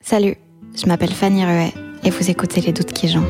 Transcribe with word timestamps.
Salut, 0.00 0.36
je 0.74 0.86
m'appelle 0.86 1.10
Fanny 1.10 1.44
Ruet 1.44 1.74
et 2.02 2.08
vous 2.08 2.30
écoutez 2.30 2.62
Les 2.62 2.72
Doutes 2.72 2.94
qui 2.94 3.08
jouent. 3.08 3.26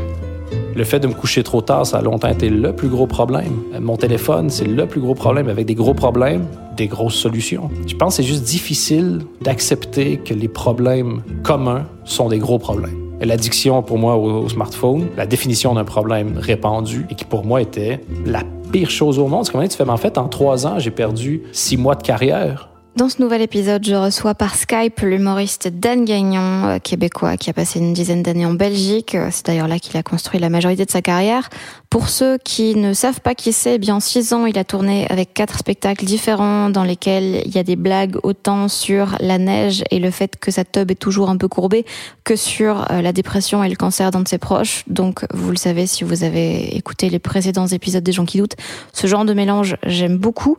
Le 0.77 0.84
fait 0.84 1.00
de 1.00 1.08
me 1.08 1.12
coucher 1.12 1.42
trop 1.42 1.61
tard, 1.61 1.84
ça 1.84 1.98
a 1.98 2.02
longtemps 2.02 2.28
été 2.28 2.48
le 2.48 2.72
plus 2.72 2.88
gros 2.88 3.08
problème. 3.08 3.64
Mon 3.80 3.97
téléphone, 3.97 4.48
c'est 4.48 4.64
le 4.64 4.86
plus 4.86 5.00
gros 5.00 5.14
problème. 5.14 5.48
Avec 5.48 5.66
des 5.66 5.74
gros 5.74 5.94
problèmes, 5.94 6.46
des 6.77 6.86
grosses 6.86 7.16
solutions. 7.16 7.69
Je 7.86 7.96
pense 7.96 8.16
que 8.16 8.22
c'est 8.22 8.28
juste 8.28 8.44
difficile 8.44 9.22
d'accepter 9.41 10.19
que 10.19 10.34
les 10.34 10.46
problèmes 10.46 11.22
communs 11.42 11.84
sont 12.05 12.28
des 12.28 12.39
gros 12.39 12.61
problèmes. 12.61 12.96
L'addiction, 13.20 13.83
pour 13.83 13.98
moi, 13.98 14.16
au, 14.16 14.48
smartphone, 14.48 15.08
la 15.16 15.27
définition 15.27 15.74
d'un 15.74 15.84
problème 15.84 16.39
répandu 16.39 17.06
et 17.11 17.16
qui, 17.16 17.24
pour 17.24 17.44
moi, 17.44 17.61
était 17.61 18.00
la 18.24 18.44
pire 18.70 18.91
chose 18.91 19.19
au 19.19 19.27
monde. 19.27 19.44
C'est 19.46 19.50
comment 19.50 19.66
tu 19.66 19.77
fais? 19.77 19.84
Mais 19.84 19.91
en 19.91 19.96
fait, 19.96 20.16
en 20.16 20.28
trois 20.28 20.64
ans, 20.64 20.78
j'ai 20.78 20.92
perdu 20.92 21.42
six 21.50 21.77
mois 21.77 21.96
de 21.96 22.05
carrière 22.05 22.67
dans 22.99 23.09
ce 23.09 23.23
nouvel 23.23 23.43
épisode, 23.43 23.87
je 23.87 23.95
reçois 23.95 24.35
par 24.35 24.57
Skype 24.57 24.99
l'humoriste 25.03 25.69
Dan 25.69 26.05
Gagnon, 26.05 26.67
euh, 26.67 26.79
québécois, 26.81 27.37
qui 27.37 27.49
a 27.49 27.53
passé 27.53 27.79
une 27.79 27.93
dizaine 27.93 28.25
d'années 28.25 28.45
en 28.45 28.55
Belgique. 28.55 29.15
Euh, 29.15 29.29
c'est 29.31 29.47
d'ailleurs 29.47 29.69
là 29.69 29.79
qu'il 29.79 29.97
a 29.97 30.03
construit 30.03 30.41
la 30.41 30.51
majorité 30.51 30.85
de 30.85 30.91
sa 30.91 31.01
carrière. 31.01 31.49
Pour 31.91 32.09
ceux 32.09 32.39
qui 32.39 32.75
ne 32.75 32.93
savent 32.93 33.21
pas 33.21 33.37
qui 33.37 33.53
c'est, 33.53 33.77
eh 33.77 33.79
bien 33.79 33.95
en 33.95 34.01
six 34.01 34.33
ans, 34.33 34.47
il 34.47 34.59
a 34.59 34.65
tourné 34.65 35.07
avec 35.11 35.33
quatre 35.33 35.59
spectacles 35.59 36.05
différents 36.07 36.71
dans 36.71 36.83
lesquels 36.83 37.43
il 37.47 37.55
y 37.55 37.59
a 37.59 37.63
des 37.63 37.77
blagues 37.77 38.17
autant 38.25 38.67
sur 38.67 39.15
la 39.21 39.39
neige 39.39 39.85
et 39.93 40.01
le 40.01 40.11
fait 40.11 40.37
que 40.37 40.51
sa 40.51 40.65
tub 40.65 40.91
est 40.91 40.97
toujours 40.97 41.31
un 41.31 41.37
peu 41.37 41.47
courbée 41.47 41.87
que 42.25 42.35
sur 42.35 42.91
euh, 42.91 43.01
la 43.01 43.13
dépression 43.13 43.63
et 43.63 43.69
le 43.69 43.77
cancer 43.77 44.11
d'un 44.11 44.23
de 44.23 44.29
ses 44.29 44.39
proches. 44.39 44.83
Donc, 44.89 45.25
vous 45.33 45.53
le 45.53 45.57
savez 45.57 45.87
si 45.87 46.03
vous 46.03 46.25
avez 46.25 46.77
écouté 46.77 47.11
les 47.11 47.21
précédents 47.21 47.69
épisodes 47.69 48.03
des 48.03 48.13
gens 48.13 48.25
qui 48.25 48.39
doutent, 48.39 48.57
ce 48.93 49.07
genre 49.07 49.25
de 49.25 49.35
mélange, 49.35 49.77
j'aime 49.87 50.19
beaucoup. 50.19 50.59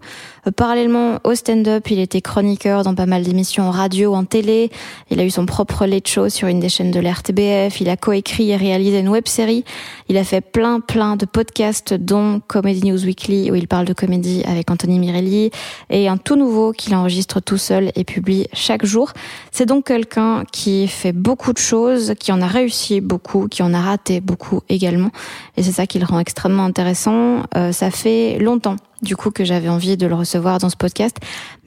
Parallèlement 0.55 1.19
au 1.25 1.35
stand-up, 1.35 1.91
il 1.91 1.99
était 1.99 2.21
chroniqueur 2.29 2.83
dans 2.83 2.93
pas 2.93 3.07
mal 3.07 3.23
d'émissions 3.23 3.63
en 3.63 3.71
radio, 3.71 4.13
en 4.13 4.23
télé. 4.23 4.69
Il 5.09 5.19
a 5.19 5.25
eu 5.25 5.31
son 5.31 5.47
propre 5.47 5.87
late 5.87 6.07
show 6.07 6.29
sur 6.29 6.47
une 6.47 6.59
des 6.59 6.69
chaînes 6.69 6.91
de 6.91 6.99
l'RTBF. 6.99 7.81
Il 7.81 7.89
a 7.89 7.97
coécrit 7.97 8.51
et 8.51 8.55
réalisé 8.55 8.99
une 8.99 9.09
web 9.09 9.27
série. 9.27 9.65
Il 10.09 10.17
a 10.17 10.23
fait 10.23 10.41
plein, 10.41 10.79
plein 10.79 11.15
de 11.15 11.25
podcasts, 11.25 11.95
dont 11.95 12.39
Comedy 12.47 12.87
News 12.87 13.03
Weekly, 13.03 13.49
où 13.49 13.55
il 13.55 13.67
parle 13.67 13.85
de 13.85 13.93
comédie 13.93 14.43
avec 14.45 14.69
Anthony 14.69 14.99
Mirelli, 14.99 15.49
et 15.89 16.07
un 16.07 16.17
tout 16.17 16.35
nouveau 16.35 16.71
qu'il 16.71 16.93
enregistre 16.93 17.39
tout 17.39 17.57
seul 17.57 17.91
et 17.95 18.03
publie 18.03 18.45
chaque 18.53 18.85
jour. 18.85 19.11
C'est 19.51 19.65
donc 19.65 19.87
quelqu'un 19.87 20.43
qui 20.51 20.87
fait 20.87 21.13
beaucoup 21.13 21.51
de 21.51 21.57
choses, 21.57 22.13
qui 22.19 22.31
en 22.31 22.41
a 22.41 22.47
réussi 22.47 23.01
beaucoup, 23.01 23.47
qui 23.47 23.63
en 23.63 23.73
a 23.73 23.81
raté 23.81 24.21
beaucoup 24.21 24.61
également. 24.69 25.09
Et 25.57 25.63
c'est 25.63 25.71
ça 25.71 25.87
qui 25.87 25.97
le 25.97 26.05
rend 26.05 26.19
extrêmement 26.19 26.65
intéressant. 26.65 27.43
Euh, 27.57 27.71
ça 27.71 27.89
fait 27.89 28.37
longtemps 28.39 28.75
du 29.01 29.15
coup 29.15 29.31
que 29.31 29.43
j'avais 29.43 29.69
envie 29.69 29.97
de 29.97 30.07
le 30.07 30.15
recevoir 30.15 30.59
dans 30.59 30.69
ce 30.69 30.75
podcast, 30.75 31.17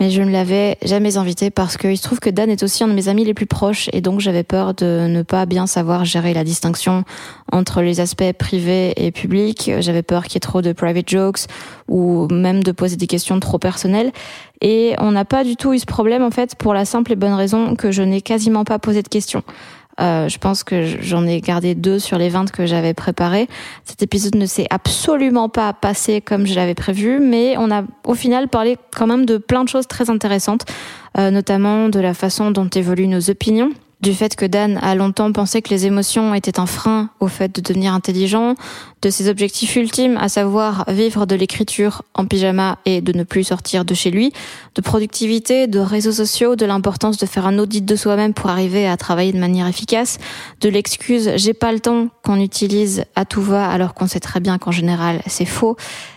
mais 0.00 0.10
je 0.10 0.22
ne 0.22 0.31
l'avais 0.31 0.76
jamais 0.84 1.16
invité 1.16 1.50
parce 1.50 1.76
qu'il 1.76 1.97
se 1.97 2.03
trouve 2.03 2.20
que 2.20 2.31
Dan 2.31 2.50
est 2.50 2.62
aussi 2.62 2.84
un 2.84 2.88
de 2.88 2.93
mes 2.93 3.09
amis 3.09 3.25
les 3.25 3.34
plus 3.34 3.47
proches 3.47 3.88
et 3.93 4.00
donc 4.00 4.20
j'avais 4.20 4.43
peur 4.43 4.75
de 4.75 5.06
ne 5.09 5.22
pas 5.22 5.47
bien 5.47 5.66
savoir 5.66 6.04
gérer 6.04 6.34
la 6.34 6.44
distinction 6.44 7.04
entre 7.50 7.82
les 7.82 8.00
aspects 8.00 8.32
privés 8.38 8.93
et 8.97 9.10
publics. 9.10 9.70
J'avais 9.81 10.03
peur 10.03 10.25
qu'il 10.25 10.34
y 10.34 10.37
ait 10.37 10.41
trop 10.41 10.62
de 10.62 10.72
private 10.72 11.09
jokes 11.09 11.47
ou 11.88 12.28
même 12.28 12.62
de 12.62 12.72
poser 12.72 12.97
des 12.97 13.06
questions 13.06 13.38
trop 13.41 13.59
personnelles. 13.59 14.12
Et 14.60 14.94
on 14.99 15.10
n'a 15.10 15.25
pas 15.25 15.43
du 15.43 15.56
tout 15.56 15.72
eu 15.72 15.78
ce 15.78 15.87
problème 15.87 16.22
en 16.22 16.31
fait 16.31 16.54
pour 16.54 16.72
la 16.72 16.84
simple 16.84 17.12
et 17.12 17.16
bonne 17.16 17.34
raison 17.34 17.75
que 17.75 17.91
je 17.91 18.03
n'ai 18.03 18.20
quasiment 18.20 18.64
pas 18.64 18.78
posé 18.78 19.03
de 19.03 19.09
questions. 19.09 19.43
Euh, 20.00 20.28
je 20.28 20.38
pense 20.38 20.64
que 20.64 20.84
j'en 21.00 21.26
ai 21.26 21.41
gardé 21.41 21.75
deux 21.75 21.98
sur 21.98 22.19
les 22.19 22.28
20 22.28 22.50
que 22.50 22.66
j'avais 22.66 22.94
préparés. 22.94 23.48
Cet 23.84 24.03
épisode 24.03 24.34
ne 24.36 24.47
s'est 24.47 24.66
absolument 24.70 25.48
pas 25.48 25.72
passé 25.72 26.20
comme 26.20 26.47
je 26.47 26.54
l'avais 26.54 26.75
prévu, 26.75 27.19
mais 27.20 27.56
on 27.58 27.70
a 27.70 27.84
au 28.06 28.14
final 28.14 28.48
parlé 28.48 28.76
quand 28.97 29.06
même 29.06 29.26
de 29.26 29.36
plein 29.36 29.64
de 29.64 29.69
choses 29.69 29.86
très 29.86 30.10
intéressantes, 30.10 30.64
euh, 31.19 31.31
notamment 31.31 31.88
de 31.88 32.00
la 32.00 32.14
façon 32.14 32.50
dont 32.50 32.69
évoluent 32.69 33.08
nos 33.08 33.31
opinions 33.31 33.70
du 34.02 34.14
fait 34.14 34.34
que 34.34 34.44
Dan 34.44 34.78
a 34.82 34.94
longtemps 34.96 35.30
pensé 35.32 35.62
que 35.62 35.70
les 35.70 35.86
émotions 35.86 36.34
étaient 36.34 36.58
un 36.58 36.66
frein 36.66 37.10
au 37.20 37.28
fait 37.28 37.54
de 37.54 37.60
devenir 37.60 37.94
intelligent, 37.94 38.56
de 39.00 39.10
ses 39.10 39.28
objectifs 39.28 39.76
ultimes, 39.76 40.16
à 40.16 40.28
savoir 40.28 40.84
vivre 40.88 41.24
de 41.24 41.36
l'écriture 41.36 42.02
en 42.14 42.26
pyjama 42.26 42.78
et 42.84 43.00
de 43.00 43.16
ne 43.16 43.22
plus 43.22 43.44
sortir 43.44 43.84
de 43.84 43.94
chez 43.94 44.10
lui, 44.10 44.32
de 44.74 44.82
productivité, 44.82 45.68
de 45.68 45.78
réseaux 45.78 46.12
sociaux, 46.12 46.56
de 46.56 46.66
l'importance 46.66 47.16
de 47.16 47.26
faire 47.26 47.46
un 47.46 47.58
audit 47.58 47.84
de 47.84 47.96
soi-même 47.96 48.34
pour 48.34 48.50
arriver 48.50 48.88
à 48.88 48.96
travailler 48.96 49.32
de 49.32 49.38
manière 49.38 49.68
efficace, 49.68 50.19
de 50.60 50.69
l'excuse 50.69 51.30
j'ai 51.36 51.54
pas 51.54 51.72
le 51.72 51.78
temps 51.78 52.08
qu'on 52.24 52.40
utilise 52.40 53.04
à 53.14 53.24
tout 53.24 53.42
va 53.42 53.69
alors 53.69 53.94
qu'on 53.94 54.08
sait 54.08 54.20
très 54.20 54.40
bien 54.40 54.58
qu'en 54.58 54.72
général 54.72 55.22
c'est 55.26 55.44
faux, 55.44 55.76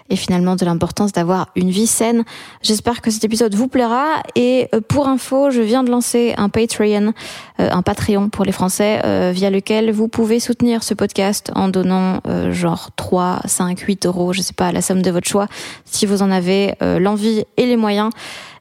et 0.09 0.15
finalement 0.15 0.55
de 0.55 0.65
l'importance 0.65 1.11
d'avoir 1.11 1.49
une 1.55 1.69
vie 1.69 1.87
saine. 1.87 2.23
J'espère 2.61 3.01
que 3.01 3.09
cet 3.09 3.23
épisode 3.23 3.55
vous 3.55 3.67
plaira 3.67 4.21
et 4.35 4.69
euh, 4.73 4.81
pour 4.81 5.07
info, 5.07 5.49
je 5.49 5.61
viens 5.61 5.83
de 5.83 5.89
lancer 5.89 6.33
un 6.37 6.49
Patreon, 6.49 7.13
euh, 7.59 7.69
un 7.71 7.81
Patreon 7.81 8.29
pour 8.29 8.45
les 8.45 8.51
Français, 8.51 9.01
euh, 9.03 9.31
via 9.33 9.49
lequel 9.49 9.91
vous 9.91 10.07
pouvez 10.07 10.39
soutenir 10.39 10.83
ce 10.83 10.93
podcast 10.93 11.51
en 11.55 11.69
donnant 11.69 12.21
genre 12.51 12.89
3, 12.95 13.41
5, 13.45 13.79
8 13.79 14.05
euros, 14.05 14.33
je 14.33 14.41
sais 14.41 14.53
pas, 14.53 14.71
la 14.71 14.81
somme 14.81 15.01
de 15.01 15.11
votre 15.11 15.27
choix, 15.27 15.47
si 15.85 16.05
vous 16.05 16.21
en 16.21 16.31
avez 16.31 16.75
l'envie 16.81 17.43
et 17.57 17.65
les 17.65 17.77
moyens. 17.77 18.11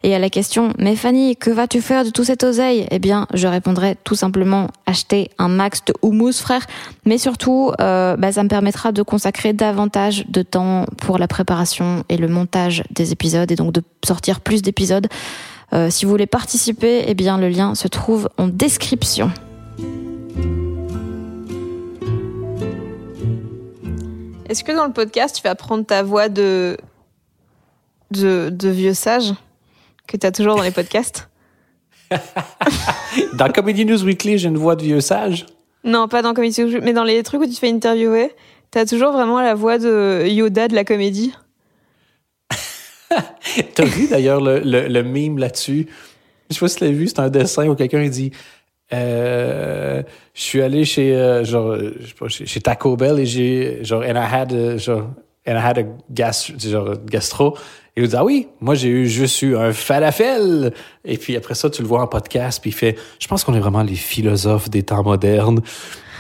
Et 0.07 0.15
à 0.15 0.19
la 0.19 0.29
question, 0.29 0.75
mais 0.79 0.97
Fanny, 0.97 1.35
que 1.35 1.51
vas-tu 1.51 1.81
faire 1.81 2.05
de 2.05 2.11
tout 2.11 2.25
cet 2.25 2.45
oseille? 2.45 2.87
Eh 2.91 2.99
bien, 2.99 3.27
je 3.33 3.49
répondrai 3.49 3.97
tout 4.05 4.15
simplement 4.15 4.69
acheter 4.85 5.31
un 5.39 5.49
max 5.49 5.83
de 5.87 5.95
houmous, 6.03 6.35
frère. 6.35 6.67
Mais 7.07 7.17
surtout, 7.17 7.73
euh, 7.81 8.15
bah, 8.15 8.31
ça 8.31 8.43
me 8.43 8.51
permettra 8.51 8.93
de 8.93 9.01
consacrer 9.01 9.55
davantage 9.55 10.27
de 10.29 10.43
temps 10.43 10.85
pour 10.99 11.17
la 11.17 11.27
préparation 11.27 12.05
et 12.11 12.19
le 12.19 12.29
montage 12.29 12.85
des 12.91 13.13
épisodes 13.13 13.51
et 13.51 13.57
donc 13.57 13.73
de 13.73 13.83
sortir 14.05 14.43
plus 14.43 14.61
d'épisodes. 14.61 15.07
Euh, 15.73 15.89
si 15.89 16.05
vous 16.05 16.11
voulez 16.11 16.27
participer, 16.27 17.05
eh 17.07 17.15
bien, 17.15 17.39
le 17.39 17.49
lien 17.49 17.75
se 17.75 17.89
trouve 17.89 18.29
en 18.37 18.47
description. 18.47 19.31
Est-ce 24.51 24.65
que 24.65 24.73
dans 24.73 24.85
le 24.85 24.93
podcast, 24.93 25.37
tu 25.37 25.43
vas 25.43 25.55
prendre 25.55 25.87
ta 25.87 26.03
voix 26.03 26.29
de, 26.29 26.77
de 28.11 28.69
vieux 28.69 28.93
sage? 28.93 29.33
Que 30.07 30.17
tu 30.17 30.27
as 30.27 30.33
toujours 30.33 30.57
dans 30.57 30.63
les 30.63 30.71
podcasts? 30.71 31.29
Dans 33.35 33.51
Comedy 33.51 33.85
News 33.85 34.03
Weekly, 34.05 34.39
j'ai 34.39 34.49
une 34.49 34.59
voix 34.59 34.77
de 34.77 34.83
vieux 34.83 35.01
sage. 35.01 35.47
Non, 35.85 36.09
pas 36.09 36.23
dans 36.23 36.35
Comedy 36.35 36.63
News 36.63 36.81
mais 36.83 36.93
dans 36.93 37.05
les 37.05 37.23
trucs 37.23 37.41
où 37.41 37.47
tu 37.47 37.53
te 37.53 37.59
fais 37.59 37.71
interviewer, 37.71 38.33
tu 38.73 38.79
as 38.79 38.87
toujours 38.87 39.13
vraiment 39.13 39.41
la 39.41 39.55
voix 39.55 39.79
de 39.79 40.27
Yoda 40.27 40.69
de 40.69 40.75
la 40.75 40.85
comédie. 40.85 41.35
T'as 43.75 43.85
vu 43.85 44.09
d'ailleurs 44.09 44.41
le, 44.41 44.61
le, 44.61 45.03
meme 45.03 45.39
là-dessus? 45.39 45.87
Je 46.51 46.55
sais 46.55 46.61
pas 46.61 46.69
si 46.69 46.77
tu 46.77 46.85
l'as 46.85 46.91
vu, 46.91 47.07
c'est 47.07 47.21
un 47.21 47.29
dessin 47.29 47.67
où 47.69 47.75
quelqu'un 47.75 48.07
dit 48.09 48.33
euh, 48.93 50.03
Je 50.35 50.41
suis 50.41 50.63
allé 50.63 50.85
chez, 50.85 51.15
euh, 51.15 51.45
genre, 51.45 51.77
chez 52.29 52.61
Taco 52.61 52.97
Bell 52.97 53.19
et 53.19 53.27
j'ai, 53.27 53.85
genre, 53.85 54.03
and 54.03 54.17
I 54.17 54.27
had, 54.33 54.53
a, 54.53 54.77
genre, 54.79 55.11
and 55.47 55.57
I 55.57 55.61
had 55.61 55.79
a 55.79 56.33
genre, 56.59 56.97
gastro. 57.07 57.57
Et 57.97 58.03
il 58.03 58.09
dit, 58.09 58.17
ah 58.17 58.25
oui, 58.25 58.49
moi 58.61 58.75
j'ai 58.75 58.89
eu 58.89 59.07
juste 59.07 59.41
eu 59.43 59.57
un 59.57 59.73
falafel. 59.73 60.73
Et 61.05 61.17
puis 61.17 61.37
après 61.37 61.55
ça, 61.55 61.71
tu 61.71 61.83
le 61.83 61.89
vois 61.89 62.03
en 62.03 62.07
podcast, 62.07 62.61
puis 62.61 62.71
il 62.71 62.75
fait, 62.75 62.97
je 63.21 63.29
pense 63.29 63.45
qu'on 63.45 63.55
est 63.55 63.61
vraiment 63.61 63.83
les 63.83 63.95
philosophes 63.95 64.69
des 64.69 64.83
temps 64.83 65.05
modernes. 65.05 65.61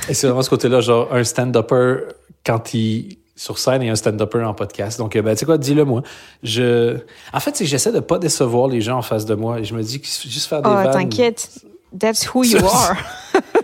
Et 0.08 0.14
c'est 0.14 0.26
vraiment 0.26 0.42
ce 0.42 0.50
côté-là, 0.50 0.80
genre 0.80 1.12
un 1.12 1.24
stand-upper, 1.24 1.96
quand 2.44 2.74
il, 2.74 3.18
sur 3.36 3.58
scène 3.58 3.82
et 3.82 3.90
un 3.90 3.96
stand-upper 3.96 4.44
en 4.44 4.54
podcast. 4.54 4.98
Donc, 4.98 5.16
euh, 5.16 5.22
ben, 5.22 5.32
tu 5.34 5.40
sais 5.40 5.46
quoi, 5.46 5.58
dis-le 5.58 5.84
moi. 5.84 6.02
Je... 6.42 6.98
En 7.32 7.40
fait, 7.40 7.56
c'est 7.56 7.64
que 7.64 7.70
j'essaie 7.70 7.92
de 7.92 8.00
pas 8.00 8.18
décevoir 8.18 8.68
les 8.68 8.80
gens 8.80 8.98
en 8.98 9.02
face 9.02 9.24
de 9.24 9.34
moi. 9.34 9.58
Et 9.58 9.64
je 9.64 9.74
me 9.74 9.82
dis 9.82 10.00
que 10.00 10.06
juste 10.06 10.46
faire 10.46 10.62
des 10.62 10.70
Oh, 10.70 10.74
vannes... 10.74 10.92
t'inquiète. 10.92 11.64
That's 11.98 12.32
who 12.32 12.44
you 12.44 12.58
are. 12.58 12.96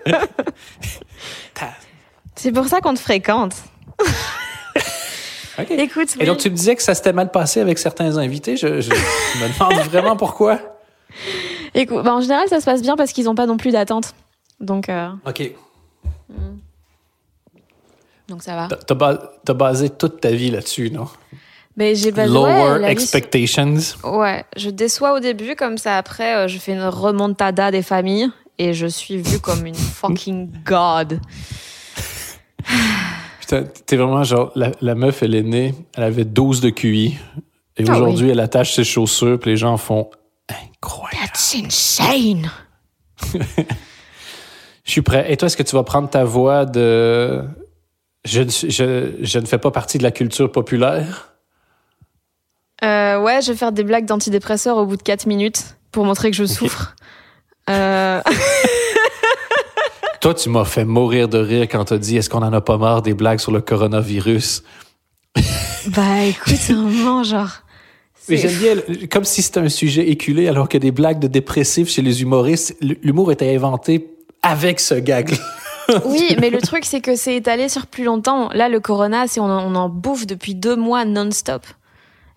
c'est 2.37 2.53
pour 2.53 2.67
ça 2.67 2.81
qu'on 2.81 2.95
te 2.95 3.01
fréquente. 3.01 3.55
Écoute, 5.69 6.09
Et 6.21 6.27
donc, 6.27 6.39
tu 6.39 6.51
me 6.51 6.55
disais 6.57 6.77
que 6.77 6.83
ça 6.83 6.95
s'était 6.95 7.13
mal 7.13 7.31
passé 7.31 7.61
avec 7.61 7.79
certains 7.79 8.17
invités. 8.19 8.57
Je, 8.57 8.81
je 8.81 8.91
me 9.41 9.53
demande 9.59 9.85
vraiment 9.89 10.17
pourquoi. 10.17 10.59
Écoute, 11.75 12.03
bah, 12.05 12.15
en 12.15 12.21
général, 12.21 12.49
ça 12.49 12.61
se 12.61 12.65
passe 12.65 12.83
bien 12.83 12.97
parce 12.97 13.13
qu'ils 13.13 13.25
n'ont 13.25 13.35
pas 13.35 13.47
non 13.47 13.57
plus 13.57 13.71
d'attente. 13.73 14.15
Donc, 14.61 14.89
euh, 14.89 15.09
OK. 15.27 15.53
donc 18.29 18.43
ça 18.43 18.55
va. 18.57 18.69
T'as- 18.87 18.95
ba- 18.95 19.33
basé 19.55 19.91
toute 19.91 20.21
ta 20.21 20.31
vie 20.31 20.51
là-dessus, 20.51 20.91
non? 20.91 21.09
Mais 21.77 21.95
j'ai 21.95 22.11
basé 22.13 22.33
Lower 22.33 22.53
ouais, 22.53 22.79
la 22.81 22.87
vie- 22.89 22.93
expectations. 22.93 23.77
Ouais, 24.05 24.45
je 24.57 24.71
déçois 24.71 25.15
au 25.15 25.21
début, 25.21 25.55
comme 25.57 25.79
ça 25.79 25.97
après, 25.97 26.35
euh, 26.37 26.49
je 26.49 26.59
fais 26.59 26.73
une 26.73 26.83
remontada 26.85 27.71
des 27.71 27.83
familles 27.83 28.29
et 28.59 28.75
je 28.75 28.87
suis 28.87 29.17
vue 29.17 29.39
comme 29.41 29.65
une 29.67 29.75
fucking 30.01 30.51
god. 30.65 31.21
T'es 33.87 33.97
vraiment 33.97 34.23
genre, 34.25 34.53
la, 34.55 34.73
la 34.81 34.95
meuf, 34.95 35.23
elle 35.23 35.35
est 35.35 35.43
née, 35.43 35.75
elle 35.95 36.05
avait 36.05 36.25
12 36.25 36.61
de 36.61 36.71
QI. 36.71 37.19
Et 37.77 37.85
Ah 37.89 37.93
aujourd'hui, 37.93 38.31
elle 38.31 38.41
attache 38.41 38.75
ses 38.75 38.85
chaussures, 38.85 39.39
puis 39.39 39.51
les 39.51 39.57
gens 39.57 39.77
font 39.77 40.11
incroyable. 40.49 41.33
That's 41.33 41.55
insane! 41.55 42.51
Je 44.85 44.93
suis 44.93 45.03
prêt. 45.03 45.33
Et 45.33 45.37
toi, 45.37 45.47
est-ce 45.47 45.57
que 45.57 45.63
tu 45.63 45.77
vas 45.77 45.83
prendre 45.85 46.09
ta 46.09 46.25
voix 46.25 46.65
de. 46.65 47.45
Je, 48.25 48.43
je, 48.43 49.13
je 49.21 49.39
ne 49.39 49.47
fais 49.47 49.59
pas 49.59 49.71
partie 49.71 49.99
de 49.99 50.03
la 50.03 50.11
culture 50.11 50.51
populaire? 50.51 51.33
Euh, 52.83 53.21
ouais, 53.21 53.41
je 53.43 53.53
vais 53.53 53.59
faire 53.59 53.73
des 53.73 53.85
blagues 53.85 54.07
d'antidépresseurs 54.07 54.77
au 54.77 54.87
bout 54.87 54.97
de 54.97 55.03
4 55.03 55.27
minutes 55.27 55.77
pour 55.93 56.05
montrer 56.05 56.31
que 56.31 56.37
je 56.37 56.45
souffre. 56.45 56.97
Euh, 57.69 58.21
Toi, 60.21 60.35
tu 60.35 60.51
m'as 60.51 60.65
fait 60.67 60.85
mourir 60.85 61.29
de 61.29 61.39
rire 61.39 61.63
quand 61.63 61.85
t'as 61.87 61.99
dit 61.99 62.17
est-ce 62.19 62.29
qu'on 62.29 62.43
en 62.43 62.53
a 62.53 62.61
pas 62.61 62.77
marre 62.77 63.01
des 63.03 63.15
blagues 63.15 63.39
sur 63.41 63.53
le 63.53 63.61
coronavirus? 63.63 64.63
bah 65.89 66.25
écoute, 66.25 66.59
un 66.71 66.75
moment, 66.75 67.23
genre. 67.23 67.51
Mais 68.29 68.37
j'aime 68.37 68.53
bien, 68.59 69.07
comme 69.11 69.25
si 69.25 69.41
c'était 69.43 69.61
un 69.61 69.69
sujet 69.71 70.09
éculé, 70.11 70.47
alors 70.47 70.69
que 70.69 70.77
des 70.79 70.91
blagues 70.93 71.19
de 71.21 71.27
dépressifs 71.27 71.89
chez 71.89 72.03
les 72.03 72.21
humoristes, 72.23 72.77
l'humour 73.03 73.33
était 73.33 73.55
inventé 73.55 74.11
avec 74.43 74.79
ce 74.79 74.95
gag. 74.95 75.35
Oui, 76.05 76.37
mais 76.41 76.51
le 76.51 76.61
truc, 76.61 76.85
c'est 76.85 77.01
que 77.01 77.17
c'est 77.17 77.37
étalé 77.37 77.69
sur 77.71 77.87
plus 77.87 78.05
longtemps. 78.05 78.51
Là, 78.53 78.69
le 78.69 78.79
corona, 78.79 79.27
c'est 79.27 79.41
on, 79.41 79.45
en- 79.47 79.73
on 79.73 79.75
en 79.75 79.89
bouffe 79.89 80.27
depuis 80.27 80.55
deux 80.55 80.77
mois 80.77 81.05
non-stop. 81.07 81.63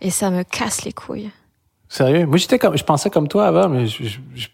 Et 0.02 0.10
ça 0.10 0.32
me 0.32 0.44
casse 0.44 0.86
les 0.86 0.94
couilles. 0.94 1.30
Sérieux? 1.94 2.26
Moi, 2.26 2.38
j'étais 2.38 2.58
comme, 2.58 2.76
je 2.76 2.84
pensais 2.84 3.12
comme 3.12 3.28
toi 3.28 3.46
avant, 3.46 3.70
mais 3.70 3.86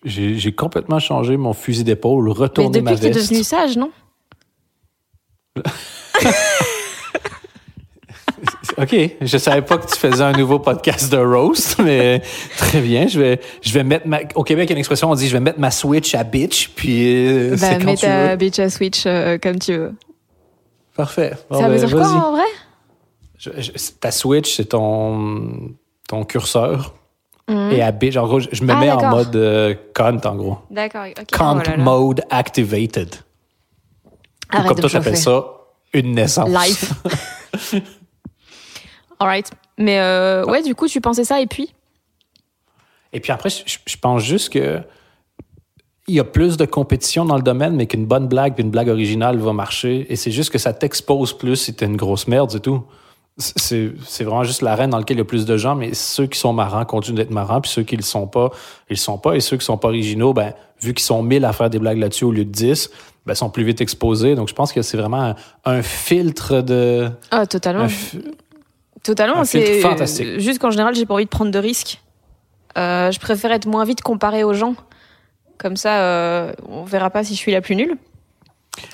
j'ai 0.03 0.51
complètement 0.51 0.99
changé 0.99 1.37
mon 1.37 1.53
fusil 1.53 1.85
d'épaule, 1.85 2.25
Mais 2.25 2.33
retourné 2.33 2.81
ma 2.81 2.91
depuis 2.91 2.99
que 3.07 3.13
t'es 3.13 3.17
veste. 3.17 3.29
devenu 3.29 3.43
sage, 3.45 3.77
non? 3.77 3.91
OK, 8.77 8.95
je 9.21 9.37
savais 9.37 9.61
pas 9.61 9.77
que 9.77 9.87
tu 9.89 9.97
faisais 9.97 10.21
un 10.23 10.31
nouveau 10.33 10.59
podcast 10.59 11.09
de 11.11 11.17
roast, 11.17 11.79
mais 11.79 12.21
très 12.57 12.81
bien. 12.81 13.07
Je 13.07 13.19
vais, 13.19 13.39
je 13.61 13.73
vais 13.73 13.83
mettre 13.83 14.05
ma. 14.07 14.19
Au 14.35 14.43
Québec, 14.43 14.65
il 14.67 14.71
y 14.71 14.73
a 14.73 14.75
une 14.75 14.79
expression, 14.79 15.09
on 15.09 15.15
dit 15.15 15.27
je 15.27 15.33
vais 15.33 15.39
mettre 15.39 15.59
ma 15.59 15.71
switch 15.71 16.15
à 16.15 16.23
bitch, 16.23 16.69
puis 16.75 17.25
euh, 17.27 17.57
c'est 17.57 17.77
quand 17.79 17.85
mets 17.85 17.95
tu 17.95 18.01
ta 18.05 18.29
veux. 18.31 18.35
bitch 18.37 18.59
à 18.59 18.69
switch 18.69 19.03
euh, 19.05 19.37
comme 19.37 19.59
tu 19.59 19.75
veux. 19.77 19.93
Parfait. 20.95 21.33
Bon, 21.49 21.59
ça 21.59 21.67
veut 21.67 21.77
ben, 21.77 21.85
dire 21.87 21.97
quoi 21.97 22.07
en 22.07 22.31
vrai? 22.31 22.43
Je- 23.37 23.49
je- 23.61 23.71
ta 23.99 24.11
switch, 24.11 24.55
c'est 24.55 24.65
ton, 24.65 25.71
ton 26.07 26.23
curseur. 26.23 26.93
Mhm. 27.49 27.71
Et 27.71 27.81
à 27.81 27.91
bitch, 27.91 28.15
en 28.15 28.27
gros, 28.27 28.39
je, 28.39 28.63
me 28.63 28.71
Ah, 28.71 28.79
mets 28.79 28.91
en 28.91 29.09
mode 29.09 29.35
euh, 29.35 29.73
cunt, 29.93 30.19
en 30.23 30.35
gros. 30.35 30.57
D'accord, 30.69 31.05
ok. 31.07 31.25
Cunt 31.31 31.63
Oh 31.67 31.81
mode 31.81 32.21
activated. 32.29 33.15
Ou 34.53 34.63
comme 34.63 34.75
de 34.75 34.81
toi, 34.81 34.89
chauffer. 34.89 35.15
ça 35.15 35.45
une 35.93 36.13
naissance. 36.13 36.49
Life. 36.49 36.93
Alright. 39.19 39.51
Mais 39.77 39.99
euh, 39.99 40.45
ouais, 40.45 40.61
du 40.61 40.75
coup, 40.75 40.87
tu 40.87 41.01
pensais 41.01 41.23
ça 41.23 41.41
et 41.41 41.47
puis? 41.47 41.73
Et 43.11 43.19
puis 43.19 43.31
après, 43.31 43.49
je, 43.49 43.77
je 43.85 43.97
pense 43.97 44.23
juste 44.23 44.53
que 44.53 44.81
il 46.09 46.15
y 46.15 46.19
a 46.19 46.23
plus 46.23 46.57
de 46.57 46.65
compétition 46.65 47.23
dans 47.23 47.35
le 47.35 47.43
domaine, 47.43 47.75
mais 47.75 47.85
qu'une 47.85 48.05
bonne 48.05 48.27
blague 48.27 48.55
puis 48.55 48.63
une 48.63 48.71
blague 48.71 48.89
originale 48.89 49.37
va 49.37 49.53
marcher. 49.53 50.11
Et 50.11 50.15
c'est 50.15 50.31
juste 50.31 50.49
que 50.49 50.57
ça 50.57 50.73
t'expose 50.73 51.37
plus 51.37 51.55
si 51.55 51.75
t'es 51.75 51.85
une 51.85 51.97
grosse 51.97 52.27
merde, 52.27 52.49
c'est 52.51 52.61
tout. 52.61 52.83
C'est 53.39 53.93
c'est 54.05 54.23
vraiment 54.25 54.43
juste 54.43 54.61
l'arène 54.61 54.89
dans 54.89 54.97
laquelle 54.97 55.15
il 55.17 55.21
y 55.21 55.21
a 55.21 55.25
plus 55.25 55.45
de 55.45 55.55
gens, 55.57 55.73
mais 55.75 55.93
ceux 55.93 56.27
qui 56.27 56.37
sont 56.37 56.51
marrants 56.53 56.83
continuent 56.85 57.15
d'être 57.15 57.31
marrants, 57.31 57.61
puis 57.61 57.71
ceux 57.71 57.83
qui 57.83 57.95
le 57.95 58.01
sont 58.03 58.27
pas, 58.27 58.49
ils 58.89 58.93
le 58.93 58.95
sont 58.97 59.17
pas. 59.17 59.35
Et 59.35 59.39
ceux 59.39 59.55
qui 59.57 59.65
sont 59.65 59.77
pas 59.77 59.87
originaux, 59.87 60.33
ben, 60.33 60.53
vu 60.81 60.93
qu'ils 60.93 61.05
sont 61.05 61.23
1000 61.23 61.45
à 61.45 61.53
faire 61.53 61.69
des 61.69 61.79
blagues 61.79 61.97
là-dessus 61.99 62.25
au 62.25 62.31
lieu 62.31 62.43
de 62.45 62.51
10, 62.51 62.89
ben, 63.25 63.33
sont 63.35 63.49
plus 63.49 63.63
vite 63.63 63.79
exposés. 63.81 64.35
Donc 64.35 64.49
je 64.49 64.53
pense 64.53 64.73
que 64.73 64.81
c'est 64.81 64.97
vraiment 64.97 65.21
un, 65.23 65.35
un 65.63 65.81
filtre 65.81 66.61
de. 66.61 67.09
Ah, 67.31 67.47
totalement. 67.47 67.87
fi- 67.87 68.19
Totalement. 69.03 69.37
un 69.39 69.43
C'est 69.45 69.79
fantastique. 69.79 70.39
juste 70.39 70.59
qu'en 70.59 70.71
général, 70.71 70.93
j'ai 70.93 71.05
pas 71.05 71.13
envie 71.13 71.23
de 71.23 71.29
prendre 71.29 71.51
de 71.51 71.59
risques. 71.59 72.01
Euh, 72.77 73.09
je 73.11 73.19
préfère 73.19 73.51
être 73.53 73.65
moins 73.65 73.85
vite 73.85 74.01
comparé 74.01 74.43
aux 74.43 74.53
gens. 74.53 74.75
Comme 75.57 75.77
ça, 75.77 75.99
euh, 76.01 76.51
on 76.67 76.83
verra 76.83 77.09
pas 77.09 77.23
si 77.23 77.33
je 77.33 77.39
suis 77.39 77.51
la 77.53 77.61
plus 77.61 77.75
nulle. 77.77 77.95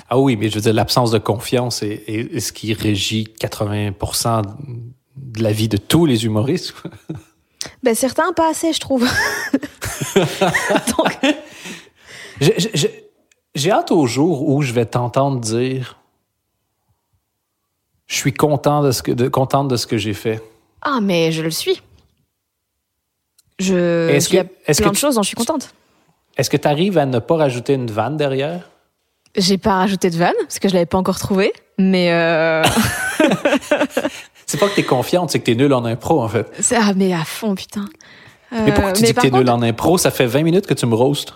Ah 0.09 0.17
oui, 0.19 0.35
mais 0.35 0.49
je 0.49 0.55
veux 0.55 0.61
dire, 0.61 0.73
l'absence 0.73 1.11
de 1.11 1.17
confiance 1.17 1.81
est, 1.83 2.03
est- 2.07 2.35
est 2.35 2.39
ce 2.39 2.53
qui 2.53 2.73
régit 2.73 3.25
80% 3.39 4.41
de 5.15 5.43
la 5.43 5.51
vie 5.51 5.67
de 5.67 5.77
tous 5.77 6.05
les 6.05 6.25
humoristes. 6.25 6.73
Ben, 7.81 7.95
certains, 7.95 8.31
pas 8.33 8.49
assez, 8.51 8.73
je 8.73 8.79
trouve. 8.79 9.07
Donc, 10.97 11.17
J'ai- 13.55 13.71
hâte 13.71 13.91
au 13.91 14.05
jour 14.05 14.47
où 14.47 14.61
je 14.61 14.71
vais 14.71 14.85
t'entendre 14.85 15.39
dire 15.39 15.97
je 18.07 18.15
suis 18.15 18.33
content 18.33 18.83
de 18.83 18.91
ce 18.91 19.01
que, 19.01 19.11
de, 19.11 19.27
contente 19.29 19.67
de 19.67 19.77
ce 19.77 19.87
que 19.87 19.97
j'ai 19.97 20.13
fait. 20.13 20.43
ah, 20.81 20.99
mais 21.01 21.31
je 21.31 21.41
le 21.41 21.49
suis. 21.49 21.81
Je, 23.57 24.09
Est-ce 24.09 24.29
il 24.29 24.35
y 24.35 24.39
a 24.39 24.43
plein 24.43 24.73
que 24.73 24.89
de 24.89 24.95
choses 24.95 25.15
dont 25.15 25.23
je 25.23 25.27
suis 25.29 25.35
contente. 25.35 25.73
Est-ce 26.37 26.49
que 26.51 26.57
tu 26.57 26.67
arrives 26.67 26.97
à 26.99 27.05
ne 27.07 27.17
pas 27.19 27.35
rajouter 27.37 27.73
une 27.73 27.89
vanne 27.89 28.15
derrière? 28.17 28.69
J'ai 29.37 29.57
pas 29.57 29.73
rajouté 29.75 30.09
de 30.09 30.17
vanne 30.17 30.33
parce 30.41 30.59
que 30.59 30.69
je 30.69 30.73
l'avais 30.73 30.85
pas 30.85 30.97
encore 30.97 31.19
trouvé, 31.19 31.51
mais 31.77 32.11
euh... 32.11 32.63
C'est 34.45 34.59
pas 34.59 34.69
que 34.69 34.75
t'es 34.75 34.83
confiante, 34.83 35.31
c'est 35.31 35.39
que 35.39 35.45
t'es 35.45 35.55
nul 35.55 35.73
en 35.73 35.83
impro, 35.85 36.21
en 36.21 36.29
fait. 36.29 36.47
ah 36.77 36.93
mais 36.95 37.13
à 37.13 37.25
fond 37.25 37.55
putain. 37.55 37.85
Mais 38.51 38.71
pourquoi 38.71 38.91
Euh, 38.91 38.93
tu 38.93 39.03
dis 39.03 39.13
que 39.13 39.19
t'es 39.21 39.29
contre- 39.31 39.51
en 39.51 39.61
impro? 39.61 39.97
Ça 39.97 40.11
fait 40.11 40.27
20 40.27 40.43
minutes 40.43 40.67
que 40.67 40.73
tu 40.75 40.85
me 40.85 40.93
roastes. 40.95 41.33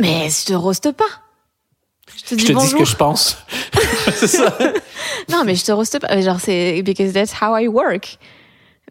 Mais 0.00 0.28
je 0.28 0.46
te 0.46 0.52
roste 0.52 0.90
pas. 0.92 1.04
Je 2.16 2.22
te 2.24 2.34
dis 2.34 2.46
Je 2.46 2.52
te 2.52 2.58
dis 2.58 2.66
ce 2.66 2.74
que 2.74 2.84
je 2.84 2.96
pense. 2.96 3.38
c'est 4.14 4.26
ça. 4.26 4.58
Non 5.30 5.44
mais 5.44 5.54
je 5.54 5.64
te 5.64 5.72
roste 5.72 5.98
pas. 6.00 6.20
Genre 6.20 6.40
c'est 6.40 6.82
because 6.82 7.12
that's 7.12 7.32
how 7.40 7.56
I 7.56 7.68
work. 7.68 8.18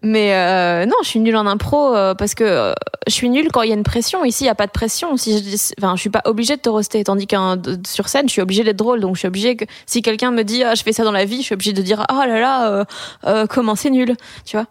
Mais 0.06 0.34
euh, 0.36 0.86
non, 0.86 0.96
je 1.02 1.08
suis 1.08 1.20
nulle 1.22 1.38
en 1.38 1.48
impro 1.48 1.96
euh, 1.96 2.14
parce 2.14 2.36
que 2.36 2.44
euh, 2.44 2.74
je 3.08 3.14
suis 3.14 3.30
nulle 3.30 3.50
quand 3.54 3.62
il 3.62 3.70
y 3.70 3.72
a 3.72 3.76
une 3.76 3.84
pression. 3.84 4.26
Ici, 4.26 4.44
il 4.44 4.48
y 4.48 4.50
a 4.50 4.56
pas 4.56 4.66
de 4.68 4.72
pression. 4.72 5.16
Si 5.16 5.38
je, 5.38 5.42
dis- 5.42 5.72
enfin, 5.80 5.96
je 5.96 6.02
suis 6.02 6.10
pas 6.10 6.22
obligée 6.26 6.58
de 6.58 6.62
te 6.62 6.68
roster, 6.68 7.04
tandis 7.06 7.26
qu'un 7.26 7.58
sur 7.88 8.10
scène, 8.10 8.28
je 8.28 8.34
suis 8.34 8.42
obligée 8.42 8.64
d'être 8.66 8.76
drôle. 8.78 9.00
Donc, 9.00 9.16
je 9.16 9.20
suis 9.20 9.28
obligée 9.30 9.56
que 9.56 9.64
si 9.86 10.02
quelqu'un 10.02 10.32
me 10.32 10.44
dit 10.44 10.62
ah 10.64 10.76
je 10.76 10.84
fais 10.84 10.92
ça 10.92 11.06
dans 11.06 11.12
la 11.14 11.24
vie, 11.24 11.38
je 11.38 11.44
suis 11.44 11.54
obligée 11.54 11.72
de 11.72 11.82
dire 11.82 12.06
ah 12.10 12.26
là 12.28 12.40
là 12.40 12.70
euh, 12.70 12.86
euh, 13.28 13.46
comment 13.48 13.76
c'est 13.76 13.90
nul, 13.92 14.16
tu 14.46 14.58
vois. 14.58 14.66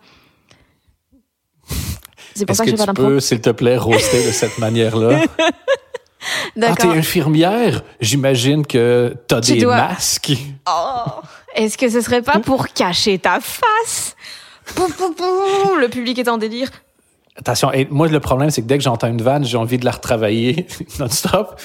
C'est 2.34 2.46
pour 2.46 2.52
Est-ce 2.52 2.58
ça 2.58 2.64
que 2.64 2.70
que 2.70 2.76
je 2.76 2.84
tu 2.84 2.92
peux, 2.92 3.20
s'il 3.20 3.40
te 3.40 3.50
plaît, 3.50 3.76
roaster 3.76 4.26
de 4.26 4.32
cette 4.32 4.58
manière-là? 4.58 5.20
Ah, 6.24 6.50
t'es 6.54 6.60
D'accord. 6.60 6.92
infirmière? 6.92 7.82
J'imagine 8.00 8.64
que 8.64 9.12
t'as 9.26 9.40
Tu 9.40 9.54
des 9.54 9.60
dois- 9.62 9.74
masques. 9.76 10.32
Oh, 10.70 11.10
Est-ce 11.56 11.76
que 11.76 11.88
ce 11.88 12.00
serait 12.00 12.22
pas 12.22 12.38
pour 12.38 12.68
cacher 12.68 13.18
ta 13.18 13.40
face? 13.40 14.14
Pou, 14.74 14.82
pou, 14.96 15.12
pou, 15.14 15.76
Le 15.80 15.88
public 15.88 16.18
est 16.18 16.28
en 16.28 16.38
délire. 16.38 16.70
Attention, 17.36 17.72
et 17.72 17.86
moi, 17.90 18.08
le 18.08 18.20
problème, 18.20 18.50
c'est 18.50 18.62
que 18.62 18.66
dès 18.66 18.76
que 18.78 18.84
j'entends 18.84 19.08
une 19.08 19.22
vanne, 19.22 19.44
j'ai 19.44 19.56
envie 19.56 19.78
de 19.78 19.84
la 19.84 19.92
retravailler 19.92 20.66
non-stop. 20.98 21.58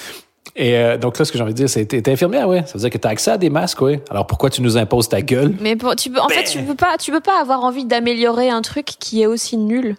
Et 0.56 0.76
euh, 0.78 0.98
donc 0.98 1.20
là, 1.20 1.26
ce 1.26 1.32
que 1.32 1.38
j'ai 1.38 1.44
envie 1.44 1.54
de 1.54 1.58
dire, 1.58 1.70
c'est 1.70 1.86
t'es 1.86 2.02
t'es 2.02 2.12
infirmière, 2.12 2.48
ouais. 2.48 2.64
Ça 2.66 2.74
veut 2.74 2.80
dire 2.80 2.90
que 2.90 2.98
t'as 2.98 3.10
accès 3.10 3.32
à 3.32 3.38
des 3.38 3.50
masques, 3.50 3.82
ouais. 3.82 4.02
Alors 4.10 4.26
pourquoi 4.26 4.50
tu 4.50 4.62
nous 4.62 4.78
imposes 4.78 5.10
ta 5.10 5.22
gueule? 5.22 5.56
Mais 5.60 5.76
pour- 5.76 5.96
tu 5.96 6.10
peux, 6.10 6.20
en 6.20 6.30
fait, 6.30 6.46
tu 6.46 6.64
peux 6.64 6.74
pas, 6.76 6.98
tu 6.98 7.12
peux 7.12 7.20
pas 7.20 7.40
avoir 7.42 7.64
envie 7.64 7.86
d'améliorer 7.86 8.50
un 8.50 8.62
truc 8.62 8.86
qui 8.86 9.22
est 9.22 9.26
aussi 9.28 9.58
nul. 9.58 9.96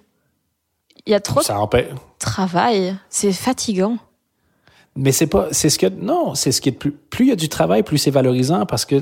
Il 1.07 1.12
y 1.12 1.14
a 1.14 1.21
trop 1.21 1.40
de 1.43 1.50
empêche. 1.52 1.87
travail. 2.19 2.97
C'est 3.09 3.33
fatigant. 3.33 3.99
Mais 4.97 5.12
c'est 5.12 5.28
pas, 5.28 5.49
c'est 5.52 5.71
ce 5.71 5.78
que, 5.78 5.87
non, 5.87 6.35
c'est 6.35 6.50
ce 6.50 6.61
qui 6.61 6.71
est 6.71 6.73
plus, 6.73 6.90
plus 6.93 7.26
il 7.26 7.28
y 7.28 7.33
a 7.33 7.37
du 7.37 7.49
travail, 7.49 7.83
plus 7.85 7.99
c'est 7.99 8.11
valorisant 8.11 8.67
parce 8.67 8.85
que 8.85 8.97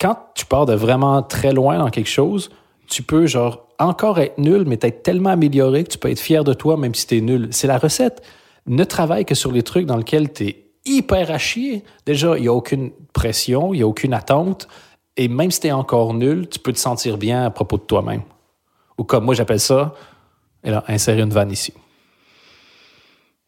quand 0.00 0.16
tu 0.34 0.46
pars 0.46 0.66
de 0.66 0.74
vraiment 0.74 1.22
très 1.22 1.52
loin 1.52 1.78
dans 1.78 1.90
quelque 1.90 2.08
chose, 2.10 2.50
tu 2.88 3.02
peux, 3.02 3.26
genre, 3.26 3.68
encore 3.78 4.18
être 4.18 4.38
nul, 4.38 4.64
mais 4.66 4.76
t'être 4.76 5.02
tellement 5.02 5.30
amélioré 5.30 5.84
que 5.84 5.90
tu 5.90 5.98
peux 5.98 6.10
être 6.10 6.20
fier 6.20 6.44
de 6.44 6.54
toi 6.54 6.76
même 6.76 6.94
si 6.94 7.06
t'es 7.06 7.20
nul. 7.20 7.48
C'est 7.50 7.66
la 7.66 7.78
recette. 7.78 8.22
Ne 8.66 8.84
travaille 8.84 9.24
que 9.24 9.34
sur 9.34 9.52
les 9.52 9.62
trucs 9.62 9.86
dans 9.86 9.96
lesquels 9.96 10.32
t'es 10.32 10.66
hyper 10.84 11.30
à 11.30 11.38
chier. 11.38 11.84
Déjà, 12.06 12.38
il 12.38 12.44
y 12.44 12.48
a 12.48 12.52
aucune 12.52 12.90
pression, 13.12 13.74
il 13.74 13.80
y 13.80 13.82
a 13.82 13.86
aucune 13.86 14.14
attente. 14.14 14.68
Et 15.16 15.28
même 15.28 15.50
si 15.50 15.60
tu 15.60 15.66
es 15.68 15.72
encore 15.72 16.14
nul, 16.14 16.48
tu 16.48 16.58
peux 16.58 16.72
te 16.72 16.78
sentir 16.78 17.18
bien 17.18 17.44
à 17.44 17.50
propos 17.50 17.76
de 17.76 17.82
toi-même. 17.82 18.22
Ou 18.98 19.04
comme 19.04 19.24
moi, 19.24 19.34
j'appelle 19.34 19.60
ça, 19.60 19.94
et 20.64 20.70
là, 20.70 20.84
insérer 20.88 21.20
une 21.20 21.30
vanne 21.30 21.50
ici. 21.50 21.72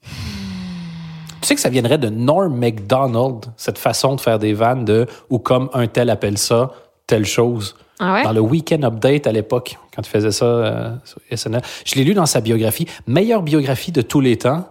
Tu 0.03 1.47
sais 1.47 1.55
que 1.55 1.61
ça 1.61 1.71
viendrait 1.71 1.99
de 1.99 2.09
Norm 2.09 2.55
MacDonald, 2.55 3.47
cette 3.57 3.79
façon 3.79 4.17
de 4.17 4.21
faire 4.21 4.39
des 4.39 4.53
vannes 4.53 4.85
de 4.85 5.07
ou 5.31 5.39
comme 5.39 5.71
un 5.73 5.87
tel 5.87 6.11
appelle 6.11 6.39
ça, 6.39 6.73
telle 7.07 7.25
chose. 7.25 7.77
Ah 7.99 8.15
ouais? 8.15 8.23
Dans 8.23 8.33
le 8.33 8.41
Weekend 8.41 8.85
Update 8.85 9.27
à 9.27 9.33
l'époque, 9.33 9.79
quand 9.95 10.03
il 10.03 10.09
faisait 10.09 10.33
ça 10.33 10.45
euh, 10.45 10.91
sur 11.05 11.21
SNL. 11.37 11.63
Je 11.85 11.95
l'ai 11.97 12.05
lu 12.05 12.15
dans 12.15 12.27
sa 12.27 12.41
biographie. 12.41 12.87
Meilleure 13.07 13.43
biographie 13.43 13.93
de 13.93 14.03
tous 14.03 14.21
les 14.21 14.37
temps. 14.37 14.69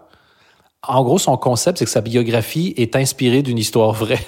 En 0.87 1.03
gros, 1.03 1.19
son 1.19 1.35
concept, 1.37 1.79
c'est 1.79 1.85
que 1.85 1.91
sa 1.91 2.01
biographie 2.01 2.73
est 2.77 2.95
inspirée 2.95 3.41
d'une 3.41 3.57
histoire 3.57 3.91
vraie. 3.91 4.25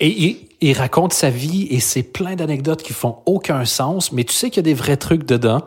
Et 0.00 0.08
il, 0.08 0.36
il 0.60 0.72
raconte 0.76 1.12
sa 1.12 1.30
vie 1.30 1.68
et 1.70 1.78
c'est 1.78 2.02
plein 2.02 2.34
d'anecdotes 2.36 2.82
qui 2.82 2.92
font 2.92 3.18
aucun 3.26 3.64
sens, 3.64 4.12
mais 4.12 4.24
tu 4.24 4.32
sais 4.32 4.50
qu'il 4.50 4.56
y 4.56 4.60
a 4.60 4.62
des 4.62 4.74
vrais 4.74 4.96
trucs 4.96 5.24
dedans. 5.24 5.62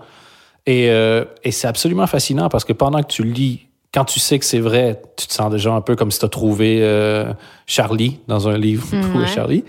Et, 0.65 0.89
euh, 0.89 1.23
et 1.43 1.51
c'est 1.51 1.67
absolument 1.67 2.07
fascinant 2.07 2.49
parce 2.49 2.65
que 2.65 2.73
pendant 2.73 3.01
que 3.01 3.07
tu 3.07 3.23
lis, 3.23 3.67
quand 3.93 4.05
tu 4.05 4.19
sais 4.19 4.37
que 4.37 4.43
c'est 4.45 4.59
vrai, 4.59 5.01
tu 5.15 5.27
te 5.27 5.33
sens 5.33 5.49
déjà 5.49 5.71
un 5.71 5.81
peu 5.81 5.95
comme 5.95 6.11
si 6.11 6.19
tu 6.19 6.25
as 6.25 6.29
trouvé 6.29 6.79
euh, 6.81 7.31
Charlie 7.67 8.19
dans 8.27 8.49
un 8.49 8.57
livre 8.57 8.85
Mm, 8.91 9.01
trouvé 9.01 9.19
ouais. 9.19 9.27
Charlie. 9.27 9.63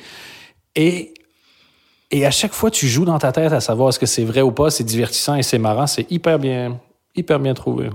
Et, 0.81 1.13
et 2.13 2.25
à 2.25 2.31
chaque 2.31 2.53
fois, 2.53 2.71
tu 2.71 2.87
joues 2.87 3.05
dans 3.05 3.19
ta 3.19 3.33
tête 3.33 3.53
à 3.53 3.61
savoir 3.61 3.89
est-ce 3.89 3.99
que 3.99 4.07
c'est 4.07 4.23
vrai 4.25 4.43
ou 4.43 4.53
pas. 4.53 4.71
C'est 4.71 4.85
divertissant 4.85 5.35
et 5.35 5.43
c'est 5.43 5.59
marrant. 5.59 5.89
C'est 5.89 6.09
hyper 6.11 6.39
bien, 6.39 6.81
hyper 7.17 7.41
bien 7.41 7.53
trouvé. 7.53 7.91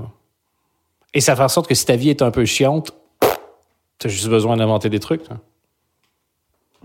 Et 1.14 1.22
ça 1.22 1.34
fait 1.36 1.44
en 1.44 1.48
sorte 1.48 1.68
que 1.68 1.76
si 1.76 1.86
ta 1.86 1.96
vie 1.96 2.10
est 2.10 2.22
un 2.22 2.30
peu 2.30 2.44
chiante, 2.44 2.92
tu 4.00 4.08
as 4.08 4.10
juste 4.10 4.28
besoin 4.28 4.58
d'inventer 4.58 4.90
des 4.90 5.00
trucs. 5.00 5.24
hein. 5.32 5.40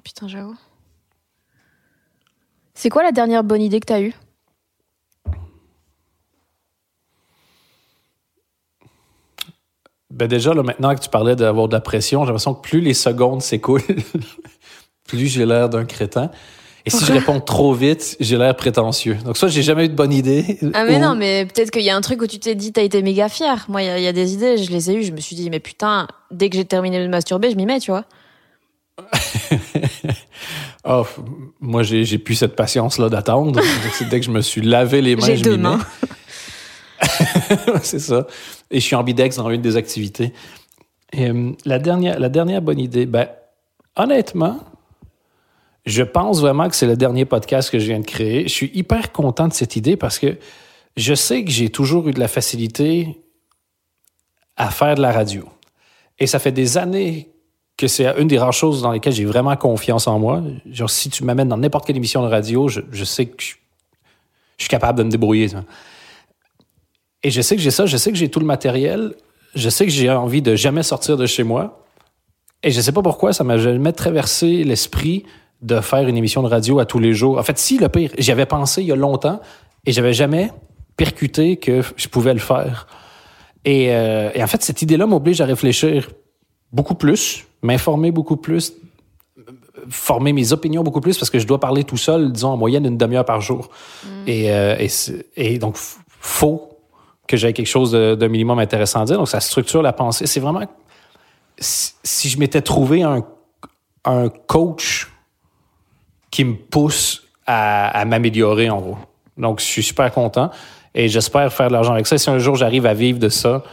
Putain, 0.05 0.29
j'avoue. 0.29 0.57
C'est 2.75 2.91
quoi 2.91 3.03
la 3.03 3.11
dernière 3.11 3.43
bonne 3.43 3.61
idée 3.61 3.81
que 3.81 3.87
t'as 3.87 4.01
eue? 4.01 4.15
Ben 10.11 10.27
déjà, 10.27 10.55
là, 10.55 10.63
maintenant 10.63 10.95
que 10.95 11.01
tu 11.01 11.11
parlais 11.11 11.37
d'avoir 11.37 11.69
de 11.69 11.75
la 11.75 11.81
pression, 11.81 12.21
j'ai 12.23 12.29
l'impression 12.29 12.55
que 12.55 12.63
plus 12.63 12.81
les 12.81 12.95
secondes 12.95 13.43
s'écoulent, 13.43 13.83
plus 15.09 15.27
j'ai 15.27 15.45
l'air 15.45 15.69
d'un 15.69 15.85
crétin. 15.85 16.31
Et 16.87 16.91
si 16.91 17.05
je 17.05 17.13
réponds 17.13 17.41
trop 17.41 17.75
vite, 17.75 18.17
j'ai 18.21 18.39
l'air 18.39 18.55
prétentieux. 18.57 19.17
Donc 19.25 19.37
soit 19.37 19.49
j'ai 19.49 19.63
jamais 19.63 19.87
eu 19.87 19.89
de 19.89 19.95
bonne 19.95 20.13
idée. 20.13 20.59
Ah 20.73 20.85
mais 20.85 20.97
ou- 20.97 21.01
non, 21.01 21.17
mais 21.17 21.45
peut-être 21.45 21.71
qu'il 21.71 21.83
y 21.83 21.91
a 21.91 21.97
un 21.97 22.01
truc 22.01 22.23
où 22.23 22.27
tu 22.27 22.39
t'es 22.39 22.55
dit, 22.55 22.73
t'as 22.73 22.83
été 22.83 23.03
méga 23.03 23.29
fier. 23.29 23.67
Moi, 23.69 23.83
il 23.83 23.87
y, 23.87 23.91
a- 23.91 23.99
il 23.99 24.05
y 24.05 24.07
a 24.07 24.13
des 24.13 24.33
idées, 24.33 24.57
je 24.57 24.71
les 24.71 24.91
ai 24.91 24.95
eues, 24.95 25.03
je 25.03 25.13
me 25.13 25.21
suis 25.21 25.35
dit, 25.37 25.51
mais 25.51 25.61
putain, 25.61 26.07
dès 26.31 26.49
que 26.49 26.57
j'ai 26.57 26.65
terminé 26.65 27.03
de 27.03 27.09
masturber, 27.09 27.51
je 27.51 27.57
m'y 27.57 27.67
mets, 27.67 27.81
tu 27.81 27.91
vois. 27.91 28.05
Oh, 30.85 31.05
moi, 31.61 31.83
j'ai 31.83 32.19
plus 32.19 32.37
cette 32.37 32.57
patience-là 32.57 33.09
d'attendre. 33.11 33.61
Dès 34.09 34.21
que 34.21 34.25
je 34.25 34.31
me 34.31 34.41
suis 34.41 34.63
lavé 34.63 35.03
les 35.03 35.17
mains, 35.17 35.35
je 35.35 35.51
m'y 35.51 35.59
mets. 35.59 35.69
c'est 37.83 37.99
ça. 37.99 38.27
Et 38.71 38.81
je 38.81 38.85
suis 38.85 38.97
ambidex 38.97 39.37
dans 39.37 39.51
une 39.51 39.61
des 39.61 39.77
activités. 39.77 40.33
Et, 41.13 41.29
euh, 41.29 41.53
la, 41.67 41.79
dernière, 41.79 42.19
la 42.19 42.29
dernière 42.29 42.63
bonne 42.63 42.79
idée, 42.79 43.05
ben, 43.07 43.29
honnêtement, 43.97 44.61
je 45.89 46.03
pense 46.03 46.41
vraiment 46.41 46.69
que 46.69 46.77
c'est 46.77 46.87
le 46.87 46.97
dernier 46.97 47.25
podcast 47.25 47.71
que 47.71 47.79
je 47.79 47.87
viens 47.87 48.01
de 48.01 48.05
créer. 48.05 48.43
Je 48.43 48.53
suis 48.53 48.71
hyper 48.75 49.11
content 49.11 49.49
de 49.49 49.55
cette 49.55 49.75
idée 49.75 49.97
parce 49.97 50.19
que 50.19 50.37
je 50.97 51.15
sais 51.15 51.45
que 51.45 51.51
j'ai 51.51 51.71
toujours 51.71 52.09
eu 52.09 52.13
de 52.13 52.21
la 52.21 52.29
facilité 52.29 53.19
à 54.57 54.71
faire 54.71 54.97
de 54.97 55.01
la 55.01 55.13
radio. 55.13 55.49
Et 56.19 56.27
ça 56.27 56.39
fait 56.39 56.53
des 56.53 56.77
années 56.77 57.31
que 57.79 57.87
c'est 57.87 58.07
une 58.21 58.29
des 58.29 58.39
rares 58.39 58.53
choses 58.53 58.83
dans 58.83 58.93
lesquelles 58.93 59.15
j'ai 59.15 59.25
vraiment 59.25 59.57
confiance 59.57 60.07
en 60.09 60.19
moi. 60.19 60.43
Genre, 60.71 60.91
si 60.91 61.09
tu 61.09 61.25
m'amènes 61.25 61.49
dans 61.49 61.57
n'importe 61.57 61.87
quelle 61.87 61.97
émission 61.97 62.23
de 62.23 62.29
radio, 62.29 62.69
je, 62.69 62.81
je 62.91 63.05
sais 63.05 63.27
que 63.27 63.43
je, 63.43 63.55
suis 64.59 64.69
capable 64.69 64.99
de 64.99 65.05
me 65.05 65.11
débrouiller. 65.11 65.49
Et 67.23 67.31
je 67.31 67.41
sais 67.41 67.57
que 67.57 67.63
j'ai 67.63 67.71
ça, 67.71 67.87
je 67.87 67.97
sais 67.97 68.11
que 68.11 68.19
j'ai 68.19 68.29
tout 68.29 68.41
le 68.41 68.47
matériel, 68.47 69.15
je 69.55 69.71
sais 69.71 69.87
que 69.87 69.93
j'ai 69.93 70.11
envie 70.11 70.43
de 70.43 70.55
jamais 70.55 70.83
sortir 70.83 71.17
de 71.17 71.25
chez 71.25 71.45
moi. 71.45 71.87
Et 72.63 72.73
je 72.73 72.81
sais 72.81 72.93
pas 72.93 73.03
pourquoi 73.03 73.33
ça 73.33 73.45
m'a 73.45 73.57
jamais 73.57 73.93
traversé 73.93 74.65
l'esprit 74.65 75.25
de 75.63 75.81
faire 75.81 76.07
une 76.07 76.17
émission 76.17 76.43
de 76.43 76.49
radio 76.49 76.79
à 76.79 76.87
tous 76.87 76.99
les 76.99 77.13
jours. 77.13 77.39
En 77.39 77.43
fait, 77.43 77.59
si, 77.59 77.79
le 77.79 77.89
pire, 77.89 78.11
j'y 78.19 78.31
avais 78.31 78.47
pensé 78.47 78.83
il 78.83 78.89
y 78.89 78.93
a 78.93 78.97
longtemps 78.97 79.41
et 79.87 79.93
j'avais 79.93 80.13
jamais 80.13 80.53
percuté 80.97 81.57
que 81.57 81.83
je 81.97 82.09
pouvais 82.09 82.33
le 82.33 82.41
faire. 82.41 82.87
Et, 83.65 83.95
euh, 83.95 84.31
et 84.35 84.43
en 84.43 84.47
fait, 84.47 84.63
cette 84.63 84.83
idée-là 84.83 85.07
m'oblige 85.07 85.41
à 85.41 85.45
réfléchir 85.45 86.11
beaucoup 86.73 86.95
plus, 86.95 87.47
m'informer 87.63 88.13
beaucoup 88.13 88.37
plus, 88.37 88.73
former 89.91 90.33
mes 90.33 90.53
opinions 90.53 90.83
beaucoup 90.83 91.01
plus 91.01 91.19
parce 91.19 91.31
que 91.31 91.39
je 91.39 91.47
dois 91.47 91.61
parler 91.61 91.85
tout 91.85 91.97
seul, 91.97 92.33
disons, 92.33 92.51
en 92.51 92.57
moyenne 92.57 92.85
une 92.85 92.97
demi-heure 92.97 93.25
par 93.25 93.41
jour. 93.41 93.69
Et, 94.27 94.53
euh, 94.53 94.77
et, 95.37 95.59
donc, 95.59 95.77
faut 96.21 96.69
que 97.27 97.37
j'aie 97.37 97.53
quelque 97.53 97.67
chose 97.67 97.93
de, 97.93 98.15
de 98.15 98.27
minimum 98.27 98.59
intéressant 98.59 99.03
à 99.03 99.05
dire. 99.05 99.19
Donc, 99.19 99.29
ça 99.29 99.41
structure 99.41 99.83
la 99.83 99.93
pensée. 99.93 100.27
C'est 100.27 100.41
vraiment... 100.41 100.63
Si, 101.59 101.95
si 102.05 102.29
je 102.29 102.39
m'étais 102.39 102.63
trouvé 102.63 103.03
un, 103.03 103.25
un 104.05 104.29
coach 104.29 105.11
qui 106.39 106.45
me 106.45 106.55
pousse 106.55 107.25
à, 107.47 107.89
à 107.89 108.05
m'améliorer, 108.05 108.71
en 108.71 108.81
gros. 108.81 108.99
Donc, 109.37 109.59
je 109.59 109.65
suis 109.65 109.83
super 109.83 110.13
content 110.13 110.53
et 110.95 111.09
j'espère 111.09 111.53
faire 111.53 111.67
de 111.67 111.73
l'argent 111.73 111.95
avec 111.95 112.07
ça. 112.07 112.17
Si 112.17 112.31
un 112.31 112.39
jour 112.39 112.55
j'arrive 112.55 112.87
à 112.87 112.95
vivre 112.95 113.19
de 113.19 113.29
ça, 113.29 113.65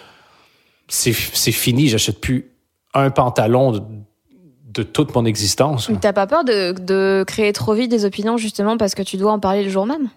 c'est 0.87 1.13
c'est 1.13 1.51
fini. 1.51 1.89
J'achète 1.89 2.19
plus 2.19 2.51
un 2.95 3.11
pantalon 3.11 3.71
de, 3.73 3.83
de 4.65 4.81
toute 4.81 5.13
mon 5.13 5.25
existence. 5.25 5.91
T'as 6.01 6.11
pas 6.11 6.25
peur 6.25 6.43
de, 6.43 6.71
de 6.71 7.23
créer 7.27 7.53
trop 7.53 7.75
vite 7.75 7.91
des 7.91 8.03
opinions, 8.03 8.37
justement, 8.37 8.77
parce 8.77 8.95
que 8.95 9.03
tu 9.03 9.17
dois 9.17 9.33
en 9.33 9.39
parler 9.39 9.63
le 9.63 9.69
jour 9.69 9.85
même? 9.85 10.09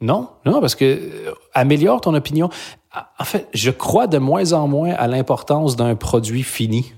Non, 0.00 0.30
non, 0.44 0.60
parce 0.60 0.74
que 0.74 0.84
euh, 0.84 1.32
améliore 1.54 2.00
ton 2.00 2.14
opinion. 2.14 2.50
En 3.20 3.24
fait, 3.24 3.46
je 3.54 3.70
crois 3.70 4.08
de 4.08 4.18
moins 4.18 4.52
en 4.52 4.66
moins 4.66 4.94
à 4.94 5.06
l'importance 5.06 5.76
d'un 5.76 5.94
produit 5.94 6.42
fini, 6.42 6.92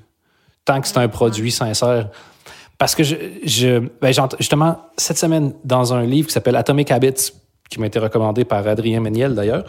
tant 0.64 0.80
que 0.80 0.88
c'est 0.88 0.96
un 0.96 1.08
produit 1.08 1.50
sincère. 1.52 2.08
Parce 2.78 2.94
que 2.94 3.02
je, 3.04 3.78
ben, 4.00 4.12
justement, 4.38 4.78
cette 4.96 5.18
semaine, 5.18 5.54
dans 5.64 5.94
un 5.94 6.04
livre 6.04 6.28
qui 6.28 6.34
s'appelle 6.34 6.56
Atomic 6.56 6.90
Habits, 6.90 7.32
qui 7.70 7.80
m'a 7.80 7.86
été 7.86 7.98
recommandé 7.98 8.44
par 8.44 8.66
Adrien 8.66 9.00
Méniel 9.00 9.34
d'ailleurs, 9.34 9.64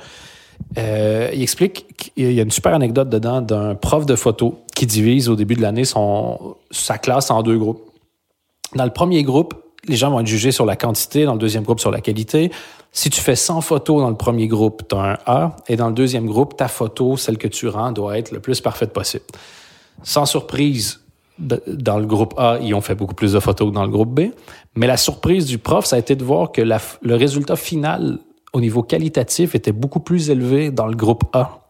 euh, 0.77 1.29
il 1.33 1.41
explique 1.41 1.85
qu'il 1.97 2.31
y 2.31 2.39
a 2.39 2.43
une 2.43 2.51
super 2.51 2.73
anecdote 2.73 3.09
dedans 3.09 3.41
d'un 3.41 3.75
prof 3.75 4.05
de 4.05 4.15
photo 4.15 4.63
qui 4.75 4.85
divise 4.85 5.29
au 5.29 5.35
début 5.35 5.55
de 5.55 5.61
l'année 5.61 5.85
son, 5.85 6.55
sa 6.71 6.97
classe 6.97 7.29
en 7.29 7.43
deux 7.43 7.57
groupes. 7.57 7.91
Dans 8.75 8.85
le 8.85 8.91
premier 8.91 9.23
groupe, 9.23 9.53
les 9.87 9.95
gens 9.95 10.09
vont 10.09 10.19
être 10.19 10.27
jugés 10.27 10.51
sur 10.51 10.65
la 10.65 10.75
quantité, 10.75 11.25
dans 11.25 11.33
le 11.33 11.39
deuxième 11.39 11.63
groupe 11.63 11.79
sur 11.79 11.91
la 11.91 12.01
qualité. 12.01 12.51
Si 12.91 13.09
tu 13.09 13.21
fais 13.21 13.35
100 13.35 13.61
photos 13.61 14.01
dans 14.01 14.09
le 14.09 14.15
premier 14.15 14.47
groupe, 14.47 14.87
tu 14.89 14.95
as 14.95 14.99
un 14.99 15.17
A, 15.25 15.55
et 15.67 15.75
dans 15.75 15.89
le 15.89 15.93
deuxième 15.93 16.25
groupe, 16.25 16.57
ta 16.57 16.67
photo, 16.67 17.17
celle 17.17 17.37
que 17.37 17.47
tu 17.47 17.67
rends, 17.67 17.91
doit 17.91 18.17
être 18.17 18.31
le 18.31 18.39
plus 18.39 18.61
parfaite 18.61 18.93
possible. 18.93 19.25
Sans 20.03 20.25
surprise, 20.25 21.01
dans 21.37 21.99
le 21.99 22.05
groupe 22.05 22.33
A, 22.37 22.59
ils 22.61 22.73
ont 22.73 22.81
fait 22.81 22.95
beaucoup 22.95 23.13
plus 23.13 23.33
de 23.33 23.39
photos 23.39 23.69
que 23.69 23.73
dans 23.73 23.83
le 23.83 23.91
groupe 23.91 24.13
B. 24.13 24.31
Mais 24.75 24.87
la 24.87 24.97
surprise 24.97 25.45
du 25.45 25.57
prof, 25.57 25.85
ça 25.85 25.97
a 25.97 25.99
été 25.99 26.15
de 26.15 26.23
voir 26.23 26.51
que 26.51 26.61
le 26.61 27.15
résultat 27.15 27.55
final 27.55 28.19
au 28.53 28.61
niveau 28.61 28.83
qualitatif 28.83 29.53
était 29.53 29.73
beaucoup 29.73 29.99
plus 29.99 30.29
élevé 30.29 30.71
dans 30.71 30.87
le 30.87 30.95
groupe 30.95 31.23
A. 31.33 31.67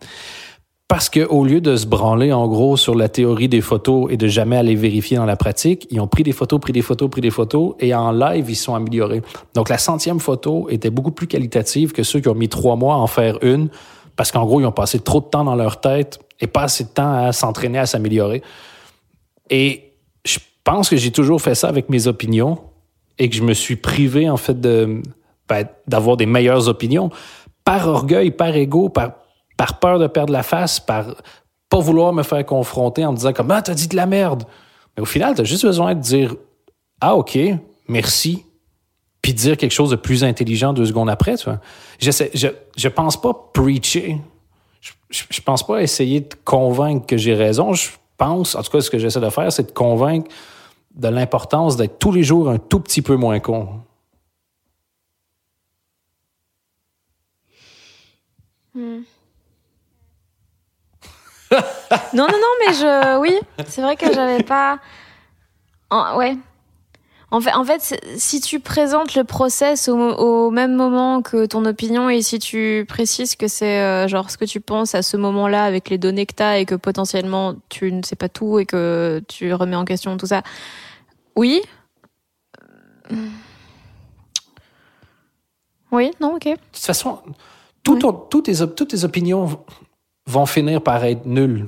Parce 0.87 1.09
que 1.09 1.25
au 1.25 1.43
lieu 1.43 1.61
de 1.61 1.75
se 1.77 1.87
branler 1.87 2.31
en 2.31 2.47
gros 2.47 2.77
sur 2.77 2.93
la 2.93 3.09
théorie 3.09 3.49
des 3.49 3.61
photos 3.61 4.07
et 4.11 4.17
de 4.17 4.27
jamais 4.27 4.55
aller 4.55 4.75
vérifier 4.75 5.17
dans 5.17 5.25
la 5.25 5.35
pratique, 5.35 5.87
ils 5.89 5.99
ont 5.99 6.07
pris 6.07 6.21
des 6.21 6.31
photos, 6.31 6.59
pris 6.59 6.73
des 6.73 6.83
photos, 6.83 7.09
pris 7.09 7.21
des 7.21 7.31
photos 7.31 7.73
et 7.79 7.95
en 7.95 8.11
live 8.11 8.51
ils 8.51 8.55
sont 8.55 8.75
améliorés. 8.75 9.23
Donc 9.55 9.69
la 9.69 9.79
centième 9.79 10.19
photo 10.19 10.67
était 10.69 10.91
beaucoup 10.91 11.09
plus 11.09 11.25
qualitative 11.25 11.91
que 11.91 12.03
ceux 12.03 12.19
qui 12.19 12.29
ont 12.29 12.35
mis 12.35 12.49
trois 12.49 12.75
mois 12.75 12.93
à 12.93 12.97
en 12.97 13.07
faire 13.07 13.39
une 13.41 13.69
parce 14.15 14.31
qu'en 14.31 14.45
gros 14.45 14.61
ils 14.61 14.65
ont 14.67 14.71
passé 14.71 14.99
trop 14.99 15.21
de 15.21 15.25
temps 15.25 15.43
dans 15.43 15.55
leur 15.55 15.81
tête 15.81 16.19
et 16.39 16.45
pas 16.45 16.63
assez 16.63 16.83
de 16.83 16.89
temps 16.89 17.13
à 17.13 17.31
s'entraîner 17.31 17.79
à 17.79 17.87
s'améliorer. 17.87 18.43
Et 19.49 19.93
je 20.25 20.39
pense 20.63 20.89
que 20.89 20.95
j'ai 20.95 21.11
toujours 21.11 21.41
fait 21.41 21.55
ça 21.55 21.67
avec 21.67 21.89
mes 21.89 22.07
opinions 22.07 22.59
et 23.17 23.29
que 23.29 23.35
je 23.35 23.43
me 23.43 23.53
suis 23.53 23.75
privé 23.75 24.29
en 24.29 24.37
fait 24.37 24.59
ben, 24.59 25.67
d'avoir 25.87 26.17
des 26.17 26.25
meilleures 26.25 26.67
opinions 26.67 27.09
par 27.63 27.87
orgueil, 27.87 28.31
par 28.31 28.55
ego, 28.55 28.89
par 28.89 29.11
par 29.57 29.79
peur 29.79 29.99
de 29.99 30.07
perdre 30.07 30.33
la 30.33 30.43
face, 30.43 30.79
par 30.81 31.15
pas 31.69 31.79
vouloir 31.79 32.11
me 32.11 32.23
faire 32.23 32.45
confronter 32.45 33.05
en 33.05 33.11
me 33.11 33.17
disant 33.17 33.33
comme 33.33 33.51
ah 33.51 33.61
t'as 33.61 33.73
dit 33.73 33.87
de 33.87 33.95
la 33.95 34.05
merde. 34.05 34.43
Mais 34.95 35.01
au 35.01 35.05
final, 35.05 35.35
t'as 35.35 35.43
juste 35.43 35.65
besoin 35.65 35.95
de 35.95 36.01
dire 36.01 36.35
ah 37.01 37.15
ok 37.15 37.37
merci 37.87 38.43
puis 39.21 39.33
dire 39.33 39.57
quelque 39.57 39.71
chose 39.71 39.89
de 39.89 39.95
plus 39.95 40.23
intelligent 40.23 40.71
deux 40.71 40.85
secondes 40.85 41.09
après. 41.09 41.35
Tu 41.35 41.45
vois. 41.45 41.59
Je 41.99 42.11
je 42.77 42.87
pense 42.87 43.19
pas 43.19 43.33
preacher. 43.53 44.17
Je, 45.09 45.41
pense 45.41 45.65
pas 45.65 45.81
essayer 45.81 46.21
de 46.21 46.35
convaincre 46.43 47.07
que 47.07 47.17
j'ai 47.17 47.33
raison. 47.33 47.71
Pense, 48.17 48.55
en 48.55 48.63
tout 48.63 48.71
cas, 48.71 48.81
ce 48.81 48.89
que 48.89 48.97
j'essaie 48.97 49.19
de 49.19 49.29
faire, 49.29 49.51
c'est 49.51 49.67
de 49.67 49.71
convaincre 49.71 50.29
de 50.95 51.09
l'importance 51.09 51.75
d'être 51.75 51.99
tous 51.99 52.11
les 52.11 52.23
jours 52.23 52.49
un 52.49 52.57
tout 52.57 52.79
petit 52.79 53.01
peu 53.01 53.15
moins 53.15 53.39
con. 53.39 53.81
Non, 62.13 62.27
non, 62.27 62.37
non, 62.39 62.53
mais 62.65 62.73
je. 62.73 63.19
Oui, 63.19 63.39
c'est 63.67 63.81
vrai 63.81 63.95
que 63.95 64.11
j'avais 64.13 64.43
pas. 64.43 64.79
Ouais. 65.91 66.35
En 67.35 67.41
fait, 67.41 67.53
en 67.53 67.65
fait, 67.65 67.81
c'est- 67.81 68.17
si 68.17 68.39
tu 68.39 68.61
présentes 68.61 69.13
le 69.15 69.25
process 69.25 69.89
au, 69.89 69.97
au 69.97 70.51
même 70.51 70.73
moment 70.73 71.21
que 71.21 71.45
ton 71.45 71.65
opinion 71.65 72.09
et 72.09 72.21
si 72.21 72.39
tu 72.39 72.85
précises 72.87 73.35
que 73.35 73.49
c'est 73.49 73.81
euh, 73.81 74.07
genre 74.07 74.29
ce 74.29 74.37
que 74.37 74.45
tu 74.45 74.61
penses 74.61 74.95
à 74.95 75.01
ce 75.01 75.17
moment-là 75.17 75.65
avec 75.65 75.89
les 75.89 75.97
données 75.97 76.25
que 76.25 76.33
tu 76.33 76.43
as 76.43 76.59
et 76.59 76.65
que 76.65 76.75
potentiellement 76.75 77.55
tu 77.67 77.91
ne 77.91 78.03
sais 78.03 78.15
pas 78.15 78.29
tout 78.29 78.57
et 78.59 78.65
que 78.65 79.21
tu 79.27 79.51
remets 79.53 79.75
en 79.75 79.83
question 79.83 80.15
tout 80.15 80.27
ça, 80.27 80.43
oui. 81.35 81.61
Oui, 85.91 86.11
non, 86.21 86.35
ok. 86.35 86.45
De 86.45 86.51
toute 86.71 86.77
façon, 86.85 87.19
tout 87.83 87.97
ton- 87.99 88.13
toutes, 88.13 88.45
tes, 88.45 88.61
op- 88.61 88.75
toutes 88.75 88.89
tes 88.91 89.03
opinions 89.03 89.59
vont 90.25 90.45
finir 90.45 90.81
par 90.81 91.03
être 91.03 91.25
nulles. 91.25 91.67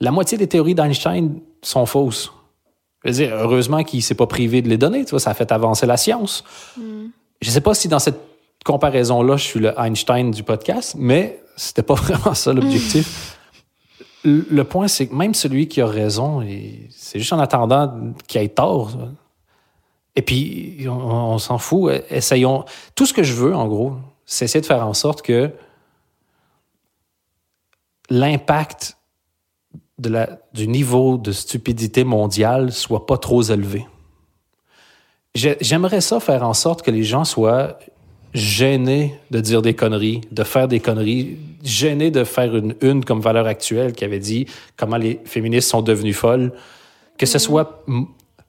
La 0.00 0.10
moitié 0.10 0.38
des 0.38 0.48
théories 0.48 0.74
d'Einstein 0.74 1.40
sont 1.62 1.86
fausses. 1.86 2.32
Je 3.04 3.08
veux 3.08 3.14
dire, 3.14 3.34
heureusement 3.34 3.82
qu'il 3.82 3.98
ne 3.98 4.02
s'est 4.02 4.14
pas 4.14 4.26
privé 4.26 4.62
de 4.62 4.68
les 4.68 4.76
donner, 4.76 5.04
tu 5.04 5.10
vois, 5.10 5.20
ça 5.20 5.30
a 5.30 5.34
fait 5.34 5.52
avancer 5.52 5.86
la 5.86 5.96
science. 5.96 6.44
Je 6.76 7.48
ne 7.48 7.52
sais 7.52 7.60
pas 7.60 7.74
si 7.74 7.88
dans 7.88 7.98
cette 7.98 8.20
comparaison-là, 8.64 9.36
je 9.36 9.44
suis 9.44 9.60
le 9.60 9.72
Einstein 9.78 10.30
du 10.30 10.42
podcast, 10.42 10.94
mais 10.98 11.42
c'était 11.56 11.82
pas 11.82 11.94
vraiment 12.02 12.34
ça 12.34 12.52
l'objectif. 12.52 13.38
Le 14.24 14.46
le 14.50 14.64
point, 14.64 14.86
c'est 14.86 15.06
que 15.06 15.14
même 15.14 15.32
celui 15.32 15.66
qui 15.66 15.80
a 15.80 15.86
raison, 15.86 16.46
c'est 16.90 17.18
juste 17.18 17.32
en 17.32 17.38
attendant 17.38 18.12
qu'il 18.28 18.42
ait 18.42 18.48
tort. 18.48 18.92
Et 20.14 20.20
puis, 20.20 20.84
on, 20.86 20.90
on 20.90 21.38
s'en 21.38 21.56
fout. 21.56 21.90
Essayons. 22.10 22.66
Tout 22.94 23.06
ce 23.06 23.14
que 23.14 23.22
je 23.22 23.32
veux, 23.32 23.54
en 23.54 23.66
gros, 23.66 23.94
c'est 24.26 24.44
essayer 24.44 24.60
de 24.60 24.66
faire 24.66 24.86
en 24.86 24.92
sorte 24.92 25.22
que 25.22 25.50
l'impact 28.10 28.98
de 30.00 30.08
la, 30.08 30.38
du 30.54 30.66
niveau 30.66 31.18
de 31.18 31.30
stupidité 31.30 32.04
mondiale 32.04 32.72
soit 32.72 33.06
pas 33.06 33.18
trop 33.18 33.42
élevé. 33.42 33.86
J'ai- 35.34 35.58
J'aimerais 35.60 36.00
ça 36.00 36.18
faire 36.20 36.42
en 36.42 36.54
sorte 36.54 36.82
que 36.82 36.90
les 36.90 37.04
gens 37.04 37.24
soient 37.24 37.78
gênés 38.32 39.14
de 39.30 39.40
dire 39.40 39.60
des 39.62 39.74
conneries, 39.74 40.20
de 40.32 40.42
faire 40.44 40.68
des 40.68 40.80
conneries, 40.80 41.36
gênés 41.62 42.10
de 42.10 42.24
faire 42.24 42.56
une 42.56 42.74
une 42.80 43.04
comme 43.04 43.20
valeur 43.20 43.46
actuelle 43.46 43.92
qui 43.92 44.04
avait 44.04 44.18
dit 44.20 44.46
comment 44.76 44.96
les 44.96 45.20
féministes 45.24 45.68
sont 45.70 45.82
devenues 45.82 46.14
folles. 46.14 46.52
Que 47.18 47.26
ce 47.26 47.38
soit. 47.38 47.84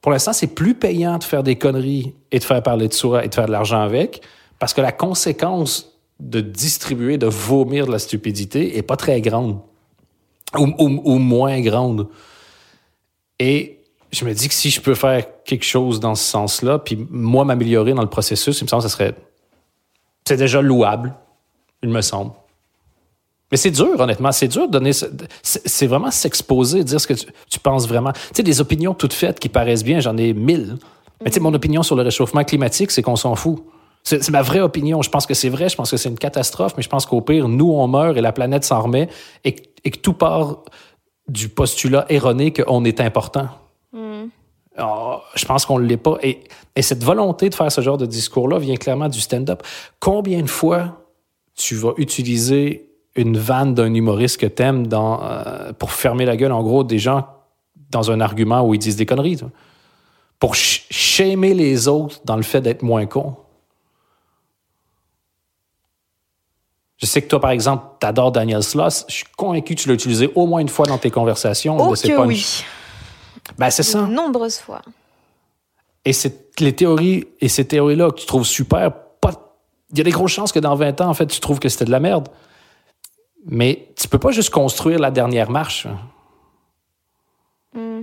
Pour 0.00 0.10
l'instant, 0.12 0.32
c'est 0.32 0.54
plus 0.54 0.74
payant 0.74 1.18
de 1.18 1.24
faire 1.24 1.42
des 1.42 1.56
conneries 1.56 2.14
et 2.32 2.38
de 2.38 2.44
faire 2.44 2.62
parler 2.62 2.88
de 2.88 2.94
soi 2.94 3.24
et 3.24 3.28
de 3.28 3.34
faire 3.34 3.46
de 3.46 3.52
l'argent 3.52 3.80
avec, 3.82 4.22
parce 4.58 4.72
que 4.72 4.80
la 4.80 4.90
conséquence 4.92 5.92
de 6.18 6.40
distribuer, 6.40 7.18
de 7.18 7.26
vomir 7.26 7.86
de 7.86 7.92
la 7.92 7.98
stupidité 7.98 8.78
est 8.78 8.82
pas 8.82 8.96
très 8.96 9.20
grande 9.20 9.58
ou, 10.58 11.18
moins 11.18 11.60
grande. 11.60 12.08
Et 13.38 13.78
je 14.12 14.24
me 14.24 14.32
dis 14.34 14.48
que 14.48 14.54
si 14.54 14.70
je 14.70 14.80
peux 14.80 14.94
faire 14.94 15.24
quelque 15.44 15.64
chose 15.64 16.00
dans 16.00 16.14
ce 16.14 16.24
sens-là, 16.24 16.78
puis 16.78 16.98
moi 17.10 17.44
m'améliorer 17.44 17.92
dans 17.94 18.02
le 18.02 18.08
processus, 18.10 18.60
il 18.60 18.64
me 18.64 18.68
semble 18.68 18.82
que 18.82 18.88
ça 18.88 18.94
serait. 18.94 19.14
C'est 20.26 20.36
déjà 20.36 20.60
louable, 20.62 21.14
il 21.82 21.88
me 21.88 22.00
semble. 22.00 22.32
Mais 23.50 23.56
c'est 23.58 23.70
dur, 23.70 23.98
honnêtement. 23.98 24.32
C'est 24.32 24.48
dur 24.48 24.66
de 24.66 24.72
donner. 24.72 24.92
ce- 24.94 25.06
C'est 25.42 25.86
vraiment 25.86 26.10
s'exposer, 26.10 26.84
dire 26.84 27.00
ce 27.00 27.06
que 27.06 27.12
tu 27.14 27.58
penses 27.62 27.86
vraiment. 27.86 28.12
Tu 28.12 28.20
sais, 28.36 28.42
des 28.42 28.60
opinions 28.62 28.94
toutes 28.94 29.12
faites 29.12 29.38
qui 29.40 29.48
paraissent 29.50 29.84
bien, 29.84 30.00
j'en 30.00 30.16
ai 30.16 30.32
mille. 30.32 30.76
Mais 31.22 31.30
tu 31.30 31.34
sais, 31.34 31.40
mon 31.40 31.52
opinion 31.52 31.82
sur 31.82 31.94
le 31.96 32.02
réchauffement 32.02 32.44
climatique, 32.44 32.90
c'est 32.90 33.02
qu'on 33.02 33.16
s'en 33.16 33.34
fout. 33.34 33.62
C'est 34.04 34.28
ma 34.30 34.42
vraie 34.42 34.60
opinion. 34.60 35.00
Je 35.02 35.10
pense 35.10 35.26
que 35.26 35.34
c'est 35.34 35.48
vrai, 35.48 35.68
je 35.68 35.76
pense 35.76 35.90
que 35.90 35.96
c'est 35.96 36.08
une 36.08 36.18
catastrophe, 36.18 36.74
mais 36.76 36.82
je 36.82 36.88
pense 36.88 37.06
qu'au 37.06 37.20
pire, 37.20 37.48
nous, 37.48 37.70
on 37.70 37.86
meurt 37.86 38.16
et 38.16 38.20
la 38.20 38.32
planète 38.32 38.64
s'en 38.64 38.82
remet 38.82 39.08
et, 39.44 39.54
que- 39.54 39.62
et 39.84 39.90
que 39.90 39.98
tout 39.98 40.12
part 40.14 40.58
du 41.28 41.48
postulat 41.48 42.04
erroné 42.08 42.52
qu'on 42.52 42.84
est 42.84 43.00
important. 43.00 43.48
Ah, 44.76 45.20
je 45.36 45.44
pense 45.44 45.66
qu'on 45.66 45.78
ne 45.78 45.86
l'est 45.86 45.96
pas. 45.98 46.16
Et, 46.22 46.40
et 46.74 46.82
cette 46.82 47.04
volonté 47.04 47.48
de 47.48 47.54
faire 47.54 47.70
ce 47.70 47.80
genre 47.80 47.98
de 47.98 48.06
discours-là 48.06 48.58
vient 48.58 48.74
clairement 48.76 49.08
du 49.08 49.20
stand-up. 49.20 49.62
Combien 50.00 50.40
de 50.42 50.48
fois 50.48 51.02
tu 51.54 51.74
vas 51.76 51.92
utiliser 51.98 52.88
une 53.14 53.36
vanne 53.36 53.74
d'un 53.74 53.92
humoriste 53.92 54.38
que 54.38 54.46
t'aimes 54.46 54.86
dans, 54.86 55.22
euh, 55.22 55.72
pour 55.74 55.92
fermer 55.92 56.24
la 56.24 56.36
gueule, 56.36 56.52
en 56.52 56.62
gros, 56.62 56.82
des 56.82 56.98
gens 56.98 57.26
dans 57.90 58.10
un 58.10 58.20
argument 58.20 58.62
où 58.66 58.72
ils 58.74 58.78
disent 58.78 58.96
des 58.96 59.04
conneries, 59.06 59.38
pour 60.40 60.56
ch- 60.56 60.86
shamer 60.90 61.52
les 61.54 61.86
autres 61.88 62.20
dans 62.24 62.36
le 62.36 62.42
fait 62.42 62.62
d'être 62.62 62.82
moins 62.82 63.04
con. 63.06 63.36
Je 67.02 67.08
sais 67.08 67.20
que 67.20 67.26
toi, 67.26 67.40
par 67.40 67.50
exemple, 67.50 67.84
t'adores 67.98 68.30
Daniel 68.30 68.62
Sloss. 68.62 69.04
Je 69.08 69.14
suis 69.14 69.24
convaincu 69.36 69.74
que 69.74 69.80
tu 69.80 69.88
l'as 69.88 69.94
utilisé 69.94 70.30
au 70.36 70.46
moins 70.46 70.60
une 70.60 70.68
fois 70.68 70.86
dans 70.86 70.98
tes 70.98 71.10
conversations. 71.10 71.76
Oh 71.76 71.90
de 71.90 71.96
ses 71.96 72.10
que 72.10 72.20
oui. 72.20 72.64
Ben, 73.58 73.70
c'est 73.70 73.82
ça. 73.82 74.02
De 74.02 74.06
nombreuses 74.06 74.58
fois. 74.58 74.82
Et 76.04 76.12
c'est 76.12 76.60
les 76.60 76.72
théories 76.72 77.26
et 77.40 77.48
ces 77.48 77.66
théories-là 77.66 78.12
que 78.12 78.20
tu 78.20 78.26
trouves 78.26 78.46
super, 78.46 78.92
pas. 79.20 79.32
Il 79.90 79.98
y 79.98 80.00
a 80.00 80.04
des 80.04 80.12
grosses 80.12 80.30
chances 80.30 80.52
que 80.52 80.60
dans 80.60 80.76
20 80.76 81.00
ans, 81.00 81.08
en 81.08 81.14
fait, 81.14 81.26
tu 81.26 81.40
trouves 81.40 81.58
que 81.58 81.68
c'était 81.68 81.86
de 81.86 81.90
la 81.90 81.98
merde. 81.98 82.28
Mais 83.46 83.88
tu 83.96 84.06
peux 84.06 84.20
pas 84.20 84.30
juste 84.30 84.50
construire 84.50 85.00
la 85.00 85.10
dernière 85.10 85.50
marche. 85.50 85.88
Hmm. 87.74 88.02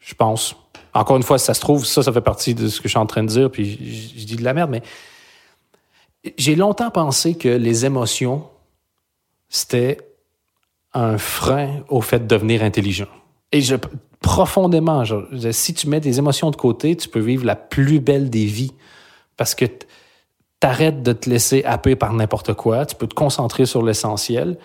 Je 0.00 0.14
pense. 0.14 0.54
Encore 0.92 1.16
une 1.16 1.22
fois, 1.22 1.38
si 1.38 1.46
ça 1.46 1.54
se 1.54 1.62
trouve, 1.62 1.86
ça, 1.86 2.02
ça 2.02 2.12
fait 2.12 2.20
partie 2.20 2.54
de 2.54 2.68
ce 2.68 2.82
que 2.82 2.88
je 2.88 2.90
suis 2.90 2.98
en 2.98 3.06
train 3.06 3.22
de 3.22 3.28
dire, 3.28 3.50
puis 3.50 4.12
je, 4.14 4.20
je 4.20 4.26
dis 4.26 4.36
de 4.36 4.44
la 4.44 4.52
merde, 4.52 4.70
mais 4.70 4.82
j'ai 6.38 6.56
longtemps 6.56 6.90
pensé 6.90 7.36
que 7.36 7.48
les 7.48 7.84
émotions, 7.86 8.48
c'était 9.48 9.98
un 10.92 11.18
frein 11.18 11.84
au 11.88 12.00
fait 12.00 12.20
de 12.20 12.26
devenir 12.26 12.62
intelligent. 12.62 13.08
Et 13.52 13.60
je, 13.60 13.76
profondément, 14.20 15.04
je- 15.04 15.50
si 15.52 15.74
tu 15.74 15.88
mets 15.88 16.00
des 16.00 16.18
émotions 16.18 16.50
de 16.50 16.56
côté, 16.56 16.96
tu 16.96 17.08
peux 17.08 17.20
vivre 17.20 17.44
la 17.44 17.56
plus 17.56 18.00
belle 18.00 18.30
des 18.30 18.46
vies. 18.46 18.72
Parce 19.36 19.54
que 19.54 19.64
t'arrêtes 20.60 21.02
de 21.02 21.12
te 21.12 21.28
laisser 21.28 21.62
happer 21.64 21.96
par 21.96 22.12
n'importe 22.12 22.54
quoi, 22.54 22.86
tu 22.86 22.94
peux 22.96 23.06
te 23.08 23.14
concentrer 23.14 23.66
sur 23.66 23.82
l'essentiel. 23.82 24.56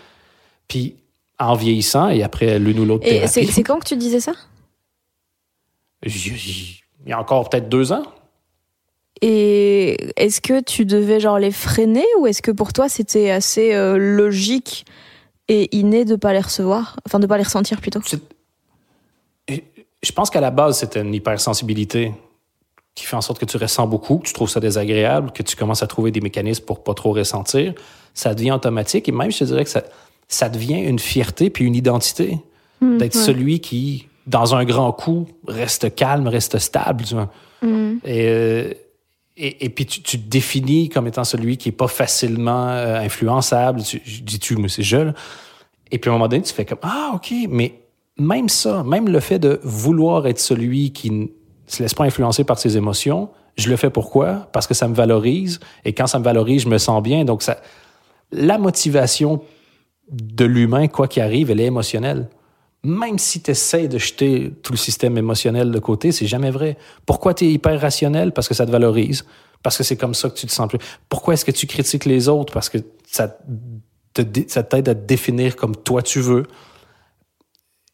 Puis, 0.68 0.96
en 1.40 1.56
vieillissant, 1.56 2.10
et 2.10 2.22
après 2.24 2.60
l'une 2.60 2.80
ou 2.80 2.86
l'autre 2.86 3.06
thérapie, 3.16 3.48
c'est 3.52 3.64
quand 3.64 3.80
que 3.80 3.86
tu 3.88 3.98
disais 3.98 4.20
ça? 4.20 4.34
J- 6.04 6.38
j- 6.38 6.84
il 7.06 7.10
y 7.10 7.14
a 7.14 7.20
encore 7.20 7.50
peut-être 7.50 7.68
deux 7.70 7.92
ans. 7.92 8.04
Et 9.22 10.12
est-ce 10.16 10.40
que 10.42 10.62
tu 10.62 10.86
devais 10.86 11.20
genre 11.20 11.40
les 11.40 11.52
freiner 11.52 12.06
ou 12.20 12.28
est-ce 12.28 12.42
que 12.42 12.52
pour 12.52 12.72
toi 12.72 12.88
c'était 12.88 13.32
assez 13.32 13.74
euh, 13.74 13.98
logique 13.98 14.86
et 15.50 15.76
inné 15.76 16.06
de 16.06 16.16
pas 16.16 16.32
les 16.32 16.40
recevoir, 16.40 16.98
enfin 17.06 17.20
de 17.20 17.28
pas 17.28 17.38
les 17.38 17.44
ressentir 17.44 17.82
plutôt 17.82 18.00
Je 19.50 20.12
pense 20.14 20.30
qu'à 20.30 20.40
la 20.40 20.52
base, 20.52 20.80
c'était 20.80 21.02
une 21.02 21.14
hypersensibilité 21.14 22.14
qui 22.96 23.06
fait 23.06 23.16
en 23.16 23.22
sorte 23.22 23.40
que 23.40 23.46
tu 23.46 23.58
ressens 23.58 23.88
beaucoup, 23.88 24.18
que 24.20 24.28
tu 24.28 24.34
trouves 24.34 24.50
ça 24.50 24.60
désagréable, 24.60 25.32
que 25.32 25.44
tu 25.44 25.56
commences 25.56 25.84
à 25.84 25.88
trouver 25.88 26.12
des 26.12 26.22
mécanismes 26.22 26.66
pour 26.66 26.84
pas 26.84 26.94
trop 26.94 27.12
ressentir. 27.12 27.74
Ça 28.14 28.34
devient 28.34 28.52
automatique 28.52 29.10
et 29.10 29.12
même, 29.12 29.32
je 29.32 29.40
te 29.40 29.44
dirais 29.46 29.64
que 29.64 29.70
ça, 29.70 29.84
ça 30.28 30.50
devient 30.50 30.80
une 30.80 31.00
fierté 31.00 31.50
puis 31.50 31.66
une 31.66 31.76
identité 31.76 32.38
d'être 32.82 33.16
ouais. 33.16 33.22
celui 33.22 33.60
qui, 33.60 34.08
dans 34.28 34.56
un 34.56 34.64
grand 34.64 34.92
coup, 34.92 35.28
reste 35.48 35.96
calme, 35.96 36.28
reste 36.28 36.60
stable. 36.60 37.04
tu 37.04 37.16
vois. 37.16 37.30
Et, 38.06 38.28
euh, 38.28 38.74
et, 39.42 39.70
puis 39.70 39.86
tu, 39.86 40.02
te 40.02 40.18
définis 40.18 40.90
comme 40.90 41.08
étant 41.08 41.24
celui 41.24 41.56
qui 41.56 41.70
est 41.70 41.74
pas 41.74 41.88
facilement 41.88 42.68
euh, 42.70 43.00
influençable. 43.00 43.82
Tu, 43.84 44.00
dis 44.22 44.38
tu, 44.38 44.58
mais 44.58 44.68
c'est 44.68 44.84
je. 44.84 44.98
là. 44.98 45.14
Et 45.92 45.98
puis 45.98 46.10
à 46.10 46.14
un 46.14 46.18
moment 46.18 46.28
donné, 46.28 46.44
tu 46.44 46.54
fais 46.54 46.66
comme 46.66 46.80
Ah, 46.82 47.12
OK, 47.16 47.34
mais 47.50 47.80
même 48.18 48.50
ça, 48.50 48.84
même 48.84 49.08
le 49.08 49.20
fait 49.22 49.40
de 49.40 49.62
vouloir 49.64 50.28
être 50.28 50.40
celui 50.40 50.92
qui 50.92 51.10
ne 51.10 51.28
se 51.68 51.82
laisse 51.82 51.94
pas 51.94 52.04
influencer 52.04 52.44
par 52.44 52.60
ses 52.60 52.76
émotions, 52.76 53.30
je 53.56 53.70
le 53.70 53.78
fais 53.78 53.90
pourquoi? 53.90 54.50
Parce 54.52 54.68
que 54.68 54.74
ça 54.74 54.88
me 54.90 54.94
valorise. 54.94 55.62
Et 55.86 55.94
quand 55.94 56.08
ça 56.08 56.20
me 56.20 56.24
valorise, 56.24 56.64
je 56.64 56.70
me 56.70 56.78
sens 56.78 57.02
bien. 57.02 57.24
Donc, 57.24 57.42
ça, 57.42 57.62
la 58.32 58.58
motivation 58.58 59.42
de 60.12 60.46
l'humain, 60.46 60.88
quoi 60.88 61.08
qu'il 61.08 61.24
arrive, 61.24 61.50
elle 61.50 61.62
est 61.62 61.66
émotionnelle. 61.66 62.28
Même 62.84 63.20
si 63.20 63.42
tu 63.42 63.52
essaies 63.52 63.88
de 63.88 63.98
jeter 63.98 64.54
tout 64.64 64.72
le 64.72 64.78
système 64.78 65.18
émotionnel 65.18 65.72
de 65.72 65.80
côté, 65.80 66.12
c'est 66.12 66.28
jamais 66.28 66.52
vrai. 66.52 66.78
Pourquoi 67.06 67.34
tu 67.34 67.46
es 67.46 67.52
hyper 67.52 67.80
rationnel? 67.80 68.32
Parce 68.32 68.48
que 68.48 68.54
ça 68.54 68.66
te 68.66 68.72
valorise. 68.72 69.26
Parce 69.62 69.78
que 69.78 69.84
c'est 69.84 69.98
comme 69.98 70.14
ça 70.14 70.30
que 70.30 70.36
tu 70.36 70.48
te 70.48 70.52
sens 70.52 70.70
plus. 70.70 70.80
Pourquoi 71.10 71.34
est-ce 71.34 71.44
que 71.44 71.52
tu 71.52 71.68
critiques 71.68 72.06
les 72.06 72.30
autres? 72.30 72.54
Parce 72.54 72.70
que 72.70 72.78
ça 73.06 73.28
t'aide 74.14 74.90
à 74.90 74.96
te 74.96 75.06
définir 75.06 75.56
comme 75.56 75.76
toi 75.76 76.02
tu 76.02 76.22
veux. 76.22 76.46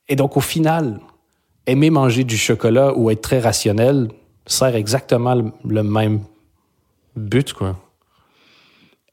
Et 0.07 0.15
donc, 0.15 0.37
au 0.37 0.41
final, 0.41 0.99
aimer 1.65 1.89
manger 1.89 2.23
du 2.23 2.37
chocolat 2.37 2.95
ou 2.95 3.09
être 3.09 3.21
très 3.21 3.39
rationnel 3.39 4.09
sert 4.45 4.75
exactement 4.75 5.33
le, 5.63 5.83
même 5.83 6.21
but, 7.15 7.53
quoi. 7.53 7.79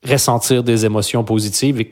Ressentir 0.05 0.63
des 0.63 0.85
émotions 0.85 1.25
positives. 1.25 1.81
Et, 1.81 1.91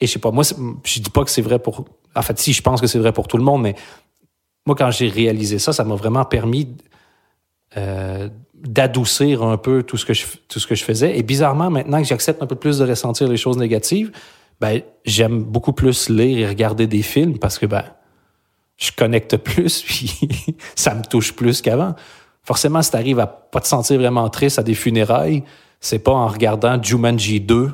et 0.00 0.06
je 0.06 0.12
sais 0.12 0.18
pas, 0.18 0.30
moi, 0.30 0.44
je 0.44 1.00
dis 1.00 1.10
pas 1.10 1.24
que 1.24 1.30
c'est 1.30 1.42
vrai 1.42 1.58
pour. 1.58 1.84
En 2.14 2.22
fait, 2.22 2.38
si, 2.38 2.52
je 2.52 2.62
pense 2.62 2.80
que 2.80 2.86
c'est 2.86 2.98
vrai 2.98 3.12
pour 3.12 3.28
tout 3.28 3.36
le 3.36 3.44
monde, 3.44 3.62
mais 3.62 3.74
moi, 4.66 4.76
quand 4.76 4.90
j'ai 4.90 5.08
réalisé 5.08 5.58
ça, 5.58 5.72
ça 5.72 5.84
m'a 5.84 5.94
vraiment 5.94 6.24
permis 6.24 6.68
euh, 7.76 8.28
d'adoucir 8.54 9.42
un 9.42 9.56
peu 9.56 9.82
tout 9.82 9.96
ce, 9.96 10.06
que 10.06 10.14
je, 10.14 10.24
tout 10.48 10.58
ce 10.58 10.66
que 10.66 10.74
je 10.74 10.84
faisais. 10.84 11.18
Et 11.18 11.22
bizarrement, 11.22 11.70
maintenant 11.70 12.00
que 12.00 12.08
j'accepte 12.08 12.42
un 12.42 12.46
peu 12.46 12.56
plus 12.56 12.78
de 12.78 12.86
ressentir 12.86 13.28
les 13.28 13.36
choses 13.36 13.58
négatives, 13.58 14.10
ben, 14.60 14.80
j'aime 15.04 15.42
beaucoup 15.42 15.72
plus 15.72 16.08
lire 16.08 16.38
et 16.38 16.46
regarder 16.46 16.86
des 16.86 17.02
films 17.02 17.38
parce 17.38 17.58
que 17.58 17.66
ben, 17.66 17.84
je 18.76 18.90
connecte 18.96 19.36
plus, 19.44 19.82
puis 19.82 20.16
ça 20.74 20.94
me 20.94 21.02
touche 21.02 21.32
plus 21.34 21.60
qu'avant. 21.60 21.94
Forcément, 22.42 22.82
si 22.82 22.90
t'arrives 22.90 23.20
à 23.20 23.26
pas 23.26 23.60
te 23.60 23.66
sentir 23.66 23.98
vraiment 23.98 24.28
triste 24.28 24.58
à 24.58 24.62
des 24.62 24.74
funérailles, 24.74 25.44
c'est 25.80 25.98
pas 25.98 26.12
en 26.12 26.28
regardant 26.28 26.82
Jumanji 26.82 27.40
2 27.40 27.72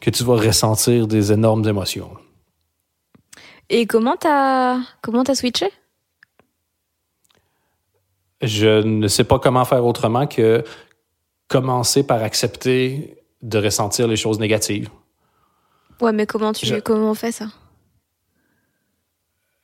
que 0.00 0.10
tu 0.10 0.24
vas 0.24 0.36
ressentir 0.36 1.06
des 1.06 1.32
énormes 1.32 1.66
émotions. 1.68 2.10
Et 3.74 3.86
comment 3.86 4.16
t'as 4.16 4.78
comment 5.00 5.24
t'as 5.24 5.34
switché? 5.34 5.66
Je 8.42 8.82
ne 8.82 9.08
sais 9.08 9.24
pas 9.24 9.38
comment 9.38 9.64
faire 9.64 9.84
autrement 9.86 10.26
que 10.26 10.62
commencer 11.48 12.02
par 12.06 12.22
accepter 12.22 13.16
de 13.40 13.58
ressentir 13.58 14.06
les 14.08 14.16
choses 14.16 14.38
négatives. 14.38 14.88
Ouais, 16.00 16.12
mais 16.12 16.26
comment 16.26 16.52
tu 16.52 16.66
Je- 16.66 16.76
comment 16.76 17.10
on 17.10 17.14
fait 17.14 17.32
ça? 17.32 17.46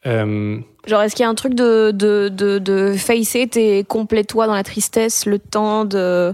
Euh, 0.06 0.58
Genre, 0.86 1.02
est-ce 1.02 1.14
qu'il 1.14 1.24
y 1.24 1.26
a 1.26 1.28
un 1.28 1.34
truc 1.34 1.54
de, 1.54 1.90
de, 1.90 2.28
de, 2.32 2.58
de 2.58 2.94
facer 2.96 3.46
tes 3.46 3.84
complets 3.84 4.24
toi 4.24 4.46
dans 4.46 4.54
la 4.54 4.62
tristesse, 4.62 5.26
le 5.26 5.38
temps 5.38 5.84
de, 5.84 5.98
euh, 5.98 6.32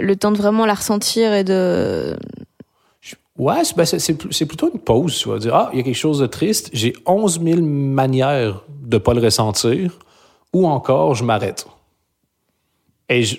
le 0.00 0.16
temps 0.16 0.30
de 0.32 0.38
vraiment 0.38 0.64
la 0.64 0.74
ressentir 0.74 1.34
et 1.34 1.44
de. 1.44 2.16
Ouais, 3.38 3.64
c'est 3.64 3.76
ben, 3.76 3.84
c'est- 3.84 3.98
c'est 3.98 4.14
pl- 4.14 4.32
c'est 4.32 4.46
plutôt 4.46 4.70
une 4.72 4.80
pause. 4.80 5.16
Tu 5.18 5.28
vas 5.28 5.38
dire, 5.38 5.54
ah, 5.54 5.70
il 5.72 5.78
y 5.78 5.80
a 5.80 5.84
quelque 5.84 5.94
chose 5.94 6.18
de 6.20 6.26
triste, 6.26 6.70
j'ai 6.72 6.92
11 7.06 7.40
000 7.42 7.60
manières 7.62 8.62
de 8.82 8.98
pas 8.98 9.14
le 9.14 9.20
ressentir, 9.20 9.98
ou 10.52 10.66
encore, 10.66 11.14
je 11.14 11.24
m'arrête. 11.24 11.66
Et 13.08 13.22
je, 13.22 13.36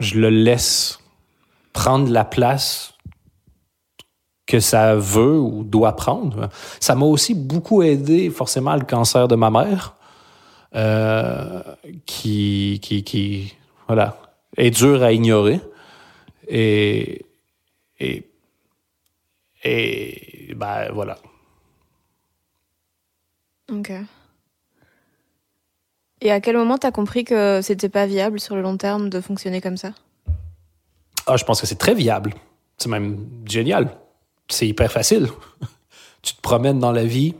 je 0.00 0.18
le 0.18 0.30
laisse 0.30 0.98
prendre 1.72 2.10
la 2.10 2.24
place 2.24 2.94
que 4.46 4.60
ça 4.60 4.94
veut 4.96 5.38
ou 5.38 5.64
doit 5.64 5.96
prendre. 5.96 6.48
Ça 6.80 6.94
m'a 6.94 7.06
aussi 7.06 7.34
beaucoup 7.34 7.82
aidé, 7.82 8.28
forcément, 8.30 8.74
le 8.76 8.84
cancer 8.84 9.26
de 9.28 9.36
ma 9.36 9.50
mère, 9.50 9.96
euh, 10.74 11.62
qui, 12.06 12.78
qui, 12.82 13.04
qui, 13.04 13.54
voilà, 13.86 14.16
est 14.56 14.70
dur 14.70 15.02
à 15.02 15.12
ignorer. 15.12 15.60
Et, 16.48 17.24
et, 18.00 18.26
et 19.64 20.54
ben 20.54 20.92
voilà. 20.92 21.18
Ok. 23.72 23.92
Et 26.20 26.30
à 26.30 26.40
quel 26.40 26.56
moment 26.56 26.78
t'as 26.78 26.90
compris 26.90 27.24
que 27.24 27.60
c'était 27.62 27.88
pas 27.88 28.06
viable 28.06 28.40
sur 28.40 28.54
le 28.54 28.62
long 28.62 28.76
terme 28.76 29.10
de 29.10 29.20
fonctionner 29.20 29.60
comme 29.60 29.76
ça? 29.76 29.92
Ah, 31.26 31.36
je 31.36 31.44
pense 31.44 31.60
que 31.60 31.66
c'est 31.66 31.74
très 31.76 31.94
viable. 31.94 32.34
C'est 32.78 32.88
même 32.88 33.26
génial. 33.46 33.96
C'est 34.48 34.66
hyper 34.68 34.92
facile. 34.92 35.28
tu 36.22 36.34
te 36.34 36.40
promènes 36.40 36.78
dans 36.78 36.92
la 36.92 37.04
vie, 37.04 37.34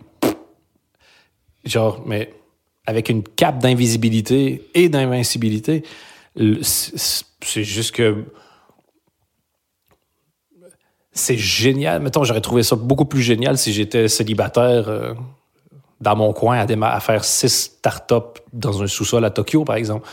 genre, 1.64 2.02
mais 2.06 2.32
avec 2.86 3.08
une 3.08 3.22
cape 3.22 3.58
d'invisibilité 3.58 4.68
et 4.74 4.88
d'invincibilité. 4.88 5.82
C'est 6.36 7.64
juste 7.64 7.92
que 7.92 8.24
c'est 11.14 11.38
génial. 11.38 12.02
Mettons, 12.02 12.24
j'aurais 12.24 12.40
trouvé 12.40 12.64
ça 12.64 12.74
beaucoup 12.76 13.04
plus 13.04 13.22
génial 13.22 13.56
si 13.56 13.72
j'étais 13.72 14.08
célibataire 14.08 14.88
euh, 14.88 15.14
dans 16.00 16.16
mon 16.16 16.32
coin 16.32 16.58
à, 16.58 17.00
faire 17.00 17.24
six 17.24 17.48
startups 17.78 18.40
dans 18.52 18.82
un 18.82 18.88
sous-sol 18.88 19.24
à 19.24 19.30
Tokyo, 19.30 19.64
par 19.64 19.76
exemple. 19.76 20.06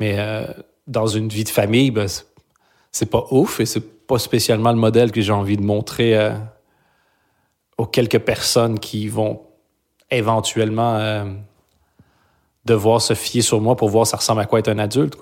Mais 0.00 0.16
euh, 0.18 0.44
dans 0.88 1.06
une 1.06 1.28
vie 1.28 1.44
de 1.44 1.48
famille, 1.48 1.92
ben, 1.92 2.08
c'est- 2.90 3.06
pas 3.06 3.24
ouf 3.30 3.60
et 3.60 3.66
c'est 3.66 4.06
pas 4.06 4.18
spécialement 4.18 4.72
le 4.72 4.78
modèle 4.78 5.12
que 5.12 5.20
j'ai 5.20 5.32
envie 5.32 5.56
de 5.56 5.62
montrer 5.62 6.18
euh, 6.18 6.32
aux 7.78 7.86
quelques 7.86 8.18
personnes 8.18 8.80
qui 8.80 9.06
vont 9.06 9.42
éventuellement 10.10 11.24
devoir 12.64 13.00
se 13.00 13.14
fier 13.14 13.42
sur 13.42 13.60
moi 13.60 13.76
pour 13.76 13.88
voir 13.88 14.06
ça 14.08 14.16
ressemble 14.16 14.40
à 14.40 14.46
quoi 14.46 14.58
être 14.58 14.68
un 14.68 14.80
adulte. 14.80 15.14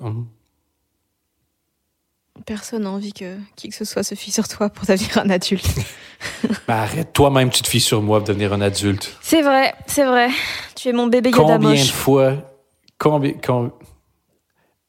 Personne 2.46 2.84
n'a 2.84 2.90
envie 2.90 3.12
que 3.12 3.36
qui 3.56 3.68
que 3.68 3.74
ce 3.74 3.84
soit 3.84 4.02
se 4.02 4.14
fie 4.14 4.32
sur 4.32 4.48
toi 4.48 4.68
pour 4.70 4.86
devenir 4.86 5.18
un 5.18 5.30
adulte. 5.30 5.66
Mais 6.68 6.74
arrête, 6.74 7.12
toi-même, 7.12 7.50
tu 7.50 7.62
te 7.62 7.68
fies 7.68 7.80
sur 7.80 8.00
moi 8.02 8.18
pour 8.18 8.28
devenir 8.28 8.52
un 8.52 8.60
adulte. 8.60 9.16
C'est 9.20 9.42
vrai, 9.42 9.74
c'est 9.86 10.04
vrai. 10.04 10.28
Tu 10.74 10.88
es 10.88 10.92
mon 10.92 11.06
bébé 11.08 11.30
Combien 11.30 11.58
de 11.58 11.64
Yadamosh. 11.64 11.90
fois. 11.92 12.34
Combien. 12.98 13.32
com- 13.34 13.70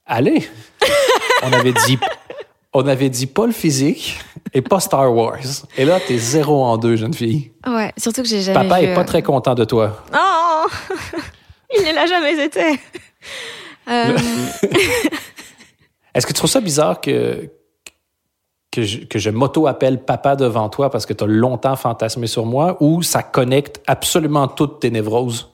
Allez! 0.05 0.47
on 1.43 1.51
avait 1.53 1.73
dit. 1.85 1.99
On 2.71 2.87
avait 2.87 3.09
dit 3.09 3.25
pas 3.25 3.45
le 3.47 3.51
physique 3.51 4.19
et 4.53 4.61
pas 4.61 4.79
Star 4.79 5.11
Wars. 5.13 5.37
Et 5.77 5.85
là, 5.85 5.99
t'es 5.99 6.17
zéro 6.19 6.63
en 6.63 6.77
deux, 6.77 6.95
jeune 6.95 7.13
fille. 7.15 7.51
Ouais, 7.65 7.91
surtout 7.97 8.21
que 8.21 8.27
j'ai 8.27 8.41
jamais 8.43 8.67
Papa 8.67 8.79
vu, 8.81 8.87
est 8.87 8.93
pas 8.93 9.01
euh, 9.01 9.05
très 9.05 9.23
content 9.23 9.55
de 9.55 9.65
toi. 9.65 10.03
Oh 10.13 10.65
Il 11.75 11.83
ne 11.83 11.93
l'a 11.95 12.05
jamais 12.05 12.45
été. 12.45 12.79
Euh, 13.89 14.15
Est-ce 16.19 16.27
que 16.27 16.33
tu 16.33 16.37
trouves 16.37 16.49
ça 16.49 16.59
bizarre 16.59 16.99
que, 16.99 17.49
que 18.73 18.83
je, 18.83 18.99
je 19.15 19.29
m'auto-appelle 19.29 20.03
papa 20.03 20.35
devant 20.35 20.67
toi 20.67 20.89
parce 20.89 21.05
que 21.05 21.13
tu 21.13 21.23
as 21.23 21.27
longtemps 21.27 21.77
fantasmé 21.77 22.27
sur 22.27 22.45
moi 22.45 22.75
ou 22.81 23.01
ça 23.01 23.23
connecte 23.23 23.81
absolument 23.87 24.49
toutes 24.49 24.81
tes 24.81 24.91
névroses? 24.91 25.49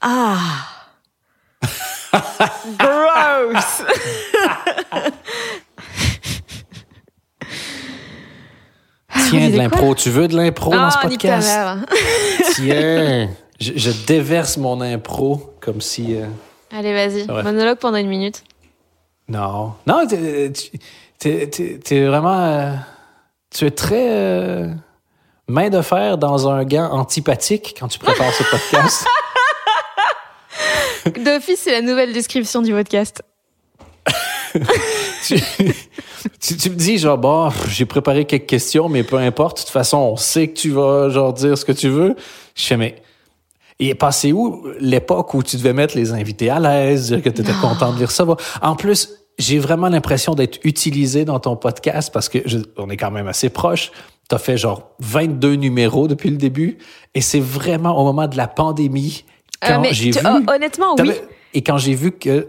Ah 0.00 0.36
Gross 2.78 3.82
Tiens, 9.28 9.50
de 9.50 9.56
l'impro. 9.56 9.94
Tu 9.94 10.10
veux 10.10 10.28
de 10.28 10.36
l'impro 10.36 10.70
dans 10.70 10.90
ce 10.90 10.98
Ah, 11.02 11.08
podcast? 11.08 11.48
mère. 11.48 11.78
Tiens! 12.54 13.28
Je, 13.58 13.72
je 13.74 13.90
déverse 14.06 14.58
mon 14.58 14.82
impro 14.82 15.54
comme 15.62 15.80
si. 15.80 16.14
euh, 16.14 16.26
Allez, 16.70 16.92
vas-y. 16.92 17.26
Monologue 17.26 17.78
pendant 17.78 17.96
une 17.96 18.08
minute. 18.08 18.44
Non. 19.28 19.74
Non, 19.86 20.06
t'es- 20.06 20.52
vraiment. 22.06 22.38
euh, 22.44 22.72
tu 23.54 23.66
es 23.66 23.70
très. 23.70 24.08
euh, 24.10 24.68
main 25.48 25.68
de 25.70 25.80
fer 25.82 26.18
dans 26.18 26.48
un 26.48 26.64
gant 26.64 26.90
antipathique 26.90 27.76
quand 27.78 27.88
tu 27.88 27.98
prépares 27.98 28.32
ce 28.34 28.42
podcast. 28.44 29.06
D'office, 31.24 31.60
c'est 31.60 31.70
la 31.72 31.82
nouvelle 31.82 32.12
description 32.12 32.62
du 32.62 32.72
podcast. 32.72 33.22
tu, 35.26 35.38
tu- 36.40 36.56
tu 36.56 36.70
me 36.70 36.74
dis, 36.76 36.98
genre, 36.98 37.18
bon, 37.18 37.50
j'ai 37.68 37.84
préparé 37.86 38.24
quelques 38.24 38.46
questions, 38.46 38.88
mais 38.88 39.02
peu 39.04 39.16
importe. 39.16 39.58
De 39.58 39.62
toute 39.62 39.72
façon, 39.72 39.98
on 39.98 40.16
sait 40.16 40.48
que 40.48 40.54
tu 40.58 40.70
vas, 40.70 41.08
genre, 41.10 41.32
dire 41.32 41.56
ce 41.56 41.64
que 41.64 41.72
tu 41.72 41.88
veux. 41.88 42.16
Je 42.56 42.64
fais, 42.64 42.76
mais. 42.76 43.02
Il 43.78 43.88
est 43.88 43.94
passé 43.94 44.32
où 44.32 44.64
l'époque 44.80 45.34
où 45.34 45.42
tu 45.42 45.56
devais 45.56 45.72
mettre 45.74 45.96
les 45.96 46.12
invités 46.12 46.48
à 46.50 46.58
l'aise, 46.60 47.08
dire 47.08 47.22
que 47.22 47.28
tu 47.28 47.42
étais 47.42 47.52
content 47.60 47.92
de 47.92 47.98
les 47.98 48.06
recevoir? 48.06 48.38
En 48.62 48.74
plus, 48.76 49.10
j'ai 49.38 49.58
vraiment 49.58 49.88
l'impression 49.88 50.34
d'être 50.34 50.58
utilisé 50.64 51.24
dans 51.26 51.38
ton 51.40 51.56
podcast 51.56 52.10
parce 52.12 52.28
que 52.30 52.38
je- 52.46 52.58
on 52.78 52.88
est 52.88 52.96
quand 52.96 53.10
même 53.10 53.28
assez 53.28 53.50
proches. 53.50 53.92
Tu 54.30 54.34
as 54.34 54.38
fait 54.38 54.56
genre 54.56 54.90
22 55.00 55.54
numéros 55.56 56.08
depuis 56.08 56.30
le 56.30 56.36
début 56.38 56.78
et 57.14 57.20
c'est 57.20 57.38
vraiment 57.40 57.98
au 58.00 58.04
moment 58.04 58.26
de 58.26 58.36
la 58.36 58.48
pandémie 58.48 59.24
Euh, 59.64 59.68
quand 59.68 59.80
mais 59.82 59.92
j'ai 59.92 60.10
vu. 60.10 60.18
honnêtement, 60.48 60.94
oui. 60.98 61.12
Et 61.54 61.62
quand 61.62 61.76
j'ai 61.78 61.94
vu 61.94 62.12
que 62.12 62.48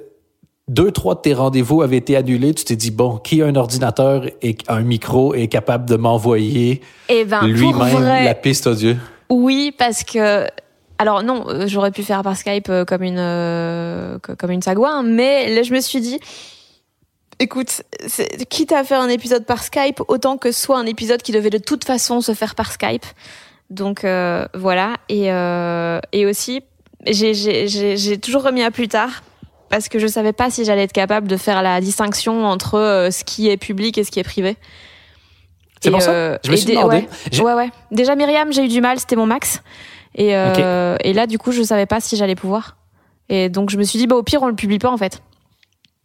deux, 0.70 0.92
trois 0.92 1.16
de 1.16 1.22
tes 1.22 1.34
rendez-vous 1.34 1.82
avaient 1.82 1.98
été 1.98 2.16
annulés, 2.18 2.54
tu 2.54 2.64
t'es 2.66 2.76
dit, 2.76 2.92
bon, 2.92 3.18
qui 3.18 3.42
a 3.42 3.46
un 3.46 3.56
ordinateur 3.56 4.26
et 4.42 4.58
un 4.68 4.82
micro 4.82 5.34
est 5.34 5.48
capable 5.48 5.88
de 5.90 5.96
m'envoyer 5.96 6.82
Eh 7.10 7.24
ben, 7.26 7.46
lui-même 7.48 8.04
la 8.26 8.34
piste 8.34 8.68
audio? 8.68 8.94
oui, 9.30 9.74
parce 9.78 10.04
que. 10.04 10.48
Alors 11.00 11.22
non, 11.24 11.46
euh, 11.48 11.68
j'aurais 11.68 11.92
pu 11.92 12.04
faire 12.04 12.22
par 12.24 12.36
Skype 12.36 12.70
euh, 12.70 12.86
comme 12.86 13.04
une 13.04 13.20
euh, 13.20 14.18
co- 14.20 14.36
comme 14.36 14.52
une 14.52 14.62
sagouin, 14.62 15.04
mais 15.04 15.54
là 15.54 15.62
je 15.64 15.74
me 15.74 15.80
suis 15.80 16.02
dit, 16.02 16.20
écoute, 17.40 17.84
quitte 18.50 18.72
à 18.72 18.84
faire 18.84 19.02
un 19.02 19.10
épisode 19.10 19.46
par 19.46 19.62
Skype, 19.64 20.02
autant 20.08 20.38
que 20.38 20.52
soit 20.52 20.78
un 20.80 20.86
épisode 20.86 21.22
qui 21.22 21.32
devait 21.32 21.50
de 21.52 21.60
toute 21.60 21.84
façon 21.84 22.22
se 22.22 22.34
faire 22.34 22.56
par 22.56 22.72
Skype. 22.72 23.06
Donc 23.70 24.04
euh, 24.06 24.48
voilà, 24.56 24.96
et 25.10 25.32
euh, 25.32 26.00
et 26.14 26.26
aussi 26.26 26.62
j'ai 27.06 27.34
j'ai 27.34 27.68
j'ai 27.68 27.96
j'ai 27.98 28.18
toujours 28.18 28.44
remis 28.44 28.64
à 28.64 28.72
plus 28.72 28.88
tard 28.88 29.24
parce 29.70 29.90
que 29.90 30.00
je 30.00 30.08
savais 30.08 30.34
pas 30.34 30.50
si 30.50 30.64
j'allais 30.66 30.84
être 30.84 30.94
capable 30.94 31.28
de 31.28 31.36
faire 31.38 31.62
la 31.62 31.80
distinction 31.82 32.46
entre 32.46 33.10
ce 33.12 33.24
qui 33.24 33.50
est 33.50 33.58
public 33.58 33.98
et 33.98 34.04
ce 34.04 34.10
qui 34.12 34.20
est 34.20 34.24
privé. 34.24 34.56
C'est 35.82 35.92
pour 35.92 36.02
ça? 36.02 36.12
Je 36.44 36.50
me 36.50 36.56
suis 36.56 36.66
dé- 36.66 36.76
demandé. 36.76 37.08
Ouais, 37.44 37.54
ouais. 37.54 37.70
Déjà, 37.92 38.16
Myriam, 38.16 38.52
j'ai 38.52 38.64
eu 38.64 38.68
du 38.68 38.82
mal, 38.82 38.98
c'était 39.00 39.16
mon 39.16 39.28
max. 39.28 39.62
Et, 40.18 40.36
euh, 40.36 40.98
et 41.04 41.14
là, 41.14 41.28
du 41.28 41.38
coup, 41.38 41.52
je 41.52 41.62
savais 41.64 41.86
pas 41.86 42.00
si 42.02 42.16
j'allais 42.18 42.36
pouvoir. 42.36 42.76
Et 43.30 43.50
donc, 43.50 43.70
je 43.70 43.78
me 43.78 43.84
suis 43.84 44.00
dit, 44.00 44.08
bah, 44.08 44.16
au 44.16 44.24
pire, 44.24 44.42
on 44.42 44.48
le 44.48 44.56
publie 44.56 44.80
pas, 44.80 44.90
en 44.92 44.98
fait. 44.98 45.22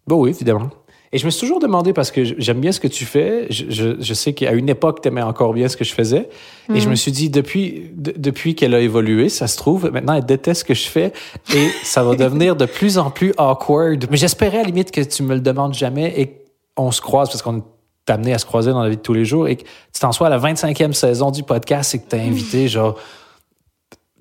Bah 0.06 0.16
oui, 0.16 0.30
évidemment. 0.30 0.70
Et 1.14 1.18
je 1.18 1.26
me 1.26 1.30
suis 1.30 1.40
toujours 1.40 1.60
demandé, 1.60 1.92
parce 1.92 2.10
que 2.10 2.24
j'aime 2.24 2.58
bien 2.60 2.72
ce 2.72 2.80
que 2.80 2.88
tu 2.88 3.04
fais, 3.04 3.46
je, 3.50 3.64
je- 3.68 4.00
je 4.00 4.14
sais 4.14 4.32
qu'à 4.32 4.52
une 4.52 4.68
époque, 4.70 5.02
tu 5.02 5.08
aimais 5.08 5.20
encore 5.22 5.52
bien 5.52 5.68
ce 5.68 5.76
que 5.76 5.84
je 5.84 5.92
faisais. 5.92 6.28
Et 6.74 6.80
je 6.80 6.88
me 6.88 6.94
suis 6.94 7.12
dit, 7.12 7.28
depuis, 7.28 7.90
de- 7.94 8.14
depuis 8.16 8.54
qu'elle 8.54 8.74
a 8.74 8.80
évolué, 8.80 9.28
ça 9.28 9.46
se 9.46 9.56
trouve, 9.58 9.90
maintenant, 9.90 10.14
elle 10.14 10.24
déteste 10.24 10.60
ce 10.60 10.64
que 10.64 10.74
je 10.74 10.88
fais 10.88 11.12
et 11.54 11.68
ça 11.84 12.02
va 12.02 12.14
devenir 12.16 12.56
de 12.56 12.64
plus 12.64 12.96
en 12.98 13.10
plus 13.10 13.34
awkward. 13.36 14.06
Mais 14.10 14.16
j'espérais 14.16 14.58
à 14.58 14.62
la 14.62 14.66
limite 14.68 14.90
que 14.90 15.02
tu 15.02 15.22
me 15.22 15.34
le 15.34 15.40
demandes 15.42 15.74
jamais 15.74 16.18
et 16.18 16.38
qu'on 16.74 16.90
se 16.90 17.02
croise, 17.02 17.28
parce 17.28 17.42
qu'on 17.42 17.58
est 17.58 18.10
amené 18.10 18.32
à 18.32 18.38
se 18.38 18.46
croiser 18.46 18.70
dans 18.70 18.82
la 18.82 18.88
vie 18.88 18.96
de 18.96 19.02
tous 19.02 19.12
les 19.14 19.26
jours 19.26 19.48
et 19.48 19.56
que 19.56 19.62
tu 19.64 20.00
t'en 20.00 20.12
sois 20.12 20.28
à 20.28 20.30
la 20.30 20.38
25e 20.38 20.94
saison 20.94 21.30
du 21.30 21.42
podcast 21.42 21.94
et 21.94 21.98
que 21.98 22.08
tu 22.08 22.16
as 22.16 22.20
invité, 22.20 22.68
genre, 22.68 22.96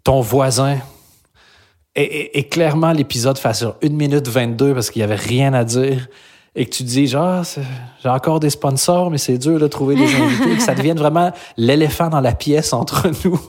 ton 0.03 0.21
voisin 0.21 0.77
et, 1.95 2.39
et 2.39 2.47
clairement, 2.47 2.91
l'épisode 2.93 3.37
fait 3.37 3.53
sur 3.53 3.75
1 3.83 3.89
minute 3.89 4.27
22 4.27 4.73
parce 4.73 4.89
qu'il 4.89 5.01
y 5.01 5.03
avait 5.03 5.15
rien 5.15 5.53
à 5.53 5.63
dire 5.65 6.07
et 6.55 6.65
que 6.65 6.69
tu 6.71 6.83
dis 6.83 7.07
genre 7.07 7.43
j'ai 8.01 8.09
encore 8.09 8.39
des 8.39 8.49
sponsors 8.49 9.09
mais 9.09 9.17
c'est 9.17 9.37
dur 9.37 9.59
de 9.59 9.67
trouver 9.67 9.95
des 9.95 10.13
invités 10.15 10.55
que 10.55 10.61
ça 10.61 10.75
devienne 10.75 10.97
vraiment 10.97 11.31
l'éléphant 11.57 12.09
dans 12.09 12.21
la 12.21 12.33
pièce 12.33 12.73
entre 12.73 13.09
nous. 13.25 13.39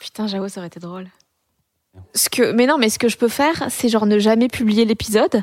Putain, 0.00 0.26
j'avoue, 0.26 0.48
ça 0.48 0.60
aurait 0.60 0.68
été 0.68 0.80
drôle. 0.80 1.08
Ce 2.14 2.28
que, 2.28 2.52
mais 2.52 2.66
non, 2.66 2.78
mais 2.78 2.88
ce 2.88 2.98
que 2.98 3.08
je 3.08 3.16
peux 3.16 3.28
faire, 3.28 3.66
c'est 3.68 3.88
genre 3.88 4.06
ne 4.06 4.18
jamais 4.18 4.48
publier 4.48 4.84
l'épisode 4.84 5.42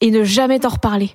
et 0.00 0.10
ne 0.10 0.24
jamais 0.24 0.58
t'en 0.58 0.68
reparler. 0.70 1.10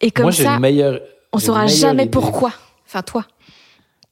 Et 0.00 0.10
comme 0.10 0.24
Moi, 0.24 0.32
ça, 0.32 0.58
meilleure 0.58 1.00
on 1.32 1.38
saura 1.38 1.66
jamais 1.66 2.04
idée. 2.04 2.10
pourquoi. 2.10 2.52
Enfin, 2.86 3.02
toi. 3.02 3.24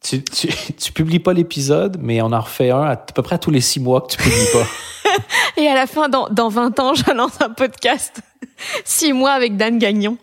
Tu, 0.02 0.22
tu, 0.24 0.48
tu 0.78 0.92
publies 0.92 1.18
pas 1.18 1.32
l'épisode, 1.32 1.98
mais 2.00 2.22
on 2.22 2.32
en 2.32 2.40
refait 2.40 2.70
un 2.70 2.82
à, 2.82 2.90
à 2.92 2.96
peu 2.96 3.22
près 3.22 3.37
à 3.37 3.38
tous 3.38 3.50
les 3.50 3.61
six 3.61 3.80
mois 3.80 4.00
que 4.02 4.12
tu 4.12 4.18
publies 4.18 4.52
pas. 4.52 4.66
Et 5.56 5.66
à 5.66 5.74
la 5.74 5.87
fin, 5.87 6.08
dans, 6.08 6.28
dans 6.28 6.48
20 6.48 6.78
ans, 6.80 6.94
je 6.94 7.11
lance 7.12 7.40
un 7.40 7.50
podcast. 7.50 8.20
Six 8.84 9.12
mois 9.12 9.32
avec 9.32 9.56
Dan 9.56 9.78
Gagnon. 9.78 10.18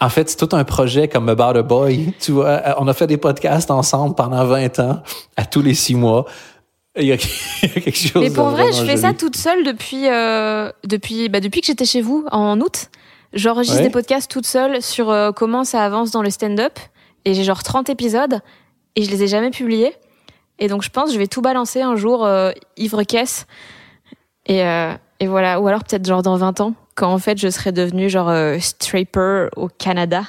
En 0.00 0.08
fait, 0.10 0.28
c'est 0.28 0.36
tout 0.36 0.54
un 0.54 0.64
projet 0.64 1.08
comme 1.08 1.28
About 1.28 1.58
a 1.58 1.62
Boy. 1.62 2.12
Tu 2.20 2.32
vois, 2.32 2.48
euh, 2.48 2.74
on 2.78 2.86
a 2.88 2.94
fait 2.94 3.06
des 3.06 3.16
podcasts 3.16 3.70
ensemble 3.70 4.14
pendant 4.14 4.44
20 4.44 4.78
ans, 4.80 5.02
à 5.36 5.46
tous 5.46 5.62
les 5.62 5.74
six 5.74 5.94
mois. 5.94 6.26
Il 6.98 7.06
y 7.06 7.12
a, 7.12 7.16
quelque 7.62 7.92
chose 7.96 8.22
Mais 8.22 8.30
pour 8.30 8.46
de 8.46 8.50
vrai, 8.52 8.72
je 8.72 8.84
fais 8.84 8.98
ça 8.98 9.12
toute 9.12 9.36
seule 9.36 9.64
depuis, 9.64 10.08
euh, 10.08 10.70
depuis, 10.84 11.28
bah, 11.28 11.40
depuis 11.40 11.60
que 11.60 11.66
j'étais 11.66 11.84
chez 11.84 12.02
vous 12.02 12.26
en 12.30 12.60
août. 12.60 12.88
J'enregistre 13.32 13.78
Ouais. 13.78 13.84
des 13.84 13.90
podcasts 13.90 14.30
toute 14.30 14.46
seule 14.46 14.82
sur 14.82 15.10
euh, 15.10 15.30
comment 15.32 15.64
ça 15.64 15.84
avance 15.84 16.10
dans 16.10 16.22
le 16.22 16.30
stand-up. 16.30 16.78
Et 17.26 17.34
j'ai 17.34 17.44
genre 17.44 17.62
30 17.62 17.90
épisodes 17.90 18.40
et 18.94 19.02
je 19.02 19.10
les 19.10 19.24
ai 19.24 19.28
jamais 19.28 19.50
publiés. 19.50 19.92
Et 20.58 20.68
donc 20.68 20.82
je 20.82 20.88
pense 20.88 21.08
que 21.08 21.14
je 21.14 21.18
vais 21.18 21.26
tout 21.26 21.42
balancer 21.42 21.82
un 21.82 21.96
jour 21.96 22.24
euh, 22.24 22.52
ivre-caisse. 22.78 23.46
Et, 24.46 24.62
euh, 24.62 24.94
et 25.20 25.26
voilà. 25.26 25.60
Ou 25.60 25.66
alors 25.68 25.84
peut-être 25.84 26.06
genre 26.06 26.22
dans 26.22 26.36
20 26.36 26.60
ans, 26.60 26.74
quand 26.94 27.12
en 27.12 27.18
fait 27.18 27.36
je 27.38 27.48
serai 27.50 27.72
devenue 27.72 28.08
genre 28.08 28.30
euh, 28.30 28.58
stripper 28.60 29.48
au 29.56 29.68
Canada. 29.68 30.22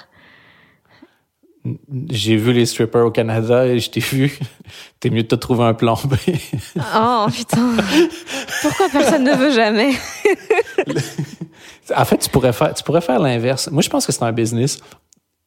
J'ai 2.10 2.36
vu 2.36 2.54
les 2.54 2.66
strippers 2.66 3.06
au 3.06 3.12
Canada 3.12 3.68
et 3.68 3.80
je 3.80 3.90
t'ai 3.90 4.00
vu. 4.00 4.38
T'es 5.00 5.10
mieux 5.10 5.24
de 5.24 5.28
te 5.28 5.36
trouver 5.36 5.66
un 5.66 5.74
plan 5.74 5.96
B. 6.04 6.16
Oh 6.96 7.28
putain. 7.32 7.76
Pourquoi 8.62 8.90
personne 8.90 9.24
ne 9.24 9.36
veut 9.36 9.52
jamais? 9.52 9.94
En 11.96 12.06
fait, 12.06 12.18
tu 12.18 12.30
pourrais 12.30 12.54
faire, 12.54 12.74
tu 12.74 12.84
pourrais 12.84 13.02
faire 13.02 13.20
l'inverse. 13.20 13.70
Moi, 13.72 13.82
je 13.82 13.90
pense 13.90 14.06
que 14.06 14.12
c'est 14.12 14.24
un 14.24 14.32
business. 14.32 14.80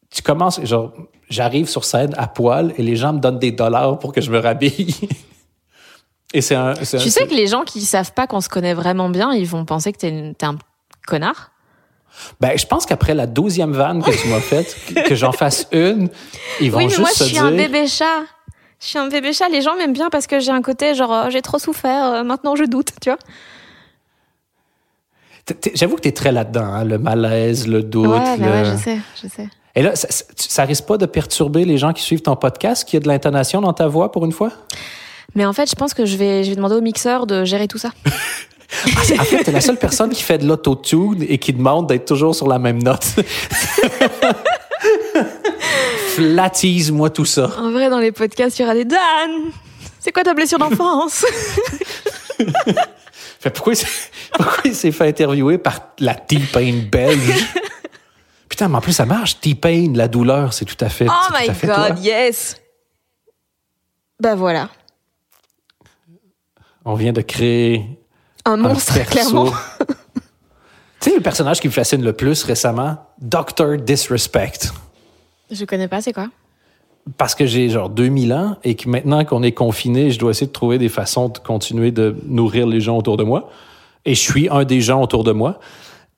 Tu 0.09 0.21
commences, 0.21 0.63
genre, 0.65 0.91
j'arrive 1.31 1.67
sur 1.67 1.83
scène 1.85 2.13
à 2.17 2.27
poil 2.27 2.73
et 2.77 2.83
les 2.83 2.95
gens 2.95 3.13
me 3.13 3.19
donnent 3.19 3.39
des 3.39 3.51
dollars 3.51 3.97
pour 3.97 4.13
que 4.13 4.21
je 4.21 4.29
me 4.31 4.37
rhabille. 4.39 4.95
Et 6.33 6.39
c'est 6.41 6.55
un. 6.55 6.73
Tu 6.75 6.85
sais 6.85 7.27
que 7.27 7.33
les 7.33 7.47
gens 7.47 7.63
qui 7.65 7.81
savent 7.81 8.13
pas 8.13 8.25
qu'on 8.25 8.39
se 8.39 8.47
connaît 8.47 8.73
vraiment 8.73 9.09
bien, 9.09 9.33
ils 9.33 9.45
vont 9.45 9.65
penser 9.65 9.91
que 9.91 9.97
t'es 9.97 10.33
t'es 10.37 10.45
un 10.45 10.57
connard? 11.05 11.51
Ben, 12.39 12.57
je 12.57 12.65
pense 12.65 12.85
qu'après 12.85 13.13
la 13.13 13.27
douzième 13.27 13.73
vanne 13.73 14.01
que 14.01 14.11
tu 14.11 14.27
m'as 14.29 14.39
faite, 14.39 14.77
que, 14.87 15.09
que 15.09 15.15
j'en 15.15 15.33
fasse 15.33 15.67
une, 15.73 16.07
ils 16.61 16.71
vont 16.71 16.77
Oui, 16.77 16.83
mais 16.85 16.89
juste 16.89 17.01
moi, 17.01 17.09
se 17.09 17.23
je 17.25 17.29
suis 17.29 17.33
dire. 17.33 17.43
un 17.45 17.51
bébé 17.51 17.85
chat. 17.87 18.21
Je 18.79 18.87
suis 18.87 18.97
un 18.97 19.07
bébé 19.09 19.33
chat. 19.33 19.49
Les 19.49 19.61
gens 19.61 19.75
m'aiment 19.75 19.91
bien 19.93 20.09
parce 20.09 20.25
que 20.25 20.39
j'ai 20.39 20.51
un 20.51 20.61
côté 20.61 20.95
genre, 20.95 21.23
oh, 21.25 21.29
j'ai 21.29 21.41
trop 21.41 21.59
souffert, 21.59 22.05
euh, 22.05 22.23
maintenant 22.23 22.55
je 22.55 22.63
doute, 22.63 22.91
tu 23.01 23.09
vois. 23.09 23.19
T'es- 25.45 25.53
t'es- 25.55 25.71
J'avoue 25.75 25.95
que 25.95 26.01
tu 26.01 26.07
es 26.09 26.11
très 26.13 26.31
là-dedans, 26.31 26.63
hein, 26.63 26.83
le 26.85 26.97
malaise, 26.97 27.67
le 27.67 27.83
doute. 27.83 28.07
ouais, 28.07 28.37
bah 28.37 28.45
ouais, 28.51 28.65
je 28.65 28.77
sais, 28.77 28.97
je 29.21 29.27
sais. 29.27 29.49
Et 29.75 29.81
là, 29.83 29.93
ça, 29.95 30.63
risque 30.65 30.85
pas 30.85 30.97
de 30.97 31.05
perturber 31.05 31.63
les 31.65 31.77
gens 31.77 31.93
qui 31.93 32.03
suivent 32.03 32.21
ton 32.21 32.35
podcast, 32.35 32.83
qu'il 32.87 32.97
y 32.97 33.01
a 33.01 33.03
de 33.03 33.07
l'intonation 33.07 33.61
dans 33.61 33.73
ta 33.73 33.87
voix 33.87 34.11
pour 34.11 34.25
une 34.25 34.31
fois? 34.33 34.51
Mais 35.33 35.45
en 35.45 35.53
fait, 35.53 35.69
je 35.69 35.75
pense 35.75 35.93
que 35.93 36.05
je 36.05 36.17
vais, 36.17 36.43
je 36.43 36.49
vais 36.49 36.55
demander 36.57 36.75
au 36.75 36.81
mixeur 36.81 37.25
de 37.25 37.45
gérer 37.45 37.67
tout 37.67 37.77
ça. 37.77 37.91
Ah, 38.85 39.19
en 39.19 39.23
fait, 39.25 39.43
t'es 39.43 39.51
la 39.51 39.59
seule 39.59 39.75
personne 39.75 40.11
qui 40.11 40.23
fait 40.23 40.37
de 40.37 40.47
l'autotune 40.47 41.25
et 41.27 41.37
qui 41.39 41.51
demande 41.51 41.87
d'être 41.87 42.05
toujours 42.05 42.33
sur 42.33 42.47
la 42.47 42.57
même 42.57 42.81
note. 42.81 43.05
Flattise-moi 46.15 47.09
tout 47.09 47.25
ça. 47.25 47.49
En 47.59 47.71
vrai, 47.71 47.89
dans 47.89 47.99
les 47.99 48.13
podcasts, 48.13 48.57
il 48.59 48.61
y 48.61 48.65
aura 48.65 48.73
des 48.73 48.85
Dan. 48.85 48.97
C'est 49.99 50.13
quoi 50.13 50.23
ta 50.23 50.33
blessure 50.33 50.57
d'enfance? 50.57 51.25
Pourquoi, 53.53 53.73
il 53.73 53.75
s'est- 53.75 53.87
pourquoi 54.37 54.61
il 54.65 54.75
s'est 54.75 54.91
fait 54.91 55.07
interviewer 55.07 55.57
par 55.57 55.79
la 55.99 56.13
T-Pain 56.15 56.83
belge? 56.91 57.45
Putain, 58.61 58.69
mais 58.69 58.77
en 58.77 58.81
plus, 58.81 58.93
ça 58.93 59.07
marche. 59.07 59.39
T-Pain, 59.39 59.93
la 59.95 60.07
douleur, 60.07 60.53
c'est 60.53 60.65
tout 60.65 60.77
à 60.85 60.89
fait. 60.89 61.07
Oh 61.09 61.33
my 61.33 61.51
fait 61.51 61.65
god, 61.65 61.75
toi. 61.75 61.95
yes. 61.99 62.61
Bah 64.19 64.35
voilà, 64.35 64.69
On 66.85 66.93
vient 66.93 67.11
de 67.11 67.21
créer 67.21 67.99
un 68.45 68.51
un 68.51 68.57
monstre, 68.57 68.93
perso. 68.93 69.09
clairement. 69.09 69.45
tu 70.99 71.09
sais, 71.09 71.15
le 71.15 71.23
personnage 71.23 71.59
qui 71.59 71.69
me 71.69 71.73
fascine 71.73 72.03
le 72.03 72.13
plus 72.13 72.43
récemment, 72.43 72.97
Dr. 73.19 73.77
Disrespect. 73.79 74.69
Je 75.49 75.65
connais 75.65 75.87
pas, 75.87 76.01
c'est 76.01 76.13
quoi? 76.13 76.29
Parce 77.17 77.33
que 77.33 77.47
j'ai 77.47 77.67
genre 77.67 77.89
2000 77.89 78.31
ans 78.31 78.57
et 78.63 78.75
que 78.75 78.87
maintenant 78.87 79.25
qu'on 79.25 79.41
est 79.41 79.53
confiné, 79.53 80.11
je 80.11 80.19
dois 80.19 80.29
essayer 80.29 80.45
de 80.45 80.51
trouver 80.51 80.77
des 80.77 80.89
façons 80.89 81.29
de 81.29 81.39
continuer 81.39 81.89
de 81.89 82.15
nourrir 82.27 82.67
les 82.67 82.79
gens 82.79 82.95
autour 82.95 83.17
de 83.17 83.23
moi. 83.23 83.49
Et 84.05 84.13
je 84.13 84.21
suis 84.21 84.49
un 84.49 84.65
des 84.65 84.81
gens 84.81 85.01
autour 85.01 85.23
de 85.23 85.31
moi. 85.31 85.59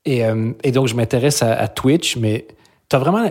Et, 0.05 0.25
euh, 0.25 0.51
et 0.63 0.71
donc, 0.71 0.87
je 0.87 0.95
m'intéresse 0.95 1.41
à, 1.43 1.53
à 1.53 1.67
Twitch, 1.67 2.17
mais 2.17 2.47
tu 2.89 2.95
as 2.95 2.99
vraiment 2.99 3.29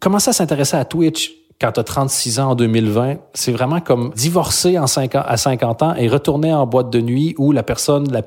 commencé 0.00 0.30
à 0.30 0.32
s'intéresser 0.32 0.76
à 0.76 0.84
Twitch 0.84 1.32
quand 1.60 1.72
tu 1.72 1.80
as 1.80 1.84
36 1.84 2.40
ans 2.40 2.50
en 2.50 2.54
2020. 2.54 3.16
C'est 3.34 3.52
vraiment 3.52 3.80
comme 3.80 4.12
divorcer 4.14 4.78
en 4.78 4.86
5 4.86 5.14
ans, 5.16 5.22
à 5.26 5.36
50 5.36 5.82
ans 5.82 5.94
et 5.94 6.08
retourner 6.08 6.52
en 6.52 6.66
boîte 6.66 6.90
de 6.90 7.00
nuit 7.00 7.34
où 7.38 7.52
la 7.52 7.62
personne 7.62 8.10
la- 8.10 8.22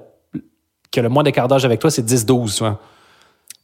qui 0.92 1.00
a 1.00 1.04
le 1.04 1.10
moins 1.10 1.24
d'écart 1.24 1.48
d'âge 1.48 1.66
avec 1.66 1.80
toi, 1.80 1.92
c'est 1.92 2.04
10-12. 2.06 2.48
souvent. 2.54 2.78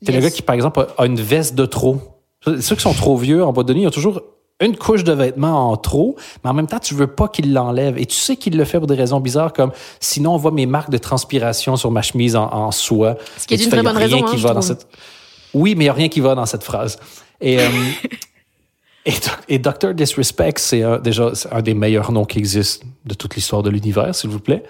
T'es 0.05 0.11
le 0.11 0.19
gars 0.19 0.31
qui, 0.31 0.41
par 0.41 0.55
exemple, 0.55 0.85
a 0.97 1.01
a 1.01 1.05
une 1.05 1.19
veste 1.21 1.55
de 1.55 1.65
trop. 1.65 1.97
Ceux 2.45 2.75
qui 2.75 2.81
sont 2.81 2.93
trop 2.93 3.15
vieux 3.15 3.43
en 3.43 3.53
boîte 3.53 3.67
de 3.67 3.73
nuit, 3.73 3.83
ils 3.83 3.87
ont 3.87 3.91
toujours 3.91 4.21
une 4.65 4.77
couche 4.77 5.03
de 5.03 5.13
vêtements 5.13 5.71
en 5.71 5.77
trop, 5.77 6.15
mais 6.43 6.49
en 6.49 6.53
même 6.53 6.67
temps, 6.67 6.79
tu 6.79 6.95
veux 6.95 7.07
pas 7.07 7.27
qu'il 7.27 7.53
l'enlève. 7.53 7.97
Et 7.97 8.05
tu 8.05 8.15
sais 8.15 8.35
qu'il 8.35 8.57
le 8.57 8.65
fait 8.65 8.77
pour 8.77 8.87
des 8.87 8.95
raisons 8.95 9.19
bizarres, 9.19 9.53
comme 9.53 9.71
sinon 9.99 10.33
on 10.33 10.37
voit 10.37 10.51
mes 10.51 10.65
marques 10.65 10.89
de 10.89 10.97
transpiration 10.97 11.75
sur 11.75 11.91
ma 11.91 12.01
chemise 12.01 12.35
en, 12.35 12.51
en 12.51 12.71
soie. 12.71 13.17
Ce 13.37 13.47
qui 13.47 13.53
est 13.53 13.63
une 13.63 13.69
très 13.69 13.83
bonne 13.83 13.97
rien 13.97 14.07
raison, 14.07 14.23
qui 14.23 14.35
hein, 14.35 14.39
va 14.39 14.53
dans 14.53 14.61
cette... 14.61 14.87
Oui, 15.53 15.75
mais 15.75 15.83
il 15.83 15.87
n'y 15.87 15.89
a 15.89 15.93
rien 15.93 16.09
qui 16.09 16.19
va 16.19 16.35
dans 16.35 16.45
cette 16.45 16.63
phrase. 16.63 16.99
Et, 17.41 17.59
euh, 17.59 17.67
et, 19.05 19.13
et 19.49 19.59
Dr. 19.59 19.93
Disrespect, 19.93 20.53
c'est 20.57 20.83
déjà 21.01 21.31
un 21.51 21.61
des 21.61 21.73
meilleurs 21.73 22.11
noms 22.11 22.25
qui 22.25 22.39
existent 22.39 22.85
de 23.05 23.13
toute 23.13 23.35
l'histoire 23.35 23.63
de 23.63 23.69
l'univers, 23.69 24.15
s'il 24.15 24.29
vous 24.29 24.39
plaît. 24.39 24.63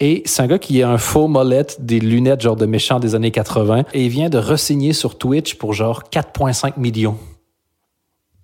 Et 0.00 0.22
c'est 0.24 0.42
un 0.42 0.46
gars 0.46 0.58
qui 0.58 0.82
a 0.82 0.88
un 0.88 0.96
faux 0.96 1.28
molette, 1.28 1.84
des 1.84 2.00
lunettes 2.00 2.40
genre 2.40 2.56
de 2.56 2.64
méchant 2.64 2.98
des 2.98 3.14
années 3.14 3.30
80, 3.30 3.84
et 3.92 4.04
il 4.04 4.08
vient 4.08 4.30
de 4.30 4.38
re-signer 4.38 4.94
sur 4.94 5.18
Twitch 5.18 5.56
pour 5.56 5.74
genre 5.74 6.04
4,5 6.10 6.72
millions. 6.78 7.18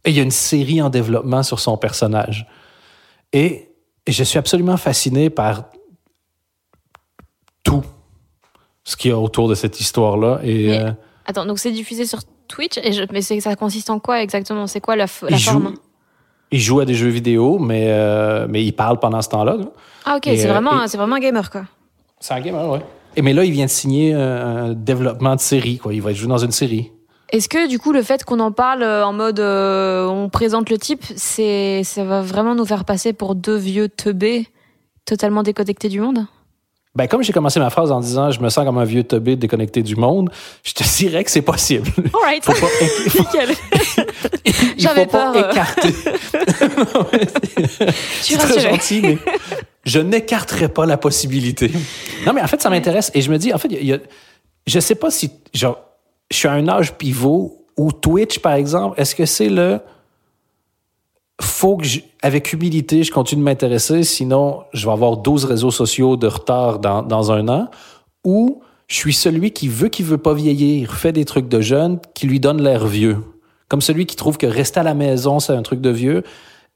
Et 0.06 0.10
il 0.10 0.16
y 0.16 0.20
a 0.20 0.22
une 0.22 0.30
série 0.30 0.80
en 0.80 0.88
développement 0.88 1.42
sur 1.42 1.60
son 1.60 1.76
personnage. 1.76 2.46
Et 3.32 3.68
je 4.06 4.22
suis 4.24 4.38
absolument 4.38 4.76
fasciné 4.78 5.28
par 5.30 5.64
tout 7.62 7.82
ce 8.84 8.96
qu'il 8.96 9.10
y 9.10 9.14
a 9.14 9.18
autour 9.18 9.48
de 9.48 9.54
cette 9.54 9.80
histoire-là. 9.80 10.40
Et 10.42 10.68
Mais- 10.68 10.78
euh, 10.80 10.90
Attends, 11.26 11.44
donc 11.44 11.58
c'est 11.58 11.72
diffusé 11.72 12.06
sur 12.06 12.20
Twitch, 12.46 12.78
et 12.78 12.92
je... 12.92 13.02
mais 13.12 13.20
ça 13.20 13.56
consiste 13.56 13.90
en 13.90 13.98
quoi 13.98 14.22
exactement? 14.22 14.68
C'est 14.68 14.80
quoi 14.80 14.94
la, 14.94 15.06
il, 15.22 15.30
la 15.30 15.36
joue, 15.36 15.50
forme? 15.50 15.74
il 16.52 16.60
joue 16.60 16.78
à 16.78 16.84
des 16.84 16.94
jeux 16.94 17.08
vidéo, 17.08 17.58
mais, 17.58 17.86
euh, 17.88 18.46
mais 18.48 18.64
il 18.64 18.72
parle 18.72 19.00
pendant 19.00 19.20
ce 19.20 19.28
temps-là. 19.30 19.56
là. 19.56 19.64
Ah 20.04 20.14
ok, 20.16 20.22
c'est 20.26 20.46
euh, 20.46 20.52
vraiment, 20.52 20.84
et- 20.84 20.96
vraiment 20.96 21.16
un 21.16 21.20
gamer 21.20 21.50
quoi. 21.50 21.64
C'est 22.20 22.34
un 22.34 22.40
gamer, 22.40 22.70
ouais. 22.70 22.80
Et 23.16 23.22
mais 23.22 23.32
là, 23.32 23.44
il 23.44 23.50
vient 23.50 23.64
de 23.64 23.70
signer 23.70 24.14
un, 24.14 24.20
un 24.20 24.72
développement 24.74 25.34
de 25.34 25.40
série. 25.40 25.78
Quoi. 25.78 25.92
Il 25.94 26.00
va 26.02 26.12
jouer 26.12 26.28
dans 26.28 26.38
une 26.38 26.52
série. 26.52 26.92
Est-ce 27.30 27.48
que 27.48 27.68
du 27.68 27.78
coup 27.78 27.92
le 27.92 28.02
fait 28.02 28.24
qu'on 28.24 28.38
en 28.40 28.52
parle 28.52 28.82
euh, 28.82 29.04
en 29.04 29.12
mode 29.12 29.40
euh, 29.40 30.06
on 30.06 30.28
présente 30.28 30.70
le 30.70 30.78
type, 30.78 31.04
c'est 31.16 31.82
ça 31.84 32.04
va 32.04 32.20
vraiment 32.22 32.54
nous 32.54 32.64
faire 32.66 32.84
passer 32.84 33.12
pour 33.12 33.34
deux 33.34 33.56
vieux 33.56 33.88
teubés 33.88 34.46
totalement 35.04 35.42
déconnectés 35.42 35.88
du 35.88 36.00
monde? 36.00 36.26
Ben, 36.94 37.06
comme 37.08 37.22
j'ai 37.22 37.32
commencé 37.34 37.60
ma 37.60 37.68
phrase 37.68 37.92
en 37.92 38.00
disant 38.00 38.30
je 38.30 38.40
me 38.40 38.48
sens 38.48 38.64
comme 38.64 38.78
un 38.78 38.84
vieux 38.84 39.02
tobé 39.02 39.36
déconnecté 39.36 39.82
du 39.82 39.96
monde, 39.96 40.30
je 40.64 40.72
te 40.72 40.82
dirais 40.96 41.24
que 41.24 41.30
c'est 41.30 41.42
possible. 41.42 41.86
Faut 42.42 42.52
pas, 42.52 42.66
nickel. 43.18 43.54
il 44.46 44.54
J'avais 44.78 45.04
pas 45.04 45.30
peur, 45.32 45.50
écarter. 45.50 45.88
Non, 46.94 47.06
suis 48.22 48.34
c'est 48.34 48.38
très 48.38 48.60
gentil, 48.60 49.00
mais 49.02 49.18
je 49.84 49.98
n'écarterai 49.98 50.68
pas 50.68 50.86
la 50.86 50.96
possibilité. 50.96 51.70
Non, 52.24 52.32
mais 52.32 52.40
en 52.40 52.46
fait, 52.46 52.62
ça 52.62 52.70
m'intéresse. 52.70 53.10
Et 53.14 53.20
je 53.20 53.30
me 53.30 53.36
dis, 53.38 53.52
en 53.52 53.58
fait, 53.58 53.68
il 53.68 53.74
y 53.86 53.92
a- 53.92 53.96
y 53.96 53.98
a- 53.98 54.02
je 54.66 54.80
sais 54.80 54.94
pas 54.94 55.10
si, 55.10 55.30
genre, 55.52 55.78
je 56.30 56.36
suis 56.36 56.48
à 56.48 56.52
un 56.52 56.68
âge 56.68 56.94
pivot 56.94 57.66
où 57.76 57.92
Twitch, 57.92 58.38
par 58.38 58.54
exemple, 58.54 59.00
est-ce 59.00 59.14
que 59.14 59.26
c'est 59.26 59.48
le 59.48 59.80
faut 61.40 61.76
que, 61.76 61.86
avec 62.22 62.52
humilité, 62.52 63.02
je 63.02 63.12
continue 63.12 63.40
de 63.40 63.44
m'intéresser, 63.44 64.04
sinon 64.04 64.62
je 64.72 64.86
vais 64.86 64.92
avoir 64.92 65.18
12 65.18 65.44
réseaux 65.44 65.70
sociaux 65.70 66.16
de 66.16 66.26
retard 66.26 66.78
dans, 66.78 67.02
dans 67.02 67.30
un 67.30 67.48
an, 67.48 67.68
ou 68.24 68.62
je 68.88 68.96
suis 68.96 69.12
celui 69.12 69.50
qui 69.50 69.68
veut 69.68 69.88
qui 69.88 70.02
veut 70.02 70.18
pas 70.18 70.32
vieillir, 70.32 70.94
fait 70.94 71.12
des 71.12 71.24
trucs 71.24 71.48
de 71.48 71.60
jeune 71.60 71.98
qui 72.14 72.26
lui 72.26 72.40
donnent 72.40 72.62
l'air 72.62 72.86
vieux. 72.86 73.18
Comme 73.68 73.80
celui 73.80 74.06
qui 74.06 74.16
trouve 74.16 74.38
que 74.38 74.46
rester 74.46 74.80
à 74.80 74.82
la 74.82 74.94
maison, 74.94 75.40
c'est 75.40 75.52
un 75.52 75.62
truc 75.62 75.80
de 75.80 75.90
vieux, 75.90 76.22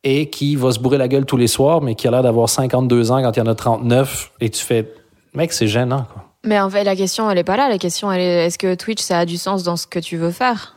et 0.03 0.29
qui 0.29 0.57
va 0.57 0.73
se 0.73 0.79
bourrer 0.79 0.99
la 0.99 1.09
gueule 1.09 1.25
tous 1.25 1.37
les 1.37 1.47
soirs, 1.47 1.81
mais 1.81 1.95
qui 1.95 2.09
a 2.09 2.11
l'air 2.11 2.23
d'avoir 2.23 2.49
52 2.49 3.13
ans 3.13 3.23
quand 3.23 3.37
il 3.37 3.39
y 3.39 3.43
en 3.43 3.47
a 3.47 3.55
39, 3.55 4.33
et 4.41 4.51
tu 4.51 4.63
fais, 4.63 4.93
mec, 5.35 5.53
c'est 5.53 5.69
gênant, 5.69 6.05
quoi. 6.13 6.30
Mais 6.45 6.59
en 6.59 6.71
fait, 6.71 6.85
la 6.85 6.97
question, 6.97 7.31
elle 7.31 7.39
est 7.39 7.45
pas 7.45 7.57
là. 7.57 7.69
La 7.69 7.79
question, 7.79 8.11
elle 8.11 8.21
est 8.21 8.47
est-ce 8.47 8.59
que 8.59 8.75
Twitch, 8.75 9.03
ça 9.03 9.19
a 9.19 9.27
du 9.27 9.37
sens 9.37 9.63
dans 9.63 9.77
ce 9.77 9.87
que 9.87 9.99
tu 9.99 10.17
veux 10.17 10.31
faire? 10.31 10.77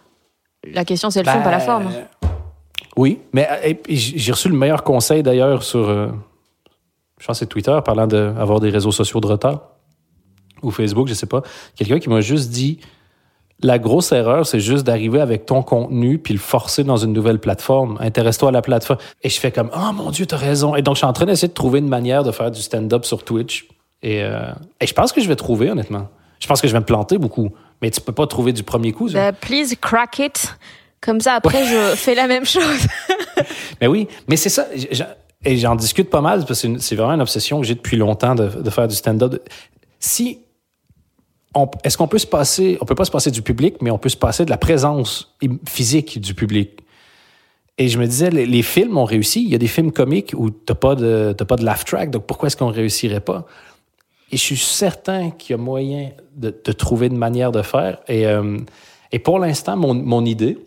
La 0.65 0.85
question, 0.85 1.09
c'est 1.09 1.23
le 1.23 1.29
fond, 1.29 1.37
Ben, 1.37 1.43
pas 1.43 1.51
la 1.51 1.59
forme. 1.59 1.91
Oui, 2.95 3.19
mais 3.33 3.47
euh, 3.65 3.73
j'ai 3.89 4.31
reçu 4.31 4.49
le 4.49 4.55
meilleur 4.55 4.83
conseil 4.83 5.23
d'ailleurs 5.23 5.63
sur, 5.63 5.89
euh, 5.89 6.07
je 7.19 7.25
pense 7.25 7.39
c'est 7.39 7.47
Twitter, 7.47 7.77
parlant 7.83 8.07
d'avoir 8.07 8.59
des 8.59 8.69
réseaux 8.69 8.91
sociaux 8.91 9.19
de 9.19 9.27
retard, 9.27 9.61
ou 10.61 10.71
Facebook, 10.71 11.07
je 11.07 11.13
sais 11.13 11.25
pas. 11.25 11.41
Quelqu'un 11.75 11.99
qui 11.99 12.09
m'a 12.09 12.21
juste 12.21 12.49
dit, 12.49 12.79
la 13.61 13.79
grosse 13.79 14.11
erreur, 14.11 14.45
c'est 14.45 14.59
juste 14.59 14.85
d'arriver 14.85 15.21
avec 15.21 15.45
ton 15.45 15.63
contenu 15.63 16.19
puis 16.19 16.33
le 16.33 16.39
forcer 16.39 16.83
dans 16.83 16.97
une 16.97 17.13
nouvelle 17.13 17.39
plateforme. 17.39 17.97
Intéresse-toi 17.99 18.49
à 18.49 18.51
la 18.51 18.61
plateforme. 18.61 18.99
Et 19.21 19.29
je 19.29 19.39
fais 19.39 19.51
comme, 19.51 19.69
oh 19.75 19.93
mon 19.93 20.11
Dieu, 20.11 20.25
t'as 20.25 20.37
raison. 20.37 20.75
Et 20.75 20.81
donc, 20.81 20.95
je 20.95 20.99
suis 20.99 21.07
en 21.07 21.13
train 21.13 21.25
d'essayer 21.25 21.47
de 21.47 21.53
trouver 21.53 21.79
une 21.79 21.87
manière 21.87 22.23
de 22.23 22.31
faire 22.31 22.51
du 22.51 22.61
stand-up 22.61 23.05
sur 23.05 23.23
Twitch. 23.23 23.67
Et, 24.03 24.21
euh, 24.21 24.51
et 24.79 24.85
je 24.85 24.93
pense 24.93 25.11
que 25.11 25.21
je 25.21 25.27
vais 25.27 25.35
trouver, 25.35 25.71
honnêtement. 25.71 26.09
Je 26.39 26.47
pense 26.47 26.61
que 26.61 26.67
je 26.67 26.73
vais 26.73 26.79
me 26.79 26.85
planter 26.85 27.17
beaucoup. 27.17 27.49
Mais 27.81 27.89
tu 27.89 28.01
peux 28.01 28.11
pas 28.11 28.27
trouver 28.27 28.53
du 28.53 28.63
premier 28.63 28.91
coup. 28.91 29.09
ça. 29.09 29.31
Bah, 29.31 29.37
please 29.37 29.75
crack 29.79 30.19
it. 30.19 30.55
Comme 31.01 31.19
ça, 31.19 31.33
après, 31.33 31.65
je 31.65 31.95
fais 31.95 32.15
la 32.15 32.27
même 32.27 32.45
chose. 32.45 32.87
Mais 33.81 33.87
oui, 33.87 34.07
mais 34.27 34.37
c'est 34.37 34.49
ça. 34.49 34.67
Et 35.45 35.57
j'en 35.57 35.75
discute 35.75 36.09
pas 36.09 36.21
mal 36.21 36.45
parce 36.45 36.61
que 36.61 36.79
c'est 36.79 36.95
vraiment 36.95 37.13
une 37.13 37.21
obsession 37.21 37.59
que 37.59 37.67
j'ai 37.67 37.75
depuis 37.75 37.97
longtemps 37.97 38.35
de, 38.35 38.47
de 38.47 38.69
faire 38.69 38.87
du 38.87 38.95
stand-up. 38.95 39.35
Si 39.99 40.39
est-ce 41.83 41.97
qu'on 41.97 42.07
peut 42.07 42.17
se 42.17 42.27
passer, 42.27 42.77
on 42.81 42.85
peut 42.85 42.95
pas 42.95 43.05
se 43.05 43.11
passer 43.11 43.31
du 43.31 43.41
public, 43.41 43.75
mais 43.81 43.91
on 43.91 43.97
peut 43.97 44.09
se 44.09 44.17
passer 44.17 44.45
de 44.45 44.49
la 44.49 44.57
présence 44.57 45.35
physique 45.67 46.19
du 46.19 46.33
public. 46.33 46.79
Et 47.77 47.89
je 47.89 47.97
me 47.99 48.05
disais, 48.05 48.29
les, 48.29 48.45
les 48.45 48.61
films 48.61 48.97
ont 48.97 49.05
réussi. 49.05 49.43
Il 49.43 49.49
y 49.49 49.55
a 49.55 49.57
des 49.57 49.67
films 49.67 49.91
comiques 49.91 50.33
où 50.37 50.49
t'as 50.51 50.75
pas 50.75 50.95
de, 50.95 51.33
pas 51.33 51.55
de 51.55 51.65
laugh 51.65 51.83
track, 51.85 52.11
donc 52.11 52.25
pourquoi 52.25 52.47
est-ce 52.47 52.57
qu'on 52.57 52.71
réussirait 52.71 53.19
pas? 53.19 53.45
Et 54.33 54.37
je 54.37 54.41
suis 54.41 54.57
certain 54.57 55.29
qu'il 55.29 55.51
y 55.51 55.53
a 55.53 55.61
moyen 55.61 56.09
de, 56.35 56.49
trouver 56.71 57.05
une 57.05 57.17
manière 57.17 57.51
de 57.51 57.61
faire. 57.61 57.99
Et, 58.07 58.25
euh, 58.25 58.57
et 59.11 59.19
pour 59.19 59.37
l'instant, 59.37 59.77
mon, 59.77 59.93
mon 59.93 60.25
idée, 60.25 60.57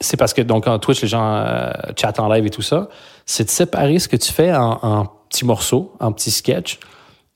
c'est 0.00 0.16
parce 0.16 0.32
que 0.32 0.40
donc 0.40 0.66
en 0.66 0.78
Twitch, 0.78 1.02
les 1.02 1.08
gens 1.08 1.34
euh, 1.36 1.70
chattent 2.00 2.20
en 2.20 2.32
live 2.32 2.46
et 2.46 2.50
tout 2.50 2.62
ça, 2.62 2.88
c'est 3.26 3.44
de 3.44 3.50
séparer 3.50 3.98
ce 3.98 4.08
que 4.08 4.16
tu 4.16 4.32
fais 4.32 4.54
en, 4.54 5.04
petits 5.28 5.44
morceaux, 5.44 5.92
en 6.00 6.12
petits 6.12 6.30
sketchs. 6.30 6.80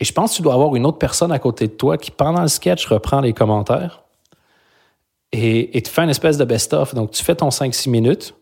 Et 0.00 0.06
je 0.06 0.12
pense 0.14 0.30
que 0.30 0.36
tu 0.36 0.42
dois 0.42 0.54
avoir 0.54 0.74
une 0.74 0.86
autre 0.86 0.96
personne 0.96 1.32
à 1.32 1.38
côté 1.38 1.66
de 1.66 1.72
toi 1.74 1.98
qui, 1.98 2.10
pendant 2.10 2.40
le 2.40 2.48
sketch, 2.48 2.86
reprend 2.86 3.20
les 3.20 3.34
commentaires 3.34 4.04
et, 5.32 5.76
et 5.76 5.82
te 5.82 5.90
fait 5.90 6.02
une 6.02 6.08
espèce 6.08 6.38
de 6.38 6.46
best-of. 6.46 6.94
Donc, 6.94 7.10
tu 7.10 7.22
fais 7.22 7.34
ton 7.34 7.50
5-6 7.50 7.90
minutes. 7.90 8.34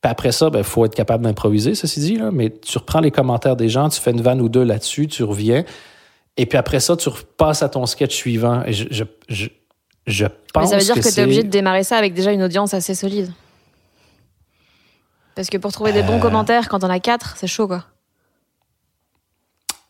Puis 0.00 0.10
après 0.10 0.30
ça, 0.32 0.46
il 0.46 0.52
ben, 0.52 0.62
faut 0.62 0.84
être 0.84 0.94
capable 0.94 1.24
d'improviser, 1.24 1.74
ceci 1.74 1.98
dit, 2.00 2.16
là, 2.16 2.30
mais 2.30 2.50
tu 2.50 2.78
reprends 2.78 3.00
les 3.00 3.10
commentaires 3.10 3.56
des 3.56 3.68
gens, 3.68 3.88
tu 3.88 4.00
fais 4.00 4.12
une 4.12 4.20
vanne 4.20 4.40
ou 4.40 4.48
deux 4.48 4.62
là-dessus, 4.62 5.08
tu 5.08 5.24
reviens. 5.24 5.64
Et 6.36 6.46
puis 6.46 6.56
après 6.56 6.78
ça, 6.78 6.96
tu 6.96 7.08
repasses 7.08 7.62
à 7.64 7.68
ton 7.68 7.84
sketch 7.84 8.14
suivant. 8.14 8.62
Et 8.64 8.72
je, 8.72 8.86
je, 8.92 9.02
je, 9.28 9.46
je 10.06 10.24
Mais 10.24 10.30
pense 10.54 10.70
ça 10.70 10.76
veut 10.78 10.84
dire 10.84 10.94
que, 10.94 11.00
tu 11.00 11.20
es 11.20 11.22
obligé 11.24 11.42
de 11.42 11.48
démarrer 11.48 11.82
ça 11.82 11.96
avec 11.96 12.14
déjà 12.14 12.30
une 12.30 12.44
audience 12.44 12.74
assez 12.74 12.94
solide. 12.94 13.32
Parce 15.34 15.50
que 15.50 15.56
pour 15.58 15.72
trouver 15.72 15.92
des 15.92 16.00
Euh. 16.00 16.02
bons 16.04 16.20
commentaires, 16.20 16.68
quand 16.68 16.84
on 16.84 16.90
a 16.90 17.00
quatre, 17.00 17.36
c'est 17.36 17.46
chaud, 17.48 17.66
quoi. 17.66 17.84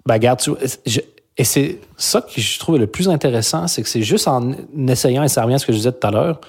Ben, 0.06 0.14
regarde, 0.14 0.40
tu- 0.40 0.52
je- 0.86 1.00
et 1.36 1.44
c'est 1.44 1.80
ça 1.98 2.22
que 2.22 2.40
je 2.40 2.58
trouve 2.58 2.78
le 2.78 2.86
plus 2.86 3.08
intéressant, 3.10 3.66
c'est 3.68 3.82
que 3.82 3.88
c'est 3.88 4.02
juste 4.02 4.26
en 4.26 4.52
essayant, 4.88 5.22
et 5.22 5.28
ça 5.28 5.42
revient 5.42 5.54
à 5.56 5.58
ce 5.58 5.66
que 5.66 5.72
je 5.72 5.78
disais 5.78 5.92
tout 5.92 6.06
à 6.06 6.10
l'heure, 6.10 6.40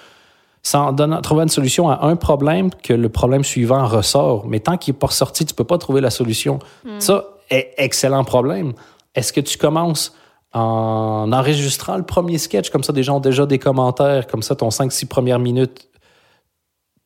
donnant, 0.94 1.22
trouvant 1.22 1.44
une 1.44 1.50
solution 1.50 1.90
à 1.90 2.06
un 2.06 2.16
problème 2.16 2.70
que 2.84 2.94
le 2.94 3.10
problème 3.10 3.44
suivant 3.44 3.86
ressort. 3.88 4.46
Mais 4.48 4.60
tant 4.60 4.78
qu'il 4.78 4.94
n'est 4.94 5.00
pas 5.00 5.08
ressorti, 5.08 5.46
tu 5.46 5.54
peux 5.54 5.64
pas 5.64 5.78
trouver 5.78 6.02
la 6.02 6.10
solution. 6.10 6.60
Ça, 7.00 7.26
est 7.50 7.74
excellent 7.78 8.24
problème. 8.24 8.74
Est-ce 9.16 9.34
que 9.34 9.42
tu 9.42 9.58
commences 9.58 10.16
en 10.54 11.32
enregistrant 11.32 11.98
le 11.98 12.04
premier 12.04 12.38
sketch, 12.38 12.70
comme 12.70 12.84
ça, 12.84 12.94
des 12.94 13.04
gens 13.04 13.18
ont 13.18 13.22
déjà 13.22 13.46
des 13.46 13.60
commentaires, 13.60 14.28
comme 14.28 14.42
ça, 14.42 14.56
ton 14.56 14.70
5-6 14.70 15.08
premières 15.08 15.40
minutes 15.40 15.88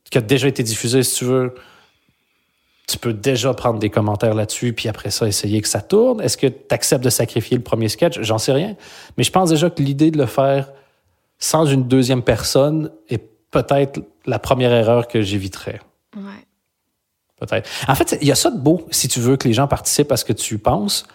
qui 0.10 0.18
a 0.18 0.22
déjà 0.22 0.48
été 0.48 0.64
diffusé, 0.64 1.04
si 1.04 1.16
tu 1.16 1.26
veux, 1.26 1.56
tu 2.88 2.98
peux 2.98 3.14
déjà 3.14 3.54
prendre 3.54 3.80
des 3.80 3.90
commentaires 3.90 4.34
là-dessus, 4.34 4.74
puis 4.74 4.88
après 4.88 5.10
ça, 5.10 5.28
essayer 5.28 5.62
que 5.62 5.68
ça 5.68 5.82
tourne. 5.82 6.22
Est-ce 6.22 6.38
que 6.38 6.48
tu 6.48 6.56
acceptes 6.70 7.04
de 7.04 7.10
sacrifier 7.10 7.58
le 7.58 7.64
premier 7.64 7.90
sketch? 7.90 8.20
J'en 8.22 8.38
sais 8.38 8.52
rien. 8.52 8.76
Mais 9.18 9.24
je 9.24 9.32
pense 9.32 9.50
déjà 9.50 9.70
que 9.70 9.82
l'idée 9.82 10.12
de 10.12 10.18
le 10.18 10.26
faire 10.26 10.72
sans 11.40 11.66
une 11.66 11.84
deuxième 11.84 12.22
personne 12.22 12.92
est 13.10 13.33
peut-être 13.54 14.02
la 14.26 14.40
première 14.40 14.74
erreur 14.74 15.08
que 15.08 15.22
j'éviterais. 15.22 15.80
Ouais. 16.18 16.46
Peut-être. 17.40 17.70
En 17.88 17.96
fait, 17.96 18.18
il 18.22 18.28
y 18.28 18.32
a 18.32 18.36
ça 18.36 18.50
de 18.50 18.60
beau, 18.60 18.86
si 18.92 19.08
tu 19.08 19.20
veux 19.20 19.38
que 19.38 19.48
les 19.48 19.54
gens 19.54 19.68
participent 19.68 20.12
à 20.12 20.18
ce 20.18 20.26
que 20.26 20.34
tu 20.34 20.58
penses. 20.58 21.06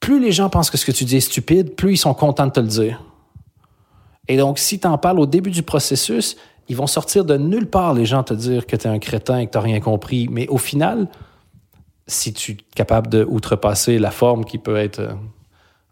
Plus 0.00 0.20
les 0.20 0.32
gens 0.32 0.48
pensent 0.48 0.70
que 0.70 0.78
ce 0.78 0.86
que 0.86 0.92
tu 0.92 1.04
dis 1.04 1.16
est 1.16 1.20
stupide, 1.20 1.74
plus 1.74 1.94
ils 1.94 1.98
sont 1.98 2.14
contents 2.14 2.46
de 2.46 2.52
te 2.52 2.60
le 2.60 2.68
dire. 2.68 3.02
Et 4.28 4.36
donc, 4.36 4.58
si 4.58 4.78
tu 4.78 4.86
en 4.86 4.96
parles 4.96 5.18
au 5.18 5.26
début 5.26 5.50
du 5.50 5.62
processus, 5.62 6.36
ils 6.68 6.76
vont 6.76 6.86
sortir 6.86 7.24
de 7.24 7.36
nulle 7.36 7.66
part, 7.66 7.94
les 7.94 8.06
gens, 8.06 8.22
te 8.22 8.34
dire 8.34 8.66
que 8.66 8.76
tu 8.76 8.86
es 8.86 8.90
un 8.90 8.98
crétin 8.98 9.38
et 9.38 9.46
que 9.46 9.52
tu 9.52 9.58
rien 9.58 9.80
compris. 9.80 10.28
Mais 10.30 10.46
au 10.48 10.58
final, 10.58 11.08
si 12.06 12.32
tu 12.32 12.52
es 12.52 12.56
capable 12.74 13.08
de 13.08 13.24
outrepasser 13.24 13.98
la 13.98 14.10
forme 14.10 14.44
qui 14.44 14.58
peut 14.58 14.76
être 14.76 15.00
euh, 15.00 15.12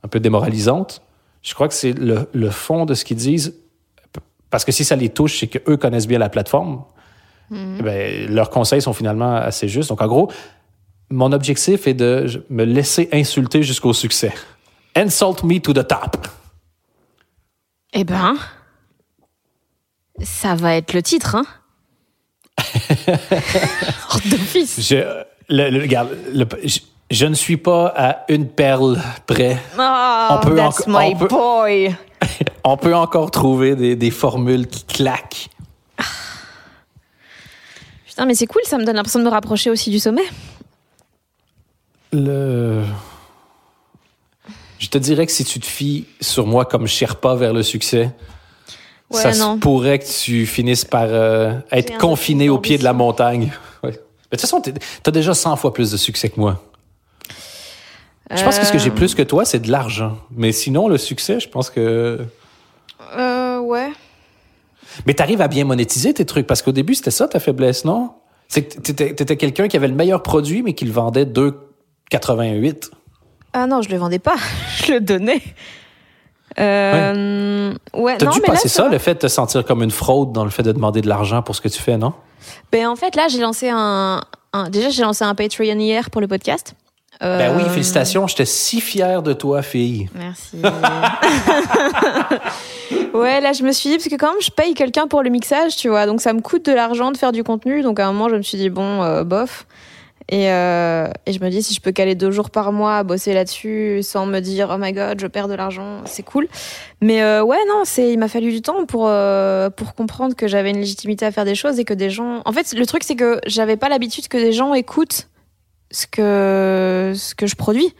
un 0.04 0.08
peu 0.08 0.20
démoralisante, 0.20 1.02
je 1.42 1.54
crois 1.54 1.68
que 1.68 1.74
c'est 1.74 1.92
le, 1.92 2.28
le 2.32 2.50
fond 2.50 2.84
de 2.84 2.94
ce 2.94 3.04
qu'ils 3.04 3.16
disent. 3.16 3.54
Parce 4.50 4.64
que 4.64 4.72
si 4.72 4.84
ça 4.84 4.96
les 4.96 5.08
touche, 5.08 5.40
c'est 5.40 5.46
qu'eux 5.48 5.76
connaissent 5.76 6.06
bien 6.06 6.18
la 6.18 6.28
plateforme. 6.28 6.84
Eh 7.52 7.82
ben, 7.82 8.28
leurs 8.32 8.50
conseils 8.50 8.82
sont 8.82 8.92
finalement 8.92 9.34
assez 9.36 9.68
justes. 9.68 9.88
Donc, 9.90 10.02
en 10.02 10.06
gros, 10.08 10.30
mon 11.10 11.30
objectif 11.32 11.86
est 11.86 11.94
de 11.94 12.44
me 12.50 12.64
laisser 12.64 13.08
insulter 13.12 13.62
jusqu'au 13.62 13.92
succès. 13.92 14.32
Insult 14.96 15.44
me 15.44 15.58
to 15.60 15.72
the 15.72 15.86
top. 15.86 16.26
Eh 17.92 18.02
ben, 18.04 18.34
ça 20.22 20.54
va 20.56 20.74
être 20.76 20.92
le 20.92 21.02
titre, 21.02 21.36
hein 21.36 21.44
Hors 24.10 24.20
d'office. 24.24 24.80
Je, 24.88 24.96
le- 25.48 25.70
le- 25.70 25.80
regarde, 25.82 26.16
le- 26.32 26.46
je, 26.64 26.80
je 27.10 27.26
ne 27.26 27.34
suis 27.34 27.56
pas 27.56 27.92
à 27.96 28.24
une 28.28 28.48
perle 28.48 28.98
près. 29.26 29.58
Oh, 29.78 30.28
On 30.30 30.38
peut 30.40 30.56
that's 30.56 30.80
enco- 30.80 30.90
my 30.90 31.12
on 31.14 31.16
peut- 31.18 31.28
boy. 31.28 31.94
On 32.64 32.76
peut 32.76 32.94
encore 32.94 33.30
trouver 33.30 33.76
des, 33.76 33.96
des 33.96 34.10
formules 34.10 34.66
qui 34.66 34.84
claquent. 34.84 35.48
Putain, 38.06 38.26
mais 38.26 38.34
c'est 38.34 38.46
cool, 38.46 38.62
ça 38.64 38.78
me 38.78 38.84
donne 38.84 38.96
l'impression 38.96 39.20
de 39.20 39.24
me 39.24 39.30
rapprocher 39.30 39.70
aussi 39.70 39.90
du 39.90 39.98
sommet. 39.98 40.24
Le... 42.12 42.82
Je 44.78 44.88
te 44.88 44.98
dirais 44.98 45.26
que 45.26 45.32
si 45.32 45.44
tu 45.44 45.60
te 45.60 45.66
fies 45.66 46.06
sur 46.20 46.46
moi 46.46 46.64
comme 46.64 46.86
Sherpa 46.86 47.34
vers 47.34 47.52
le 47.52 47.62
succès, 47.62 48.14
Ouais, 49.10 49.22
ça 49.22 49.32
se 49.32 49.58
pourrait 49.58 50.00
que 50.00 50.24
tu 50.24 50.46
finisses 50.46 50.84
par 50.84 51.06
euh, 51.08 51.52
être 51.70 51.96
confiné 51.98 52.48
au 52.48 52.58
pied 52.58 52.76
de 52.76 52.84
la 52.84 52.92
montagne. 52.92 53.52
Ouais. 53.82 53.90
Mais 53.90 53.92
de 53.92 53.98
toute 54.30 54.40
façon, 54.40 54.60
tu 54.60 54.72
as 55.04 55.10
déjà 55.10 55.32
100 55.32 55.56
fois 55.56 55.72
plus 55.72 55.92
de 55.92 55.96
succès 55.96 56.28
que 56.28 56.40
moi. 56.40 56.60
Je 58.34 58.42
pense 58.42 58.58
que 58.58 58.66
ce 58.66 58.72
que 58.72 58.78
j'ai 58.78 58.90
Euh, 58.90 58.94
plus 58.94 59.14
que 59.14 59.22
toi, 59.22 59.44
c'est 59.44 59.60
de 59.60 59.70
l'argent. 59.70 60.18
Mais 60.30 60.50
sinon, 60.52 60.88
le 60.88 60.98
succès, 60.98 61.38
je 61.40 61.48
pense 61.48 61.70
que. 61.70 62.18
Euh, 63.16 63.58
ouais. 63.60 63.90
Mais 65.06 65.14
tu 65.14 65.22
arrives 65.22 65.40
à 65.40 65.48
bien 65.48 65.64
monétiser 65.64 66.12
tes 66.14 66.24
trucs 66.24 66.46
parce 66.46 66.62
qu'au 66.62 66.72
début, 66.72 66.94
c'était 66.94 67.10
ça 67.12 67.28
ta 67.28 67.38
faiblesse, 67.38 67.84
non? 67.84 68.12
C'est 68.48 68.62
que 68.62 68.92
t'étais, 68.92 69.36
quelqu'un 69.36 69.68
qui 69.68 69.76
avait 69.76 69.88
le 69.88 69.94
meilleur 69.94 70.22
produit, 70.22 70.62
mais 70.62 70.72
qui 70.72 70.84
le 70.86 70.92
vendait 70.92 71.24
2,88. 71.24 72.90
Ah 73.52 73.66
non, 73.66 73.82
je 73.82 73.88
le 73.90 73.96
vendais 73.96 74.18
pas, 74.18 74.36
je 74.86 74.92
le 74.94 75.00
donnais. 75.00 75.42
Euh, 76.58 77.74
ouais. 77.94 78.16
T'as 78.18 78.26
non, 78.26 78.32
dû 78.32 78.40
mais 78.40 78.48
là, 78.48 78.54
passer 78.54 78.68
ça, 78.68 78.84
va. 78.84 78.88
le 78.88 78.98
fait 78.98 79.14
de 79.14 79.18
te 79.20 79.28
sentir 79.28 79.64
comme 79.64 79.82
une 79.82 79.90
fraude 79.90 80.32
dans 80.32 80.44
le 80.44 80.50
fait 80.50 80.62
de 80.62 80.72
demander 80.72 81.00
de 81.00 81.08
l'argent 81.08 81.42
pour 81.42 81.54
ce 81.54 81.60
que 81.60 81.68
tu 81.68 81.80
fais, 81.80 81.96
non? 81.98 82.12
Ben, 82.72 82.86
en 82.88 82.96
fait, 82.96 83.14
là, 83.16 83.28
j'ai 83.28 83.40
lancé 83.40 83.68
un, 83.72 84.22
un- 84.52 84.70
Déjà, 84.70 84.88
j'ai 84.90 85.02
lancé 85.02 85.24
un 85.24 85.34
Patreon 85.34 85.78
hier 85.78 86.10
pour 86.10 86.20
le 86.20 86.28
podcast. 86.28 86.74
Ben 87.20 87.56
oui, 87.56 87.62
Euh, 87.64 87.68
félicitations. 87.70 88.26
J'étais 88.26 88.44
si 88.44 88.80
fier 88.80 89.22
de 89.22 89.32
toi, 89.32 89.62
fille. 89.62 90.08
Merci. 90.14 90.58
ouais, 93.14 93.40
là, 93.40 93.52
je 93.52 93.62
me 93.62 93.72
suis 93.72 93.90
dit, 93.90 93.96
parce 93.96 94.08
que 94.08 94.16
quand 94.16 94.32
même, 94.32 94.42
je 94.42 94.50
paye 94.50 94.74
quelqu'un 94.74 95.06
pour 95.06 95.22
le 95.22 95.30
mixage, 95.30 95.76
tu 95.76 95.88
vois, 95.88 96.06
donc 96.06 96.20
ça 96.20 96.32
me 96.32 96.40
coûte 96.40 96.66
de 96.66 96.72
l'argent 96.72 97.10
de 97.12 97.16
faire 97.16 97.32
du 97.32 97.44
contenu. 97.44 97.82
Donc 97.82 98.00
à 98.00 98.06
un 98.06 98.12
moment, 98.12 98.28
je 98.28 98.36
me 98.36 98.42
suis 98.42 98.58
dit, 98.58 98.70
bon, 98.70 99.02
euh, 99.02 99.24
bof. 99.24 99.66
Et, 100.28 100.50
euh, 100.50 101.06
et 101.24 101.32
je 101.32 101.38
me 101.40 101.48
dis, 101.50 101.62
si 101.62 101.72
je 101.72 101.80
peux 101.80 101.92
caler 101.92 102.16
deux 102.16 102.32
jours 102.32 102.50
par 102.50 102.72
mois 102.72 102.96
à 102.98 103.04
bosser 103.04 103.32
là-dessus 103.32 104.00
sans 104.02 104.26
me 104.26 104.40
dire, 104.40 104.70
oh 104.74 104.76
my 104.76 104.92
god, 104.92 105.20
je 105.20 105.28
perds 105.28 105.46
de 105.46 105.54
l'argent, 105.54 106.00
c'est 106.04 106.24
cool. 106.24 106.48
Mais 107.00 107.22
euh, 107.22 107.44
ouais, 107.44 107.58
non, 107.68 107.82
c'est, 107.84 108.12
il 108.12 108.18
m'a 108.18 108.26
fallu 108.26 108.50
du 108.50 108.60
temps 108.60 108.86
pour, 108.86 109.04
euh, 109.06 109.70
pour 109.70 109.94
comprendre 109.94 110.34
que 110.34 110.48
j'avais 110.48 110.70
une 110.70 110.80
légitimité 110.80 111.24
à 111.24 111.30
faire 111.30 111.44
des 111.44 111.54
choses 111.54 111.78
et 111.78 111.84
que 111.84 111.94
des 111.94 112.10
gens. 112.10 112.42
En 112.44 112.52
fait, 112.52 112.74
le 112.76 112.84
truc, 112.86 113.04
c'est 113.04 113.14
que 113.14 113.38
j'avais 113.46 113.76
pas 113.76 113.88
l'habitude 113.88 114.26
que 114.26 114.36
des 114.36 114.52
gens 114.52 114.74
écoutent 114.74 115.28
ce 115.90 116.06
que, 116.06 117.12
ce 117.14 117.34
que 117.34 117.46
je 117.46 117.56
produis. 117.56 117.94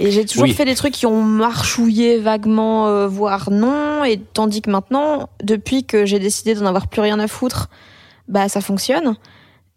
Et 0.00 0.12
j'ai 0.12 0.24
toujours 0.24 0.44
Oui. 0.44 0.52
fait 0.54 0.64
des 0.64 0.76
trucs 0.76 0.94
qui 0.94 1.06
ont 1.06 1.22
marchouillé 1.22 2.18
vaguement, 2.18 2.86
euh, 2.86 3.08
voire 3.08 3.50
non. 3.50 4.04
Et 4.04 4.18
tandis 4.18 4.62
que 4.62 4.70
maintenant, 4.70 5.28
depuis 5.42 5.84
que 5.84 6.06
j'ai 6.06 6.20
décidé 6.20 6.54
d'en 6.54 6.66
avoir 6.66 6.86
plus 6.86 7.00
rien 7.00 7.18
à 7.18 7.26
foutre, 7.26 7.68
bah 8.28 8.48
ça 8.48 8.60
fonctionne. 8.60 9.16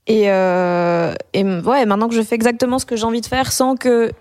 Et, 0.07 0.29
euh, 0.31 1.13
et 1.33 1.43
ouais, 1.43 1.85
maintenant 1.85 2.07
que 2.07 2.15
je 2.15 2.21
fais 2.21 2.35
exactement 2.35 2.77
ce 2.77 2.85
que 2.85 2.95
j'ai 2.95 3.03
envie 3.05 3.21
de 3.21 3.25
faire 3.25 3.51
sans 3.51 3.75
que 3.75 4.11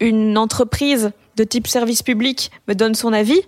une 0.00 0.36
entreprise 0.38 1.10
de 1.36 1.44
type 1.44 1.66
service 1.66 2.02
public 2.02 2.50
me 2.68 2.74
donne 2.74 2.94
son 2.94 3.12
avis, 3.12 3.40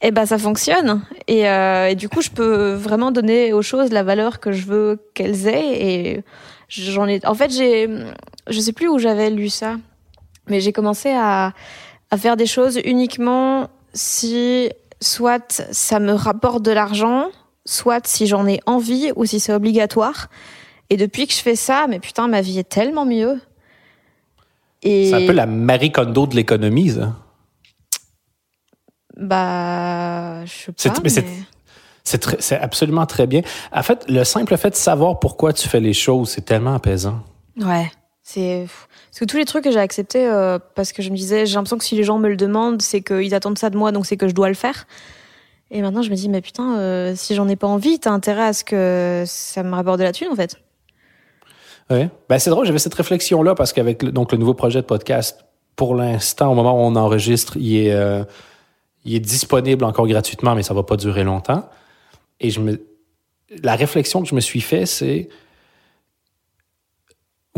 eh 0.00 0.10
ben 0.10 0.26
ça 0.26 0.38
fonctionne. 0.38 1.02
Et, 1.28 1.48
euh, 1.48 1.88
et, 1.88 1.94
du 1.94 2.08
coup, 2.08 2.20
je 2.22 2.30
peux 2.30 2.72
vraiment 2.72 3.10
donner 3.10 3.52
aux 3.52 3.62
choses 3.62 3.90
la 3.90 4.02
valeur 4.02 4.40
que 4.40 4.52
je 4.52 4.64
veux 4.66 5.00
qu'elles 5.14 5.46
aient. 5.46 5.82
Et 5.82 6.24
j'en 6.68 7.06
ai. 7.06 7.24
En 7.26 7.34
fait, 7.34 7.50
j'ai. 7.50 7.88
Je 8.48 8.60
sais 8.60 8.72
plus 8.72 8.88
où 8.88 8.98
j'avais 8.98 9.30
lu 9.30 9.48
ça, 9.48 9.76
mais 10.48 10.60
j'ai 10.60 10.72
commencé 10.72 11.10
à, 11.10 11.52
à 12.10 12.16
faire 12.16 12.36
des 12.36 12.46
choses 12.46 12.80
uniquement 12.84 13.68
si 13.92 14.70
soit 15.00 15.62
ça 15.70 16.00
me 16.00 16.12
rapporte 16.12 16.62
de 16.62 16.72
l'argent, 16.72 17.30
soit 17.64 18.06
si 18.06 18.26
j'en 18.26 18.46
ai 18.46 18.60
envie 18.66 19.12
ou 19.16 19.24
si 19.24 19.40
c'est 19.40 19.52
obligatoire. 19.52 20.28
Et 20.90 20.96
depuis 20.96 21.26
que 21.26 21.34
je 21.34 21.40
fais 21.40 21.56
ça, 21.56 21.86
mais 21.88 22.00
putain, 22.00 22.28
ma 22.28 22.40
vie 22.40 22.58
est 22.58 22.68
tellement 22.68 23.04
mieux. 23.04 23.40
Et... 24.82 25.10
C'est 25.10 25.24
un 25.24 25.26
peu 25.26 25.32
la 25.32 25.46
Marie 25.46 25.92
Kondo 25.92 26.26
de 26.26 26.34
l'économie, 26.34 26.90
ça. 26.90 27.14
Bah, 29.16 30.44
je 30.44 30.70
sais 30.76 30.90
pas. 30.90 31.00
Mais, 31.02 31.10
C'est 32.38 32.56
absolument 32.56 33.04
très 33.04 33.26
bien. 33.26 33.42
En 33.72 33.82
fait, 33.82 34.06
le 34.08 34.24
simple 34.24 34.56
fait 34.56 34.70
de 34.70 34.76
savoir 34.76 35.18
pourquoi 35.18 35.52
tu 35.52 35.68
fais 35.68 35.80
les 35.80 35.92
choses, 35.92 36.30
c'est 36.30 36.44
tellement 36.44 36.74
apaisant. 36.74 37.20
Ouais. 37.60 37.90
C'est 38.30 38.66
parce 39.08 39.20
que 39.20 39.24
tous 39.24 39.38
les 39.38 39.46
trucs 39.46 39.64
que 39.64 39.70
j'ai 39.70 39.80
acceptés 39.80 40.26
euh, 40.26 40.58
parce 40.74 40.92
que 40.92 41.00
je 41.00 41.08
me 41.08 41.16
disais 41.16 41.46
j'ai 41.46 41.54
l'impression 41.54 41.78
que 41.78 41.84
si 41.84 41.94
les 41.94 42.04
gens 42.04 42.18
me 42.18 42.28
le 42.28 42.36
demandent 42.36 42.82
c'est 42.82 43.00
qu'ils 43.00 43.34
attendent 43.34 43.56
ça 43.56 43.70
de 43.70 43.78
moi 43.78 43.90
donc 43.90 44.04
c'est 44.04 44.18
que 44.18 44.28
je 44.28 44.34
dois 44.34 44.48
le 44.48 44.54
faire. 44.54 44.86
Et 45.70 45.80
maintenant 45.80 46.02
je 46.02 46.10
me 46.10 46.14
dis 46.14 46.28
mais 46.28 46.42
putain 46.42 46.76
euh, 46.76 47.14
si 47.16 47.34
j'en 47.34 47.48
ai 47.48 47.56
pas 47.56 47.68
envie 47.68 47.98
t'as 47.98 48.10
intérêt 48.10 48.48
à 48.48 48.52
ce 48.52 48.64
que 48.64 49.24
ça 49.26 49.62
me 49.62 49.74
rapporte 49.74 49.98
de 49.98 50.04
la 50.04 50.12
thune 50.12 50.28
en 50.30 50.36
fait. 50.36 50.56
Ouais. 51.88 52.10
Ben, 52.28 52.38
c'est 52.38 52.50
drôle 52.50 52.66
j'avais 52.66 52.78
cette 52.78 52.92
réflexion 52.92 53.42
là 53.42 53.54
parce 53.54 53.72
qu'avec 53.72 54.04
donc 54.04 54.30
le 54.32 54.36
nouveau 54.36 54.52
projet 54.52 54.82
de 54.82 54.86
podcast 54.86 55.46
pour 55.74 55.94
l'instant 55.94 56.52
au 56.52 56.54
moment 56.54 56.74
où 56.74 56.86
on 56.86 56.96
enregistre 56.96 57.56
il 57.56 57.78
est 57.78 57.94
euh, 57.94 58.24
il 59.06 59.14
est 59.14 59.20
disponible 59.20 59.84
encore 59.84 60.06
gratuitement 60.06 60.54
mais 60.54 60.62
ça 60.62 60.74
va 60.74 60.82
pas 60.82 60.98
durer 60.98 61.24
longtemps. 61.24 61.66
Et 62.40 62.50
je 62.50 62.60
me 62.60 62.78
la 63.62 63.74
réflexion 63.74 64.20
que 64.20 64.28
je 64.28 64.34
me 64.34 64.40
suis 64.40 64.60
fait 64.60 64.84
c'est 64.84 65.30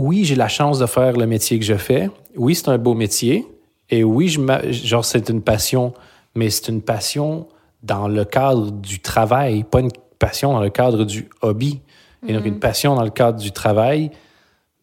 oui, 0.01 0.25
j'ai 0.25 0.35
la 0.35 0.49
chance 0.49 0.79
de 0.79 0.87
faire 0.87 1.13
le 1.13 1.27
métier 1.27 1.59
que 1.59 1.65
je 1.65 1.75
fais. 1.75 2.11
Oui, 2.35 2.55
c'est 2.55 2.69
un 2.69 2.79
beau 2.79 2.95
métier. 2.95 3.47
Et 3.91 4.03
oui, 4.03 4.29
je 4.29 4.41
genre, 4.71 5.05
c'est 5.05 5.29
une 5.29 5.43
passion, 5.43 5.93
mais 6.35 6.49
c'est 6.49 6.69
une 6.69 6.81
passion 6.81 7.47
dans 7.83 8.09
le 8.09 8.25
cadre 8.25 8.71
du 8.71 9.01
travail, 9.01 9.63
pas 9.63 9.81
une 9.81 9.91
passion 10.19 10.55
dans 10.55 10.61
le 10.61 10.71
cadre 10.71 11.05
du 11.05 11.29
hobby. 11.43 11.81
Et 12.27 12.33
donc, 12.33 12.47
une 12.47 12.55
mhm. 12.55 12.61
passion 12.61 12.95
dans 12.95 13.05
le 13.05 13.11
cadre 13.11 13.39
du 13.39 13.53
travail, 13.53 14.11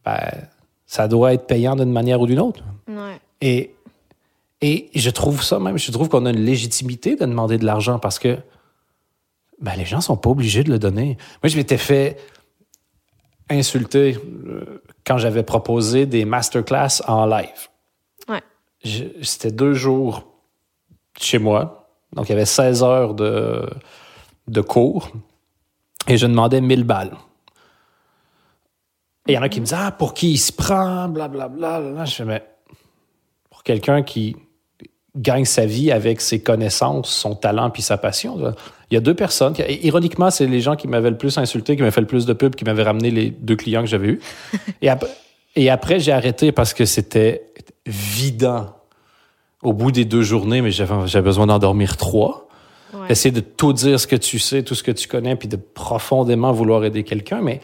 ben, 0.05 0.19
ça 0.85 1.07
doit 1.07 1.33
être 1.33 1.47
payant 1.47 1.75
d'une 1.75 1.91
manière 1.91 2.21
ou 2.21 2.27
d'une 2.27 2.39
autre. 2.39 2.63
Et, 3.41 3.73
et 4.61 4.89
je 4.93 5.09
trouve 5.09 5.43
ça 5.43 5.59
même, 5.59 5.79
je 5.79 5.91
trouve 5.91 6.09
qu'on 6.09 6.25
a 6.27 6.29
une 6.29 6.45
légitimité 6.45 7.15
de 7.15 7.25
demander 7.25 7.57
de 7.57 7.65
l'argent 7.65 7.97
parce 7.97 8.19
que 8.19 8.37
ben, 9.59 9.73
les 9.75 9.85
gens 9.85 10.01
sont 10.01 10.17
pas 10.17 10.29
obligés 10.29 10.63
de 10.63 10.69
le 10.69 10.77
donner. 10.77 11.17
Moi, 11.41 11.49
je 11.49 11.57
m'étais 11.57 11.77
fait 11.77 12.17
insulter 13.49 14.17
euh, 14.47 14.81
quand 15.07 15.17
j'avais 15.17 15.43
proposé 15.43 16.05
des 16.05 16.25
masterclass 16.25 17.01
en 17.07 17.25
live. 17.25 17.69
Ouais. 18.27 18.43
C'était 19.21 19.51
deux 19.51 19.73
jours 19.73 20.23
chez 21.17 21.39
moi. 21.39 21.87
Donc, 22.11 22.27
il 22.27 22.33
y 22.33 22.35
avait 22.35 22.45
16 22.45 22.83
heures 22.83 23.13
de, 23.13 23.69
de 24.47 24.61
cours. 24.61 25.09
Et 26.09 26.17
je 26.17 26.27
demandais 26.27 26.59
1000 26.59 26.83
balles. 26.83 27.15
Et 29.27 29.33
il 29.33 29.35
y 29.35 29.37
en 29.37 29.41
a 29.41 29.49
qui 29.49 29.61
me 29.61 29.65
disaient, 29.65 29.77
ah, 29.79 29.91
pour 29.91 30.13
qui 30.13 30.33
il 30.33 30.37
se 30.37 30.51
prend, 30.51 31.07
blablabla. 31.07 31.79
Bla, 31.79 31.91
bla. 31.91 32.05
Je 32.05 32.15
fais, 32.15 32.25
mais 32.25 32.43
pour 33.49 33.63
quelqu'un 33.63 34.03
qui 34.03 34.35
gagne 35.17 35.45
sa 35.45 35.65
vie 35.65 35.91
avec 35.91 36.21
ses 36.21 36.39
connaissances, 36.39 37.09
son 37.09 37.35
talent 37.35 37.69
puis 37.69 37.81
sa 37.81 37.97
passion. 37.97 38.53
Il 38.89 38.93
y 38.93 38.97
a 38.97 39.01
deux 39.01 39.13
personnes. 39.13 39.53
ironiquement, 39.81 40.29
c'est 40.29 40.45
les 40.45 40.61
gens 40.61 40.75
qui 40.75 40.87
m'avaient 40.87 41.09
le 41.09 41.17
plus 41.17 41.37
insulté, 41.37 41.75
qui 41.75 41.81
m'avaient 41.81 41.91
fait 41.91 42.01
le 42.01 42.07
plus 42.07 42.25
de 42.25 42.33
pub, 42.33 42.55
qui 42.55 42.63
m'avaient 42.63 42.83
ramené 42.83 43.11
les 43.11 43.31
deux 43.31 43.55
clients 43.55 43.81
que 43.81 43.87
j'avais 43.87 44.07
eus. 44.07 44.19
et, 44.81 44.89
et 45.55 45.69
après, 45.69 45.99
j'ai 45.99 46.11
arrêté 46.11 46.51
parce 46.51 46.73
que 46.73 46.85
c'était 46.85 47.47
vidant 47.85 48.75
au 49.63 49.73
bout 49.73 49.91
des 49.91 50.05
deux 50.05 50.21
journées, 50.21 50.61
mais 50.61 50.71
j'avais 50.71 51.21
besoin 51.21 51.47
d'en 51.47 51.59
dormir 51.59 51.97
trois. 51.97 52.47
Essayer 53.09 53.31
de 53.31 53.41
tout 53.41 53.73
dire 53.73 53.99
ce 53.99 54.07
que 54.07 54.15
tu 54.15 54.39
sais, 54.39 54.63
tout 54.63 54.75
ce 54.75 54.83
que 54.83 54.91
tu 54.91 55.07
connais, 55.07 55.35
puis 55.35 55.47
de 55.47 55.55
profondément 55.55 56.51
vouloir 56.51 56.83
aider 56.83 57.03
quelqu'un. 57.03 57.41
Mais 57.41 57.61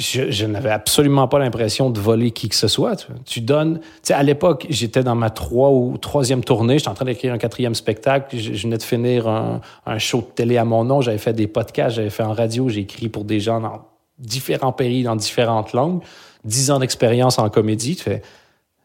je, 0.00 0.46
n'avais 0.46 0.70
absolument 0.70 1.28
pas 1.28 1.38
l'impression 1.38 1.90
de 1.90 2.00
voler 2.00 2.30
qui 2.30 2.48
que 2.48 2.54
ce 2.54 2.68
soit. 2.68 3.06
Tu, 3.24 3.40
donnes. 3.40 3.80
Tu 3.80 3.86
sais, 4.02 4.14
à 4.14 4.22
l'époque, 4.22 4.66
j'étais 4.70 5.02
dans 5.02 5.14
ma 5.14 5.30
trois 5.30 5.70
ou 5.70 5.96
troisième 5.98 6.42
tournée. 6.42 6.78
J'étais 6.78 6.90
en 6.90 6.94
train 6.94 7.04
d'écrire 7.04 7.32
un 7.32 7.38
quatrième 7.38 7.74
spectacle. 7.74 8.36
Je, 8.36 8.62
venais 8.62 8.78
de 8.78 8.82
finir 8.82 9.28
un, 9.28 9.98
show 9.98 10.18
de 10.18 10.34
télé 10.34 10.56
à 10.56 10.64
mon 10.64 10.84
nom. 10.84 11.00
J'avais 11.00 11.18
fait 11.18 11.32
des 11.32 11.46
podcasts, 11.46 11.96
j'avais 11.96 12.10
fait 12.10 12.22
en 12.22 12.32
radio. 12.32 12.68
J'ai 12.68 12.80
écrit 12.80 13.08
pour 13.08 13.24
des 13.24 13.40
gens 13.40 13.60
dans 13.60 13.82
différents 14.18 14.72
pays, 14.72 15.02
dans 15.02 15.16
différentes 15.16 15.72
langues. 15.72 16.02
Dix 16.44 16.70
ans 16.70 16.78
d'expérience 16.78 17.38
en 17.38 17.48
comédie. 17.50 17.96
Tu 17.96 18.04
fais. 18.04 18.22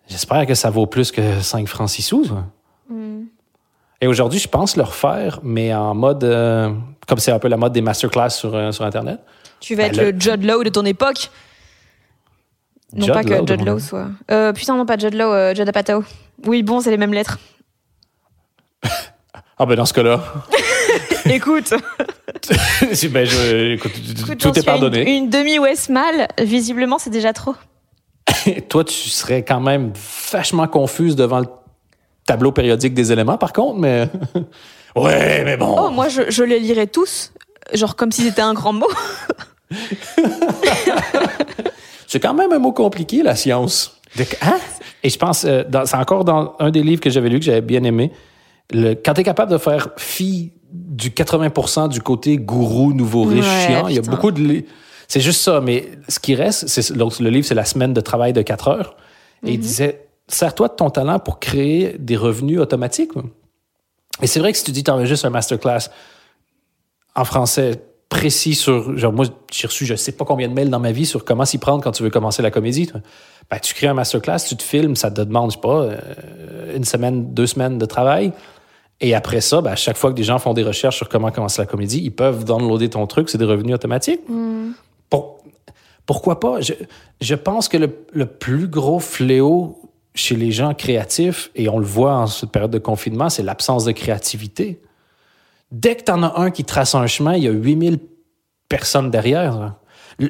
J'espère 0.07 0.45
que 0.45 0.53
ça 0.53 0.69
vaut 0.69 0.85
plus 0.85 1.11
que 1.11 1.39
5 1.39 1.67
francs 1.67 1.89
6 1.89 2.01
sous. 2.01 2.25
Mm. 2.89 3.23
Et 4.01 4.07
aujourd'hui, 4.07 4.39
je 4.39 4.49
pense 4.49 4.75
le 4.75 4.83
refaire, 4.83 5.39
mais 5.41 5.73
en 5.73 5.95
mode. 5.95 6.23
Euh, 6.23 6.71
comme 7.07 7.19
c'est 7.19 7.31
un 7.31 7.39
peu 7.39 7.47
la 7.47 7.57
mode 7.57 7.71
des 7.71 7.81
masterclass 7.81 8.31
sur, 8.31 8.53
euh, 8.53 8.71
sur 8.71 8.83
Internet. 8.83 9.19
Tu 9.59 9.75
vas 9.75 9.83
être 9.85 9.97
le... 9.97 10.19
Judd 10.19 10.43
Lowe 10.43 10.63
de 10.63 10.69
ton 10.69 10.85
époque. 10.85 11.29
Non 12.93 13.07
pas 13.07 13.23
que 13.23 13.35
Judd 13.35 13.65
Lowe 13.65 13.79
soit. 13.79 14.07
Euh, 14.31 14.53
putain, 14.53 14.77
non 14.77 14.85
pas 14.85 14.97
Judd 14.97 15.13
Lowe, 15.13 15.33
euh, 15.33 15.55
Judd 15.55 15.67
Apatow. 15.67 16.03
Oui, 16.45 16.63
bon, 16.63 16.81
c'est 16.81 16.91
les 16.91 16.97
mêmes 16.97 17.13
lettres. 17.13 17.39
ah 19.57 19.65
ben 19.65 19.75
dans 19.75 19.85
ce 19.85 19.93
cas-là. 19.93 20.21
écoute. 21.25 21.71
ben, 23.11 23.25
je, 23.25 23.73
écoute, 23.73 24.37
tout 24.37 24.57
est 24.59 24.65
pardonné. 24.65 25.17
Une, 25.17 25.29
demi 25.29 25.59
Westmal, 25.59 26.27
visiblement, 26.41 26.99
c'est 26.99 27.09
déjà 27.09 27.33
trop. 27.33 27.55
Toi, 28.69 28.83
tu 28.83 29.09
serais 29.09 29.43
quand 29.43 29.59
même 29.59 29.91
vachement 30.31 30.67
confuse 30.67 31.15
devant 31.15 31.39
le 31.39 31.47
tableau 32.25 32.51
périodique 32.51 32.93
des 32.93 33.11
éléments, 33.11 33.37
par 33.37 33.53
contre, 33.53 33.79
mais. 33.79 34.09
ouais, 34.95 35.43
mais 35.43 35.57
bon. 35.57 35.75
Oh, 35.77 35.89
moi, 35.89 36.09
je, 36.09 36.29
je 36.29 36.43
les 36.43 36.59
lirais 36.59 36.87
tous 36.87 37.31
genre 37.73 37.95
comme 37.95 38.11
si 38.11 38.23
c'était 38.23 38.41
un 38.41 38.53
grand 38.53 38.73
mot. 38.73 38.89
c'est 42.07 42.19
quand 42.19 42.33
même 42.33 42.51
un 42.51 42.59
mot 42.59 42.71
compliqué, 42.71 43.23
la 43.23 43.35
science. 43.35 43.99
Hein? 44.41 44.57
Et 45.03 45.09
je 45.09 45.17
pense, 45.17 45.45
euh, 45.45 45.63
c'est 45.85 45.95
encore 45.95 46.25
dans 46.25 46.55
un 46.59 46.71
des 46.71 46.83
livres 46.83 47.01
que 47.01 47.09
j'avais 47.09 47.29
lu, 47.29 47.39
que 47.39 47.45
j'avais 47.45 47.61
bien 47.61 47.83
aimé. 47.83 48.11
Le, 48.71 48.93
quand 48.93 49.13
tu 49.13 49.21
es 49.21 49.23
capable 49.23 49.51
de 49.51 49.57
faire 49.57 49.89
fi 49.97 50.51
du 50.71 51.09
80% 51.09 51.89
du 51.89 52.01
côté 52.01 52.37
gourou, 52.37 52.93
nouveau 52.93 53.23
riche, 53.23 53.45
chiant, 53.45 53.87
il 53.87 53.95
y 53.95 53.99
a 53.99 54.01
beaucoup 54.01 54.31
de. 54.31 54.63
C'est 55.07 55.19
juste 55.19 55.41
ça, 55.41 55.61
mais 55.61 55.91
ce 56.09 56.19
qui 56.19 56.33
reste, 56.33 56.67
c'est, 56.67 56.89
le 56.89 57.29
livre, 57.29 57.45
c'est 57.45 57.53
la 57.53 57.65
semaine 57.65 57.93
de 57.93 58.01
travail 58.01 58.33
de 58.33 58.41
4 58.41 58.67
heures. 58.69 58.95
Et 59.45 59.51
il 59.51 59.59
mm-hmm. 59.59 59.61
disait, 59.61 60.07
sers-toi 60.27 60.69
de 60.69 60.73
ton 60.73 60.89
talent 60.89 61.19
pour 61.19 61.39
créer 61.39 61.95
des 61.99 62.17
revenus 62.17 62.59
automatiques. 62.59 63.11
Et 64.21 64.27
c'est 64.27 64.39
vrai 64.39 64.51
que 64.51 64.57
si 64.57 64.63
tu 64.63 64.71
dis, 64.71 64.83
tu 64.83 64.91
juste 65.05 65.25
un 65.25 65.29
masterclass, 65.29 65.89
en 67.15 67.25
français 67.25 67.81
précis 68.09 68.55
sur 68.55 68.97
genre 68.97 69.13
moi 69.13 69.25
j'ai 69.51 69.67
reçu 69.67 69.85
je 69.85 69.95
sais 69.95 70.11
pas 70.11 70.25
combien 70.25 70.47
de 70.47 70.53
mails 70.53 70.69
dans 70.69 70.79
ma 70.79 70.91
vie 70.91 71.05
sur 71.05 71.25
comment 71.25 71.45
s'y 71.45 71.57
prendre 71.57 71.83
quand 71.83 71.91
tu 71.91 72.03
veux 72.03 72.09
commencer 72.09 72.41
la 72.41 72.51
comédie 72.51 72.91
ben, 73.49 73.59
tu 73.59 73.73
crées 73.73 73.87
un 73.87 73.93
masterclass 73.93 74.39
tu 74.47 74.55
te 74.55 74.63
filmes 74.63 74.95
ça 74.95 75.09
te 75.09 75.21
demande 75.21 75.51
je 75.51 75.55
sais 75.55 75.61
pas 75.61 75.81
euh, 75.81 76.75
une 76.75 76.83
semaine 76.83 77.33
deux 77.33 77.47
semaines 77.47 77.77
de 77.77 77.85
travail. 77.85 78.31
Et 79.01 79.13
après 79.13 79.41
ça 79.41 79.61
ben, 79.61 79.71
à 79.71 79.75
chaque 79.75 79.97
fois 79.97 80.11
que 80.11 80.15
des 80.15 80.23
gens 80.23 80.39
font 80.39 80.53
des 80.53 80.63
recherches 80.63 80.97
sur 80.97 81.09
comment 81.09 81.31
commencer 81.31 81.61
la 81.61 81.65
comédie 81.65 82.01
ils 82.03 82.11
peuvent 82.15 82.45
downloader 82.45 82.89
ton 82.89 83.05
truc 83.07 83.29
c'est 83.29 83.37
des 83.37 83.45
revenus 83.45 83.73
automatiques. 83.75 84.21
Mm. 84.29 84.71
pourquoi 86.05 86.39
pas? 86.39 86.61
Je, 86.61 86.73
je 87.19 87.35
pense 87.35 87.67
que 87.67 87.77
le, 87.77 88.05
le, 88.13 88.25
plus 88.27 88.67
gros 88.67 88.99
fléau 88.99 89.81
chez 90.13 90.35
les 90.35 90.51
gens 90.51 90.73
créatifs 90.73 91.49
et 91.55 91.67
on 91.67 91.79
le 91.79 91.85
voit 91.85 92.15
en 92.15 92.27
cette 92.27 92.51
période 92.51 92.71
de 92.71 92.79
confinement 92.79 93.29
c'est 93.29 93.43
l'absence 93.43 93.83
de 93.83 93.91
créativité 93.91 94.79
Dès 95.75 95.97
que 95.97 96.03
tu 96.03 96.11
en 96.13 96.23
as 96.23 96.39
un 96.39 96.51
qui 96.51 96.63
trace 96.63 96.95
un 96.95 97.05
chemin, 97.05 97.35
il 97.35 97.43
y 97.43 97.47
a 97.49 97.51
8000 97.51 97.99
personnes 98.69 99.11
derrière. 99.11 99.75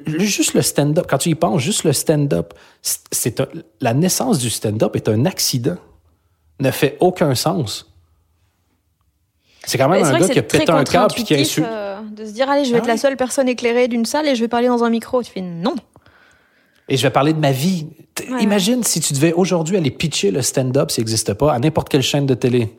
juste 0.08 0.56
le 0.56 0.64
stand-up, 0.64 1.06
quand 1.08 1.20
tu 1.20 1.30
y 1.30 1.36
penses, 1.36 1.62
juste 1.62 1.84
le 1.84 1.94
stand-up, 1.94 2.56
c'est 2.82 3.44
la 3.80 3.94
naissance 3.94 4.40
du 4.40 4.50
stand-up 4.50 4.96
est 4.96 5.08
un 5.08 5.26
accident. 5.28 5.78
Ne 6.60 6.72
fait 6.72 6.98
aucun 7.00 7.36
sens. 7.36 7.94
C'est 9.68 9.78
quand 9.78 9.88
même 9.88 10.04
un 10.04 10.18
gars 10.18 10.30
qui 10.30 10.40
a 10.40 10.42
pété 10.44 10.72
un 10.72 10.84
câble 10.84 11.14
et 11.16 11.24
qui 11.24 11.36
a 11.36 11.38
insulté. 11.38 11.70
Euh, 11.72 12.00
de 12.12 12.26
se 12.26 12.32
dire, 12.32 12.50
allez, 12.50 12.66
je 12.66 12.72
vais 12.72 12.80
être 12.80 12.86
ah 12.86 12.94
la 12.94 12.98
seule 12.98 13.16
personne 13.16 13.48
éclairée 13.48 13.88
d'une 13.88 14.06
salle 14.06 14.28
et 14.28 14.36
je 14.36 14.42
vais 14.42 14.48
parler 14.48 14.68
dans 14.68 14.84
un 14.84 14.90
micro. 14.90 15.22
Tu 15.22 15.32
fais 15.32 15.42
non. 15.42 15.76
Et 16.90 16.98
je 16.98 17.04
vais 17.04 17.12
parler 17.12 17.34
de 17.34 17.40
ma 17.40 17.52
vie. 17.52 17.86
Imagine 18.40 18.84
si 18.84 19.00
tu 19.00 19.14
devais 19.14 19.34
aujourd'hui 19.34 19.78
aller 19.78 19.92
pitcher 19.92 20.32
le 20.32 20.42
stand-up 20.42 20.90
s'il 20.90 21.04
n'existe 21.04 21.36
pas 21.36 21.54
à 21.54 21.60
n'importe 21.60 21.90
quelle 21.90 22.02
chaîne 22.02 22.26
de 22.26 22.34
télé. 22.34 22.76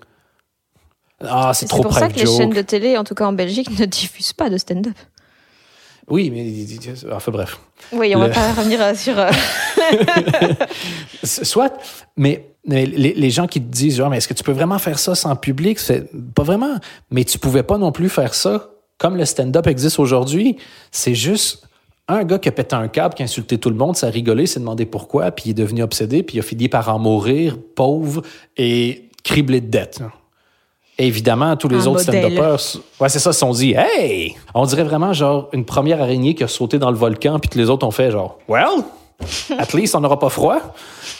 Ah, 1.25 1.53
c'est 1.55 1.67
trop 1.67 1.79
C'est 1.79 1.83
pour 1.85 1.95
ça 1.95 2.09
que 2.09 2.19
les 2.19 2.27
chaînes 2.27 2.51
de 2.51 2.63
télé, 2.63 2.97
en 2.99 3.05
tout 3.05 3.15
cas 3.15 3.27
en 3.27 3.33
Belgique, 3.33 3.71
ne 3.79 3.85
diffusent 3.87 4.33
pas 4.33 4.51
de 4.51 4.59
stand-up. 4.59 4.95
Oui, 6.09 6.31
mais 6.31 6.47
enfin 7.13 7.33
bref. 7.33 7.59
Oui, 7.93 8.15
on 8.15 8.21
Le- 8.21 8.29
va 8.29 8.33
pas 8.35 8.53
revenir 8.53 8.81
euh, 8.81 8.95
sur. 8.95 9.19
euh, 9.19 9.29
Soit, 11.25 11.73
mais, 12.17 12.47
mais 12.67 12.87
les, 12.87 13.13
les 13.15 13.31
gens 13.31 13.47
qui 13.47 13.61
te 13.61 13.67
disent, 13.71 13.97
genre, 13.97 14.11
mais 14.11 14.19
est-ce 14.19 14.29
que 14.29 14.35
tu 14.35 14.45
peux 14.45 14.53
vraiment 14.53 14.79
faire 14.79 14.99
ça 14.99 15.15
sans 15.15 15.35
public? 15.37 15.79
C'est 15.79 16.09
pas 16.35 16.43
vraiment. 16.45 16.77
Mais 17.11 17.25
tu 17.25 17.39
pouvais 17.39 17.63
pas 17.65 17.79
non 17.79 17.93
plus 17.93 18.09
faire 18.09 18.35
ça 18.35 18.71
comme 18.99 19.17
le 19.17 19.25
stand-up 19.25 19.67
existe 19.67 19.99
aujourd'hui. 19.99 20.57
C'est 20.91 21.15
juste 21.15 21.67
un 22.09 22.23
gars 22.25 22.39
qui 22.39 22.49
a 22.49 22.53
pété 22.53 22.77
un 22.77 22.89
câble, 22.89 23.15
qui 23.15 23.23
a 23.23 23.25
insulté 23.25 23.59
tout 23.59 23.69
le 23.71 23.77
monde, 23.77 23.97
ça 23.97 24.07
a 24.07 24.11
rigolé, 24.11 24.47
s'est 24.47 24.61
demandé 24.61 24.87
pourquoi, 24.87 25.33
puis 25.33 25.47
il 25.47 25.51
est 25.51 25.55
devenu 25.55 25.83
obsédé, 25.83 26.23
puis 26.23 26.37
il 26.37 26.41
a 26.41 26.43
fini 26.45 26.69
par 26.69 26.89
en 26.89 26.99
mourir, 27.01 27.59
pauvre 27.75 28.23
et 28.57 29.11
criblé 29.25 29.61
de 29.61 29.67
dettes. 29.67 30.01
Et 30.99 31.07
évidemment, 31.07 31.57
tous 31.57 31.69
les 31.69 31.87
autres 31.87 32.07
modèle. 32.07 32.33
stand-uppers, 32.33 32.83
ouais, 33.01 33.09
c'est 33.11 33.19
ça, 33.19 33.33
se 33.33 33.39
sont 33.41 33.51
dit, 33.53 33.75
hey! 33.77 34.35
On 34.55 34.65
dirait 34.65 34.85
vraiment 34.85 35.13
genre 35.13 35.49
une 35.53 35.65
première 35.67 36.01
araignée 36.01 36.35
qui 36.35 36.43
a 36.43 36.49
sauté 36.49 36.79
dans 36.79 36.91
le 36.91 36.97
volcan, 36.97 37.39
puis 37.39 37.51
que 37.51 37.59
les 37.59 37.69
autres 37.69 37.87
ont 37.87 37.91
fait 37.91 38.11
genre, 38.11 38.39
well, 38.49 38.83
at 39.59 39.75
least 39.75 39.95
on 39.95 40.01
n'aura 40.01 40.19
pas 40.19 40.31
froid. 40.31 40.59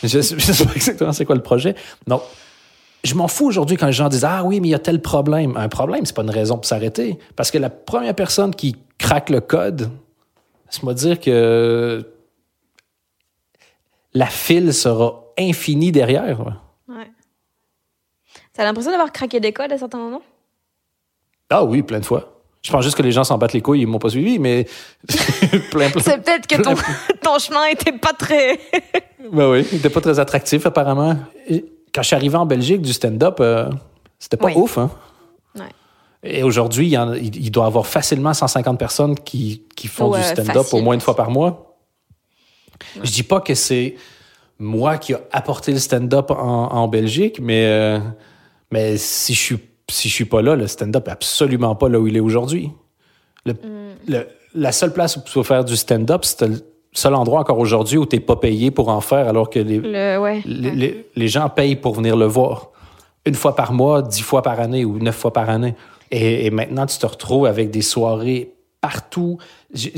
Je, 0.03 0.21
je 0.21 0.21
sais 0.21 0.65
pas 0.65 0.73
exactement 0.75 1.13
c'est 1.13 1.25
quoi 1.25 1.35
le 1.35 1.43
projet. 1.43 1.75
Donc, 2.07 2.23
je 3.05 3.15
m'en 3.15 3.29
fous 3.29 3.47
aujourd'hui 3.47 3.77
quand 3.77 3.87
les 3.87 3.93
gens 3.93 4.09
disent 4.09 4.25
Ah 4.25 4.43
oui, 4.45 4.61
mais 4.61 4.69
il 4.69 4.71
y 4.73 4.75
a 4.75 4.79
tel 4.79 5.01
problème. 5.01 5.57
Un 5.57 5.69
problème, 5.69 6.05
c'est 6.05 6.15
pas 6.15 6.23
une 6.23 6.31
raison 6.31 6.57
pour 6.57 6.65
s'arrêter. 6.65 7.19
Parce 7.37 7.51
que 7.51 7.59
la 7.59 7.71
première 7.71 8.15
personne 8.15 8.55
qui 8.55 8.77
craque 8.99 9.31
le 9.31 9.41
code, 9.41 9.91
laisse-moi 10.67 10.95
dire 10.95 11.21
que 11.21 12.05
la 14.13 14.27
file 14.27 14.73
sera 14.75 15.23
infinie 15.39 15.93
derrière. 15.93 16.41
ouais. 16.41 16.53
T'as 18.57 18.65
l'impression 18.65 18.91
d'avoir 18.91 19.13
craqué 19.13 19.39
des 19.41 19.53
codes 19.53 19.73
à 19.73 19.79
certains 19.79 19.99
moments? 19.99 20.23
Ah 21.51 21.65
oui, 21.65 21.83
plein 21.83 22.01
de 22.01 22.05
fois. 22.05 22.33
Je 22.63 22.73
pense 22.73 22.83
juste 22.83 22.97
que 22.97 23.03
les 23.03 23.13
gens 23.13 23.23
s'en 23.23 23.39
battent 23.39 23.53
les 23.53 23.61
couilles, 23.61 23.83
ils 23.83 23.87
m'ont 23.87 23.99
pas 24.01 24.09
suivi, 24.09 24.39
mais 24.39 24.67
plein, 25.71 25.91
plein. 25.91 26.03
C'est 26.03 26.23
peut-être 26.23 26.47
que 26.47 26.61
ton, 26.61 26.75
ton 27.23 27.39
chemin 27.39 27.67
était 27.67 27.93
pas 27.93 28.13
très. 28.13 28.59
Ben 29.33 29.51
oui, 29.51 29.67
il 29.73 29.79
était 29.79 29.91
pas 29.91 30.01
très 30.01 30.21
attractif 30.21 30.67
apparemment. 30.67 31.17
Et 31.49 31.65
Quand 31.93 32.01
je 32.03 32.07
suis 32.07 32.15
arrivé 32.17 32.37
en 32.37 32.47
Belgique 32.47 32.81
du 32.81 32.93
stand-up, 32.93 33.39
euh, 33.41 33.69
c'était 34.21 34.37
pas 34.37 34.47
Oui. 34.47 34.53
ouf, 34.55 34.79
hein? 34.79 34.89
Ouais. 35.57 35.65
Et 36.23 36.45
aujourd'hui, 36.45 36.87
il, 36.93 37.37
il- 37.37 37.51
doit 37.51 37.65
y 37.65 37.67
avoir 37.67 37.89
facilement 37.89 38.33
150 38.33 38.79
personnes 38.79 39.17
qui, 39.19 39.65
qui 39.75 39.89
font 39.89 40.11
Ouais, 40.13 40.21
du 40.21 40.27
stand-up 40.29 40.67
au 40.73 40.81
moins 40.81 40.95
une 40.95 41.01
fois 41.01 41.17
par 41.17 41.33
mois. 41.33 41.77
Je 43.03 43.11
dis 43.11 43.25
pas 43.25 43.41
que 43.41 43.55
c'est 43.57 43.97
moi 44.61 44.97
qui 44.99 45.13
a 45.13 45.21
apporté 45.33 45.73
le 45.73 45.81
stand-up 45.81 46.31
en, 46.31 46.37
en 46.73 46.87
Belgique, 46.87 47.41
mais, 47.41 47.65
euh, 47.67 47.99
mais 48.71 48.97
si 48.97 49.35
je 49.35 49.41
suis 49.41 49.59
si 49.89 50.09
je 50.09 50.15
suis 50.15 50.25
pas 50.25 50.43
là, 50.43 50.57
le 50.57 50.67
stand-up 50.67 51.07
est 51.07 51.13
absolument 51.13 51.77
pas 51.77 51.89
là 51.89 52.01
où 52.01 52.09
il 52.09 52.17
est 52.17 52.21
aujourd'hui. 52.21 52.71
Le- 53.45 53.55
le- 54.09 54.27
la 54.55 54.73
seule 54.73 54.93
place 54.93 55.17
où 55.17 55.21
tu 55.25 55.33
peux 55.33 55.45
faire 55.45 55.65
du 55.65 55.77
stand-up, 55.77 56.25
c'est 56.25 56.49
le 56.49 56.61
seul 56.93 57.15
endroit 57.15 57.41
encore 57.41 57.59
aujourd'hui 57.61 57.97
où 57.97 58.05
tu 58.05 58.17
n'es 58.17 58.21
pas 58.21 58.35
payé 58.35 58.73
pour 58.73 58.89
en 58.89 59.01
faire, 59.01 59.29
alors 59.29 59.49
que 59.49 59.61
les, 59.61 59.79
Le, 59.79 60.19
ouais. 60.19 60.43
les, 60.45 60.71
les- 60.73 61.07
les 61.15 61.29
gens 61.29 61.49
payent 61.49 61.77
pour 61.77 61.95
venir 61.95 62.17
le 62.17 62.27
voir. 62.27 62.71
Une 63.27 63.35
fois 63.37 63.55
par 63.55 63.73
mois, 63.73 64.03
dix 64.03 64.23
fois 64.23 64.43
par 64.43 64.59
année 64.59 64.85
ou 64.85 64.99
neuf 64.99 65.15
fois 65.17 65.33
par 65.33 65.49
année. 65.51 65.77
Et, 66.11 66.47
et 66.47 66.51
maintenant, 66.51 66.87
tu 66.87 66.99
te 66.99 67.07
retrouves 67.07 67.47
avec 67.47 67.71
des 67.71 67.83
soirées 67.83 68.55
partout. 68.81 69.39
J'ai- 69.73 69.93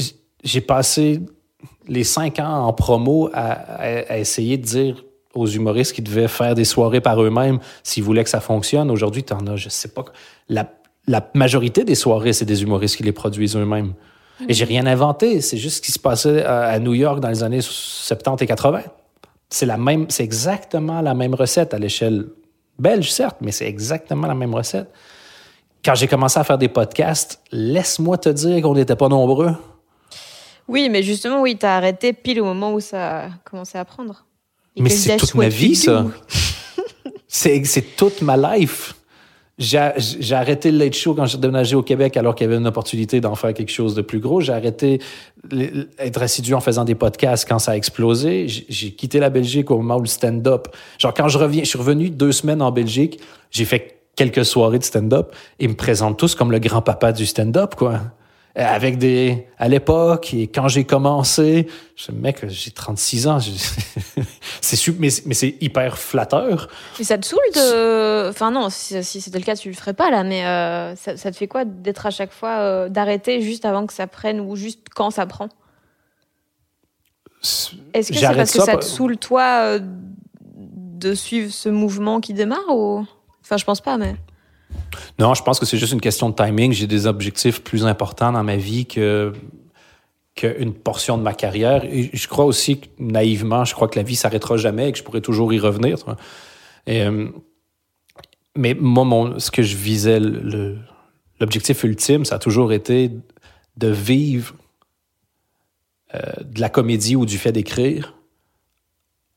J'ai 0.45 0.61
passé 0.61 1.21
les 1.89 2.05
cinq 2.05 2.39
ans 2.41 2.67
en 2.67 2.73
promo 2.75 3.31
à, 3.33 3.53
à- 3.53 4.13
à 4.13 4.19
essayer 4.19 4.57
de 4.59 4.63
dire 4.65 5.05
aux 5.39 5.47
humoristes 5.47 5.93
qui 5.95 6.03
devaient 6.03 6.29
faire 6.29 6.55
des 6.55 6.65
soirées 6.65 7.01
par 7.01 7.23
eux-mêmes 7.23 7.59
s'ils 7.83 8.03
voulaient 8.03 8.25
que 8.25 8.31
ça 8.31 8.41
fonctionne. 8.41 8.91
Aujourd'hui, 8.91 9.25
tu 9.25 9.33
en 9.33 9.47
as, 9.47 9.57
je 9.57 9.69
sais 9.69 9.89
pas. 9.89 10.05
La, 10.49 10.69
majorité 11.35 11.85
des 11.85 11.95
soirées, 11.95 12.33
c'est 12.33 12.45
des 12.45 12.63
humoristes 12.63 12.97
qui 12.97 13.03
les 13.03 13.13
produisent 13.13 13.57
eux-mêmes. 13.57 13.95
Et 14.49 14.55
j'ai 14.55 14.65
rien 14.65 14.87
inventé. 14.87 15.41
C'est 15.41 15.57
juste 15.57 15.79
ce 15.79 15.83
qui 15.83 15.91
se 15.91 15.99
passait 15.99 16.45
à, 16.45 16.79
New 16.79 16.95
York 16.95 17.21
dans 17.21 17.29
les 17.29 17.43
années 17.43 17.61
70 17.61 18.45
et 18.45 18.47
80. 18.47 18.83
C'est 19.49 19.67
la 19.67 19.79
même, 19.79 20.07
c'est 20.11 20.25
exactement 20.25 21.01
la 21.01 21.15
même 21.15 21.35
recette 21.35 21.73
à 21.73 21.79
l'échelle 21.79 22.27
belge, 22.79 23.11
certes, 23.11 23.39
mais 23.41 23.53
c'est 23.53 23.67
exactement 23.67 24.27
la 24.27 24.35
même 24.35 24.55
recette. 24.55 24.91
Quand 25.85 25.95
j'ai 25.95 26.07
commencé 26.07 26.39
à 26.39 26.45
faire 26.45 26.59
des 26.59 26.69
podcasts, 26.69 27.41
laisse-moi 27.51 28.19
te 28.19 28.29
dire 28.29 28.61
qu'on 28.63 28.75
n'était 28.75 28.97
pas 28.97 29.09
nombreux. 29.09 29.55
Oui, 30.69 30.91
mais 30.91 31.03
justement, 31.03 31.41
oui, 31.41 31.57
t'as 31.57 31.77
arrêté 31.77 32.13
pile 32.13 32.43
au 32.43 32.45
moment 32.45 32.75
où 32.75 32.81
ça 32.81 33.21
a 33.21 33.29
commencé 33.45 33.79
à 33.79 33.85
prendre. 33.85 34.27
Mais 34.79 34.91
c'est 34.91 35.17
toute 35.17 35.35
ma 35.35 35.49
vie, 35.49 35.75
ça. 35.75 36.07
C'est, 37.31 37.63
c'est 37.65 37.95
toute 37.95 38.23
ma 38.23 38.39
life. 38.39 38.95
J'ai, 39.59 39.91
j'ai 39.99 40.35
arrêté 40.35 40.71
le 40.71 40.79
late 40.79 40.95
show 40.95 41.15
quand 41.15 41.27
j'ai 41.27 41.37
déménagé 41.37 41.77
au 41.77 41.83
Québec 41.83 42.17
alors 42.17 42.35
qu'il 42.35 42.47
y 42.47 42.49
avait 42.49 42.57
une 42.57 42.67
opportunité 42.67 43.21
d'en 43.21 43.35
faire 43.35 43.53
quelque 43.53 43.71
chose 43.71 43.95
de 43.95 44.01
plus 44.01 44.19
gros. 44.19 44.41
J'ai 44.41 44.55
arrêté 44.55 44.99
d'être 45.45 46.23
assidu 46.23 46.55
en 46.55 46.61
faisant 46.61 46.85
des 46.85 46.95
podcasts 46.95 47.47
quand 47.47 47.59
ça 47.59 47.73
a 47.73 47.77
explosé. 47.77 48.49
J'ai, 48.49 48.65
j'ai 48.71 48.91
quitté 48.93 49.21
la 49.21 49.29
Belgique 49.29 49.71
au 49.71 49.77
moment 49.77 49.99
où 49.99 50.01
le 50.01 50.07
stand-up. 50.07 50.69
Genre, 50.99 51.13
quand 51.13 51.29
je 51.29 51.37
reviens, 51.37 51.65
je 51.65 51.69
suis 51.69 51.79
revenu 51.79 52.09
deux 52.09 52.33
semaines 52.33 52.63
en 52.63 52.71
Belgique, 52.71 53.21
j'ai 53.51 53.67
fait 53.67 53.99
quelques 54.17 54.45
soirées 54.45 54.79
de 54.79 54.85
stand-up 54.85 55.33
et 55.59 55.65
ils 55.65 55.71
me 55.71 55.77
présentent 55.77 56.19
tous 56.19 56.35
comme 56.35 56.51
le 56.51 56.59
grand-papa 56.61 57.13
du 57.13 57.27
stand-up, 57.27 57.75
quoi. 57.75 58.01
Euh, 58.57 58.65
Avec 58.65 58.99
des. 58.99 59.47
À 59.59 59.69
l'époque, 59.69 60.33
et 60.35 60.49
quand 60.49 60.67
j'ai 60.69 60.85
commencé, 60.85 61.69
je 61.97 62.11
mec, 62.13 62.49
j'ai 62.49 62.71
36 62.71 63.27
ans. 63.29 63.39
c'est 64.61 64.77
super, 64.77 65.01
mais, 65.01 65.09
mais 65.27 65.35
c'est 65.35 65.57
hyper 65.61 65.99
flatteur. 65.99 66.69
Mais 66.99 67.05
ça 67.05 67.19
te 67.19 67.27
saoule 67.27 67.39
de. 67.55 68.29
Enfin, 68.31 68.51
non, 68.51 68.69
si, 68.71 69.05
si 69.05 69.21
c'était 69.21 69.39
le 69.39 69.45
cas, 69.45 69.55
tu 69.55 69.69
le 69.69 69.75
ferais 69.75 69.95
pas 69.95 70.11
là, 70.11 70.25
mais 70.25 70.45
euh, 70.47 70.97
ça, 70.97 71.17
ça 71.17 71.31
te 71.31 71.37
fait 71.37 71.47
quoi 71.47 71.65
d'être 71.65 72.07
à 72.07 72.11
chaque 72.11 72.33
fois, 72.33 72.59
euh, 72.59 72.89
d'arrêter 72.89 73.43
juste 73.43 73.65
avant 73.65 73.87
que 73.87 73.93
ça 73.93 74.07
prenne 74.07 74.41
ou 74.41 74.57
juste 74.57 74.81
quand 74.95 75.11
ça 75.11 75.27
prend? 75.27 75.49
Est-ce 77.95 78.11
que 78.13 78.19
c'est 78.19 78.27
parce 78.35 78.51
que 78.53 78.59
ça 78.59 78.65
ça 78.65 78.73
pas- 78.73 78.79
te 78.79 78.85
saoule, 78.85 79.17
toi, 79.19 79.61
euh, 79.63 79.81
de 80.57 81.15
suivre 81.15 81.53
ce 81.53 81.69
mouvement 81.69 82.21
qui 82.21 82.35
démarre 82.35 82.69
ou... 82.75 83.07
Enfin, 83.43 83.57
je 83.57 83.65
pense 83.65 83.81
pas, 83.81 83.97
mais. 83.99 84.17
Non, 85.19 85.35
je 85.35 85.43
pense 85.43 85.59
que 85.59 85.67
c'est 85.67 85.79
juste 85.79 85.93
une 85.93 86.01
question 86.01 86.31
de 86.31 86.35
timing. 86.35 86.73
J'ai 86.73 86.87
des 86.87 87.07
objectifs 87.07 87.63
plus 87.63 87.85
importants 87.85 88.33
dans 88.33 88.45
ma 88.45 88.57
vie 88.57 88.87
que 88.87 89.33
qu'une 90.39 90.73
portion 90.73 91.19
de 91.19 91.23
ma 91.23 91.35
carrière. 91.35 91.85
Je 91.91 92.29
crois 92.29 92.45
aussi 92.45 92.81
naïvement, 93.01 93.65
je 93.65 93.75
crois 93.75 93.89
que 93.89 93.99
la 93.99 94.05
vie 94.05 94.15
s'arrêtera 94.15 94.57
jamais 94.57 94.89
et 94.89 94.93
que 94.93 94.99
je 94.99 95.03
pourrai 95.03 95.21
toujours 95.21 95.53
y 95.53 95.59
revenir. 95.59 95.99
euh, 96.89 97.29
mais 98.57 98.75
moi, 98.75 99.35
ce 99.39 99.51
que 99.51 99.63
je 99.63 99.77
visais, 99.77 100.21
l'objectif 101.41 101.83
ultime, 101.83 102.25
ça 102.25 102.37
a 102.37 102.39
toujours 102.39 102.73
été 102.73 103.11
de 103.77 103.89
vivre 103.89 104.55
euh, 106.15 106.21
de 106.45 106.61
la 106.61 106.69
comédie 106.69 107.17
ou 107.17 107.27
du 107.27 107.37
fait 107.37 107.53
d'écrire 107.53 108.15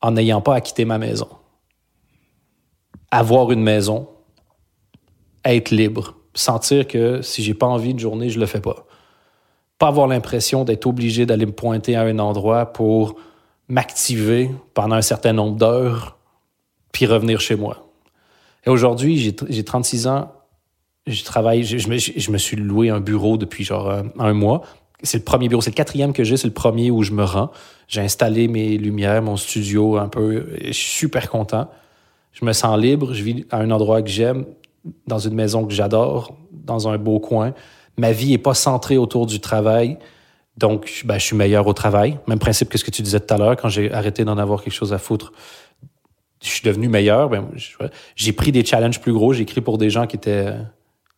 en 0.00 0.12
n'ayant 0.12 0.40
pas 0.40 0.54
à 0.54 0.60
quitter 0.60 0.84
ma 0.84 0.98
maison. 0.98 1.28
Avoir 3.10 3.52
une 3.52 3.62
maison, 3.62 4.08
être 5.44 5.70
libre, 5.70 6.14
sentir 6.34 6.86
que 6.86 7.22
si 7.22 7.42
j'ai 7.42 7.54
pas 7.54 7.66
envie 7.66 7.94
de 7.94 7.98
journée, 7.98 8.30
je 8.30 8.40
le 8.40 8.46
fais 8.46 8.60
pas. 8.60 8.86
Pas 9.78 9.88
avoir 9.88 10.06
l'impression 10.06 10.64
d'être 10.64 10.86
obligé 10.86 11.26
d'aller 11.26 11.46
me 11.46 11.52
pointer 11.52 11.96
à 11.96 12.02
un 12.02 12.18
endroit 12.18 12.72
pour 12.72 13.16
m'activer 13.68 14.50
pendant 14.74 14.96
un 14.96 15.02
certain 15.02 15.32
nombre 15.32 15.56
d'heures, 15.56 16.18
puis 16.92 17.06
revenir 17.06 17.40
chez 17.40 17.56
moi. 17.56 17.88
Et 18.66 18.70
aujourd'hui, 18.70 19.18
j'ai 19.18 19.34
j'ai 19.48 19.64
36 19.64 20.06
ans, 20.06 20.32
je 21.06 21.24
travaille, 21.24 21.64
je, 21.64 21.88
me, 21.88 22.38
suis 22.38 22.56
loué 22.56 22.90
un 22.90 23.00
bureau 23.00 23.36
depuis 23.36 23.64
genre 23.64 23.90
un, 23.90 24.04
un 24.18 24.32
mois. 24.34 24.62
C'est 25.02 25.18
le 25.18 25.24
premier 25.24 25.48
bureau, 25.48 25.60
c'est 25.60 25.70
le 25.70 25.74
quatrième 25.74 26.12
que 26.12 26.22
j'ai, 26.22 26.36
c'est 26.36 26.46
le 26.46 26.52
premier 26.52 26.92
où 26.92 27.02
je 27.02 27.10
me 27.10 27.24
rends. 27.24 27.50
J'ai 27.88 28.02
installé 28.02 28.46
mes 28.46 28.78
lumières, 28.78 29.20
mon 29.20 29.36
studio 29.36 29.96
un 29.96 30.08
peu, 30.08 30.46
je 30.64 30.72
suis 30.72 30.92
super 30.92 31.28
content. 31.28 31.68
Je 32.32 32.44
me 32.44 32.52
sens 32.52 32.78
libre, 32.78 33.12
je 33.12 33.22
vis 33.22 33.46
à 33.50 33.58
un 33.58 33.70
endroit 33.72 34.00
que 34.00 34.08
j'aime, 34.08 34.46
dans 35.06 35.18
une 35.18 35.34
maison 35.34 35.64
que 35.66 35.72
j'adore, 35.72 36.34
dans 36.52 36.88
un 36.88 36.98
beau 36.98 37.20
coin. 37.20 37.54
Ma 37.96 38.12
vie 38.12 38.32
est 38.32 38.38
pas 38.38 38.54
centrée 38.54 38.96
autour 38.96 39.26
du 39.26 39.40
travail, 39.40 39.98
donc 40.56 41.02
ben, 41.04 41.18
je 41.18 41.24
suis 41.24 41.36
meilleur 41.36 41.66
au 41.66 41.72
travail. 41.72 42.18
Même 42.26 42.38
principe 42.38 42.68
que 42.68 42.78
ce 42.78 42.84
que 42.84 42.90
tu 42.90 43.02
disais 43.02 43.20
tout 43.20 43.32
à 43.34 43.38
l'heure, 43.38 43.56
quand 43.56 43.68
j'ai 43.68 43.92
arrêté 43.92 44.24
d'en 44.24 44.38
avoir 44.38 44.62
quelque 44.62 44.74
chose 44.74 44.92
à 44.92 44.98
foutre, 44.98 45.32
je 46.42 46.48
suis 46.48 46.62
devenu 46.62 46.88
meilleur. 46.88 47.28
Ben, 47.28 47.46
j'ai 48.16 48.32
pris 48.32 48.52
des 48.52 48.64
challenges 48.64 49.00
plus 49.00 49.12
gros, 49.12 49.32
j'ai 49.32 49.42
écrit 49.42 49.60
pour 49.60 49.78
des 49.78 49.90
gens 49.90 50.06
qui 50.06 50.16
étaient 50.16 50.52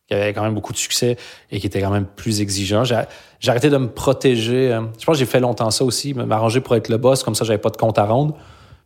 qui 0.07 0.13
avaient 0.13 0.33
quand 0.33 0.43
même 0.43 0.53
beaucoup 0.53 0.71
de 0.71 0.77
succès 0.77 1.17
et 1.51 1.59
qui 1.59 1.65
étaient 1.65 1.81
quand 1.81 1.89
même 1.89 2.05
plus 2.05 2.41
exigeants. 2.41 2.83
J'ai 2.83 3.49
arrêté 3.49 3.69
de 3.69 3.77
me 3.77 3.87
protéger. 3.87 4.71
euh, 4.71 4.81
Je 4.99 5.05
pense 5.05 5.15
que 5.15 5.19
j'ai 5.19 5.25
fait 5.25 5.39
longtemps 5.39 5.71
ça 5.71 5.83
aussi, 5.83 6.13
m'arranger 6.13 6.61
pour 6.61 6.75
être 6.75 6.89
le 6.89 6.97
boss, 6.97 7.23
comme 7.23 7.33
ça 7.33 7.43
j'avais 7.43 7.57
pas 7.57 7.71
de 7.71 7.77
compte 7.77 7.97
à 7.97 8.05
rendre. 8.05 8.35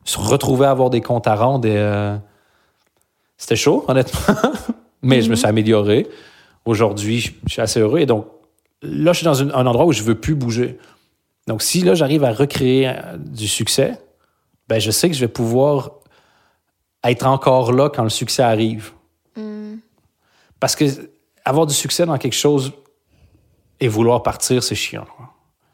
Se 0.06 0.18
retrouver 0.18 0.66
à 0.66 0.72
avoir 0.72 0.90
des 0.90 1.02
comptes 1.02 1.28
à 1.28 1.36
rendre 1.36 1.68
et 1.68 1.78
euh, 1.78 2.16
c'était 3.40 3.56
chaud, 3.56 3.84
honnêtement. 3.88 4.36
Mais 5.02 5.24
je 5.24 5.30
me 5.32 5.36
suis 5.36 5.48
amélioré. 5.48 6.08
Aujourd'hui, 6.66 7.22
je 7.22 7.52
suis 7.52 7.62
assez 7.62 7.80
heureux. 7.80 8.00
Et 8.00 8.06
donc, 8.06 8.28
là, 8.84 9.14
je 9.14 9.18
suis 9.18 9.26
dans 9.26 9.42
un 9.42 9.66
endroit 9.66 9.86
où 9.86 9.94
je 9.94 10.04
veux 10.04 10.16
plus 10.16 10.36
bouger. 10.36 10.78
Donc, 11.48 11.64
si 11.64 11.82
là, 11.82 11.96
j'arrive 11.96 12.24
à 12.26 12.34
recréer 12.34 12.90
euh, 12.90 13.18
du 13.18 13.48
succès, 13.48 13.98
ben, 14.68 14.80
je 14.80 14.92
sais 14.92 15.10
que 15.10 15.16
je 15.16 15.22
vais 15.22 15.30
pouvoir 15.30 15.92
être 17.04 17.26
encore 17.26 17.72
là 17.72 17.90
quand 17.90 18.04
le 18.04 18.10
succès 18.10 18.44
arrive. 18.44 18.92
Parce 20.60 20.76
que 20.76 20.86
avoir 21.46 21.66
du 21.66 21.74
succès 21.74 22.06
dans 22.06 22.18
quelque 22.18 22.36
chose 22.36 22.74
et 23.80 23.88
vouloir 23.88 24.22
partir, 24.24 24.62
c'est 24.62 24.76
chiant. 24.76 25.08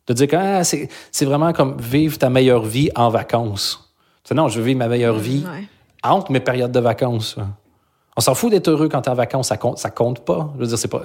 De 0.06 0.14
dire 0.14 0.28
que 0.28 0.36
ah, 0.36 0.64
c'est 0.64 0.90
c'est 1.12 1.26
vraiment 1.26 1.52
comme 1.52 1.82
vivre 1.82 2.20
ta 2.20 2.30
meilleure 2.30 2.64
vie 2.64 2.92
en 2.96 3.10
vacances. 3.10 3.96
Non, 4.32 4.48
je 4.48 4.60
veux 4.60 4.66
vivre 4.66 4.78
ma 4.78 4.88
meilleure 4.88 5.18
vie 5.18 5.44
Ouais. 5.44 5.68
Entre 6.14 6.32
mes 6.32 6.40
périodes 6.40 6.72
de 6.72 6.80
vacances. 6.80 7.38
On 8.18 8.22
s'en 8.22 8.36
fout 8.36 8.52
d'être 8.52 8.68
heureux 8.70 8.90
quand 8.90 9.02
t'es 9.02 9.10
en 9.10 9.14
vacances, 9.16 9.48
ça 9.50 9.58
compte, 9.58 9.78
ça 9.78 9.90
compte 9.90 10.24
pas. 10.26 10.50
Je 10.56 10.60
veux 10.62 10.68
dire, 10.68 10.78
c'est 10.78 10.88
pas, 10.88 11.04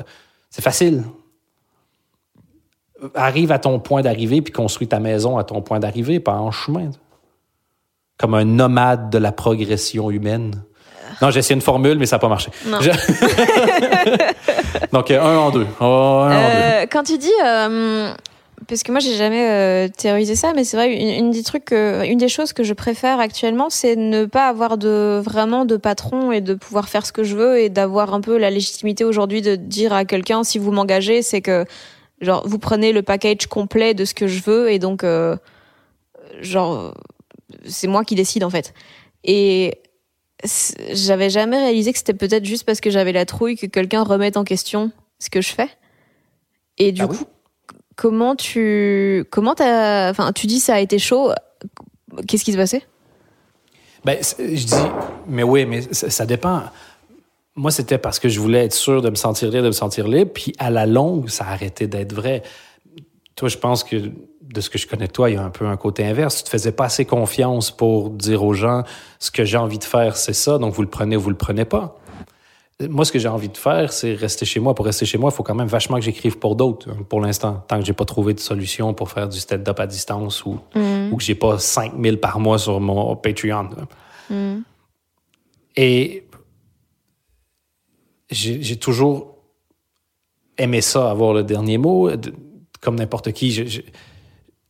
c'est 0.51 0.63
facile. 0.63 1.05
Arrive 3.15 3.51
à 3.51 3.59
ton 3.59 3.81
point 3.81 4.03
d'arrivée 4.03 4.43
puis 4.43 4.53
construis 4.53 4.87
ta 4.87 5.01
maison 5.01 5.39
à 5.39 5.45
ton 5.45 5.63
point 5.63 5.81
d'arrivée, 5.81 6.21
pas 6.21 6.35
en 6.35 6.51
chemin. 6.51 6.91
Comme 8.19 8.35
un 8.35 8.45
nomade 8.45 9.09
de 9.11 9.19
la 9.19 9.33
progression 9.33 10.11
humaine. 10.11 10.63
Non, 11.23 11.31
j'ai 11.31 11.39
essayé 11.41 11.55
une 11.55 11.61
formule, 11.63 11.99
mais 11.99 12.07
ça 12.07 12.17
n'a 12.17 12.21
pas 12.21 12.29
marché. 12.29 12.51
Non. 12.67 12.79
Je- 12.81 12.91
Donc, 14.93 15.11
euh, 15.11 15.21
un 15.23 15.37
en 15.39 15.51
deux. 15.51 15.67
Oh, 15.81 15.85
un 15.85 16.29
en 16.29 16.31
deux. 16.31 16.37
Euh, 16.37 16.87
quand 16.91 17.03
tu 17.03 17.19
dis, 17.19 17.33
euh, 17.45 18.13
parce 18.69 18.83
que 18.83 18.93
moi 18.93 19.01
j'ai 19.01 19.15
jamais 19.15 19.49
euh, 19.51 19.89
théorisé 19.89 20.35
ça, 20.37 20.53
mais 20.55 20.65
c'est 20.65 20.77
vrai 20.77 20.95
une, 20.95 21.27
une 21.27 21.31
des 21.31 21.43
trucs, 21.43 21.65
que- 21.67 22.05
une 22.07 22.19
des 22.19 22.29
choses 22.29 22.53
que 22.53 22.63
je 22.63 22.75
préfère 22.75 23.19
actuellement, 23.21 23.71
c'est 23.71 23.97
ne 23.97 24.25
pas 24.27 24.49
avoir 24.49 24.79
de 24.79 25.21
vraiment 25.25 25.65
de 25.65 25.77
patron 25.77 26.31
et 26.33 26.41
de 26.41 26.55
pouvoir 26.55 26.89
faire 26.89 27.07
ce 27.07 27.13
que 27.13 27.25
je 27.25 27.37
veux 27.37 27.59
et 27.59 27.69
d'avoir 27.69 28.13
un 28.15 28.21
peu 28.21 28.37
la 28.39 28.51
légitimité 28.51 29.05
aujourd'hui 29.05 29.43
de 29.43 29.57
dire 29.57 29.93
à 29.93 30.05
quelqu'un 30.05 30.45
si 30.45 30.59
vous 30.59 30.73
m'engagez, 30.73 31.23
c'est 31.23 31.41
que 31.41 31.65
genre 32.21 32.47
vous 32.47 32.59
prenez 32.59 32.93
le 32.93 33.03
package 33.03 33.47
complet 33.47 33.95
de 33.95 34.05
ce 34.05 34.15
que 34.15 34.27
je 34.27 34.43
veux 34.43 34.71
et 34.71 34.79
donc 34.79 35.05
euh, 35.05 35.37
genre 36.41 36.95
c'est 37.65 37.89
moi 37.89 38.05
qui 38.05 38.15
décide 38.15 38.45
en 38.45 38.51
fait. 38.51 38.75
Et 39.25 39.81
j'avais 40.93 41.29
jamais 41.31 41.59
réalisé 41.59 41.93
que 41.93 41.99
c'était 41.99 42.15
peut-être 42.15 42.45
juste 42.45 42.65
parce 42.65 42.81
que 42.81 42.91
j'avais 42.91 43.13
la 43.13 43.27
trouille 43.27 43.57
que 43.57 43.67
quelqu'un 43.67 44.03
remette 44.03 44.37
en 44.37 44.45
question 44.45 44.91
ce 45.19 45.29
que 45.31 45.41
je 45.41 45.51
fais. 45.53 45.69
Et 46.79 46.93
du 46.93 47.03
Ah 47.03 47.07
oui? 47.11 47.17
Comment 48.01 48.35
tu 48.35 49.27
comment 49.31 49.55
t'as 49.55 50.09
enfin 50.09 50.33
tu 50.33 50.47
dis 50.47 50.59
ça 50.59 50.77
a 50.77 50.81
été 50.81 50.99
chaud. 50.99 51.33
Qu'est-ce 52.27 52.45
qui 52.45 52.53
se 52.53 52.57
passait? 52.57 52.83
Ben, 54.07 54.17
je 54.39 54.65
dis, 54.65 54.75
mais 55.29 55.43
oui, 55.43 55.67
mais 55.67 55.83
ça, 55.93 56.09
ça 56.09 56.25
dépend. 56.25 56.63
Moi, 57.55 57.71
c'était 57.71 57.99
parce 57.99 58.19
que 58.19 58.31
je 58.31 58.41
voulais 58.41 58.65
être 58.65 58.73
sûr 58.73 59.03
de 59.03 59.11
me 59.11 59.15
sentir 59.15 59.51
libre, 59.51 59.65
de 59.65 59.69
me 59.69 59.73
sentir 59.73 60.09
libre, 60.09 60.31
puis 60.33 60.55
à 60.59 60.71
la 60.71 60.87
longue, 60.87 61.29
ça 61.29 61.45
a 61.45 61.53
arrêté 61.53 61.87
d'être 61.87 62.15
vrai. 62.15 62.43
Toi, 63.37 63.51
je 63.51 63.59
pense 63.59 63.85
que 63.85 63.97
de 63.97 64.61
ce 64.63 64.71
que 64.71 64.79
je 64.79 64.87
connais 64.87 65.07
de 65.07 65.13
toi, 65.13 65.29
il 65.29 65.35
y 65.35 65.37
a 65.37 65.43
un 65.43 65.51
peu 65.51 65.67
un 65.67 65.77
côté 65.77 66.05
inverse. 66.07 66.37
Tu 66.37 66.45
te 66.45 66.49
faisais 66.49 66.73
pas 66.73 66.87
assez 66.87 67.05
confiance 67.05 67.71
pour 67.71 68.09
dire 68.09 68.43
aux 68.43 68.55
gens 68.55 68.83
ce 69.19 69.31
que 69.31 69.45
j'ai 69.45 69.59
envie 69.59 69.79
de 69.79 69.85
faire, 69.85 70.17
c'est 70.17 70.33
ça, 70.33 70.57
donc 70.57 70.73
vous 70.73 70.83
le 70.83 70.89
prenez 70.89 71.17
ou 71.17 71.21
vous 71.21 71.31
le 71.31 71.37
prenez 71.37 71.67
pas. 71.67 71.99
Moi, 72.89 73.05
ce 73.05 73.13
que 73.13 73.19
j'ai 73.19 73.29
envie 73.29 73.49
de 73.49 73.57
faire, 73.57 73.93
c'est 73.93 74.15
rester 74.15 74.45
chez 74.47 74.59
moi. 74.61 74.75
Pour 74.75 74.87
rester 74.87 75.05
chez 75.05 75.19
moi, 75.19 75.31
il 75.33 75.37
faut 75.37 75.43
quand 75.43 75.55
même 75.55 75.67
vachement 75.69 75.97
que 75.97 76.03
j'écrive 76.03 76.39
pour 76.39 76.57
d'autres, 76.57 76.89
hein, 76.91 76.97
pour 77.09 77.21
l'instant, 77.21 77.63
tant 77.69 77.79
que 77.79 77.85
j'ai 77.85 77.93
pas 77.93 78.05
trouvé 78.07 78.33
de 78.33 78.41
solution 78.41 78.95
pour 78.95 79.11
faire 79.11 79.29
du 79.29 79.39
stand-up 79.39 79.79
à 79.81 79.87
distance 79.87 80.45
ou, 80.47 80.59
ou 81.13 81.17
que 81.17 81.23
j'ai 81.23 81.35
pas 81.35 81.59
5000 81.59 82.19
par 82.19 82.41
mois 82.41 82.59
sur 82.59 82.81
mon 82.81 83.17
Patreon. 83.17 83.69
là. 83.77 83.87
Et 85.77 86.27
j'ai 88.31 88.77
toujours 88.77 89.37
aimé 90.57 90.81
ça, 90.81 91.11
avoir 91.11 91.33
le 91.35 91.43
dernier 91.43 91.79
mot. 91.79 92.11
Comme 92.81 92.95
n'importe 92.97 93.33
qui, 93.33 93.51
je- 93.51 93.67
je- 93.67 93.81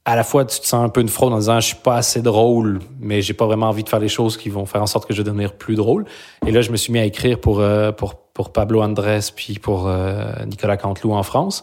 à 0.04 0.16
la 0.16 0.24
fois, 0.24 0.44
tu 0.44 0.58
te 0.58 0.66
sens 0.66 0.84
un 0.84 0.88
peu 0.88 1.00
une 1.00 1.08
fraude 1.08 1.32
en 1.32 1.38
disant 1.38 1.60
je 1.60 1.66
suis 1.66 1.76
pas 1.76 1.96
assez 1.96 2.22
drôle, 2.22 2.80
mais 3.00 3.22
j'ai 3.22 3.34
pas 3.34 3.46
vraiment 3.46 3.68
envie 3.68 3.84
de 3.84 3.88
faire 3.88 4.00
les 4.00 4.08
choses 4.08 4.36
qui 4.36 4.48
vont 4.48 4.66
faire 4.66 4.82
en 4.82 4.86
sorte 4.86 5.06
que 5.06 5.12
je 5.12 5.18
vais 5.18 5.24
devenir 5.24 5.52
plus 5.52 5.74
drôle. 5.74 6.04
Et 6.46 6.52
là, 6.52 6.62
je 6.62 6.70
me 6.70 6.76
suis 6.76 6.92
mis 6.92 6.98
à 6.98 7.04
écrire 7.04 7.38
pour, 7.38 7.60
euh, 7.60 7.92
pour, 7.92 8.16
Pablo 8.54 8.80
Andrés 8.80 9.20
puis 9.36 9.58
pour 9.58 9.86
euh, 9.86 10.32
Nicolas 10.46 10.78
Canteloup 10.78 11.12
en 11.12 11.22
France. 11.22 11.62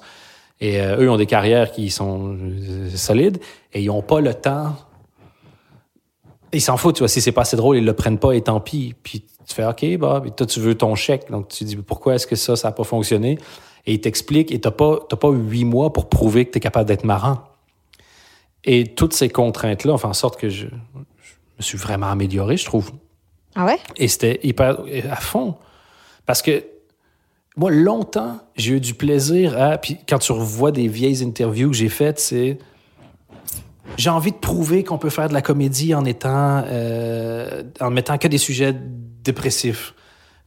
Et 0.59 0.79
euh, 0.79 1.01
eux 1.01 1.09
ont 1.09 1.17
des 1.17 1.25
carrières 1.25 1.71
qui 1.71 1.89
sont 1.89 2.37
euh, 2.39 2.89
solides 2.95 3.39
et 3.73 3.81
ils 3.81 3.89
ont 3.89 4.03
pas 4.03 4.21
le 4.21 4.33
temps 4.35 4.75
ils 6.53 6.61
s'en 6.61 6.77
foutent, 6.77 6.95
tu 6.95 6.99
vois. 6.99 7.07
Si 7.07 7.21
c'est 7.21 7.31
pas 7.31 7.41
assez 7.41 7.57
drôle, 7.57 7.77
ils 7.77 7.85
le 7.85 7.93
prennent 7.93 8.17
pas 8.17 8.33
et 8.33 8.41
tant 8.41 8.59
pis. 8.59 8.95
Puis 9.03 9.25
tu 9.47 9.53
fais, 9.53 9.65
OK, 9.65 9.97
bah, 9.97 10.23
toi, 10.35 10.45
tu 10.45 10.59
veux 10.59 10.75
ton 10.75 10.95
chèque. 10.95 11.29
Donc, 11.29 11.49
tu 11.49 11.63
dis, 11.63 11.75
pourquoi 11.75 12.15
est-ce 12.15 12.27
que 12.27 12.35
ça, 12.35 12.55
ça 12.55 12.69
a 12.69 12.71
pas 12.71 12.83
fonctionné? 12.83 13.37
Et 13.85 13.93
ils 13.93 14.01
t'expliquent 14.01 14.51
et 14.51 14.59
t'as 14.59 14.71
pas, 14.71 14.99
t'as 15.09 15.17
pas 15.17 15.29
huit 15.29 15.65
mois 15.65 15.93
pour 15.93 16.09
prouver 16.09 16.45
que 16.45 16.51
tu 16.51 16.57
es 16.57 16.61
capable 16.61 16.87
d'être 16.87 17.03
marrant. 17.03 17.39
Et 18.67 18.83
toutes 18.85 19.13
ces 19.13 19.29
contraintes-là 19.29 19.93
ont 19.93 19.97
fait 19.97 20.07
en 20.07 20.13
sorte 20.13 20.39
que 20.39 20.49
je, 20.49 20.67
je 20.67 21.33
me 21.57 21.61
suis 21.61 21.77
vraiment 21.77 22.07
amélioré, 22.07 22.57
je 22.57 22.65
trouve. 22.65 22.91
Ah 23.55 23.65
ouais? 23.65 23.79
Et 23.95 24.07
c'était 24.07 24.39
hyper 24.43 24.77
à 25.09 25.15
fond. 25.15 25.55
Parce 26.25 26.41
que 26.41 26.63
moi, 27.55 27.71
longtemps, 27.71 28.39
j'ai 28.55 28.73
eu 28.75 28.79
du 28.79 28.93
plaisir 28.93 29.59
à. 29.59 29.77
Puis 29.79 29.97
quand 30.07 30.19
tu 30.19 30.31
revois 30.31 30.71
des 30.71 30.87
vieilles 30.87 31.23
interviews 31.23 31.71
que 31.71 31.75
j'ai 31.75 31.89
faites, 31.89 32.19
c'est. 32.19 32.59
J'ai 33.97 34.09
envie 34.11 34.31
de 34.31 34.37
prouver 34.37 34.83
qu'on 34.83 34.97
peut 34.99 35.09
faire 35.09 35.29
de 35.29 35.33
la 35.33 35.41
comédie 35.41 35.95
en 35.95 36.05
étant. 36.05 36.63
euh, 36.67 37.63
en 37.79 37.89
mettant 37.89 38.17
que 38.19 38.27
des 38.27 38.37
sujets 38.37 38.75
dépressifs. 39.23 39.95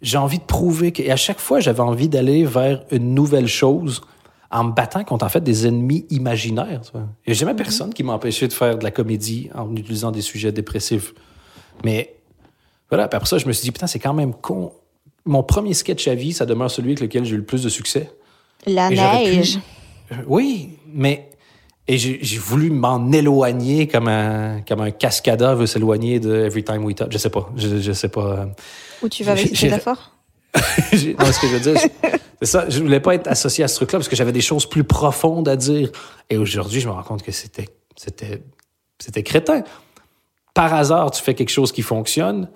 J'ai 0.02 0.18
envie 0.18 0.38
de 0.38 0.44
prouver 0.44 0.92
que. 0.92 1.02
Et 1.02 1.10
à 1.10 1.16
chaque 1.16 1.40
fois, 1.40 1.58
j'avais 1.58 1.80
envie 1.80 2.08
d'aller 2.08 2.44
vers 2.44 2.84
une 2.92 3.14
nouvelle 3.14 3.48
chose 3.48 4.02
en 4.50 4.64
me 4.64 4.72
battant 4.72 5.04
contre 5.04 5.24
en 5.24 5.28
fait 5.28 5.40
des 5.42 5.66
ennemis 5.66 6.06
imaginaires. 6.10 6.80
Il 6.94 7.00
n'y 7.28 7.32
a 7.32 7.34
jamais 7.34 7.54
personne 7.54 7.94
qui 7.94 8.02
m'a 8.02 8.12
empêché 8.14 8.48
de 8.48 8.52
faire 8.52 8.76
de 8.78 8.84
la 8.84 8.90
comédie 8.90 9.48
en 9.54 9.74
utilisant 9.76 10.10
des 10.10 10.22
sujets 10.22 10.50
dépressifs. 10.52 11.14
Mais 11.84 12.16
voilà, 12.88 13.06
puis 13.08 13.16
après 13.16 13.28
ça, 13.28 13.38
je 13.38 13.46
me 13.46 13.52
suis 13.52 13.62
dit, 13.62 13.70
putain, 13.70 13.86
c'est 13.86 14.00
quand 14.00 14.14
même 14.14 14.34
con. 14.34 14.72
Mon 15.24 15.42
premier 15.42 15.74
sketch 15.74 16.08
à 16.08 16.14
vie, 16.14 16.32
ça 16.32 16.46
demeure 16.46 16.70
celui 16.70 16.90
avec 16.90 17.00
lequel 17.00 17.24
j'ai 17.24 17.34
eu 17.34 17.38
le 17.38 17.44
plus 17.44 17.62
de 17.62 17.68
succès. 17.68 18.10
La 18.66 18.90
Et 18.90 18.96
j'aurais 18.96 19.24
pu- 19.24 19.36
neige. 19.36 19.58
Euh, 20.12 20.16
Oui, 20.26 20.70
mais. 20.92 21.26
Et 21.88 21.98
j'ai 21.98 22.38
voulu 22.38 22.70
m'en 22.70 23.10
éloigner 23.10 23.88
comme 23.88 24.06
un, 24.06 24.60
comme 24.60 24.80
un 24.80 24.92
cascada 24.92 25.54
veut 25.56 25.66
s'éloigner 25.66 26.20
de 26.20 26.32
Every 26.32 26.62
Time 26.62 26.84
We 26.84 26.94
Touch. 26.94 27.08
Je 27.10 27.18
sais 27.18 27.30
pas. 27.30 27.50
Je, 27.56 27.80
je 27.80 27.92
sais 27.92 28.08
pas. 28.08 28.20
euh, 28.40 28.46
Où 29.02 29.08
tu 29.08 29.24
vas 29.24 29.32
avec 29.32 29.48
cette 29.48 29.62
métaphore? 29.62 30.12
non, 30.54 31.32
ce 31.32 31.40
que 31.40 31.46
je 31.48 31.56
veux 31.56 31.60
dire, 31.60 31.80
c'est 32.40 32.46
ça. 32.46 32.68
Je 32.68 32.80
voulais 32.80 33.00
pas 33.00 33.14
être 33.14 33.28
associé 33.28 33.64
à 33.64 33.68
ce 33.68 33.76
truc-là 33.76 33.98
parce 33.98 34.08
que 34.08 34.16
j'avais 34.16 34.32
des 34.32 34.40
choses 34.40 34.66
plus 34.66 34.84
profondes 34.84 35.48
à 35.48 35.56
dire. 35.56 35.90
Et 36.28 36.36
aujourd'hui, 36.36 36.80
je 36.80 36.88
me 36.88 36.92
rends 36.92 37.02
compte 37.02 37.22
que 37.22 37.32
c'était, 37.32 37.68
c'était, 37.96 38.42
c'était 38.98 39.22
crétin. 39.22 39.62
Par 40.54 40.74
hasard, 40.74 41.12
tu 41.12 41.22
fais 41.22 41.34
quelque 41.34 41.50
chose 41.50 41.70
qui 41.70 41.82
fonctionne, 41.82 42.48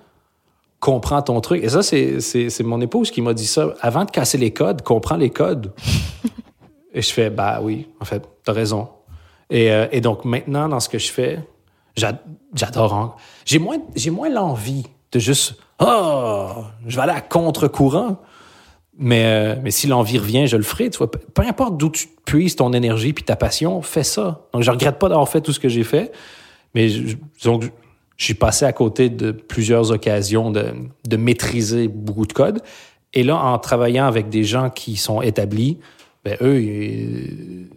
comprends 0.79 1.21
ton 1.21 1.39
truc. 1.39 1.63
Et 1.63 1.69
ça, 1.69 1.81
c'est, 1.83 2.19
c'est, 2.19 2.63
mon 2.63 2.81
épouse 2.81 3.11
qui 3.11 3.21
m'a 3.21 3.33
dit 3.33 3.47
ça. 3.47 3.73
Avant 3.79 4.03
de 4.03 4.11
casser 4.11 4.37
les 4.37 4.51
codes, 4.51 4.81
comprends 4.81 5.17
les 5.17 5.29
codes. 5.29 5.73
et 6.93 7.01
je 7.01 7.11
fais, 7.11 7.29
bah 7.29 7.59
oui, 7.63 7.87
en 8.01 8.05
fait, 8.05 8.23
t'as 8.43 8.53
raison. 8.53 8.89
Et, 9.49 9.71
euh, 9.71 9.87
et 9.91 10.01
donc 10.01 10.25
maintenant, 10.25 10.67
dans 10.67 10.79
ce 10.79 10.89
que 10.89 10.97
je 10.99 11.11
fais, 11.11 11.39
j'a- 11.95 12.21
j'adore. 12.53 13.17
J'ai 13.45 13.59
moins, 13.59 13.77
j'ai 13.95 14.09
moins 14.09 14.29
l'envie 14.29 14.85
de 15.15 15.19
juste, 15.19 15.55
oh, 15.79 16.47
je 16.87 16.95
vais 16.95 17.01
aller 17.01 17.13
à 17.13 17.21
contre-courant. 17.21 18.17
Mais, 18.97 19.23
euh, 19.25 19.55
mais 19.61 19.71
si 19.71 19.87
l'envie 19.87 20.17
revient, 20.17 20.47
je 20.47 20.55
le 20.55 20.63
ferai. 20.63 20.89
Tu 20.89 20.97
vois. 20.97 21.11
Peu 21.11 21.41
importe 21.41 21.77
d'où 21.77 21.89
tu 21.89 22.07
puises 22.25 22.55
ton 22.55 22.71
énergie 22.71 23.11
puis 23.11 23.23
ta 23.25 23.35
passion, 23.35 23.81
fais 23.81 24.03
ça. 24.03 24.45
Donc, 24.53 24.63
je 24.63 24.71
regrette 24.71 24.97
pas 24.99 25.09
d'avoir 25.09 25.27
fait 25.27 25.41
tout 25.41 25.51
ce 25.51 25.59
que 25.59 25.67
j'ai 25.67 25.83
fait, 25.83 26.13
mais 26.73 26.87
je, 26.87 27.15
que 27.15 27.65
je 28.17 28.23
suis 28.23 28.33
passé 28.35 28.63
à 28.65 28.71
côté 28.71 29.09
de 29.09 29.31
plusieurs 29.31 29.91
occasions 29.91 30.49
de, 30.49 30.67
de 31.05 31.17
maîtriser 31.17 31.89
beaucoup 31.89 32.25
de 32.25 32.31
codes. 32.31 32.61
Et 33.13 33.23
là, 33.23 33.35
en 33.37 33.57
travaillant 33.59 34.05
avec 34.05 34.29
des 34.29 34.45
gens 34.45 34.69
qui 34.69 34.95
sont 34.95 35.21
établis, 35.21 35.77
ben, 36.23 36.37
eux, 36.41 36.61
ils- 36.61 37.67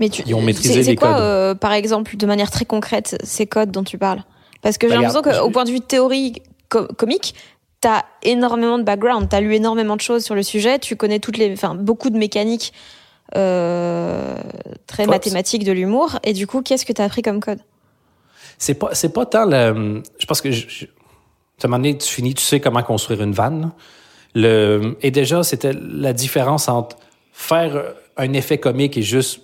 Mais 0.00 0.08
tu, 0.10 0.22
Ils 0.26 0.34
ont 0.36 0.42
maîtrisé 0.42 0.82
les 0.84 0.94
quoi, 0.94 1.08
codes. 1.12 1.20
euh, 1.20 1.54
par 1.56 1.72
exemple, 1.72 2.16
de 2.16 2.24
manière 2.26 2.52
très 2.52 2.64
concrète, 2.64 3.18
ces 3.24 3.46
codes 3.48 3.72
dont 3.72 3.82
tu 3.82 3.98
parles? 3.98 4.22
Parce 4.62 4.78
que 4.78 4.86
j'ai 4.88 4.94
Bah, 4.94 5.00
l'impression 5.02 5.42
qu'au 5.42 5.50
point 5.50 5.64
de 5.64 5.70
vue 5.70 5.80
théorie 5.80 6.34
co- 6.68 6.86
comique, 6.96 7.34
t'as 7.80 8.02
énormément 8.22 8.78
de 8.78 8.82
background, 8.84 9.28
t'as 9.28 9.40
lu 9.40 9.54
énormément 9.54 9.96
de 9.96 10.00
choses 10.00 10.24
sur 10.24 10.34
le 10.34 10.42
sujet, 10.42 10.78
tu 10.78 10.96
connais 10.96 11.18
toutes 11.20 11.36
les, 11.38 11.52
enfin, 11.52 11.74
beaucoup 11.74 12.10
de 12.10 12.18
mécaniques 12.18 12.72
euh, 13.36 14.36
très 14.86 15.04
mathématiques 15.10 15.64
de 15.64 15.72
l'humour. 15.72 16.18
Et 16.24 16.32
du 16.32 16.46
coup, 16.46 16.62
qu'est-ce 16.62 16.86
que 16.86 16.92
t'as 16.92 17.04
appris 17.04 17.22
comme 17.22 17.40
code? 17.40 17.60
C'est 18.58 18.74
pas, 18.74 18.94
c'est 18.94 19.10
pas 19.12 19.26
tant 19.26 19.44
le. 19.44 20.02
Je 20.18 20.26
pense 20.26 20.40
que. 20.40 20.50
Je- 20.50 20.86
à 20.86 21.66
un 21.66 21.68
moment 21.68 21.78
donné, 21.82 21.98
tu 21.98 22.08
finis, 22.08 22.34
tu 22.34 22.42
sais 22.44 22.60
comment 22.60 22.82
construire 22.84 23.20
une 23.22 23.32
vanne. 23.32 23.72
Le, 24.34 24.96
et 25.02 25.10
déjà, 25.10 25.42
c'était 25.42 25.72
la 25.72 26.12
différence 26.12 26.68
entre 26.68 26.96
faire 27.32 27.94
un 28.16 28.32
effet 28.32 28.58
comique 28.58 28.96
et 28.96 29.02
juste. 29.02 29.40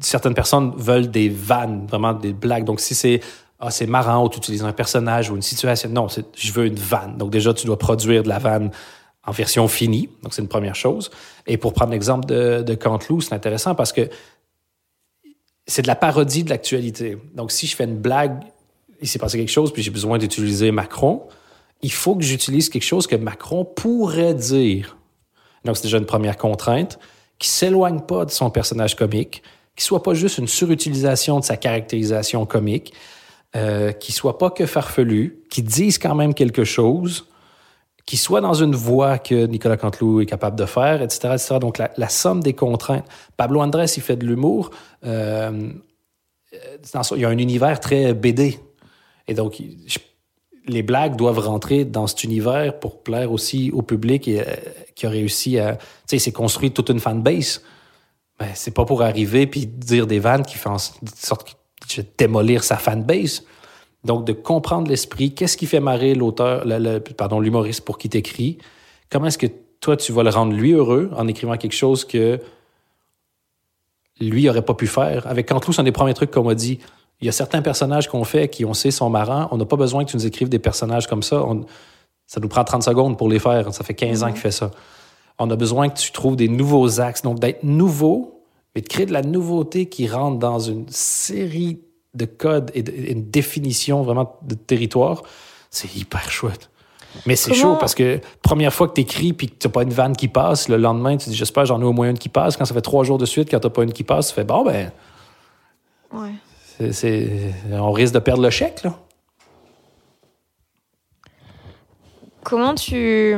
Certaines 0.00 0.34
personnes 0.34 0.72
veulent 0.76 1.10
des 1.10 1.28
vannes, 1.28 1.86
vraiment 1.86 2.14
des 2.14 2.32
blagues. 2.32 2.64
Donc, 2.64 2.80
si 2.80 2.94
c'est. 2.94 3.20
Ah, 3.60 3.70
c'est 3.70 3.86
marrant, 3.86 4.24
ou 4.24 4.28
tu 4.30 4.38
utilises 4.38 4.64
un 4.64 4.72
personnage 4.72 5.30
ou 5.30 5.36
une 5.36 5.42
situation. 5.42 5.90
Non, 5.90 6.06
je 6.08 6.52
veux 6.52 6.66
une 6.66 6.78
vanne. 6.78 7.18
Donc, 7.18 7.30
déjà, 7.30 7.52
tu 7.52 7.66
dois 7.66 7.78
produire 7.78 8.22
de 8.22 8.28
la 8.28 8.38
vanne 8.38 8.70
en 9.26 9.32
version 9.32 9.68
finie. 9.68 10.08
Donc, 10.22 10.32
c'est 10.32 10.40
une 10.40 10.48
première 10.48 10.74
chose. 10.74 11.10
Et 11.46 11.58
pour 11.58 11.74
prendre 11.74 11.92
l'exemple 11.92 12.26
de, 12.26 12.62
de 12.62 12.78
c'est 13.20 13.34
intéressant 13.34 13.74
parce 13.74 13.92
que 13.92 14.08
c'est 15.66 15.82
de 15.82 15.86
la 15.86 15.94
parodie 15.94 16.42
de 16.42 16.50
l'actualité. 16.50 17.18
Donc, 17.34 17.52
si 17.52 17.66
je 17.66 17.76
fais 17.76 17.84
une 17.84 17.98
blague, 17.98 18.40
il 19.02 19.08
s'est 19.08 19.18
passé 19.18 19.38
quelque 19.38 19.50
chose, 19.50 19.72
puis 19.72 19.82
j'ai 19.82 19.90
besoin 19.90 20.16
d'utiliser 20.16 20.70
Macron, 20.70 21.22
il 21.82 21.92
faut 21.92 22.14
que 22.16 22.22
j'utilise 22.22 22.70
quelque 22.70 22.84
chose 22.84 23.06
que 23.06 23.16
Macron 23.16 23.64
pourrait 23.64 24.34
dire. 24.34 24.96
Donc, 25.64 25.76
c'est 25.76 25.84
déjà 25.84 25.98
une 25.98 26.06
première 26.06 26.38
contrainte 26.38 26.98
qui 27.38 27.48
s'éloigne 27.48 28.00
pas 28.00 28.24
de 28.24 28.30
son 28.30 28.50
personnage 28.50 28.96
comique, 28.96 29.42
qui 29.76 29.84
soit 29.84 30.02
pas 30.02 30.14
juste 30.14 30.38
une 30.38 30.48
surutilisation 30.48 31.40
de 31.40 31.44
sa 31.44 31.56
caractérisation 31.56 32.44
comique, 32.46 32.92
euh, 33.56 33.92
qui 33.92 34.12
soit 34.12 34.38
pas 34.38 34.50
que 34.50 34.64
farfelu, 34.66 35.42
qui 35.50 35.62
dise 35.62 35.98
quand 35.98 36.14
même 36.14 36.34
quelque 36.34 36.64
chose, 36.64 37.26
qui 38.06 38.16
soit 38.16 38.40
dans 38.40 38.54
une 38.54 38.74
voie 38.74 39.18
que 39.18 39.46
Nicolas 39.46 39.76
Canteloup 39.76 40.20
est 40.20 40.26
capable 40.26 40.56
de 40.56 40.66
faire, 40.66 41.02
etc. 41.02 41.34
etc. 41.34 41.58
Donc, 41.60 41.78
la, 41.78 42.08
somme 42.08 42.42
des 42.42 42.54
contraintes. 42.54 43.04
Pablo 43.36 43.60
Andrés, 43.60 43.86
il 43.96 44.02
fait 44.02 44.16
de 44.16 44.26
l'humour. 44.26 44.70
Euh, 45.04 45.72
il 46.52 47.20
y 47.20 47.24
a 47.24 47.28
un 47.28 47.38
univers 47.38 47.80
très 47.80 48.14
BD. 48.14 48.58
Et 49.28 49.34
donc, 49.34 49.60
les 50.66 50.82
blagues 50.82 51.16
doivent 51.16 51.38
rentrer 51.38 51.84
dans 51.84 52.06
cet 52.06 52.24
univers 52.24 52.78
pour 52.78 53.02
plaire 53.02 53.32
aussi 53.32 53.70
au 53.72 53.82
public 53.82 54.28
euh, 54.28 54.44
qui 54.94 55.06
a 55.06 55.10
réussi 55.10 55.58
à. 55.58 55.76
Tu 55.76 55.82
sais, 56.06 56.18
c'est 56.18 56.32
construit 56.32 56.70
toute 56.70 56.90
une 56.90 57.00
fanbase. 57.00 57.62
Ben, 58.38 58.48
c'est 58.54 58.72
pas 58.72 58.84
pour 58.84 59.02
arriver 59.02 59.46
puis 59.46 59.66
dire 59.66 60.06
des 60.06 60.18
vannes 60.18 60.44
qui 60.44 60.56
font 60.56 60.70
en 60.70 60.78
sorte 60.78 61.59
de 61.98 62.04
démolir 62.16 62.64
sa 62.64 62.76
fanbase. 62.76 63.44
Donc, 64.04 64.24
de 64.24 64.32
comprendre 64.32 64.88
l'esprit, 64.88 65.34
qu'est-ce 65.34 65.56
qui 65.56 65.66
fait 65.66 65.80
marrer 65.80 66.14
l'auteur, 66.14 66.64
pardon, 67.16 67.40
l'humoriste 67.40 67.84
pour 67.84 67.98
qui 67.98 68.08
t'écris, 68.08 68.58
comment 69.10 69.26
est-ce 69.26 69.38
que 69.38 69.48
toi, 69.80 69.96
tu 69.96 70.12
vas 70.12 70.22
le 70.22 70.30
rendre 70.30 70.52
lui 70.52 70.72
heureux 70.72 71.10
en 71.16 71.26
écrivant 71.26 71.56
quelque 71.56 71.74
chose 71.74 72.04
que 72.04 72.38
lui 74.20 74.48
aurait 74.48 74.62
pas 74.62 74.74
pu 74.74 74.86
faire? 74.86 75.26
Avec 75.26 75.48
Cantelou, 75.48 75.72
c'est 75.72 75.80
un 75.80 75.84
des 75.84 75.92
premiers 75.92 76.14
trucs 76.14 76.30
qu'on 76.30 76.44
m'a 76.44 76.54
dit. 76.54 76.78
Il 77.20 77.26
y 77.26 77.28
a 77.28 77.32
certains 77.32 77.60
personnages 77.60 78.08
qu'on 78.08 78.24
fait 78.24 78.48
qui, 78.48 78.64
on 78.64 78.72
sait, 78.72 78.90
sont 78.90 79.10
marrants. 79.10 79.48
On 79.50 79.58
n'a 79.58 79.66
pas 79.66 79.76
besoin 79.76 80.04
que 80.04 80.10
tu 80.10 80.16
nous 80.16 80.26
écrives 80.26 80.48
des 80.48 80.58
personnages 80.58 81.06
comme 81.06 81.22
ça. 81.22 81.44
ça 82.26 82.40
nous 82.40 82.48
prend 82.48 82.64
30 82.64 82.82
secondes 82.82 83.18
pour 83.18 83.28
les 83.28 83.38
faire. 83.38 83.72
Ça 83.74 83.84
fait 83.84 83.94
15 83.94 84.22
ans 84.22 84.28
qu'il 84.28 84.40
fait 84.40 84.50
ça. 84.50 84.70
On 85.38 85.50
a 85.50 85.56
besoin 85.56 85.88
que 85.90 85.98
tu 85.98 86.12
trouves 86.12 86.36
des 86.36 86.48
nouveaux 86.48 87.00
axes. 87.00 87.22
Donc, 87.22 87.38
d'être 87.38 87.62
nouveau, 87.62 88.39
mais 88.74 88.82
de 88.82 88.88
créer 88.88 89.06
de 89.06 89.12
la 89.12 89.22
nouveauté 89.22 89.86
qui 89.86 90.08
rentre 90.08 90.38
dans 90.38 90.58
une 90.58 90.86
série 90.88 91.80
de 92.14 92.24
codes 92.24 92.70
et, 92.74 93.12
une 93.12 93.30
définition 93.30 94.02
vraiment 94.02 94.38
de 94.42 94.54
territoire, 94.54 95.22
c'est 95.70 95.94
hyper 95.96 96.30
chouette. 96.30 96.70
Mais 97.26 97.34
c'est 97.34 97.54
chaud 97.54 97.76
parce 97.80 97.96
que 97.96 98.20
première 98.40 98.72
fois 98.72 98.86
que 98.86 98.94
tu 98.94 99.00
écris 99.00 99.32
puis 99.32 99.48
que 99.48 99.54
tu 99.58 99.66
n'as 99.66 99.72
pas 99.72 99.82
une 99.82 99.92
vanne 99.92 100.14
qui 100.14 100.28
passe, 100.28 100.68
le 100.68 100.76
lendemain, 100.76 101.16
tu 101.16 101.28
dis 101.28 101.34
j'espère 101.34 101.66
j'en 101.66 101.80
ai 101.80 101.84
au 101.84 101.92
moins 101.92 102.10
une 102.10 102.18
qui 102.18 102.28
passe. 102.28 102.56
Quand 102.56 102.64
ça 102.64 102.74
fait 102.74 102.80
trois 102.80 103.02
jours 103.02 103.18
de 103.18 103.26
suite, 103.26 103.50
quand 103.50 103.58
tu 103.58 103.66
n'as 103.66 103.72
pas 103.72 103.82
une 103.82 103.92
qui 103.92 104.04
passe, 104.04 104.28
tu 104.28 104.34
fais 104.34 104.44
bon, 104.44 104.64
ben. 104.64 104.92
Ouais 106.12 106.30
on 107.72 107.92
risque 107.92 108.14
de 108.14 108.18
perdre 108.18 108.42
le 108.42 108.50
chèque, 108.50 108.82
là. 108.82 108.94
Comment 112.42 112.74
tu. 112.74 113.36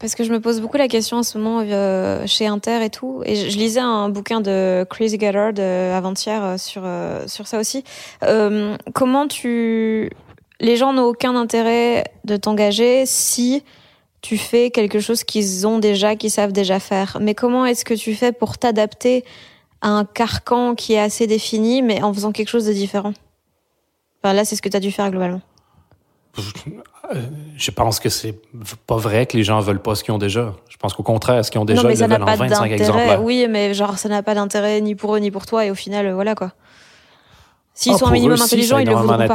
Parce 0.00 0.14
que 0.14 0.22
je 0.22 0.32
me 0.32 0.40
pose 0.40 0.60
beaucoup 0.60 0.76
la 0.76 0.86
question 0.86 1.18
en 1.18 1.22
ce 1.22 1.38
moment 1.38 1.64
euh, 1.66 2.24
chez 2.26 2.46
Inter 2.46 2.84
et 2.84 2.90
tout. 2.90 3.22
Et 3.24 3.34
je, 3.34 3.56
lisais 3.56 3.80
un 3.80 4.08
bouquin 4.08 4.40
de 4.40 4.86
Chris 4.88 5.16
Gallard 5.18 5.54
euh, 5.58 5.96
avant-hier 5.96 6.42
euh, 6.42 6.58
sur, 6.58 6.82
sur 7.26 7.46
ça 7.46 7.58
aussi. 7.58 7.84
comment 8.94 9.26
tu. 9.26 10.10
Les 10.60 10.76
gens 10.76 10.92
n'ont 10.92 11.04
aucun 11.04 11.36
intérêt 11.36 12.04
de 12.24 12.36
t'engager 12.36 13.06
si 13.06 13.62
tu 14.22 14.36
fais 14.36 14.70
quelque 14.70 14.98
chose 14.98 15.22
qu'ils 15.22 15.66
ont 15.66 15.78
déjà, 15.78 16.16
qu'ils 16.16 16.32
savent 16.32 16.52
déjà 16.52 16.80
faire. 16.80 17.18
Mais 17.20 17.34
comment 17.34 17.64
est-ce 17.64 17.84
que 17.84 17.94
tu 17.94 18.14
fais 18.14 18.32
pour 18.32 18.58
t'adapter 18.58 19.24
un 19.82 20.04
carcan 20.04 20.74
qui 20.74 20.94
est 20.94 21.00
assez 21.00 21.28
défini, 21.28 21.82
mais 21.82 22.02
en 22.02 22.12
faisant 22.12 22.32
quelque 22.32 22.48
chose 22.48 22.66
de 22.66 22.72
différent? 22.72 23.12
Enfin, 24.22 24.34
là, 24.34 24.44
c'est 24.44 24.56
ce 24.56 24.62
que 24.62 24.68
tu 24.68 24.76
as 24.76 24.80
dû 24.80 24.90
faire 24.90 25.10
globalement. 25.10 25.40
Je 27.56 27.70
pense 27.70 28.00
que 28.00 28.08
c'est 28.08 28.34
pas 28.86 28.96
vrai 28.96 29.26
que 29.26 29.36
les 29.36 29.44
gens 29.44 29.60
veulent 29.60 29.82
pas 29.82 29.94
ce 29.94 30.04
qu'ils 30.04 30.14
ont 30.14 30.18
déjà. 30.18 30.54
Je 30.68 30.76
pense 30.76 30.94
qu'au 30.94 31.02
contraire, 31.02 31.44
ce 31.44 31.50
qu'ils 31.50 31.60
ont 31.60 31.64
déjà, 31.64 31.82
ils 31.90 31.98
le 31.98 32.06
veulent 32.06 32.22
en 32.22 32.36
25 32.36 32.70
exemplaires. 32.70 33.22
Oui, 33.22 33.46
mais 33.48 33.74
genre, 33.74 33.98
ça 33.98 34.08
n'a 34.08 34.22
pas 34.22 34.34
d'intérêt 34.34 34.80
ni 34.80 34.94
pour 34.94 35.16
eux 35.16 35.18
ni 35.18 35.30
pour 35.30 35.46
toi, 35.46 35.64
et 35.64 35.70
au 35.70 35.74
final, 35.74 36.12
voilà 36.12 36.34
quoi. 36.34 36.52
S'ils 37.74 37.92
ah, 37.94 37.98
sont 37.98 38.06
un 38.08 38.12
minimum 38.12 38.40
intelligents, 38.40 38.78
ils 38.78 38.88
le 38.88 38.94
voudront 38.94 39.26
pas. 39.26 39.34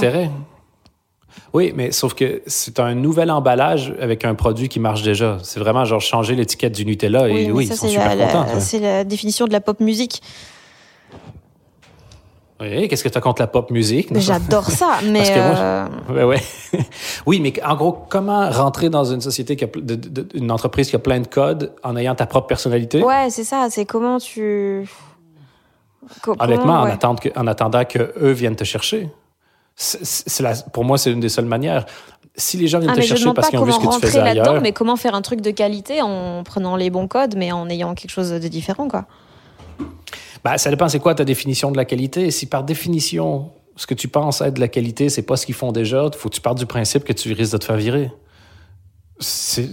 Oui, 1.54 1.72
mais 1.76 1.92
sauf 1.92 2.16
que 2.16 2.42
c'est 2.48 2.80
un 2.80 2.96
nouvel 2.96 3.30
emballage 3.30 3.94
avec 4.00 4.26
un 4.26 4.34
produit 4.34 4.70
qui 4.70 4.80
marche 4.80 5.04
déjà. 5.04 5.38
C'est 5.44 5.60
vraiment 5.60 5.86
genre 5.86 6.02
changer 6.02 6.36
l'étiquette 6.36 6.74
du 6.74 6.84
Nutella 6.84 7.30
et 7.30 7.52
oui, 7.52 7.68
ils 7.70 7.76
sont 7.76 7.88
super 7.88 8.18
contents. 8.18 8.46
C'est 8.60 8.80
la 8.80 9.04
définition 9.04 9.46
de 9.46 9.52
la 9.52 9.62
pop 9.62 9.80
musique. 9.80 10.22
Oui, 12.64 12.88
qu'est-ce 12.88 13.04
que 13.04 13.10
tu 13.10 13.18
as 13.18 13.22
contre 13.22 13.42
la 13.42 13.48
pop 13.48 13.70
musique? 13.72 14.08
J'adore 14.18 14.70
ça, 14.72 15.00
mais. 15.06 15.26
Euh, 15.38 15.88
oui, 17.26 17.40
mais 17.40 17.54
en 17.64 17.76
gros, 17.76 17.92
comment 18.10 18.50
rentrer 18.50 18.90
dans 18.90 19.06
une 19.06 19.22
société, 19.22 19.56
qui 19.56 19.66
a, 19.66 19.68
une 20.34 20.52
entreprise 20.52 20.90
qui 20.90 20.96
a 20.96 21.00
plein 21.00 21.20
de 21.20 21.28
codes 21.28 21.74
en 21.84 21.96
ayant 21.96 22.16
ta 22.16 22.26
propre 22.26 22.48
personnalité? 22.48 23.04
Ouais, 23.04 23.30
c'est 23.30 23.44
ça. 23.44 23.68
C'est 23.70 23.86
comment 23.86 24.18
tu. 24.18 24.88
Honnêtement, 26.40 26.82
en, 26.82 26.86
attendant 26.86 27.16
que, 27.16 27.30
en 27.36 27.48
attendant 27.48 27.86
qu'eux 27.86 28.32
viennent 28.32 28.56
te 28.56 28.64
chercher 28.64 29.10
pour 30.72 30.86
moi, 30.86 30.98
c'est 30.98 31.12
une 31.12 31.20
des 31.20 31.30
seules 31.30 31.46
manières. 31.46 31.86
Si 32.36 32.58
les 32.58 32.68
gens 32.68 32.80
viennent 32.80 32.92
ah, 32.92 32.96
te 32.96 33.02
chercher 33.02 33.32
parce 33.34 33.50
qu'ils 33.50 33.60
ont 33.60 33.66
vu 33.66 33.72
ce 33.72 33.80
que 33.80 33.94
tu 33.96 34.02
faisais 34.02 34.20
ailleurs... 34.20 34.62
mais 34.62 34.72
comment 34.72 34.96
faire 34.96 35.14
un 35.14 35.22
truc 35.22 35.42
de 35.42 35.52
qualité 35.52 36.02
en 36.02 36.44
prenant 36.44 36.76
les 36.76 36.90
bons 36.90 37.08
codes, 37.08 37.36
mais 37.38 37.52
en 37.52 37.70
ayant 37.70 37.94
quelque 37.94 38.12
chose 38.12 38.32
de 38.32 38.48
différent, 38.48 38.88
quoi. 38.88 39.06
Bah, 40.44 40.58
ça 40.58 40.70
dépend, 40.70 40.90
c'est 40.90 41.00
quoi 41.00 41.16
ta 41.16 41.24
définition 41.24 41.72
de 41.72 41.78
la 41.78 41.86
qualité? 41.86 42.30
Si 42.32 42.46
par 42.48 42.64
définition, 42.64 43.52
ce 43.76 43.88
que 43.88 43.94
tu 43.94 44.08
penses 44.08 44.42
être 44.42 44.56
de 44.56 44.60
la 44.60 44.68
qualité, 44.68 45.10
c'est 45.10 45.24
pas 45.24 45.38
ce 45.38 45.46
qu'ils 45.46 45.56
font 45.56 45.72
déjà, 45.72 46.10
faut 46.16 46.30
que 46.30 46.36
tu 46.36 46.42
partes 46.42 46.58
du 46.58 46.66
principe 46.66 47.04
que 47.04 47.14
tu 47.14 47.32
risques 47.34 47.54
de 47.54 47.58
te 47.58 47.66
faire 47.66 47.78
virer. 47.78 48.12
C'est 49.20 49.70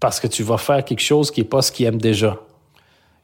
parce 0.00 0.20
que 0.20 0.26
tu 0.26 0.42
vas 0.42 0.58
faire 0.58 0.84
quelque 0.84 1.00
chose 1.00 1.30
qui 1.30 1.40
est 1.40 1.44
pas 1.44 1.62
ce 1.62 1.72
qu'ils 1.72 1.86
aiment 1.86 2.00
déjà. 2.00 2.38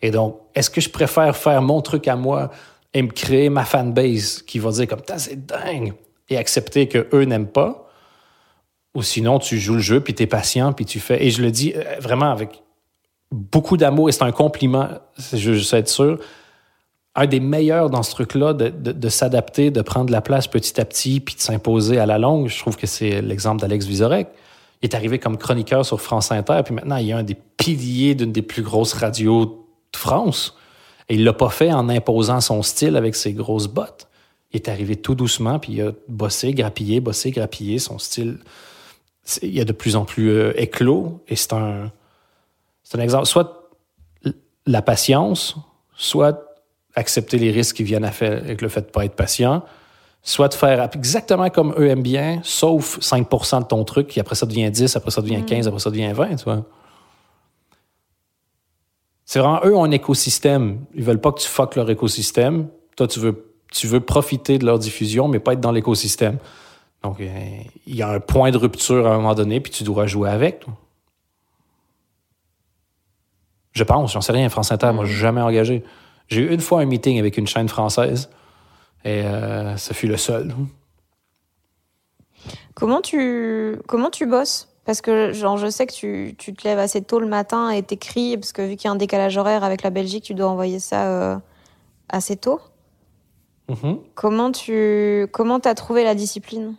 Et 0.02 0.10
donc, 0.10 0.38
est-ce 0.54 0.70
que 0.70 0.80
je 0.80 0.90
préfère 0.90 1.36
faire 1.36 1.62
mon 1.62 1.80
truc 1.80 2.08
à 2.08 2.16
moi 2.16 2.50
et 2.92 3.02
me 3.02 3.08
créer 3.08 3.48
ma 3.48 3.64
fanbase 3.64 4.42
qui 4.42 4.58
va 4.58 4.70
dire 4.70 4.86
comme, 4.86 5.00
c'est 5.16 5.46
dingue, 5.46 5.94
et 6.28 6.36
accepter 6.36 6.88
que 6.88 7.08
eux 7.12 7.24
n'aiment 7.24 7.48
pas? 7.48 7.88
Ou 8.94 9.02
sinon, 9.02 9.38
tu 9.38 9.58
joues 9.58 9.74
le 9.74 9.80
jeu, 9.80 10.00
puis 10.00 10.14
tu 10.14 10.22
es 10.22 10.26
patient, 10.26 10.72
puis 10.72 10.84
tu 10.84 11.00
fais. 11.00 11.24
Et 11.24 11.30
je 11.30 11.42
le 11.42 11.50
dis 11.50 11.72
euh, 11.74 11.82
vraiment 12.00 12.30
avec 12.30 12.62
beaucoup 13.32 13.76
d'amour, 13.76 14.08
et 14.08 14.12
c'est 14.12 14.22
un 14.22 14.32
compliment, 14.32 14.88
je, 15.32 15.54
je 15.54 15.62
sais 15.62 15.78
être 15.78 15.88
sûr. 15.88 16.18
Un 17.14 17.26
des 17.26 17.40
meilleurs 17.40 17.90
dans 17.90 18.02
ce 18.02 18.10
truc-là, 18.10 18.54
de, 18.54 18.68
de, 18.68 19.08
s'adapter, 19.08 19.70
de 19.70 19.82
prendre 19.82 20.10
la 20.10 20.20
place 20.20 20.48
petit 20.48 20.80
à 20.80 20.84
petit, 20.84 21.20
puis 21.20 21.36
de 21.36 21.40
s'imposer 21.40 21.98
à 21.98 22.06
la 22.06 22.18
longue, 22.18 22.48
je 22.48 22.58
trouve 22.58 22.76
que 22.76 22.88
c'est 22.88 23.22
l'exemple 23.22 23.60
d'Alex 23.60 23.86
Vizorek. 23.86 24.28
Il 24.82 24.86
est 24.90 24.94
arrivé 24.94 25.18
comme 25.18 25.38
chroniqueur 25.38 25.86
sur 25.86 26.00
France 26.00 26.32
Inter, 26.32 26.60
puis 26.64 26.74
maintenant, 26.74 26.96
il 26.96 27.08
est 27.08 27.12
un 27.12 27.22
des 27.22 27.36
piliers 27.56 28.14
d'une 28.14 28.32
des 28.32 28.42
plus 28.42 28.62
grosses 28.62 28.94
radios 28.94 29.46
de 29.92 29.96
France. 29.96 30.56
Et 31.08 31.14
il 31.14 31.24
l'a 31.24 31.32
pas 31.32 31.50
fait 31.50 31.72
en 31.72 31.88
imposant 31.88 32.40
son 32.40 32.62
style 32.62 32.96
avec 32.96 33.14
ses 33.14 33.32
grosses 33.32 33.68
bottes. 33.68 34.08
Il 34.52 34.56
est 34.56 34.68
arrivé 34.68 34.96
tout 34.96 35.14
doucement, 35.14 35.58
puis 35.58 35.74
il 35.74 35.82
a 35.82 35.92
bossé, 36.08 36.52
grappillé, 36.52 37.00
bossé, 37.00 37.30
grappillé. 37.30 37.78
Son 37.78 37.98
style, 37.98 38.38
il 39.42 39.58
est 39.58 39.64
de 39.64 39.72
plus 39.72 39.96
en 39.96 40.04
plus 40.04 40.30
euh, 40.30 40.52
éclos. 40.60 41.22
Et 41.28 41.36
c'est 41.36 41.52
un, 41.52 41.90
c'est 42.82 42.98
un 42.98 43.02
exemple. 43.02 43.26
Soit 43.26 43.70
la 44.66 44.82
patience, 44.82 45.56
soit 45.96 46.43
accepter 46.94 47.38
les 47.38 47.50
risques 47.50 47.76
qui 47.76 47.82
viennent 47.82 48.04
avec 48.04 48.60
le 48.60 48.68
fait 48.68 48.80
de 48.82 48.86
ne 48.86 48.90
pas 48.90 49.04
être 49.04 49.16
patient, 49.16 49.62
soit 50.22 50.48
de 50.48 50.54
faire 50.54 50.88
exactement 50.94 51.50
comme 51.50 51.74
eux 51.78 51.88
aiment 51.88 52.02
bien, 52.02 52.40
sauf 52.42 52.98
5% 53.00 53.62
de 53.62 53.66
ton 53.66 53.84
truc, 53.84 54.08
puis 54.08 54.20
après 54.20 54.34
ça 54.34 54.46
devient 54.46 54.70
10, 54.70 54.96
après 54.96 55.10
ça 55.10 55.20
devient 55.22 55.42
15, 55.44 55.66
mm. 55.66 55.68
après 55.68 55.80
ça 55.80 55.90
devient 55.90 56.12
20, 56.12 56.36
tu 56.36 56.44
vois. 56.44 56.64
C'est 59.26 59.38
vraiment 59.38 59.60
eux 59.64 59.74
ont 59.74 59.84
un 59.84 59.90
écosystème. 59.90 60.84
Ils 60.94 61.02
veulent 61.02 61.20
pas 61.20 61.32
que 61.32 61.40
tu 61.40 61.48
fuck 61.48 61.76
leur 61.76 61.88
écosystème. 61.88 62.68
Toi, 62.94 63.08
tu 63.08 63.20
veux 63.20 63.54
tu 63.74 63.88
veux 63.88 64.00
profiter 64.00 64.58
de 64.58 64.64
leur 64.64 64.78
diffusion, 64.78 65.26
mais 65.26 65.40
pas 65.40 65.54
être 65.54 65.60
dans 65.60 65.72
l'écosystème. 65.72 66.38
Donc, 67.02 67.18
il 67.18 67.94
y 67.94 68.02
a 68.02 68.08
un 68.08 68.20
point 68.20 68.50
de 68.50 68.56
rupture 68.56 69.06
à 69.06 69.14
un 69.14 69.16
moment 69.16 69.34
donné, 69.34 69.60
puis 69.60 69.72
tu 69.72 69.82
dois 69.82 70.06
jouer 70.06 70.30
avec. 70.30 70.64
Je 73.72 73.82
pense, 73.82 74.12
j'en 74.12 74.20
sais 74.20 74.32
rien, 74.32 74.48
France 74.48 74.70
Inter, 74.70 74.92
moi, 74.92 75.04
je 75.04 75.10
suis 75.10 75.20
jamais 75.20 75.40
engagé. 75.40 75.82
J'ai 76.28 76.42
eu 76.42 76.52
une 76.52 76.60
fois 76.60 76.80
un 76.80 76.86
meeting 76.86 77.18
avec 77.18 77.36
une 77.36 77.46
chaîne 77.46 77.68
française, 77.68 78.30
et 79.04 79.22
euh, 79.22 79.76
ce 79.76 79.92
fut 79.92 80.06
le 80.06 80.16
seul. 80.16 80.54
Comment 82.74 83.00
tu, 83.00 83.78
comment 83.86 84.10
tu 84.10 84.26
bosses? 84.26 84.68
Parce 84.84 85.00
que 85.00 85.32
genre, 85.32 85.56
je 85.56 85.68
sais 85.70 85.86
que 85.86 85.92
tu, 85.92 86.34
tu, 86.36 86.52
te 86.52 86.66
lèves 86.66 86.78
assez 86.78 87.00
tôt 87.00 87.18
le 87.18 87.26
matin 87.26 87.70
et 87.70 87.82
t'écris, 87.82 88.36
parce 88.36 88.52
que 88.52 88.62
vu 88.62 88.76
qu'il 88.76 88.86
y 88.86 88.88
a 88.88 88.92
un 88.92 88.96
décalage 88.96 89.36
horaire 89.36 89.64
avec 89.64 89.82
la 89.82 89.90
Belgique, 89.90 90.24
tu 90.24 90.34
dois 90.34 90.48
envoyer 90.48 90.78
ça 90.78 91.06
euh, 91.08 91.36
assez 92.08 92.36
tôt. 92.36 92.60
Mm-hmm. 93.70 93.98
Comment 94.14 94.52
tu 94.52 95.26
comment 95.32 95.58
as 95.58 95.74
trouvé 95.74 96.04
la 96.04 96.14
discipline? 96.14 96.74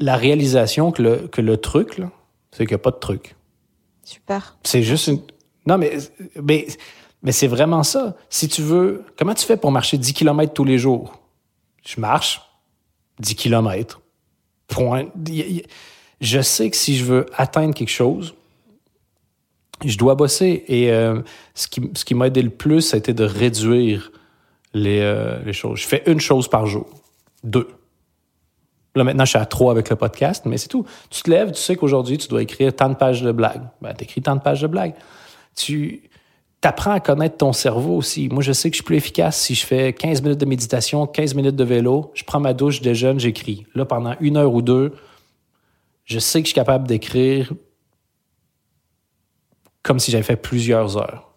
La 0.00 0.16
réalisation 0.16 0.90
que 0.90 1.02
le, 1.02 1.28
que 1.28 1.40
le 1.40 1.56
truc, 1.56 2.02
c'est 2.50 2.66
qu'il 2.66 2.74
n'y 2.74 2.80
a 2.80 2.82
pas 2.82 2.90
de 2.90 2.96
truc. 2.96 3.36
Super. 4.02 4.56
C'est 4.64 4.82
juste 4.82 5.06
une. 5.06 5.20
Non, 5.66 5.78
mais, 5.78 6.66
c'est 7.30 7.46
vraiment 7.46 7.82
ça. 7.82 8.16
Si 8.28 8.48
tu 8.48 8.62
veux. 8.62 9.04
Comment 9.16 9.34
tu 9.34 9.46
fais 9.46 9.56
pour 9.56 9.70
marcher 9.70 9.98
10 9.98 10.12
km 10.12 10.52
tous 10.52 10.64
les 10.64 10.78
jours? 10.78 11.18
Je 11.86 12.00
marche 12.00 12.42
10 13.20 13.34
km. 13.34 14.00
Point. 14.68 15.06
Je 16.20 16.40
sais 16.40 16.70
que 16.70 16.76
si 16.76 16.96
je 16.96 17.04
veux 17.04 17.26
atteindre 17.36 17.74
quelque 17.74 17.90
chose, 17.90 18.34
je 19.84 19.98
dois 19.98 20.14
bosser. 20.14 20.64
Et 20.68 20.90
euh, 20.92 21.20
ce 21.54 21.68
qui, 21.68 21.90
ce 21.94 22.14
m'a 22.14 22.28
aidé 22.28 22.42
le 22.42 22.50
plus, 22.50 22.80
ça 22.82 22.96
a 22.96 22.98
été 22.98 23.12
de 23.12 23.24
réduire 23.24 24.12
les, 24.74 25.00
euh, 25.00 25.38
les 25.44 25.52
choses. 25.52 25.80
Je 25.80 25.86
fais 25.86 26.02
une 26.06 26.20
chose 26.20 26.48
par 26.48 26.66
jour. 26.66 26.86
Deux. 27.44 27.68
Là, 28.94 29.04
maintenant, 29.04 29.24
je 29.24 29.30
suis 29.30 29.38
à 29.38 29.46
trois 29.46 29.72
avec 29.72 29.88
le 29.88 29.96
podcast, 29.96 30.44
mais 30.44 30.58
c'est 30.58 30.68
tout. 30.68 30.84
Tu 31.08 31.22
te 31.22 31.30
lèves, 31.30 31.52
tu 31.52 31.60
sais 31.60 31.76
qu'aujourd'hui, 31.76 32.18
tu 32.18 32.28
dois 32.28 32.42
écrire 32.42 32.74
tant 32.74 32.90
de 32.90 32.94
pages 32.94 33.22
de 33.22 33.32
blagues. 33.32 33.62
Ben, 33.80 33.94
tu 33.94 34.04
écris 34.04 34.20
tant 34.20 34.36
de 34.36 34.42
pages 34.42 34.60
de 34.60 34.66
blagues. 34.66 34.94
Tu 35.54 36.02
apprends 36.62 36.92
à 36.92 37.00
connaître 37.00 37.38
ton 37.38 37.52
cerveau 37.52 37.96
aussi. 37.96 38.28
Moi, 38.28 38.42
je 38.42 38.52
sais 38.52 38.70
que 38.70 38.74
je 38.74 38.78
suis 38.78 38.84
plus 38.84 38.96
efficace 38.96 39.36
si 39.38 39.54
je 39.54 39.66
fais 39.66 39.92
15 39.92 40.22
minutes 40.22 40.38
de 40.38 40.46
méditation, 40.46 41.06
15 41.06 41.34
minutes 41.34 41.56
de 41.56 41.64
vélo, 41.64 42.12
je 42.14 42.24
prends 42.24 42.40
ma 42.40 42.54
douche, 42.54 42.76
je 42.76 42.82
déjeune, 42.82 43.18
j'écris. 43.18 43.66
Là, 43.74 43.84
pendant 43.84 44.14
une 44.20 44.36
heure 44.36 44.54
ou 44.54 44.62
deux, 44.62 44.94
je 46.04 46.18
sais 46.18 46.40
que 46.40 46.46
je 46.46 46.50
suis 46.50 46.54
capable 46.54 46.86
d'écrire 46.86 47.52
comme 49.82 49.98
si 49.98 50.10
j'avais 50.10 50.22
fait 50.22 50.36
plusieurs 50.36 50.96
heures. 50.96 51.32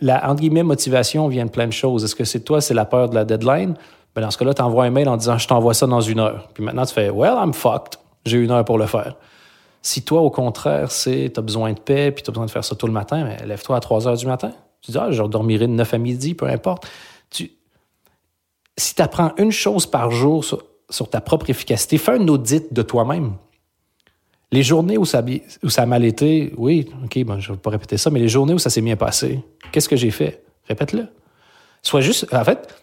La, 0.00 0.34
motivation 0.62 1.28
vient 1.28 1.46
de 1.46 1.50
plein 1.50 1.66
de 1.66 1.72
choses. 1.72 2.04
Est-ce 2.04 2.14
que 2.14 2.24
c'est 2.24 2.40
toi, 2.40 2.60
c'est 2.60 2.74
la 2.74 2.84
peur 2.84 3.08
de 3.08 3.14
la 3.14 3.24
deadline? 3.24 3.74
Ben 4.14 4.22
dans 4.22 4.30
ce 4.30 4.38
cas-là, 4.38 4.54
tu 4.54 4.62
envoies 4.62 4.84
un 4.84 4.90
mail 4.90 5.08
en 5.08 5.16
disant 5.16 5.36
je 5.36 5.46
t'envoie 5.46 5.74
ça 5.74 5.86
dans 5.86 6.00
une 6.00 6.20
heure. 6.20 6.48
Puis 6.54 6.64
maintenant, 6.64 6.86
tu 6.86 6.94
fais 6.94 7.10
Well, 7.10 7.34
I'm 7.36 7.52
fucked. 7.52 7.98
J'ai 8.24 8.38
une 8.38 8.50
heure 8.50 8.64
pour 8.64 8.78
le 8.78 8.86
faire. 8.86 9.16
Si 9.86 10.02
toi, 10.02 10.20
au 10.20 10.30
contraire, 10.30 10.90
c'est 10.90 11.30
tu 11.32 11.38
as 11.38 11.42
besoin 11.44 11.72
de 11.72 11.78
paix 11.78 12.10
puis 12.10 12.24
tu 12.24 12.30
as 12.30 12.32
besoin 12.32 12.46
de 12.46 12.50
faire 12.50 12.64
ça 12.64 12.74
tout 12.74 12.88
le 12.88 12.92
matin, 12.92 13.36
lève-toi 13.46 13.76
à 13.76 13.78
3 13.78 14.08
heures 14.08 14.16
du 14.16 14.26
matin. 14.26 14.50
Tu 14.80 14.90
dis 14.90 14.98
Ah, 14.98 15.12
je 15.12 15.22
dormirai 15.22 15.68
de 15.68 15.74
9 15.74 15.94
à 15.94 15.98
midi, 15.98 16.34
peu 16.34 16.46
importe. 16.48 16.88
Tu, 17.30 17.52
si 18.76 18.96
tu 18.96 19.02
apprends 19.02 19.30
une 19.38 19.52
chose 19.52 19.86
par 19.86 20.10
jour 20.10 20.44
sur, 20.44 20.64
sur 20.90 21.08
ta 21.08 21.20
propre 21.20 21.50
efficacité, 21.50 21.98
fais 21.98 22.18
un 22.18 22.26
audit 22.26 22.72
de 22.72 22.82
toi-même. 22.82 23.34
Les 24.50 24.64
journées 24.64 24.98
où 24.98 25.04
ça, 25.04 25.24
où 25.62 25.68
ça 25.68 25.82
a 25.82 25.86
mal 25.86 26.04
été, 26.04 26.52
oui, 26.56 26.90
OK, 27.04 27.22
bon, 27.22 27.38
je 27.38 27.52
ne 27.52 27.54
vais 27.54 27.62
pas 27.62 27.70
répéter 27.70 27.96
ça, 27.96 28.10
mais 28.10 28.18
les 28.18 28.28
journées 28.28 28.54
où 28.54 28.58
ça 28.58 28.70
s'est 28.70 28.80
bien 28.80 28.96
passé, 28.96 29.38
qu'est-ce 29.70 29.88
que 29.88 29.94
j'ai 29.94 30.10
fait? 30.10 30.42
Répète-le. 30.66 31.06
Sois 31.82 32.00
juste. 32.00 32.26
En 32.34 32.42
fait, 32.42 32.74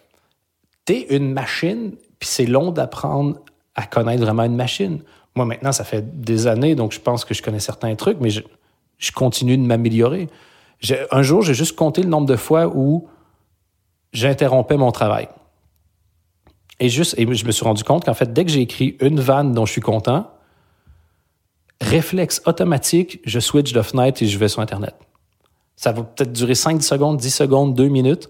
tu 0.86 0.94
es 0.94 1.00
une 1.14 1.34
machine, 1.34 1.92
puis 2.18 2.30
c'est 2.30 2.46
long 2.46 2.70
d'apprendre 2.70 3.40
à 3.74 3.86
connaître 3.86 4.22
vraiment 4.22 4.44
une 4.44 4.56
machine. 4.56 5.02
Moi, 5.36 5.46
maintenant, 5.46 5.72
ça 5.72 5.84
fait 5.84 6.20
des 6.20 6.46
années, 6.46 6.74
donc 6.74 6.92
je 6.92 7.00
pense 7.00 7.24
que 7.24 7.34
je 7.34 7.42
connais 7.42 7.60
certains 7.60 7.94
trucs, 7.96 8.20
mais 8.20 8.30
je, 8.30 8.42
continue 9.14 9.56
de 9.56 9.62
m'améliorer. 9.62 10.28
Un 11.10 11.22
jour, 11.22 11.42
j'ai 11.42 11.54
juste 11.54 11.76
compté 11.76 12.02
le 12.02 12.08
nombre 12.08 12.26
de 12.26 12.36
fois 12.36 12.68
où 12.68 13.08
j'interrompais 14.12 14.76
mon 14.76 14.92
travail. 14.92 15.28
Et, 16.80 16.88
juste, 16.88 17.14
et 17.18 17.34
je 17.34 17.44
me 17.44 17.50
suis 17.50 17.64
rendu 17.64 17.84
compte 17.84 18.04
qu'en 18.04 18.14
fait, 18.14 18.32
dès 18.32 18.44
que 18.44 18.50
j'ai 18.50 18.60
écrit 18.60 18.96
une 19.00 19.20
vanne 19.20 19.52
dont 19.52 19.66
je 19.66 19.72
suis 19.72 19.80
content, 19.80 20.30
réflexe 21.80 22.40
automatique, 22.46 23.20
je 23.24 23.40
switch 23.40 23.72
de 23.72 23.82
fenêtre 23.82 24.22
et 24.22 24.26
je 24.26 24.38
vais 24.38 24.48
sur 24.48 24.60
Internet. 24.60 24.94
Ça 25.76 25.92
va 25.92 26.02
peut-être 26.02 26.32
durer 26.32 26.54
5 26.54 26.82
secondes, 26.82 27.16
10 27.16 27.30
secondes, 27.30 27.74
2 27.74 27.88
minutes, 27.88 28.28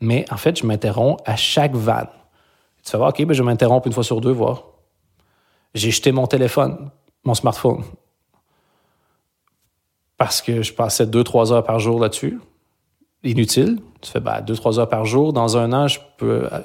mais 0.00 0.24
en 0.30 0.36
fait, 0.36 0.58
je 0.58 0.66
m'interromps 0.66 1.22
à 1.26 1.36
chaque 1.36 1.74
vanne. 1.74 2.08
Tu 2.84 2.92
vas 2.92 2.98
voir, 2.98 3.10
OK, 3.10 3.24
ben 3.24 3.34
je 3.34 3.42
m'interromps 3.42 3.86
une 3.86 3.92
fois 3.92 4.04
sur 4.04 4.20
deux, 4.20 4.30
voir. 4.30 4.64
J'ai 5.76 5.90
jeté 5.90 6.10
mon 6.10 6.26
téléphone, 6.26 6.90
mon 7.22 7.34
smartphone, 7.34 7.84
parce 10.16 10.40
que 10.40 10.62
je 10.62 10.72
passais 10.72 11.04
2-3 11.04 11.52
heures 11.52 11.64
par 11.64 11.78
jour 11.80 12.00
là-dessus. 12.00 12.40
Inutile. 13.22 13.78
Tu 14.00 14.10
fais 14.10 14.20
2-3 14.20 14.22
ben, 14.22 14.78
heures 14.78 14.88
par 14.88 15.04
jour. 15.04 15.34
Dans 15.34 15.58
un 15.58 15.74
an, 15.74 15.86
je 15.86 15.98
peux 16.16 16.48
euh, 16.50 16.60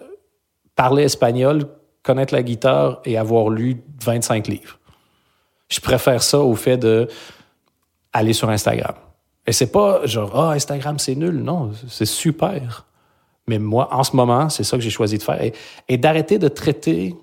parler 0.75 1.03
espagnol, 1.03 1.65
connaître 2.03 2.33
la 2.33 2.41
guitare 2.41 3.01
et 3.03 3.17
avoir 3.17 3.49
lu 3.49 3.83
25 4.01 4.47
livres. 4.47 4.79
Je 5.67 5.81
préfère 5.81 6.23
ça 6.23 6.39
au 6.39 6.55
fait 6.55 6.77
de 6.77 7.09
aller 8.13 8.31
sur 8.31 8.49
Instagram. 8.49 8.95
Et 9.45 9.51
c'est 9.51 9.73
pas 9.73 10.05
genre, 10.05 10.31
ah, 10.39 10.51
Instagram, 10.51 10.99
c'est 10.99 11.15
nul. 11.15 11.43
Non, 11.43 11.71
c'est 11.89 12.05
super. 12.05 12.85
Mais 13.45 13.59
moi, 13.59 13.93
en 13.93 14.03
ce 14.03 14.15
moment, 14.15 14.47
c'est 14.47 14.63
ça 14.63 14.77
que 14.77 14.83
j'ai 14.83 14.89
choisi 14.89 15.17
de 15.17 15.23
faire. 15.23 15.41
Et, 15.89 15.97
d'arrêter 15.97 16.39
de 16.39 16.47
traiter 16.47 17.13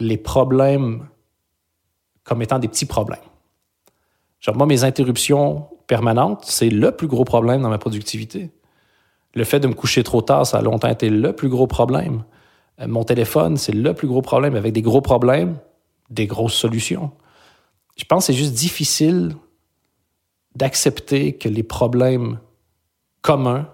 les 0.00 0.16
problèmes 0.16 1.06
comme 2.24 2.42
étant 2.42 2.58
des 2.58 2.68
petits 2.68 2.86
problèmes. 2.86 3.20
Genre, 4.40 4.56
moi, 4.56 4.66
mes 4.66 4.84
interruptions 4.84 5.68
permanentes, 5.86 6.44
c'est 6.44 6.70
le 6.70 6.92
plus 6.92 7.06
gros 7.06 7.24
problème 7.24 7.62
dans 7.62 7.68
ma 7.68 7.78
productivité. 7.78 8.50
Le 9.34 9.44
fait 9.44 9.60
de 9.60 9.68
me 9.68 9.74
coucher 9.74 10.02
trop 10.02 10.22
tard, 10.22 10.46
ça 10.46 10.58
a 10.58 10.62
longtemps 10.62 10.88
été 10.88 11.08
le 11.08 11.34
plus 11.34 11.48
gros 11.48 11.66
problème. 11.66 12.24
Euh, 12.80 12.86
mon 12.88 13.04
téléphone, 13.04 13.56
c'est 13.56 13.72
le 13.72 13.94
plus 13.94 14.08
gros 14.08 14.22
problème. 14.22 14.56
Avec 14.56 14.72
des 14.72 14.82
gros 14.82 15.00
problèmes, 15.00 15.58
des 16.08 16.26
grosses 16.26 16.54
solutions. 16.54 17.12
Je 17.96 18.04
pense 18.04 18.26
que 18.26 18.32
c'est 18.32 18.38
juste 18.38 18.54
difficile 18.54 19.36
d'accepter 20.54 21.34
que 21.34 21.48
les 21.48 21.62
problèmes 21.62 22.40
communs 23.22 23.68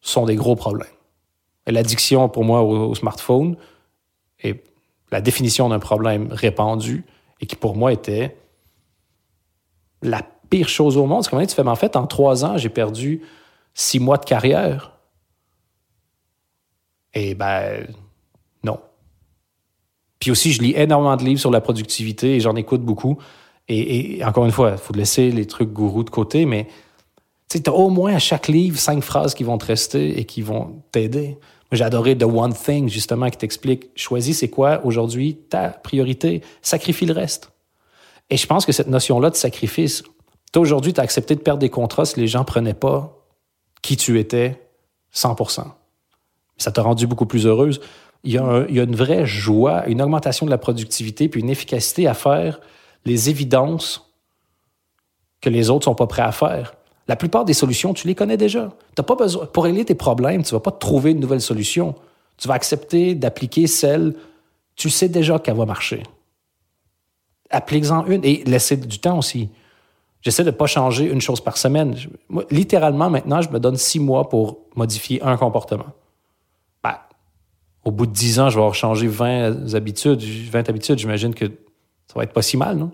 sont 0.00 0.24
des 0.24 0.34
gros 0.34 0.56
problèmes. 0.56 0.88
L'addiction, 1.66 2.28
pour 2.28 2.44
moi, 2.44 2.62
au, 2.62 2.94
smartphone 2.94 3.56
est 4.38 4.62
la 5.14 5.20
définition 5.20 5.68
d'un 5.68 5.78
problème 5.78 6.26
répandu 6.32 7.04
et 7.40 7.46
qui, 7.46 7.54
pour 7.54 7.76
moi, 7.76 7.92
était 7.92 8.36
la 10.02 10.22
pire 10.50 10.68
chose 10.68 10.96
au 10.96 11.06
monde. 11.06 11.22
C'est 11.22 11.30
comment 11.30 11.46
tu 11.46 11.54
fais, 11.54 11.62
mais 11.62 11.70
en 11.70 11.76
fait, 11.76 11.94
en 11.94 12.08
trois 12.08 12.44
ans, 12.44 12.58
j'ai 12.58 12.68
perdu 12.68 13.22
six 13.74 14.00
mois 14.00 14.16
de 14.16 14.24
carrière. 14.24 14.98
Et 17.14 17.36
ben, 17.36 17.86
non. 18.64 18.80
Puis 20.18 20.32
aussi, 20.32 20.50
je 20.50 20.60
lis 20.60 20.74
énormément 20.74 21.16
de 21.16 21.22
livres 21.22 21.38
sur 21.38 21.52
la 21.52 21.60
productivité 21.60 22.34
et 22.34 22.40
j'en 22.40 22.56
écoute 22.56 22.82
beaucoup. 22.82 23.16
Et, 23.68 24.20
encore 24.24 24.44
une 24.44 24.50
fois, 24.50 24.72
il 24.72 24.78
faut 24.78 24.94
laisser 24.94 25.30
les 25.30 25.46
trucs 25.46 25.72
gourous 25.72 26.02
de 26.02 26.10
côté, 26.10 26.44
mais 26.44 26.66
tu 27.48 27.62
as 27.64 27.72
au 27.72 27.88
moins 27.88 28.16
à 28.16 28.18
chaque 28.18 28.48
livre 28.48 28.80
cinq 28.80 29.00
phrases 29.00 29.32
qui 29.32 29.44
vont 29.44 29.58
te 29.58 29.66
rester 29.66 30.18
et 30.18 30.24
qui 30.24 30.42
vont 30.42 30.82
t'aider. 30.90 31.38
J'ai 31.74 31.84
adoré 31.84 32.16
The 32.16 32.24
One 32.24 32.54
Thing, 32.54 32.88
justement, 32.88 33.28
qui 33.30 33.38
t'explique 33.38 33.90
choisis 33.96 34.38
c'est 34.38 34.48
quoi 34.48 34.80
aujourd'hui 34.84 35.36
ta 35.48 35.68
priorité, 35.68 36.42
sacrifie 36.62 37.06
le 37.06 37.12
reste. 37.12 37.52
Et 38.30 38.36
je 38.36 38.46
pense 38.46 38.64
que 38.64 38.72
cette 38.72 38.88
notion-là 38.88 39.30
de 39.30 39.36
sacrifice, 39.36 40.02
toi 40.52 40.62
aujourd'hui, 40.62 40.92
tu 40.92 41.00
as 41.00 41.04
accepté 41.04 41.34
de 41.34 41.40
perdre 41.40 41.60
des 41.60 41.70
contrats 41.70 42.04
si 42.04 42.18
les 42.18 42.26
gens 42.26 42.44
prenaient 42.44 42.74
pas 42.74 43.18
qui 43.82 43.96
tu 43.96 44.18
étais 44.18 44.60
100% 45.14 45.64
Ça 46.56 46.72
t'a 46.72 46.82
rendu 46.82 47.06
beaucoup 47.06 47.26
plus 47.26 47.46
heureuse 47.46 47.80
il 48.24 48.32
y, 48.32 48.38
a 48.38 48.82
une 48.82 48.96
vraie 48.96 49.26
joie, 49.26 49.86
une 49.86 50.00
augmentation 50.00 50.46
de 50.46 50.50
la 50.50 50.56
productivité, 50.56 51.28
puis 51.28 51.42
une 51.42 51.50
efficacité 51.50 52.06
à 52.06 52.14
faire 52.14 52.58
les 53.04 53.28
évidences 53.28 54.14
que 55.42 55.50
les 55.50 55.68
autres 55.68 55.84
sont 55.84 55.94
pas 55.94 56.06
prêts 56.06 56.22
à 56.22 56.32
faire. 56.32 56.74
La 57.06 57.16
plupart 57.16 57.44
des 57.44 57.52
solutions, 57.52 57.92
tu 57.92 58.06
les 58.06 58.14
connais 58.14 58.36
déjà. 58.36 58.72
T'as 58.94 59.02
pas 59.02 59.14
besoin, 59.14 59.46
pour 59.46 59.64
régler 59.64 59.84
tes 59.84 59.94
problèmes, 59.94 60.42
tu 60.42 60.54
vas 60.54 60.60
pas 60.60 60.70
trouver 60.70 61.10
une 61.10 61.20
nouvelle 61.20 61.40
solution. 61.40 61.94
Tu 62.38 62.48
vas 62.48 62.54
accepter 62.54 63.14
d'appliquer 63.14 63.66
celle, 63.66 64.14
tu 64.74 64.90
sais 64.90 65.08
déjà 65.08 65.38
qu'elle 65.38 65.56
va 65.56 65.66
marcher. 65.66 66.02
Applique-en 67.50 68.06
une 68.06 68.24
et 68.24 68.42
laissez 68.44 68.76
du 68.76 68.98
temps 68.98 69.18
aussi. 69.18 69.50
J'essaie 70.22 70.42
de 70.42 70.50
ne 70.50 70.56
pas 70.56 70.66
changer 70.66 71.04
une 71.04 71.20
chose 71.20 71.40
par 71.40 71.58
semaine. 71.58 71.94
littéralement, 72.50 73.10
maintenant, 73.10 73.42
je 73.42 73.50
me 73.50 73.60
donne 73.60 73.76
six 73.76 74.00
mois 74.00 74.28
pour 74.28 74.60
modifier 74.74 75.22
un 75.22 75.36
comportement 75.36 75.92
au 77.84 77.90
bout 77.90 78.06
de 78.06 78.12
10 78.12 78.40
ans, 78.40 78.50
je 78.50 78.54
vais 78.54 78.62
avoir 78.62 78.74
changé 78.74 79.06
20 79.06 79.74
habitudes. 79.74 80.22
20 80.22 80.68
habitudes, 80.68 80.98
j'imagine 80.98 81.34
que 81.34 81.46
ça 81.46 82.14
va 82.16 82.24
être 82.24 82.32
pas 82.32 82.42
si 82.42 82.56
mal, 82.56 82.76
non? 82.76 82.90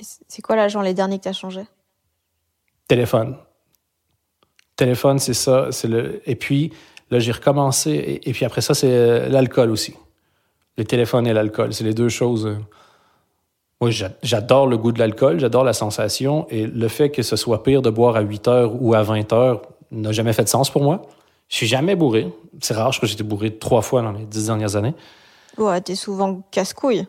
C'est 0.00 0.42
quoi, 0.42 0.56
là, 0.56 0.66
les 0.66 0.94
derniers 0.94 1.18
que 1.18 1.24
tu 1.24 1.28
as 1.28 1.32
changés? 1.32 1.66
Téléphone. 2.88 3.36
Téléphone, 4.76 5.18
c'est 5.18 5.34
ça. 5.34 5.68
C'est 5.70 5.88
le... 5.88 6.22
Et 6.28 6.36
puis, 6.36 6.72
là, 7.10 7.18
j'ai 7.18 7.32
recommencé. 7.32 8.20
Et, 8.24 8.32
puis 8.32 8.44
après 8.44 8.60
ça, 8.60 8.74
c'est 8.74 8.90
euh, 8.90 9.28
l'alcool 9.28 9.70
aussi. 9.70 9.94
Le 10.76 10.84
téléphone 10.84 11.26
et 11.26 11.32
l'alcool, 11.32 11.72
c'est 11.72 11.84
les 11.84 11.94
deux 11.94 12.08
choses. 12.08 12.46
Euh. 12.46 12.56
Moi, 13.80 13.90
j'adore 14.22 14.66
le 14.66 14.78
goût 14.78 14.92
de 14.92 14.98
l'alcool, 14.98 15.40
j'adore 15.40 15.64
la 15.64 15.72
sensation. 15.72 16.46
Et 16.50 16.66
le 16.66 16.88
fait 16.88 17.10
que 17.10 17.22
ce 17.22 17.36
soit 17.36 17.62
pire 17.62 17.82
de 17.82 17.90
boire 17.90 18.16
à 18.16 18.20
8 18.20 18.48
heures 18.48 18.82
ou 18.82 18.94
à 18.94 19.02
20 19.02 19.32
heures 19.32 19.62
n'a 19.90 20.12
jamais 20.12 20.32
fait 20.32 20.44
de 20.44 20.48
sens 20.48 20.70
pour 20.70 20.82
moi. 20.82 21.02
Je 21.48 21.56
suis 21.56 21.66
jamais 21.66 21.96
bourré. 21.96 22.32
C'est 22.60 22.74
rare, 22.74 22.92
je 22.92 22.98
crois 22.98 23.06
que 23.06 23.10
j'étais 23.10 23.24
bourré 23.24 23.58
trois 23.58 23.82
fois 23.82 24.00
dans 24.00 24.12
les 24.12 24.24
dix 24.24 24.46
dernières 24.46 24.76
années. 24.76 24.94
Ouais, 25.58 25.80
t'es 25.80 25.96
souvent 25.96 26.42
casse-couille. 26.50 27.06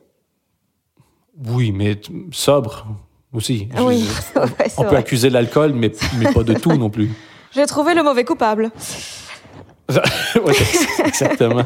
Oui, 1.47 1.71
mais 1.71 1.99
sobre 2.32 2.86
aussi. 3.34 3.67
Oui, 3.79 4.07
on 4.77 4.84
peut 4.84 4.95
accuser 4.95 5.29
l'alcool, 5.29 5.73
mais, 5.73 5.91
mais 6.17 6.31
pas 6.31 6.43
de 6.43 6.53
tout 6.53 6.73
non 6.73 6.89
plus. 6.89 7.11
J'ai 7.55 7.65
trouvé 7.65 7.93
le 7.93 8.03
mauvais 8.03 8.23
coupable. 8.23 8.71
oui, 10.45 10.53
exactement. 11.05 11.65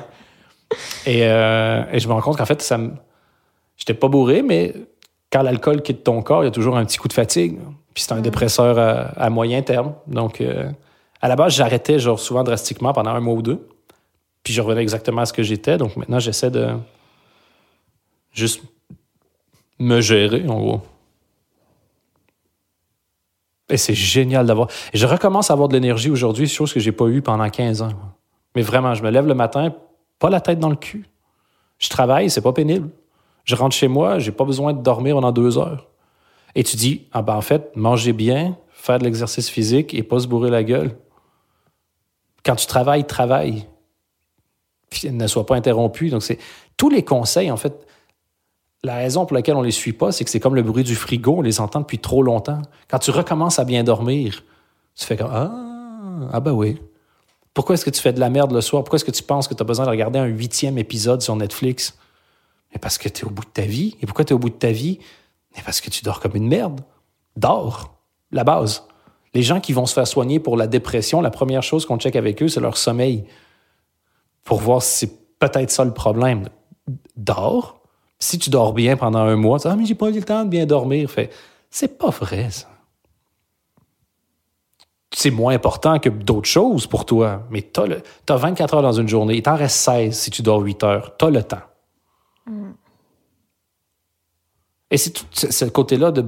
Et, 1.05 1.23
euh, 1.23 1.83
et, 1.91 1.99
je 1.99 2.07
me 2.07 2.13
rends 2.13 2.21
compte 2.21 2.37
qu'en 2.37 2.45
fait, 2.45 2.61
ça 2.61 2.77
me... 2.77 2.91
j'étais 3.77 3.93
pas 3.93 4.07
bourré, 4.07 4.41
mais 4.41 4.73
quand 5.31 5.41
l'alcool 5.41 5.81
quitte 5.81 6.03
ton 6.03 6.21
corps, 6.21 6.43
il 6.43 6.47
y 6.47 6.49
a 6.49 6.51
toujours 6.51 6.77
un 6.77 6.85
petit 6.85 6.97
coup 6.97 7.07
de 7.07 7.13
fatigue. 7.13 7.57
Puis 7.93 8.03
c'est 8.03 8.13
un 8.13 8.17
mm. 8.17 8.21
dépresseur 8.21 8.77
à, 9.17 9.29
moyen 9.29 9.61
terme. 9.61 9.93
Donc, 10.07 10.41
euh, 10.41 10.69
à 11.21 11.27
la 11.27 11.35
base, 11.35 11.55
j'arrêtais 11.55 11.99
genre 11.99 12.19
souvent 12.19 12.43
drastiquement 12.43 12.93
pendant 12.93 13.11
un 13.11 13.19
mois 13.19 13.33
ou 13.33 13.41
deux. 13.41 13.67
Puis 14.43 14.53
je 14.53 14.61
revenais 14.61 14.81
exactement 14.81 15.21
à 15.21 15.25
ce 15.25 15.33
que 15.33 15.43
j'étais. 15.43 15.77
Donc 15.77 15.95
maintenant, 15.95 16.19
j'essaie 16.19 16.51
de 16.51 16.69
juste 18.31 18.61
me 19.79 20.01
gérer, 20.01 20.47
en 20.47 20.59
gros. 20.59 20.81
Et 23.69 23.77
c'est 23.77 23.93
génial 23.93 24.45
d'avoir. 24.45 24.69
Je 24.93 25.05
recommence 25.05 25.49
à 25.51 25.53
avoir 25.53 25.67
de 25.67 25.73
l'énergie 25.73 26.09
aujourd'hui, 26.09 26.47
chose 26.47 26.73
que 26.73 26.79
j'ai 26.79 26.91
pas 26.91 27.07
eue 27.07 27.21
pendant 27.21 27.49
15 27.49 27.81
ans. 27.81 27.91
Mais 28.55 28.61
vraiment, 28.61 28.93
je 28.93 29.03
me 29.03 29.09
lève 29.09 29.27
le 29.27 29.33
matin, 29.33 29.73
pas 30.19 30.29
la 30.29 30.41
tête 30.41 30.59
dans 30.59 30.69
le 30.69 30.75
cul. 30.75 31.05
Je 31.79 31.89
travaille, 31.89 32.29
c'est 32.29 32.41
pas 32.41 32.53
pénible. 32.53 32.89
Je 33.43 33.55
rentre 33.55 33.75
chez 33.75 33.87
moi, 33.87 34.19
j'ai 34.19 34.31
pas 34.31 34.45
besoin 34.45 34.73
de 34.73 34.81
dormir 34.81 35.15
pendant 35.15 35.31
deux 35.31 35.57
heures. 35.57 35.87
Et 36.55 36.63
tu 36.63 36.75
dis, 36.75 37.07
ah 37.11 37.21
ben 37.21 37.35
en 37.35 37.41
fait, 37.41 37.75
manger 37.75 38.13
bien, 38.13 38.57
faire 38.71 38.99
de 38.99 39.03
l'exercice 39.03 39.49
physique 39.49 39.93
et 39.93 40.03
pas 40.03 40.19
se 40.19 40.27
bourrer 40.27 40.49
la 40.49 40.63
gueule. 40.63 40.97
Quand 42.43 42.55
tu 42.55 42.65
travailles, 42.65 43.05
travaille. 43.05 43.67
Ne 45.03 45.27
sois 45.27 45.45
pas 45.45 45.55
interrompu. 45.55 46.09
Donc, 46.09 46.23
c'est 46.23 46.39
tous 46.77 46.89
les 46.89 47.03
conseils, 47.03 47.51
en 47.51 47.57
fait, 47.57 47.86
la 48.87 48.95
raison 48.95 49.25
pour 49.25 49.35
laquelle 49.35 49.55
on 49.55 49.61
les 49.61 49.71
suit 49.71 49.93
pas, 49.93 50.11
c'est 50.11 50.23
que 50.23 50.29
c'est 50.29 50.39
comme 50.39 50.55
le 50.55 50.63
bruit 50.63 50.83
du 50.83 50.95
frigo, 50.95 51.35
on 51.37 51.41
les 51.41 51.61
entend 51.61 51.81
depuis 51.81 51.99
trop 51.99 52.23
longtemps. 52.23 52.61
Quand 52.89 52.99
tu 52.99 53.11
recommences 53.11 53.59
à 53.59 53.65
bien 53.65 53.83
dormir, 53.83 54.43
tu 54.95 55.05
fais 55.05 55.15
comme 55.15 55.29
Ah, 55.31 56.29
ah 56.31 56.39
ben 56.39 56.51
oui. 56.51 56.79
Pourquoi 57.53 57.75
est-ce 57.75 57.85
que 57.85 57.89
tu 57.89 58.01
fais 58.01 58.13
de 58.13 58.19
la 58.19 58.29
merde 58.29 58.51
le 58.51 58.61
soir? 58.61 58.83
Pourquoi 58.83 58.97
est-ce 58.97 59.05
que 59.05 59.11
tu 59.11 59.23
penses 59.23 59.47
que 59.47 59.53
tu 59.53 59.61
as 59.61 59.65
besoin 59.65 59.85
de 59.85 59.89
regarder 59.89 60.19
un 60.19 60.25
huitième 60.25 60.77
épisode 60.77 61.21
sur 61.21 61.35
Netflix? 61.35 61.97
Mais 62.71 62.79
parce 62.79 62.97
que 62.97 63.09
tu 63.09 63.23
es 63.23 63.27
au 63.27 63.31
bout 63.31 63.43
de 63.43 63.49
ta 63.49 63.63
vie. 63.63 63.95
Et 64.01 64.05
pourquoi 64.05 64.25
tu 64.25 64.31
es 64.31 64.35
au 64.35 64.39
bout 64.39 64.49
de 64.49 64.55
ta 64.55 64.71
vie? 64.71 64.99
Mais 65.55 65.61
parce 65.63 65.81
que 65.81 65.89
tu 65.89 66.03
dors 66.03 66.19
comme 66.19 66.35
une 66.35 66.47
merde. 66.47 66.81
Dors. 67.35 67.95
La 68.31 68.43
base. 68.43 68.83
Les 69.33 69.41
gens 69.41 69.59
qui 69.59 69.73
vont 69.73 69.85
se 69.85 69.93
faire 69.93 70.07
soigner 70.07 70.39
pour 70.39 70.55
la 70.55 70.67
dépression, 70.67 71.21
la 71.21 71.29
première 71.29 71.63
chose 71.63 71.85
qu'on 71.85 71.97
check 71.97 72.15
avec 72.15 72.41
eux, 72.41 72.47
c'est 72.47 72.59
leur 72.59 72.77
sommeil. 72.77 73.25
Pour 74.43 74.59
voir 74.59 74.81
si 74.81 74.97
c'est 74.99 75.37
peut-être 75.39 75.71
ça 75.71 75.83
le 75.83 75.93
problème. 75.93 76.49
Dors. 77.15 77.76
Si 78.19 78.39
tu 78.39 78.49
dors 78.49 78.73
bien 78.73 78.97
pendant 78.97 79.19
un 79.19 79.35
mois, 79.35 79.59
tu 79.59 79.67
dis, 79.67 79.73
ah, 79.73 79.75
mais 79.75 79.85
j'ai 79.85 79.95
pas 79.95 80.09
eu 80.09 80.13
le 80.13 80.23
temps 80.23 80.43
de 80.43 80.49
bien 80.49 80.65
dormir. 80.65 81.09
Fait, 81.09 81.31
c'est 81.69 81.97
pas 81.97 82.09
vrai, 82.09 82.49
ça. 82.49 82.67
C'est 85.13 85.31
moins 85.31 85.53
important 85.53 85.99
que 85.99 86.09
d'autres 86.09 86.47
choses 86.47 86.85
pour 86.85 87.05
toi, 87.05 87.43
mais 87.49 87.61
tu 87.61 87.79
as, 87.79 88.35
24 88.35 88.75
heures 88.75 88.81
dans 88.81 88.91
une 88.91 89.07
journée. 89.07 89.35
Il 89.35 89.41
t'en 89.41 89.55
reste 89.55 89.77
16 89.77 90.17
si 90.17 90.31
tu 90.31 90.41
dors 90.41 90.59
8 90.59 90.83
heures. 90.83 91.17
Tu 91.17 91.25
as 91.25 91.29
le 91.29 91.43
temps. 91.43 91.61
Mm. 92.45 92.71
Et 94.91 94.97
c'est 94.97 95.17
ce 95.31 95.65
côté-là 95.65 96.11
de 96.11 96.25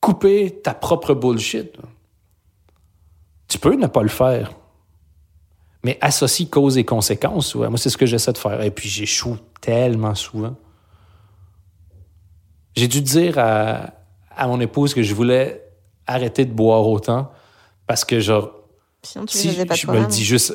couper 0.00 0.60
ta 0.62 0.74
propre 0.74 1.14
bullshit. 1.14 1.76
Tu 3.48 3.58
peux 3.58 3.74
ne 3.74 3.86
pas 3.86 4.02
le 4.02 4.08
faire. 4.08 4.52
Mais 5.82 5.98
associe 6.00 6.48
cause 6.48 6.76
et 6.76 6.84
conséquences. 6.84 7.54
Moi, 7.54 7.76
c'est 7.76 7.90
ce 7.90 7.96
que 7.96 8.06
j'essaie 8.06 8.32
de 8.32 8.38
faire. 8.38 8.62
Et 8.62 8.70
puis, 8.70 8.88
j'échoue 8.88 9.38
tellement 9.60 10.14
souvent. 10.14 10.56
J'ai 12.76 12.88
dû 12.88 13.00
dire 13.00 13.38
à, 13.38 13.92
mon 14.46 14.60
épouse 14.60 14.94
que 14.94 15.02
je 15.02 15.14
voulais 15.14 15.64
arrêter 16.06 16.44
de 16.44 16.52
boire 16.52 16.86
autant 16.86 17.30
parce 17.86 18.04
que, 18.04 18.20
genre, 18.20 18.52
si 19.02 19.52
je, 19.52 19.90
me 19.90 20.00
le 20.00 20.06
dis 20.06 20.24
juste. 20.24 20.54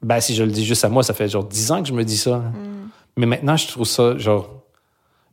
Ben, 0.00 0.20
si 0.20 0.34
je 0.34 0.42
le 0.42 0.50
dis 0.50 0.64
juste 0.64 0.84
à 0.84 0.88
moi, 0.88 1.02
ça 1.02 1.14
fait 1.14 1.28
genre 1.28 1.44
10 1.44 1.70
ans 1.72 1.82
que 1.82 1.88
je 1.88 1.92
me 1.92 2.04
dis 2.04 2.16
ça. 2.16 2.38
Hmm. 2.38 2.88
Mais 3.16 3.26
maintenant, 3.26 3.56
je 3.56 3.68
trouve 3.68 3.86
ça, 3.86 4.16
genre, 4.18 4.62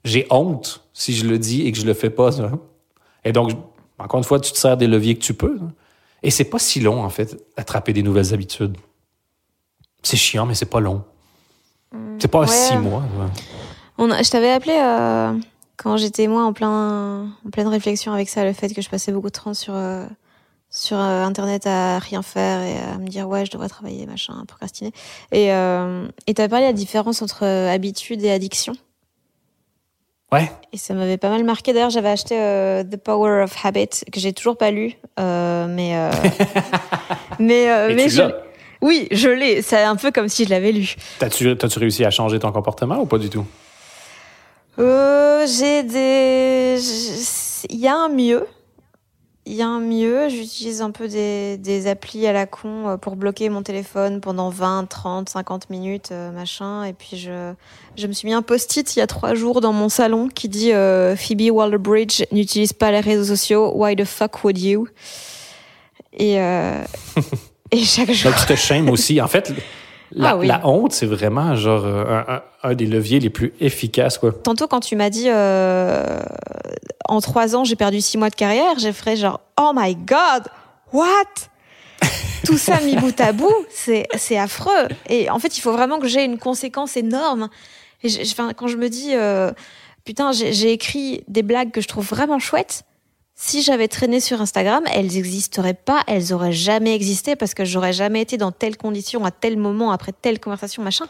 j'ai 0.03 0.27
honte 0.29 0.83
si 0.93 1.15
je 1.15 1.25
le 1.25 1.39
dis 1.39 1.65
et 1.65 1.71
que 1.71 1.77
je 1.77 1.85
le 1.85 1.93
fais 1.93 2.09
pas. 2.09 2.29
Et 3.23 3.31
donc, 3.31 3.51
encore 3.97 4.19
une 4.19 4.23
fois, 4.23 4.39
tu 4.39 4.51
te 4.51 4.57
sers 4.57 4.77
des 4.77 4.87
leviers 4.87 5.15
que 5.15 5.23
tu 5.23 5.33
peux. 5.33 5.59
Et 6.23 6.31
c'est 6.31 6.45
pas 6.45 6.59
si 6.59 6.79
long, 6.79 7.03
en 7.03 7.09
fait, 7.09 7.41
attraper 7.57 7.93
des 7.93 8.03
nouvelles 8.03 8.33
habitudes. 8.33 8.77
C'est 10.03 10.17
chiant, 10.17 10.45
mais 10.45 10.55
c'est 10.55 10.65
pas 10.65 10.79
long. 10.79 11.03
C'est 12.19 12.27
pas 12.27 12.45
six 12.47 12.77
mois. 12.77 13.03
On 13.97 14.07
je 14.09 14.29
t'avais 14.29 14.51
appelé 14.51 14.77
euh, 14.79 15.33
quand 15.77 15.97
j'étais 15.97 16.27
moi 16.27 16.43
en 16.43 16.53
plein 16.53 17.27
en 17.45 17.49
pleine 17.51 17.67
réflexion 17.67 18.13
avec 18.13 18.29
ça, 18.29 18.43
le 18.43 18.53
fait 18.53 18.73
que 18.73 18.81
je 18.81 18.89
passais 18.89 19.11
beaucoup 19.11 19.29
de 19.29 19.37
temps 19.37 19.53
sur 19.53 19.73
euh, 19.75 20.05
sur 20.69 20.97
euh, 20.97 21.23
internet 21.23 21.65
à 21.65 21.99
rien 21.99 22.21
faire 22.21 22.61
et 22.61 22.77
à 22.77 22.97
me 22.97 23.07
dire 23.07 23.27
ouais 23.27 23.45
je 23.45 23.51
devrais 23.51 23.69
travailler 23.69 24.05
machin, 24.05 24.33
procrastiner. 24.47 24.91
Et 25.31 25.47
et 25.47 26.33
t'avais 26.33 26.49
parlé 26.49 26.65
de 26.65 26.69
la 26.69 26.73
différence 26.73 27.21
entre 27.21 27.45
habitude 27.45 28.23
et 28.23 28.31
addiction. 28.31 28.73
Ouais. 30.31 30.51
Et 30.71 30.77
ça 30.77 30.93
m'avait 30.93 31.17
pas 31.17 31.29
mal 31.29 31.43
marqué. 31.43 31.73
D'ailleurs, 31.73 31.89
j'avais 31.89 32.09
acheté 32.09 32.39
euh, 32.39 32.83
The 32.83 32.97
Power 32.97 33.43
of 33.43 33.65
Habit 33.65 33.89
que 34.11 34.19
j'ai 34.19 34.31
toujours 34.31 34.57
pas 34.57 34.69
lu, 34.69 34.93
euh, 35.19 35.65
mais 35.67 35.95
euh, 35.95 36.11
mais 37.39 37.95
mais 37.95 38.09
je... 38.09 38.21
oui, 38.81 39.07
je 39.11 39.29
l'ai. 39.29 39.61
C'est 39.61 39.83
un 39.83 39.95
peu 39.95 40.11
comme 40.11 40.29
si 40.29 40.45
je 40.45 40.49
l'avais 40.49 40.71
lu. 40.71 40.95
T'as-tu 41.19 41.49
as-tu 41.49 41.79
réussi 41.79 42.05
à 42.05 42.11
changer 42.11 42.39
ton 42.39 42.51
comportement 42.51 42.99
ou 43.01 43.05
pas 43.05 43.17
du 43.17 43.29
tout? 43.29 43.45
J'ai 44.77 45.83
des, 45.83 46.77
il 47.69 47.79
y 47.79 47.87
a 47.87 47.95
un 47.95 48.09
mieux 48.09 48.45
il 49.49 49.55
y 49.55 49.63
a 49.63 49.67
un 49.67 49.79
mieux. 49.79 50.29
J'utilise 50.29 50.81
un 50.81 50.91
peu 50.91 51.07
des, 51.07 51.57
des, 51.57 51.87
applis 51.87 52.27
à 52.27 52.33
la 52.33 52.45
con 52.45 52.87
euh, 52.87 52.97
pour 52.97 53.15
bloquer 53.15 53.49
mon 53.49 53.63
téléphone 53.63 54.21
pendant 54.21 54.49
20, 54.49 54.87
30, 54.87 55.27
50 55.27 55.71
minutes, 55.71 56.09
euh, 56.11 56.31
machin. 56.31 56.83
Et 56.83 56.93
puis 56.93 57.17
je, 57.17 57.53
je 57.97 58.07
me 58.07 58.13
suis 58.13 58.27
mis 58.27 58.33
un 58.33 58.43
post-it 58.43 58.95
il 58.95 58.99
y 58.99 59.01
a 59.01 59.07
trois 59.07 59.33
jours 59.33 59.59
dans 59.59 59.73
mon 59.73 59.89
salon 59.89 60.29
qui 60.29 60.49
dit 60.49 60.71
euh, 60.71 61.15
Phoebe 61.15 61.51
Waller-Bridge 61.51 62.25
n'utilise 62.31 62.73
pas 62.73 62.91
les 62.91 62.99
réseaux 62.99 63.23
sociaux. 63.23 63.71
Why 63.73 63.95
the 63.95 64.05
fuck 64.05 64.43
would 64.43 64.59
you? 64.59 64.87
Et 66.13 66.37
et 67.71 67.83
chaque 67.83 68.11
jour. 68.11 68.33
tu 68.35 68.45
te 68.45 68.55
shames 68.55 68.89
aussi. 68.89 69.21
En 69.21 69.27
fait, 69.27 69.53
la, 70.11 70.31
ah 70.31 70.43
la, 70.43 70.67
honte, 70.67 70.91
c'est 70.91 71.05
vraiment 71.05 71.55
genre 71.55 71.85
un, 71.85 72.41
un, 72.63 72.73
des 72.73 72.85
leviers 72.85 73.19
les 73.19 73.29
plus 73.29 73.53
efficaces. 73.59 74.17
Quoi. 74.17 74.33
Tantôt, 74.33 74.67
quand 74.67 74.79
tu 74.79 74.95
m'as 74.95 75.09
dit 75.09 75.27
euh, 75.27 76.19
en 77.05 77.21
trois 77.21 77.55
ans, 77.55 77.63
j'ai 77.63 77.75
perdu 77.75 78.01
six 78.01 78.17
mois 78.17 78.29
de 78.29 78.35
carrière, 78.35 78.77
j'ai 78.79 78.93
fait 78.93 79.15
genre 79.15 79.39
Oh 79.59 79.71
my 79.75 79.95
God, 79.95 80.47
what? 80.93 81.11
Tout 82.45 82.57
ça 82.57 82.79
mis 82.81 82.95
bout 82.95 83.19
à 83.19 83.33
bout, 83.33 83.53
c'est, 83.69 84.07
c'est 84.17 84.37
affreux. 84.37 84.87
Et 85.07 85.29
en 85.29 85.39
fait, 85.39 85.57
il 85.57 85.61
faut 85.61 85.73
vraiment 85.73 85.99
que 85.99 86.07
j'ai 86.07 86.23
une 86.23 86.39
conséquence 86.39 86.97
énorme. 86.97 87.49
Et 88.01 88.09
quand 88.55 88.67
je 88.67 88.77
me 88.77 88.89
dis 88.89 89.09
euh, 89.13 89.51
Putain, 90.05 90.31
j'ai, 90.31 90.53
j'ai 90.53 90.71
écrit 90.71 91.23
des 91.27 91.43
blagues 91.43 91.71
que 91.71 91.81
je 91.81 91.87
trouve 91.87 92.07
vraiment 92.07 92.39
chouettes 92.39 92.83
si 93.41 93.61
j'avais 93.61 93.87
traîné 93.87 94.19
sur 94.19 94.41
Instagram, 94.41 94.83
elles 94.93 95.13
n'existeraient 95.13 95.73
pas, 95.73 96.03
elles 96.07 96.33
auraient 96.33 96.51
jamais 96.51 96.93
existé 96.93 97.37
parce 97.37 97.53
que 97.53 97.63
j'aurais 97.63 97.93
jamais 97.93 98.21
été 98.21 98.35
dans 98.35 98.51
telle 98.51 98.75
condition 98.75 99.23
à 99.23 99.31
tel 99.31 99.55
moment 99.55 99.93
après 99.93 100.11
telle 100.11 100.41
conversation 100.41 100.83
machin. 100.83 101.05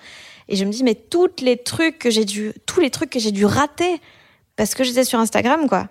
Et 0.48 0.56
je 0.56 0.64
me 0.64 0.72
dis 0.72 0.84
mais 0.84 0.94
toutes 0.94 1.42
les 1.42 1.58
trucs 1.58 1.98
que 1.98 2.12
j'ai 2.12 2.26
dû, 2.26 2.54
tous 2.68 2.82
les 2.82 2.92
trucs 2.92 3.10
que 3.10 3.18
j'ai 3.18 3.32
dû 3.32 3.46
rater 3.46 4.00
parce 4.58 4.76
que 4.76 4.84
j'étais 4.84 5.06
sur 5.06 5.18
Instagram 5.18 5.68
quoi. 5.68 5.88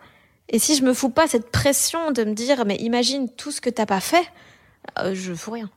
Et 0.48 0.60
si 0.60 0.76
je 0.76 0.84
me 0.84 0.94
fous 0.94 1.10
pas 1.10 1.26
cette 1.26 1.50
pression 1.50 2.12
de 2.12 2.22
me 2.22 2.34
dire 2.34 2.64
mais 2.64 2.76
imagine 2.76 3.28
tout 3.28 3.50
ce 3.50 3.60
que 3.60 3.68
t'as 3.68 3.86
pas 3.86 4.00
fait, 4.00 4.24
euh, 5.00 5.16
je 5.16 5.34
fous 5.34 5.50
rien. 5.50 5.68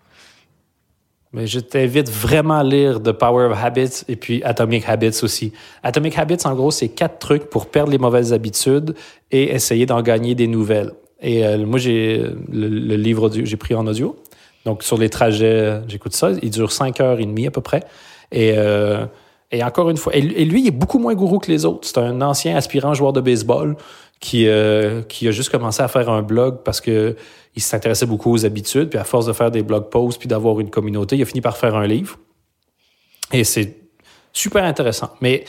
Mais 1.34 1.48
je 1.48 1.60
t'invite 1.60 2.10
vraiment 2.10 2.58
à 2.58 2.64
lire 2.64 3.02
The 3.02 3.14
Power 3.14 3.46
of 3.46 3.64
Habits 3.64 4.04
et 4.10 4.18
puis 4.18 4.44
Atomic 4.44 4.84
Habits 4.88 5.24
aussi. 5.24 5.54
Atomic 5.82 6.18
Habits, 6.18 6.46
en 6.46 6.54
gros, 6.56 6.72
c'est 6.72 6.90
quatre 6.90 7.20
trucs 7.20 7.50
pour 7.50 7.68
perdre 7.68 7.92
les 7.92 7.98
mauvaises 7.98 8.34
habitudes 8.34 8.96
et 9.32 9.54
essayer 9.54 9.86
d'en 9.86 10.02
gagner 10.02 10.36
des 10.36 10.48
nouvelles. 10.48 10.92
Et 11.22 11.46
euh, 11.46 11.66
moi, 11.66 11.80
j'ai 11.80 12.22
le, 12.52 12.96
livre, 12.96 13.30
j'ai 13.32 13.58
pris 13.58 13.76
en 13.76 13.88
audio. 13.88 14.18
Donc, 14.66 14.84
sur 14.84 14.98
les 14.98 15.10
trajets, 15.10 15.82
j'écoute 15.88 16.14
ça. 16.14 16.32
Il 16.42 16.50
dure 16.50 16.72
cinq 16.72 17.00
heures 17.00 17.20
et 17.20 17.26
demie 17.26 17.48
à 17.48 17.52
peu 17.52 17.62
près. 17.62 17.84
Et, 18.32 18.54
euh, 18.58 19.06
et 19.52 19.64
encore 19.64 19.90
une 19.90 19.98
fois, 19.98 20.16
et, 20.16 20.22
lui, 20.22 20.62
il 20.62 20.68
est 20.68 20.72
beaucoup 20.72 21.00
moins 21.00 21.14
gourou 21.14 21.40
que 21.40 21.52
les 21.52 21.66
autres. 21.66 21.88
C'est 21.88 21.98
un 21.98 22.22
ancien 22.22 22.58
aspirant 22.58 22.94
joueur 22.94 23.14
de 23.14 23.22
baseball 23.22 23.78
qui, 24.22 24.47
euh, 24.47 25.01
qui 25.01 25.28
a 25.28 25.32
juste 25.32 25.49
commencé 25.49 25.82
à 25.84 25.89
faire 25.89 26.09
un 26.09 26.22
blog 26.22 26.59
parce 26.63 26.80
que 26.80 27.17
il 27.53 27.61
s'intéressait 27.61 28.05
beaucoup 28.05 28.32
aux 28.32 28.45
habitudes, 28.45 28.89
puis 28.89 28.97
à 28.97 29.03
force 29.03 29.26
de 29.26 29.34
faire 29.34 29.51
des 29.51 29.61
blog 29.61 29.89
posts, 29.89 30.17
puis 30.17 30.30
d'avoir 30.30 30.61
une 30.61 30.69
communauté, 30.69 31.17
il 31.17 31.22
a 31.22 31.26
fini 31.26 31.41
par 31.41 31.57
faire 31.57 31.76
un 31.76 31.86
livre. 31.86 32.17
Et 33.34 33.43
c'est 33.43 33.76
super 34.32 34.63
intéressant. 34.63 35.09
Mais 35.19 35.43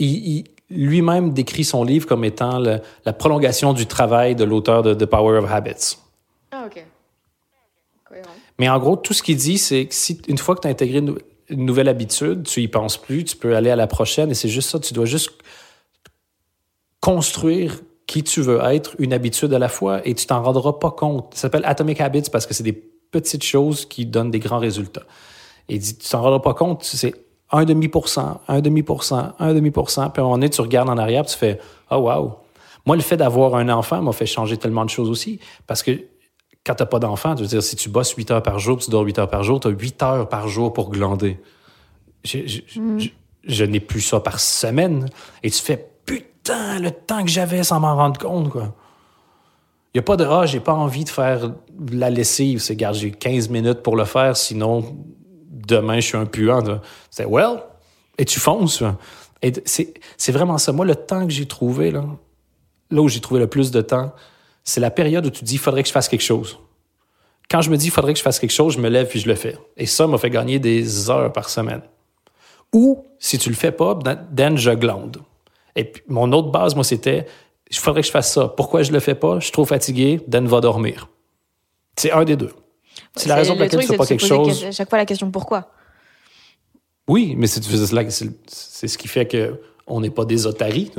il, 0.00 0.44
lui-même 0.70 1.32
décrit 1.32 1.62
son 1.62 1.84
livre 1.84 2.06
comme 2.06 2.24
étant 2.24 2.58
la 2.58 3.12
prolongation 3.12 3.72
du 3.72 3.86
travail 3.86 4.34
de 4.34 4.42
l'auteur 4.42 4.82
de 4.82 4.94
The 4.94 5.04
Power 5.04 5.38
of 5.38 5.48
Habits. 5.48 5.98
Ah, 6.50 6.64
OK. 6.66 6.84
Mais 8.58 8.68
en 8.68 8.78
gros, 8.78 8.96
tout 8.96 9.12
ce 9.12 9.22
qu'il 9.22 9.36
dit, 9.36 9.58
c'est 9.58 9.86
que 9.86 9.94
si 9.94 10.20
une 10.28 10.38
fois 10.38 10.54
que 10.54 10.60
tu 10.60 10.68
as 10.68 10.70
intégré 10.70 10.98
une, 10.98 11.18
nouvelle 11.50 11.88
habitude, 11.88 12.44
tu 12.44 12.62
y 12.62 12.68
penses 12.68 12.96
plus, 12.96 13.24
tu 13.24 13.36
peux 13.36 13.54
aller 13.54 13.70
à 13.70 13.76
la 13.76 13.86
prochaine, 13.86 14.30
et 14.30 14.34
c'est 14.34 14.48
juste 14.48 14.70
ça, 14.70 14.78
tu 14.78 14.94
dois 14.94 15.04
juste 15.04 15.32
construire 17.00 17.80
qui 18.06 18.22
tu 18.22 18.40
veux 18.40 18.60
être 18.62 18.94
une 18.98 19.12
habitude 19.12 19.52
à 19.54 19.58
la 19.58 19.68
fois 19.68 20.06
et 20.06 20.14
tu 20.14 20.26
t'en 20.26 20.42
rendras 20.42 20.74
pas 20.74 20.90
compte. 20.90 21.34
Ça 21.34 21.42
s'appelle 21.42 21.64
Atomic 21.64 22.00
Habits 22.00 22.28
parce 22.30 22.46
que 22.46 22.54
c'est 22.54 22.62
des 22.62 22.72
petites 22.72 23.44
choses 23.44 23.86
qui 23.86 24.06
donnent 24.06 24.30
des 24.30 24.40
grands 24.40 24.58
résultats. 24.58 25.04
Et 25.68 25.78
tu 25.78 25.94
t'en 25.94 26.22
rendras 26.22 26.40
pas 26.40 26.54
compte, 26.54 26.84
c'est 26.84 27.14
un 27.50 27.64
demi 27.64 27.88
pour 27.88 28.08
cent, 28.08 28.40
un 28.48 28.60
demi 28.60 28.82
pour 28.82 29.04
cent, 29.04 29.32
un 29.38 29.54
demi 29.54 29.70
pour 29.70 29.90
cent, 29.90 30.10
puis 30.10 30.20
à 30.20 30.24
un 30.24 30.26
moment 30.26 30.36
donné, 30.36 30.50
tu 30.50 30.60
regardes 30.60 30.90
en 30.90 30.98
arrière, 30.98 31.24
tu 31.24 31.36
fais 31.36 31.58
oh 31.90 31.96
wow. 31.96 32.34
Moi, 32.86 32.96
le 32.96 33.02
fait 33.02 33.16
d'avoir 33.16 33.54
un 33.54 33.68
enfant 33.70 34.02
m'a 34.02 34.12
fait 34.12 34.26
changer 34.26 34.58
tellement 34.58 34.84
de 34.84 34.90
choses 34.90 35.08
aussi 35.08 35.38
parce 35.66 35.82
que 35.82 35.92
quand 36.66 36.74
t'as 36.74 36.86
pas 36.86 36.98
d'enfant, 36.98 37.34
tu 37.34 37.42
veux 37.42 37.48
dire, 37.48 37.62
si 37.62 37.76
tu 37.76 37.88
bosses 37.88 38.12
8 38.12 38.30
heures 38.30 38.42
par 38.42 38.58
jour, 38.58 38.78
tu 38.78 38.90
dors 38.90 39.02
8 39.02 39.18
heures 39.20 39.30
par 39.30 39.42
jour, 39.42 39.60
tu 39.60 39.68
as 39.68 39.70
8 39.70 40.02
heures 40.02 40.28
par 40.28 40.48
jour 40.48 40.72
pour 40.72 40.90
glander. 40.90 41.38
Mm. 42.24 42.98
Je, 42.98 43.08
je 43.46 43.64
n'ai 43.64 43.80
plus 43.80 44.00
ça 44.00 44.20
par 44.20 44.40
semaine. 44.40 45.08
Et 45.42 45.50
tu 45.50 45.60
fais 45.60 45.93
le 46.52 46.90
temps 46.90 47.22
que 47.22 47.30
j'avais 47.30 47.62
sans 47.62 47.80
m'en 47.80 47.96
rendre 47.96 48.18
compte. 48.18 48.52
Il 48.54 49.98
n'y 49.98 50.00
a 50.00 50.02
pas 50.02 50.16
de 50.16 50.24
Ah, 50.24 50.46
j'ai 50.46 50.60
pas 50.60 50.74
envie 50.74 51.04
de 51.04 51.08
faire 51.08 51.52
la 51.90 52.10
lessive. 52.10 52.60
C'est, 52.60 52.76
garde, 52.76 52.96
j'ai 52.96 53.10
15 53.10 53.48
minutes 53.48 53.82
pour 53.82 53.96
le 53.96 54.04
faire, 54.04 54.36
sinon 54.36 54.96
demain 55.48 55.96
je 55.96 56.06
suis 56.06 56.16
un 56.16 56.26
puant. 56.26 56.62
C'est 57.10 57.24
Well, 57.24 57.62
et 58.18 58.24
tu 58.24 58.40
fonces. 58.40 58.82
C'est, 59.64 60.32
vraiment 60.32 60.58
ça. 60.58 60.72
Moi, 60.72 60.86
le 60.86 60.94
temps 60.94 61.26
que 61.26 61.32
j'ai 61.32 61.46
trouvé, 61.46 61.90
là, 61.90 62.04
là 62.90 63.02
où 63.02 63.08
j'ai 63.08 63.20
trouvé 63.20 63.40
le 63.40 63.46
plus 63.46 63.70
de 63.70 63.80
temps, 63.80 64.12
c'est 64.62 64.80
la 64.80 64.90
période 64.90 65.26
où 65.26 65.30
tu 65.30 65.44
dis 65.44 65.54
il 65.54 65.58
faudrait 65.58 65.82
que 65.82 65.88
je 65.88 65.92
fasse 65.92 66.08
quelque 66.08 66.22
chose. 66.22 66.58
Quand 67.50 67.60
je 67.60 67.70
me 67.70 67.76
dis 67.76 67.86
il 67.86 67.90
faudrait 67.90 68.14
que 68.14 68.18
je 68.18 68.24
fasse 68.24 68.38
quelque 68.38 68.52
chose, 68.52 68.74
je 68.74 68.80
me 68.80 68.88
lève 68.88 69.06
puis 69.08 69.20
je 69.20 69.28
le 69.28 69.34
fais. 69.34 69.58
Et 69.76 69.86
ça 69.86 70.06
m'a 70.06 70.16
fait 70.16 70.30
gagner 70.30 70.58
des 70.58 71.10
heures 71.10 71.32
par 71.32 71.50
semaine. 71.50 71.82
Ou, 72.72 73.04
si 73.18 73.38
tu 73.38 73.50
le 73.50 73.54
fais 73.54 73.70
pas, 73.70 73.98
then 74.34 74.56
je 74.56 74.70
glande. 74.70 75.18
Et 75.76 75.84
puis, 75.84 76.02
mon 76.08 76.32
autre 76.32 76.50
base, 76.50 76.74
moi, 76.74 76.84
c'était 76.84 77.26
il 77.70 77.76
faudrait 77.76 78.02
que 78.02 78.06
je 78.06 78.12
fasse 78.12 78.32
ça. 78.32 78.48
Pourquoi 78.48 78.82
je 78.82 78.92
le 78.92 79.00
fais 79.00 79.14
pas? 79.14 79.38
Je 79.38 79.44
suis 79.44 79.52
trop 79.52 79.64
fatigué, 79.64 80.20
Dan 80.28 80.46
va 80.46 80.60
dormir. 80.60 81.08
C'est 81.96 82.12
un 82.12 82.24
des 82.24 82.36
deux. 82.36 82.52
C'est 83.16 83.28
la 83.28 83.36
raison 83.36 83.54
pour 83.54 83.62
laquelle 83.62 83.80
tu 83.80 83.86
fais 83.86 83.96
pas 83.96 84.06
quelque 84.06 84.24
chose. 84.24 84.64
À 84.64 84.72
chaque 84.72 84.88
fois 84.88 84.98
la 84.98 85.06
question 85.06 85.30
pourquoi? 85.30 85.70
Oui, 87.08 87.34
mais 87.36 87.46
c'est 87.46 87.62
ce 87.62 88.98
qui 88.98 89.08
fait 89.08 89.26
qu'on 89.86 90.00
n'est 90.00 90.10
pas 90.10 90.24
des 90.24 90.46
otaries. 90.46 90.92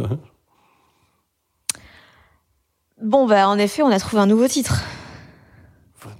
Bon, 3.01 3.25
bah, 3.25 3.47
en 3.47 3.57
effet, 3.57 3.81
on 3.81 3.89
a 3.89 3.99
trouvé 3.99 4.21
un 4.21 4.27
nouveau 4.27 4.47
titre. 4.47 4.81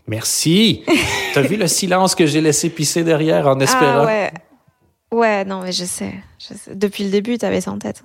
Merci. 0.07 0.83
T'as 1.33 1.41
vu 1.41 1.57
le 1.57 1.67
silence 1.67 2.15
que 2.15 2.25
j'ai 2.25 2.41
laissé 2.41 2.69
pisser 2.69 3.03
derrière 3.03 3.47
en 3.47 3.59
espérant? 3.59 4.01
Ah 4.01 4.05
ouais. 4.05 4.33
Ouais, 5.11 5.45
non, 5.45 5.61
mais 5.61 5.71
je 5.71 5.85
sais. 5.85 6.15
Je 6.39 6.53
sais. 6.55 6.75
Depuis 6.75 7.03
le 7.03 7.11
début, 7.11 7.37
t'avais 7.37 7.61
ça 7.61 7.71
en 7.71 7.77
tête. 7.77 8.03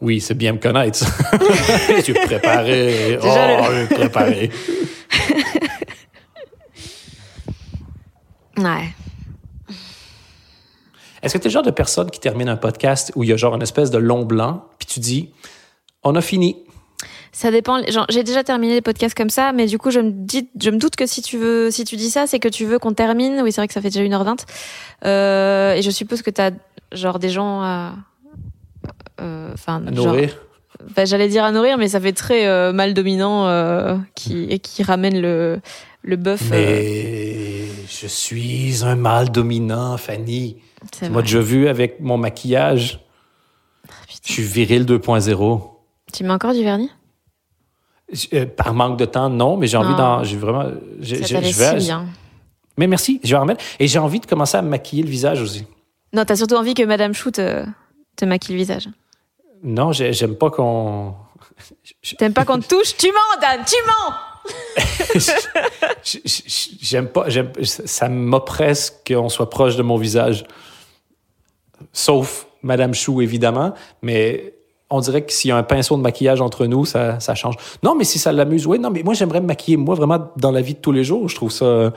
Oui, 0.00 0.20
c'est 0.20 0.34
bien 0.34 0.52
me 0.52 0.58
connaître. 0.58 1.04
je 1.32 2.12
préparé. 2.26 3.18
oh, 3.22 3.26
je 3.26 3.94
préparé. 3.94 4.50
ouais. 8.56 8.94
Est-ce 11.22 11.34
que 11.34 11.38
tu 11.38 11.46
es 11.46 11.48
le 11.48 11.52
genre 11.52 11.62
de 11.62 11.70
personne 11.70 12.10
qui 12.10 12.20
termine 12.20 12.48
un 12.48 12.56
podcast 12.56 13.12
où 13.14 13.24
il 13.24 13.30
y 13.30 13.32
a 13.32 13.36
genre 13.36 13.54
une 13.54 13.62
espèce 13.62 13.90
de 13.90 13.98
long 13.98 14.24
blanc, 14.24 14.64
puis 14.78 14.86
tu 14.86 15.00
dis, 15.00 15.30
on 16.02 16.14
a 16.16 16.20
fini? 16.20 16.56
Ça 17.32 17.50
dépend. 17.50 17.80
J'ai 18.10 18.22
déjà 18.22 18.44
terminé 18.44 18.74
les 18.74 18.80
podcasts 18.80 19.16
comme 19.16 19.30
ça, 19.30 19.52
mais 19.52 19.66
du 19.66 19.76
coup, 19.78 19.90
je 19.90 20.00
me 20.00 20.10
dis, 20.10 20.48
je 20.60 20.70
me 20.70 20.78
doute 20.78 20.94
que 20.96 21.06
si 21.06 21.20
tu 21.20 21.36
veux, 21.36 21.70
si 21.70 21.84
tu 21.84 21.96
dis 21.96 22.10
ça, 22.10 22.26
c'est 22.26 22.38
que 22.38 22.48
tu 22.48 22.64
veux 22.64 22.78
qu'on 22.78 22.92
termine. 22.92 23.40
Oui, 23.42 23.50
c'est 23.50 23.60
vrai 23.60 23.68
que 23.68 23.74
ça 23.74 23.80
fait 23.80 23.90
déjà 23.90 24.04
1h20. 24.04 24.44
Euh, 25.04 25.74
et 25.74 25.82
je 25.82 25.90
suppose 25.90 26.22
que 26.22 26.30
tu 26.30 26.40
as 26.40 26.52
genre 26.92 27.18
des 27.18 27.30
gens 27.30 27.60
à, 27.62 27.92
euh, 27.92 28.00
enfin, 29.18 29.80
nourrir. 29.80 30.36
Bah, 30.96 31.04
j'allais 31.04 31.28
dire 31.28 31.44
à 31.44 31.52
nourrir, 31.52 31.78
mais 31.78 31.88
ça 31.88 32.00
fait 32.00 32.12
très 32.12 32.46
euh, 32.46 32.72
mal 32.72 32.94
dominant 32.94 33.46
euh, 33.46 33.96
qui, 34.14 34.44
et 34.44 34.58
qui 34.58 34.82
ramène 34.82 35.20
le, 35.20 35.60
le 36.02 36.16
bœuf. 36.16 36.50
Mais 36.50 37.66
je 37.88 38.06
suis 38.06 38.84
un 38.84 38.96
mâle 38.96 39.30
dominant, 39.30 39.96
Fanny. 39.96 40.56
Moi, 41.10 41.22
déjà 41.22 41.40
vu 41.40 41.68
avec 41.68 42.00
mon 42.00 42.18
maquillage. 42.18 43.00
Ah, 43.88 43.92
je 44.24 44.32
suis 44.32 44.42
viril 44.42 44.84
2.0. 44.84 45.62
Tu 46.12 46.24
mets 46.24 46.30
encore 46.32 46.52
du 46.52 46.62
vernis? 46.62 46.90
par 48.56 48.74
manque 48.74 48.98
de 48.98 49.06
temps, 49.06 49.30
non, 49.30 49.56
mais 49.56 49.66
j'ai 49.66 49.78
envie 49.78 49.96
d'en. 49.96 50.22
J'ai 50.22 50.36
vraiment. 50.36 50.64
Ça 50.64 50.70
je 51.00 51.36
vais, 51.36 51.80
si 51.80 51.86
bien. 51.86 52.06
Mais 52.76 52.86
merci, 52.86 53.18
je 53.24 53.30
vais 53.30 53.36
en 53.36 53.40
remettre. 53.40 53.64
Et 53.80 53.88
j'ai 53.88 53.98
envie 53.98 54.20
de 54.20 54.26
commencer 54.26 54.56
à 54.56 54.62
me 54.62 54.68
maquiller 54.68 55.02
le 55.02 55.08
visage 55.08 55.40
aussi. 55.40 55.64
Non, 56.12 56.24
t'as 56.24 56.36
surtout 56.36 56.54
envie 56.54 56.74
que 56.74 56.82
Madame 56.82 57.14
Chou 57.14 57.30
te, 57.30 57.64
te 58.16 58.24
maquille 58.24 58.54
le 58.54 58.58
visage. 58.60 58.88
Non, 59.62 59.92
j'aime 59.92 60.36
pas 60.36 60.50
qu'on. 60.50 61.14
T'aimes 62.18 62.34
pas 62.34 62.44
qu'on 62.44 62.58
te 62.58 62.68
touche? 62.68 62.96
Tu 62.96 63.08
mens, 63.08 63.40
Dan, 63.40 63.64
tu 63.66 63.76
mens! 63.86 64.14
j'aime 66.82 67.08
pas. 67.08 67.26
Ça 67.62 68.08
m'oppresse 68.08 69.02
qu'on 69.06 69.28
soit 69.28 69.48
proche 69.48 69.76
de 69.76 69.82
mon 69.82 69.96
visage. 69.96 70.44
Sauf 71.92 72.46
Madame 72.62 72.94
Chou, 72.94 73.22
évidemment. 73.22 73.72
Mais 74.02 74.54
on 74.90 75.00
dirait 75.00 75.24
que 75.24 75.32
s'il 75.32 75.48
y 75.48 75.52
a 75.52 75.56
un 75.56 75.62
pinceau 75.62 75.96
de 75.96 76.02
maquillage 76.02 76.40
entre 76.40 76.66
nous, 76.66 76.84
ça, 76.84 77.18
ça 77.20 77.34
change. 77.34 77.56
Non, 77.82 77.94
mais 77.94 78.04
si 78.04 78.18
ça 78.18 78.32
l'amuse, 78.32 78.66
oui, 78.66 78.78
non, 78.78 78.90
mais 78.90 79.02
moi, 79.02 79.14
j'aimerais 79.14 79.40
me 79.40 79.46
maquiller, 79.46 79.76
moi, 79.76 79.94
vraiment, 79.94 80.30
dans 80.36 80.50
la 80.50 80.60
vie 80.60 80.74
de 80.74 80.78
tous 80.80 80.92
les 80.92 81.04
jours. 81.04 81.28
Je 81.28 81.34
trouve 81.36 81.50
ça 81.50 81.92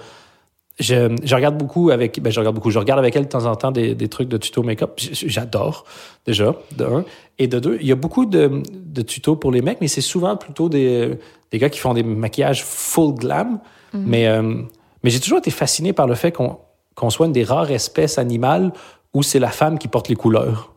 je, 0.80 1.16
je, 1.24 1.36
regarde 1.36 1.58
beaucoup 1.58 1.90
avec, 1.90 2.22
ben 2.22 2.32
je 2.32 2.40
regarde 2.40 2.56
beaucoup, 2.56 2.70
je 2.70 2.80
regarde 2.80 3.00
avec 3.00 3.16
elle 3.16 3.24
de 3.24 3.30
temps 3.30 3.46
en 3.46 3.56
temps 3.56 3.72
des, 3.72 3.96
des 3.96 4.08
trucs 4.08 4.30
de 4.30 4.38
tuto 4.38 4.62
make-up. 4.62 4.92
J'adore, 4.98 5.86
déjà, 6.26 6.56
de 6.76 6.86
un. 6.86 7.06
Et 7.40 7.48
de 7.48 7.60
deux, 7.60 7.78
il 7.82 7.88
y 7.88 7.92
a 7.92 7.96
beaucoup 7.96 8.26
de, 8.26 8.62
de 8.72 9.02
tutos 9.02 9.36
pour 9.36 9.52
les 9.52 9.62
mecs, 9.62 9.82
mais 9.82 9.88
c'est 9.88 10.02
souvent 10.02 10.36
plutôt 10.36 10.70
des, 10.70 11.18
des 11.52 11.58
gars 11.58 11.70
qui 11.70 11.80
font 11.80 11.94
des 11.94 12.04
maquillages 12.04 12.64
full 12.64 13.16
glam. 13.16 13.60
Mhm. 13.94 14.04
Mais, 14.06 14.28
euh, 14.28 14.62
mais 15.04 15.10
j'ai 15.10 15.20
toujours 15.20 15.40
été 15.40 15.52
fasciné 15.52 15.94
par 15.94 16.08
le 16.08 16.16
fait 16.16 16.32
qu'on 16.32 16.58
qu'on 16.98 17.12
soit 17.12 17.28
une 17.28 17.32
des 17.32 17.44
rares 17.44 17.70
espèces 17.70 18.18
animales 18.18 18.74
où 19.14 19.22
c'est 19.22 19.38
la 19.38 19.52
femme 19.52 19.78
qui 19.78 19.88
porte 19.88 20.10
les 20.10 20.16
couleurs. 20.16 20.74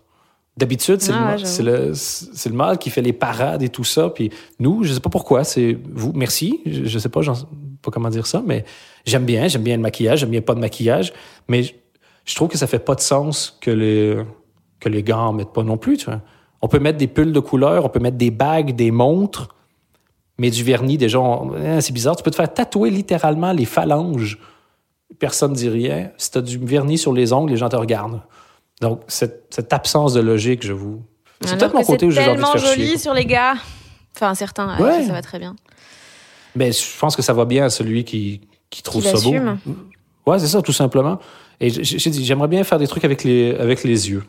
D'habitude, 0.59 1.01
c'est 1.01 1.13
ah, 1.15 1.37
le, 1.39 1.65
le, 1.65 1.93
le, 1.93 2.53
mâle 2.55 2.77
qui 2.77 2.91
fait 2.91 3.01
les 3.01 3.15
parades 3.15 3.63
et 3.63 3.71
tout 3.71 3.85
ça. 3.85 4.11
Puis 4.11 4.31
nous, 4.59 4.85
je 4.85 4.93
sais 4.93 5.01
pas 5.01 5.09
pourquoi, 5.09 5.45
c'est 5.45 5.79
vous. 5.95 6.13
Merci. 6.15 6.61
Je, 6.67 6.85
je 6.85 6.99
sais 6.99 7.09
pas, 7.09 7.23
pas 7.83 7.91
comment 7.91 8.11
dire 8.11 8.26
ça, 8.26 8.43
mais 8.45 8.64
J'aime 9.07 9.24
bien, 9.24 9.49
j'aime 9.49 9.62
bien 9.62 9.76
le 9.76 9.83
maquillage, 9.83 10.20
j'aime 10.20 10.31
bien 10.31 10.41
pas 10.41 10.55
de 10.55 10.61
maquillage, 10.61 11.12
mais 11.49 11.62
je 12.24 12.35
trouve 12.35 12.49
que 12.49 12.59
ça 12.59 12.66
fait 12.66 12.78
pas 12.78 12.95
de 12.95 13.01
sens 13.01 13.59
que 13.61 13.70
les, 13.70 14.16
que 14.78 14.89
les 14.89 15.03
gars 15.03 15.18
en 15.18 15.33
mettent 15.33 15.53
pas 15.53 15.62
non 15.62 15.78
plus. 15.78 15.97
Tu 15.97 16.07
vois. 16.07 16.20
On 16.62 16.68
peut 16.68 16.78
mettre 16.78 16.99
des 16.99 17.07
pulls 17.07 17.33
de 17.33 17.41
couleur, 17.41 17.85
on 17.85 17.89
peut 17.89 18.01
mettre 18.01 18.18
des 18.18 18.31
bagues, 18.31 18.74
des 18.76 18.91
montres, 18.91 19.49
mais 20.39 20.51
du 20.51 20.64
vernis, 20.64 20.99
déjà, 20.99 21.18
hein, 21.18 21.81
c'est 21.81 21.93
bizarre. 21.93 22.16
Tu 22.16 22.22
peux 22.22 22.31
te 22.31 22.37
faire 22.37 22.53
tatouer 22.53 22.91
littéralement 22.91 23.53
les 23.53 23.64
phalanges. 23.64 24.39
Personne 25.18 25.53
ne 25.53 25.57
dit 25.57 25.68
rien. 25.68 26.11
Si 26.16 26.31
tu 26.31 26.39
as 26.39 26.43
du 26.43 26.59
vernis 26.59 26.99
sur 26.99 27.12
les 27.12 27.33
ongles, 27.33 27.51
les 27.51 27.57
gens 27.57 27.68
te 27.68 27.76
regardent. 27.76 28.22
Donc, 28.81 29.03
cette, 29.09 29.47
cette 29.51 29.72
absence 29.72 30.14
de 30.14 30.20
logique, 30.20 30.64
je 30.64 30.72
vous. 30.72 31.03
C'est 31.43 31.59
peut-être 31.59 31.74
mon 31.74 31.83
côté 31.83 32.07
où 32.07 32.11
j'ai 32.11 32.20
envie 32.26 32.41
de 32.41 32.47
faire 32.47 32.59
joli 32.59 32.99
sur 32.99 33.12
les 33.12 33.26
gars. 33.26 33.55
Enfin, 34.14 34.35
certains, 34.35 34.76
ça 34.78 35.12
va 35.12 35.22
très 35.22 35.39
bien. 35.39 35.57
Mais 36.55 36.73
je 36.73 36.99
pense 36.99 37.17
que 37.17 37.23
ça 37.23 37.33
va 37.33 37.45
bien 37.45 37.65
à 37.65 37.71
celui 37.71 38.05
qui, 38.05 38.41
qui 38.71 38.83
trouve 38.83 39.05
ça 39.05 39.21
beau. 39.21 39.35
Ouais, 40.27 40.39
c'est 40.39 40.49
ça, 40.49 40.63
tout 40.63 40.73
simplement. 40.73 41.19
Et 41.61 41.71
j'ai 41.71 42.11
dit, 42.11 42.25
j'aimerais 42.25 42.49
bien 42.49 42.65
faire 42.65 42.79
des 42.79 42.87
trucs 42.87 43.05
avec 43.05 43.25
les, 43.25 43.55
avec 43.55 43.85
les 43.85 44.11
yeux. 44.11 44.25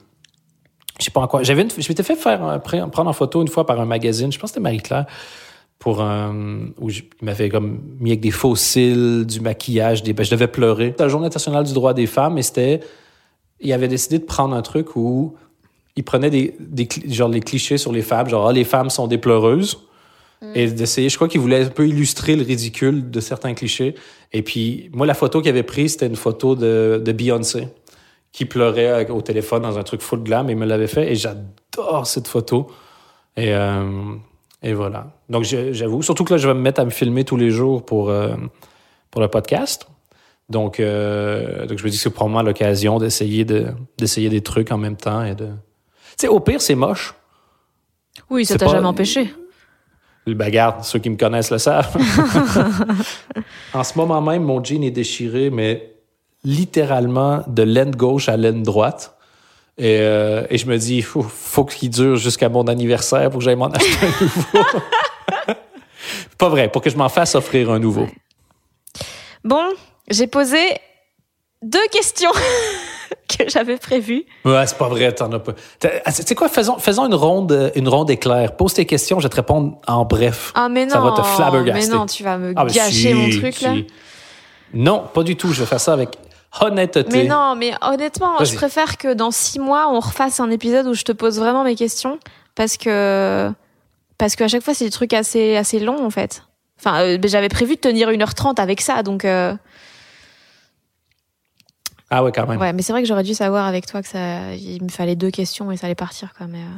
Je 1.00 1.06
sais 1.06 1.12
pas 1.12 1.22
en 1.22 1.28
quoi. 1.28 1.44
J'avais 1.44 1.66
je 1.78 1.90
m'étais 1.90 2.04
fait 2.04 2.16
faire 2.16 2.62
prendre 2.62 3.10
en 3.10 3.14
photo 3.14 3.42
une 3.42 3.48
fois 3.48 3.66
par 3.66 3.80
un 3.80 3.86
magazine, 3.86 4.32
je 4.32 4.38
pense 4.38 4.52
que 4.52 4.54
c'était 4.56 4.64
Marie-Claire, 4.64 5.06
pour 5.80 6.02
un, 6.02 6.68
où 6.80 6.90
il 6.90 7.04
m'avait 7.22 7.50
comme 7.50 7.80
mis 8.00 8.12
avec 8.12 8.20
des 8.20 8.32
fossiles, 8.32 9.26
du 9.26 9.40
maquillage, 9.40 10.04
des, 10.04 10.14
ben, 10.14 10.24
je 10.24 10.32
devais 10.32 10.48
pleurer. 10.48 10.88
C'était 10.90 11.04
la 11.04 11.10
Journée 11.10 11.28
internationale 11.28 11.64
du 11.64 11.74
droit 11.74 11.94
des 11.94 12.06
femmes 12.06 12.38
et 12.38 12.44
c'était, 12.44 12.82
il 13.60 13.74
avait 13.74 13.88
décidé 13.88 14.20
de 14.20 14.26
prendre 14.26 14.54
un 14.54 14.62
truc 14.62 14.96
où 14.96 15.36
il 15.96 16.04
prenait 16.04 16.30
des, 16.30 16.56
des 16.60 16.88
genre 17.08 17.30
les 17.30 17.40
clichés 17.40 17.78
sur 17.78 17.92
les 17.92 18.04
femmes, 18.04 18.30
genre, 18.30 18.50
ah, 18.50 18.54
les 18.54 18.64
femmes 18.64 18.90
sont 18.90 19.08
des 19.08 19.18
pleureuses. 19.18 19.80
Mm. 20.42 20.52
et 20.56 20.68
d'essayer. 20.72 21.10
Je 21.10 21.16
crois 21.16 21.28
qu'il 21.28 21.40
voulait 21.40 21.66
un 21.66 21.70
peu 21.70 21.88
illustrer 21.88 22.36
le 22.36 22.44
ridicule 22.44 23.12
de 23.12 23.20
certains 23.20 23.54
clichés. 23.54 23.96
Et 24.34 24.42
puis, 24.42 24.90
moi, 24.92 25.06
la 25.06 25.14
photo 25.14 25.40
qu'il 25.42 25.50
avait 25.50 25.64
prise, 25.64 25.94
c'était 25.94 26.08
une 26.08 26.16
photo 26.16 26.56
de, 26.56 27.02
de 27.04 27.12
Beyoncé 27.12 27.68
qui 28.32 28.46
pleurait 28.46 29.10
au 29.10 29.22
téléphone 29.22 29.64
dans 29.64 29.78
un 29.78 29.84
truc 29.84 30.02
full 30.02 30.24
glam 30.24 30.50
et 30.50 30.54
il 30.54 30.58
me 30.58 30.66
l'avait 30.66 30.88
fait. 30.88 31.12
Et 31.12 31.16
j'adore 31.16 32.08
cette 32.08 32.28
photo. 32.28 32.68
Et, 33.38 33.54
euh, 33.54 34.16
et 34.64 34.74
voilà. 34.74 35.12
Donc, 35.30 35.44
j'avoue, 35.44 36.02
surtout 36.02 36.24
que 36.24 36.34
là, 36.34 36.38
je 36.38 36.48
vais 36.48 36.54
me 36.54 36.62
mettre 36.62 36.82
à 36.82 36.86
me 36.86 36.92
filmer 36.92 37.24
tous 37.24 37.38
les 37.38 37.52
jours 37.52 37.86
pour, 37.86 38.10
euh, 38.10 38.36
pour 39.12 39.22
le 39.22 39.28
podcast. 39.28 39.88
Donc, 40.50 40.80
euh, 40.80 41.68
donc, 41.68 41.78
je 41.78 41.84
me 41.84 41.90
dis 41.90 41.98
que 41.98 42.04
c'est 42.04 42.10
probablement 42.10 42.42
l'occasion 42.42 42.98
d'essayer 42.98 43.46
de, 43.46 43.68
d'essayer 43.98 44.30
des 44.30 44.42
trucs 44.42 44.72
en 44.72 44.78
même 44.78 44.98
temps 44.98 45.24
et 45.24 45.36
de. 45.36 45.46
Tu 45.46 46.26
sais, 46.26 46.28
au 46.28 46.40
pire, 46.40 46.62
c'est 46.62 46.76
moche. 46.76 47.14
Oui, 48.30 48.46
ça 48.46 48.58
t'a 48.58 48.68
jamais 48.68 48.88
empêché. 48.88 49.34
Le 50.28 50.34
bagarre, 50.36 50.86
ceux 50.86 51.00
qui 51.00 51.10
me 51.10 51.18
connaissent 51.18 51.52
le 51.52 51.58
savent. 51.58 51.96
en 53.74 53.84
ce 53.84 53.98
moment 53.98 54.22
même, 54.22 54.44
mon 54.44 54.64
jean 54.64 54.84
est 54.84 54.92
déchiré, 54.92 55.50
mais 55.50 55.96
littéralement 56.44 57.44
de 57.48 57.64
laine 57.64 57.92
gauche 57.92 58.30
à 58.30 58.38
laine 58.38 58.64
droite. 58.64 59.18
Et, 59.78 59.98
euh, 60.00 60.46
et 60.50 60.58
je 60.58 60.68
me 60.68 60.78
dis, 60.78 60.98
il 60.98 61.04
faut, 61.04 61.24
faut 61.24 61.66
qu'il 61.66 61.90
dure 61.90 62.18
jusqu'à 62.18 62.50
mon 62.50 62.68
anniversaire 62.68 63.30
pour 63.30 63.40
que 63.40 63.46
j'aille 63.46 63.56
m'en 63.56 63.66
acheter 63.72 64.06
un 64.06 64.24
nouveau. 64.24 64.70
Pas 66.38 66.50
vrai, 66.50 66.70
pour 66.70 66.82
que 66.82 66.90
je 66.90 66.98
m'en 66.98 67.10
fasse 67.10 67.36
offrir 67.36 67.72
un 67.72 67.80
nouveau. 67.80 68.08
Bon, 69.44 69.70
j'ai 70.10 70.28
posé 70.28 70.60
deux 71.64 71.88
questions. 71.92 72.32
que 73.28 73.50
j'avais 73.50 73.78
prévu. 73.78 74.26
Ouais, 74.46 74.66
c'est 74.66 74.78
pas 74.78 74.88
vrai, 74.88 75.12
t'en 75.14 75.32
as 75.32 75.40
pas. 75.40 75.54
Ah, 76.06 76.12
tu 76.12 76.24
sais 76.24 76.36
quoi, 76.36 76.50
faisons, 76.50 76.78
faisons 76.78 77.08
une 77.08 77.16
ronde, 77.16 77.72
une 77.76 77.88
ronde 77.88 78.10
éclair. 78.10 78.56
Pose 78.56 78.74
tes 78.74 78.86
questions, 78.86 79.20
je 79.20 79.26
vais 79.26 79.30
te 79.30 79.36
répondre 79.36 79.78
en 79.88 80.06
bref. 80.06 80.52
Ah, 80.56 80.70
mais 80.70 80.86
non. 80.86 80.94
Ça 80.94 81.00
va 81.00 81.12
te 81.12 81.22
flabbergaster. 81.22 81.92
Mais 81.92 81.98
non, 81.98 82.06
tu 82.06 82.24
vas 82.24 82.38
me 82.38 82.54
ah, 82.56 82.66
gâcher 82.66 83.14
mon 83.14 83.30
truc, 83.30 83.62
là. 83.62 83.74
Non, 84.74 85.04
pas 85.14 85.24
du 85.24 85.36
tout. 85.36 85.52
Je 85.52 85.62
vais 85.62 85.66
faire 85.66 85.80
ça 85.80 85.94
avec 85.94 86.18
honnêteté. 86.60 87.10
Mais 87.12 87.26
non, 87.26 87.56
mais 87.56 87.74
honnêtement, 87.82 88.44
je 88.44 88.56
préfère 88.56 88.98
que 88.98 89.14
dans 89.14 89.32
six 89.32 89.60
mois, 89.60 89.90
on 89.92 90.00
refasse 90.00 90.40
un 90.40 90.50
épisode 90.52 90.88
où 90.88 90.94
je 90.94 91.04
te 91.04 91.12
pose 91.12 91.40
vraiment 91.40 91.64
mes 91.64 91.76
questions 91.76 92.20
parce 92.56 92.78
que 92.78 93.52
parce 94.18 94.36
qu'à 94.36 94.48
chaque 94.48 94.62
fois, 94.62 94.76
c'est 94.76 94.86
des 94.86 94.92
trucs 94.92 95.14
assez, 95.14 95.56
assez 95.56 95.80
longs, 95.80 96.06
en 96.06 96.12
fait. 96.12 96.44
Enfin, 96.80 97.02
euh, 97.02 97.18
j'avais 97.24 97.50
prévu 97.50 97.76
de 97.76 97.82
tenir 97.82 98.10
1h30 98.10 98.62
avec 98.62 98.80
ça, 98.80 99.02
donc. 99.02 99.26
euh, 99.26 99.56
Ah 102.14 102.24
ouais, 102.24 102.32
quand 102.34 102.46
même. 102.46 102.60
Ouais, 102.60 102.74
mais 102.74 102.82
c'est 102.82 102.92
vrai 102.92 103.02
que 103.02 103.08
j'aurais 103.08 103.24
dû 103.24 103.34
savoir 103.34 103.66
avec 103.66 103.86
toi 103.86 104.02
que 104.02 104.08
ça, 104.08 104.54
il 104.54 104.84
me 104.84 104.90
fallait 104.90 105.16
deux 105.16 105.32
questions 105.32 105.72
et 105.72 105.78
ça 105.78 105.86
allait 105.88 105.96
partir, 105.96 106.34
quoi. 106.38 106.46
Mais, 106.48 106.60
euh. 106.60 106.78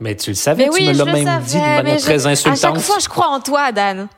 Mais 0.00 0.14
tu 0.16 0.30
le 0.30 0.36
savais, 0.36 0.64
mais 0.66 0.70
tu 0.70 0.82
oui, 0.82 0.88
me 0.88 0.92
je 0.94 0.98
l'as 0.98 1.04
le 1.06 1.12
même 1.12 1.24
savais, 1.24 1.44
dit 1.46 1.54
de 1.54 1.60
manière 1.60 1.98
je- 1.98 2.02
très 2.04 2.26
À 2.26 2.30
insultante. 2.30 2.58
chaque 2.60 2.78
fois, 2.78 2.98
je 3.00 3.08
crois 3.08 3.28
en 3.28 3.40
toi, 3.40 3.72
Dan. 3.72 4.08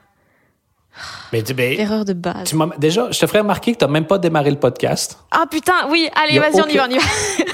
Mais, 1.32 1.42
tu- 1.42 1.54
mais 1.54 1.74
Erreur 1.78 2.04
de 2.04 2.12
base. 2.12 2.44
tu 2.48 2.56
déjà, 2.78 3.10
je 3.10 3.18
te 3.18 3.26
ferais 3.26 3.40
remarquer 3.40 3.72
que 3.72 3.78
tu 3.78 3.84
n'as 3.84 3.90
même 3.90 4.06
pas 4.06 4.18
démarré 4.18 4.50
le 4.50 4.58
podcast. 4.58 5.18
Ah 5.30 5.44
putain, 5.50 5.88
oui, 5.90 6.08
allez, 6.14 6.38
vas-y, 6.38 6.60
on 6.60 6.66
y 6.68 6.76
va, 6.76 6.86
on 6.88 6.90
y 6.90 6.98
va. 6.98 7.04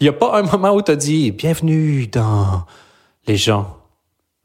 Il 0.00 0.04
n'y 0.04 0.08
a 0.08 0.12
pas 0.12 0.38
un 0.38 0.42
moment 0.42 0.70
où 0.74 0.80
tu 0.82 0.90
as 0.92 0.96
dit 0.96 1.30
Bienvenue 1.30 2.06
dans 2.06 2.64
les 3.26 3.36
gens 3.36 3.76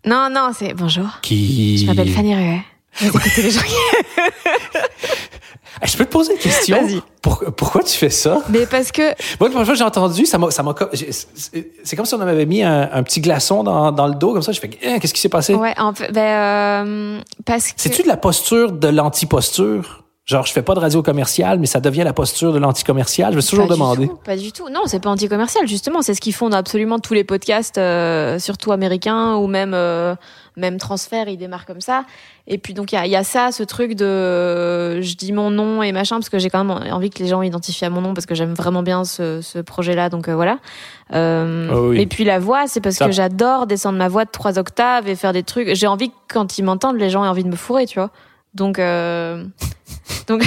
Non, 0.05 0.27
non, 0.29 0.51
c'est 0.53 0.73
bonjour. 0.73 1.19
qui. 1.21 1.77
Je 1.79 1.85
m'appelle 1.85 2.09
Fanny 2.11 2.35
Ruet. 2.35 2.61
Vous 2.99 3.07
écoutez 3.07 3.41
les 3.41 3.51
gens 3.51 3.61
qui- 3.61 3.73
Je 5.83 5.97
peux 5.97 6.05
te 6.05 6.11
poser 6.11 6.33
une 6.33 6.39
question? 6.39 6.81
Vas-y. 6.81 7.01
Pour- 7.21 7.43
Pourquoi 7.57 7.83
tu 7.83 7.97
fais 7.97 8.09
ça? 8.09 8.41
Mais 8.49 8.65
parce 8.65 8.91
que 8.91 9.01
Moi, 9.39 9.47
la 9.47 9.47
première 9.49 9.65
fois 9.65 9.73
que 9.73 9.77
j'ai 9.77 9.83
entendu, 9.83 10.25
ça 10.25 10.37
m'a. 10.37 10.51
ça 10.51 10.63
m'a 10.63 10.73
c'est 11.83 11.95
comme 11.95 12.05
si 12.05 12.13
on 12.13 12.17
m'avait 12.17 12.45
mis 12.45 12.63
un, 12.63 12.89
un 12.91 13.03
petit 13.03 13.21
glaçon 13.21 13.63
dans, 13.63 13.91
dans 13.91 14.07
le 14.07 14.15
dos, 14.15 14.33
comme 14.33 14.41
ça. 14.41 14.51
Je 14.51 14.59
fais 14.59 14.69
Hein, 14.85 14.99
Qu'est-ce 14.99 15.13
qui 15.13 15.21
s'est 15.21 15.29
passé? 15.29 15.53
Ouais, 15.55 15.73
en 15.79 15.93
fait, 15.93 16.11
ben 16.11 16.21
euh, 16.87 17.19
parce 17.45 17.67
que 17.67 17.73
C'est-tu 17.77 18.03
de 18.03 18.07
la 18.07 18.17
posture 18.17 18.71
de 18.71 18.87
l'anti-posture? 18.87 20.01
Genre, 20.25 20.43
je 20.43 20.51
fais 20.53 20.63
pas 20.63 20.73
de 20.73 20.79
radio 20.79 21.03
commerciale, 21.03 21.59
mais 21.59 21.67
ça 21.67 21.79
devient 21.79 22.01
la 22.03 22.11
posture 22.13 22.51
de 22.51 22.57
l'anti-commercial. 22.57 23.31
Je 23.31 23.35
me 23.35 23.41
suis 23.41 23.51
toujours 23.51 23.67
demandé. 23.67 24.07
tout, 24.07 24.15
pas 24.25 24.35
du 24.35 24.51
tout. 24.51 24.67
Non, 24.69 24.81
c'est 24.87 24.99
pas 24.99 25.11
anti-commercial, 25.11 25.67
justement. 25.67 26.01
C'est 26.01 26.15
ce 26.15 26.21
qu'ils 26.21 26.33
font 26.33 26.49
dans 26.49 26.57
absolument 26.57 26.97
tous 26.97 27.13
les 27.13 27.23
podcasts, 27.23 27.77
euh, 27.77 28.39
surtout 28.39 28.71
américains 28.71 29.35
ou 29.35 29.45
même 29.45 29.73
euh, 29.75 30.15
même 30.57 30.77
transfert, 30.77 31.27
ils 31.27 31.37
démarrent 31.37 31.65
comme 31.65 31.81
ça. 31.81 32.05
Et 32.47 32.57
puis 32.57 32.73
donc 32.73 32.91
il 32.91 32.95
y 32.95 32.97
a, 32.97 33.05
il 33.05 33.11
y 33.11 33.15
a 33.15 33.23
ça, 33.23 33.51
ce 33.51 33.63
truc 33.63 33.95
de 33.95 34.05
euh, 34.05 35.01
je 35.01 35.15
dis 35.15 35.31
mon 35.33 35.49
nom 35.51 35.81
et 35.83 35.91
machin 35.91 36.15
parce 36.17 36.29
que 36.29 36.39
j'ai 36.39 36.49
quand 36.49 36.63
même 36.63 36.93
envie 36.93 37.09
que 37.09 37.19
les 37.19 37.27
gens 37.27 37.41
identifient 37.41 37.85
à 37.85 37.89
mon 37.89 38.01
nom 38.01 38.13
parce 38.13 38.25
que 38.25 38.35
j'aime 38.35 38.53
vraiment 38.53 38.83
bien 38.83 39.03
ce, 39.03 39.41
ce 39.41 39.59
projet-là. 39.59 40.09
Donc 40.09 40.27
euh, 40.27 40.35
voilà. 40.35 40.59
Euh, 41.13 41.67
Ah 41.71 41.79
oui. 41.81 42.01
Et 42.01 42.05
puis 42.07 42.23
la 42.23 42.39
voix, 42.39 42.67
c'est 42.67 42.81
parce 42.81 42.95
Ça- 42.95 43.05
que 43.05 43.11
j'adore 43.11 43.67
descendre 43.67 43.97
ma 43.97 44.07
voix 44.07 44.25
de 44.25 44.31
trois 44.31 44.57
octaves 44.59 45.07
et 45.07 45.15
faire 45.15 45.33
des 45.33 45.43
trucs. 45.43 45.73
J'ai 45.75 45.87
envie 45.87 46.09
que 46.09 46.15
quand 46.29 46.57
ils 46.57 46.63
m'entendent, 46.63 46.97
les 46.97 47.09
gens 47.09 47.23
aient 47.25 47.29
envie 47.29 47.43
de 47.43 47.49
me 47.49 47.55
fourrer, 47.55 47.85
tu 47.85 47.99
vois. 47.99 48.11
Donc 48.53 48.79
euh, 48.79 49.43
donc 50.27 50.43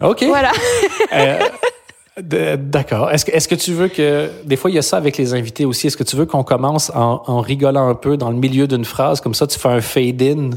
OK. 0.00 0.22
voilà. 0.28 0.52
D'accord. 2.22 3.10
Est-ce 3.10 3.24
que, 3.24 3.30
est-ce 3.32 3.48
que 3.48 3.54
tu 3.54 3.72
veux 3.72 3.88
que. 3.88 4.30
Des 4.44 4.56
fois, 4.56 4.70
il 4.70 4.74
y 4.74 4.78
a 4.78 4.82
ça 4.82 4.96
avec 4.96 5.16
les 5.18 5.34
invités 5.34 5.64
aussi. 5.64 5.86
Est-ce 5.88 5.96
que 5.96 6.04
tu 6.04 6.16
veux 6.16 6.26
qu'on 6.26 6.44
commence 6.44 6.90
en, 6.94 7.22
en 7.26 7.40
rigolant 7.40 7.88
un 7.88 7.94
peu 7.94 8.16
dans 8.16 8.30
le 8.30 8.36
milieu 8.36 8.66
d'une 8.66 8.84
phrase? 8.84 9.20
Comme 9.20 9.34
ça, 9.34 9.46
tu 9.46 9.58
fais 9.58 9.68
un 9.68 9.80
fade-in 9.80 10.50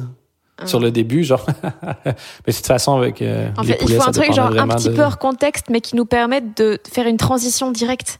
sur 0.65 0.79
le 0.79 0.91
début, 0.91 1.23
genre. 1.23 1.45
mais 2.05 2.13
de 2.47 2.51
toute 2.55 2.65
façon, 2.67 2.95
avec. 2.97 3.21
euh, 3.21 3.49
En 3.57 3.61
les 3.63 3.73
fait, 3.73 3.79
il 3.83 3.95
faut 3.95 4.07
un 4.07 4.11
truc 4.11 4.33
genre 4.33 4.51
un 4.57 4.67
petit 4.69 4.89
de- 4.89 4.93
peu 4.95 5.01
hors 5.03 5.17
contexte, 5.17 5.65
mais 5.69 5.81
qui 5.81 5.95
nous 5.95 6.05
permette 6.05 6.55
de 6.57 6.79
faire 6.89 7.07
une 7.07 7.17
transition 7.17 7.71
directe 7.71 8.19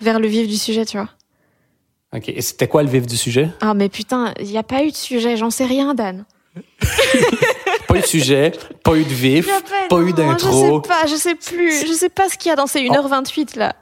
vers 0.00 0.20
le 0.20 0.28
vif 0.28 0.46
du 0.48 0.56
sujet, 0.56 0.84
tu 0.86 0.96
vois. 0.96 1.08
OK. 2.14 2.28
Et 2.28 2.40
c'était 2.40 2.68
quoi 2.68 2.82
le 2.82 2.88
vif 2.88 3.06
du 3.06 3.16
sujet? 3.16 3.50
Ah, 3.60 3.74
mais 3.74 3.88
putain, 3.88 4.32
il 4.40 4.46
n'y 4.46 4.58
a 4.58 4.62
pas 4.62 4.84
eu 4.84 4.90
de 4.90 4.96
sujet, 4.96 5.36
j'en 5.36 5.50
sais 5.50 5.66
rien, 5.66 5.92
Dan. 5.94 6.24
Pas 7.88 7.96
eu 7.96 8.00
de 8.00 8.06
sujet, 8.06 8.52
pas 8.82 8.96
eu 8.96 9.04
de 9.04 9.08
vif, 9.08 9.48
pas 9.88 10.00
eu 10.00 10.12
d'intro. 10.12 10.82
Je 10.82 10.82
sais 10.82 10.88
pas, 10.88 11.06
je 11.06 11.16
sais 11.16 11.34
plus, 11.34 11.86
je 11.86 11.92
sais 11.92 12.08
pas 12.08 12.28
ce 12.28 12.36
qu'il 12.36 12.48
y 12.48 12.52
a 12.52 12.56
dans 12.56 12.66
ces 12.66 12.80
1h28 12.80 13.58
là. 13.58 13.74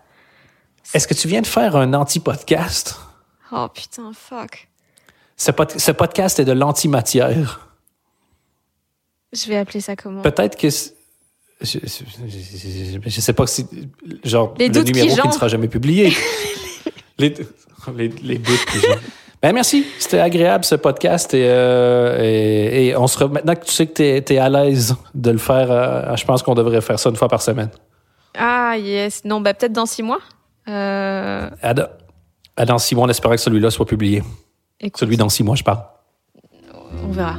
Est-ce 0.92 1.08
que 1.08 1.14
tu 1.14 1.28
viens 1.28 1.40
de 1.40 1.46
faire 1.46 1.76
un 1.76 1.94
anti-podcast? 1.94 2.96
Oh 3.52 3.68
putain, 3.72 4.12
fuck. 4.12 4.68
Ce, 5.36 5.50
pod- 5.50 5.78
ce 5.78 5.90
podcast 5.92 6.38
est 6.38 6.44
de 6.44 6.52
l'antimatière. 6.52 7.68
Je 9.32 9.48
vais 9.48 9.56
appeler 9.56 9.80
ça 9.80 9.96
comment? 9.96 10.22
Peut-être 10.22 10.56
que. 10.56 10.68
Je, 11.60 11.78
je, 11.80 13.20
sais 13.20 13.32
pas 13.32 13.46
si. 13.46 13.66
Genre, 14.24 14.54
Les 14.58 14.68
le 14.68 14.82
numéro 14.82 15.16
qui, 15.16 15.26
ne 15.28 15.32
sera 15.32 15.48
jamais 15.48 15.68
publié. 15.68 16.14
les, 17.18 17.34
les, 17.96 18.08
les 18.08 18.38
doutes 18.38 18.64
qui. 18.66 18.78
Ben 19.44 19.52
merci, 19.52 19.84
c'était 19.98 20.20
agréable 20.20 20.64
ce 20.64 20.74
podcast 20.74 21.34
et, 21.34 21.44
euh, 21.46 22.18
et, 22.22 22.86
et 22.86 22.96
on 22.96 23.06
se 23.06 23.18
re- 23.18 23.28
maintenant 23.30 23.54
que 23.54 23.66
tu 23.66 23.72
sais 23.72 23.86
que 23.86 24.20
tu 24.20 24.32
es, 24.32 24.38
à 24.38 24.48
l'aise 24.48 24.96
de 25.14 25.30
le 25.32 25.36
faire, 25.36 25.70
euh, 25.70 26.16
je 26.16 26.24
pense 26.24 26.42
qu'on 26.42 26.54
devrait 26.54 26.80
faire 26.80 26.98
ça 26.98 27.10
une 27.10 27.16
fois 27.16 27.28
par 27.28 27.42
semaine. 27.42 27.68
Ah 28.38 28.74
yes, 28.78 29.22
non, 29.26 29.42
bah 29.42 29.52
peut-être 29.52 29.74
dans 29.74 29.84
6 29.84 30.02
mois. 30.02 30.20
Euh, 30.66 31.50
À, 31.60 31.74
dans- 31.74 31.88
à 32.56 32.64
dans 32.64 32.78
six 32.78 32.94
mois, 32.94 33.04
en 33.04 33.10
espérant 33.10 33.34
que 33.34 33.40
celui-là 33.42 33.70
soit 33.70 33.84
publié. 33.84 34.22
écoute, 34.80 34.98
Celui 34.98 35.18
dans 35.18 35.28
six 35.28 35.42
mois, 35.44 35.56
je 35.56 35.62
parle. 35.62 35.80
on 37.06 37.12
verra, 37.12 37.36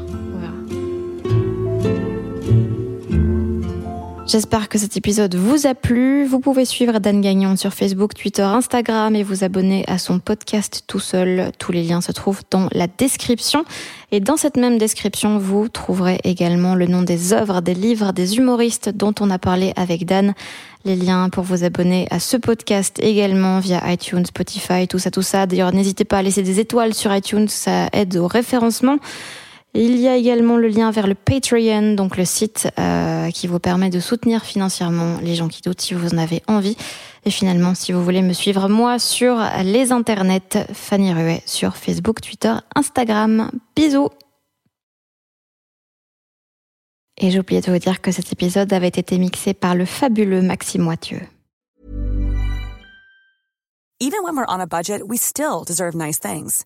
J'espère 4.27 4.69
que 4.69 4.79
cet 4.79 4.97
épisode 4.97 5.35
vous 5.35 5.67
a 5.67 5.75
plu. 5.75 6.25
Vous 6.25 6.39
pouvez 6.39 6.65
suivre 6.65 6.97
Dan 6.97 7.21
Gagnon 7.21 7.55
sur 7.57 7.71
Facebook, 7.75 8.15
Twitter, 8.15 8.41
Instagram 8.41 9.15
et 9.15 9.21
vous 9.21 9.43
abonner 9.43 9.83
à 9.87 9.99
son 9.99 10.17
podcast 10.17 10.83
tout 10.87 10.99
seul. 10.99 11.51
Tous 11.59 11.71
les 11.71 11.83
liens 11.83 12.01
se 12.01 12.11
trouvent 12.11 12.41
dans 12.49 12.67
la 12.71 12.87
description. 12.87 13.65
Et 14.11 14.19
dans 14.19 14.35
cette 14.35 14.57
même 14.57 14.79
description, 14.79 15.37
vous 15.37 15.69
trouverez 15.69 16.19
également 16.23 16.73
le 16.73 16.87
nom 16.87 17.03
des 17.03 17.33
œuvres, 17.33 17.61
des 17.61 17.75
livres, 17.75 18.13
des 18.13 18.37
humoristes 18.37 18.89
dont 18.89 19.13
on 19.19 19.29
a 19.29 19.37
parlé 19.37 19.73
avec 19.75 20.07
Dan. 20.07 20.33
Les 20.85 20.95
liens 20.95 21.29
pour 21.29 21.43
vous 21.43 21.63
abonner 21.63 22.07
à 22.09 22.19
ce 22.19 22.35
podcast 22.35 22.97
également 22.99 23.59
via 23.59 23.83
iTunes, 23.93 24.25
Spotify, 24.25 24.87
tout 24.87 24.99
ça, 24.99 25.11
tout 25.11 25.21
ça. 25.21 25.45
D'ailleurs, 25.45 25.71
n'hésitez 25.71 26.03
pas 26.03 26.17
à 26.17 26.21
laisser 26.23 26.41
des 26.41 26.59
étoiles 26.59 26.95
sur 26.95 27.15
iTunes, 27.15 27.47
ça 27.47 27.89
aide 27.93 28.17
au 28.17 28.25
référencement. 28.25 28.97
Il 29.77 29.97
y 29.97 30.07
a 30.07 30.15
également 30.15 30.55
le 30.55 30.69
lien 30.69 30.89
vers 30.89 31.05
le 31.05 31.15
Patreon, 31.15 31.95
donc 31.95 32.15
le 32.15 32.23
site 32.23 32.69
euh, 32.79 33.29
qui 33.31 33.45
vous 33.45 33.59
permet 33.59 33.89
de 33.89 33.99
soutenir 33.99 34.45
financièrement 34.45 35.17
les 35.21 35.35
gens 35.35 35.49
qui 35.49 35.61
doutent 35.61 35.81
si 35.81 35.93
vous 35.93 36.13
en 36.13 36.17
avez 36.17 36.41
envie. 36.47 36.77
Et 37.25 37.29
finalement, 37.29 37.75
si 37.75 37.91
vous 37.91 38.01
voulez 38.01 38.21
me 38.21 38.31
suivre 38.31 38.69
moi 38.69 38.99
sur 38.99 39.37
les 39.65 39.91
internets, 39.91 40.65
Fanny 40.71 41.13
Ruet 41.13 41.43
sur 41.45 41.75
Facebook, 41.75 42.21
Twitter, 42.21 42.53
Instagram. 42.73 43.51
Bisous 43.75 44.11
Et 47.17 47.37
oublié 47.37 47.59
de 47.59 47.69
vous 47.69 47.77
dire 47.77 47.99
que 47.99 48.13
cet 48.13 48.31
épisode 48.31 48.71
avait 48.71 48.87
été 48.87 49.17
mixé 49.17 49.53
par 49.53 49.75
le 49.75 49.83
fabuleux 49.83 50.41
Maxime 50.41 50.83
Moitieu. 50.83 51.19
Even 53.99 54.23
when 54.23 54.37
we're 54.37 54.45
on 54.47 54.61
a 54.61 54.67
budget, 54.67 55.01
we 55.05 55.17
still 55.17 55.65
deserve 55.65 55.95
nice 55.95 56.19
things. 56.19 56.65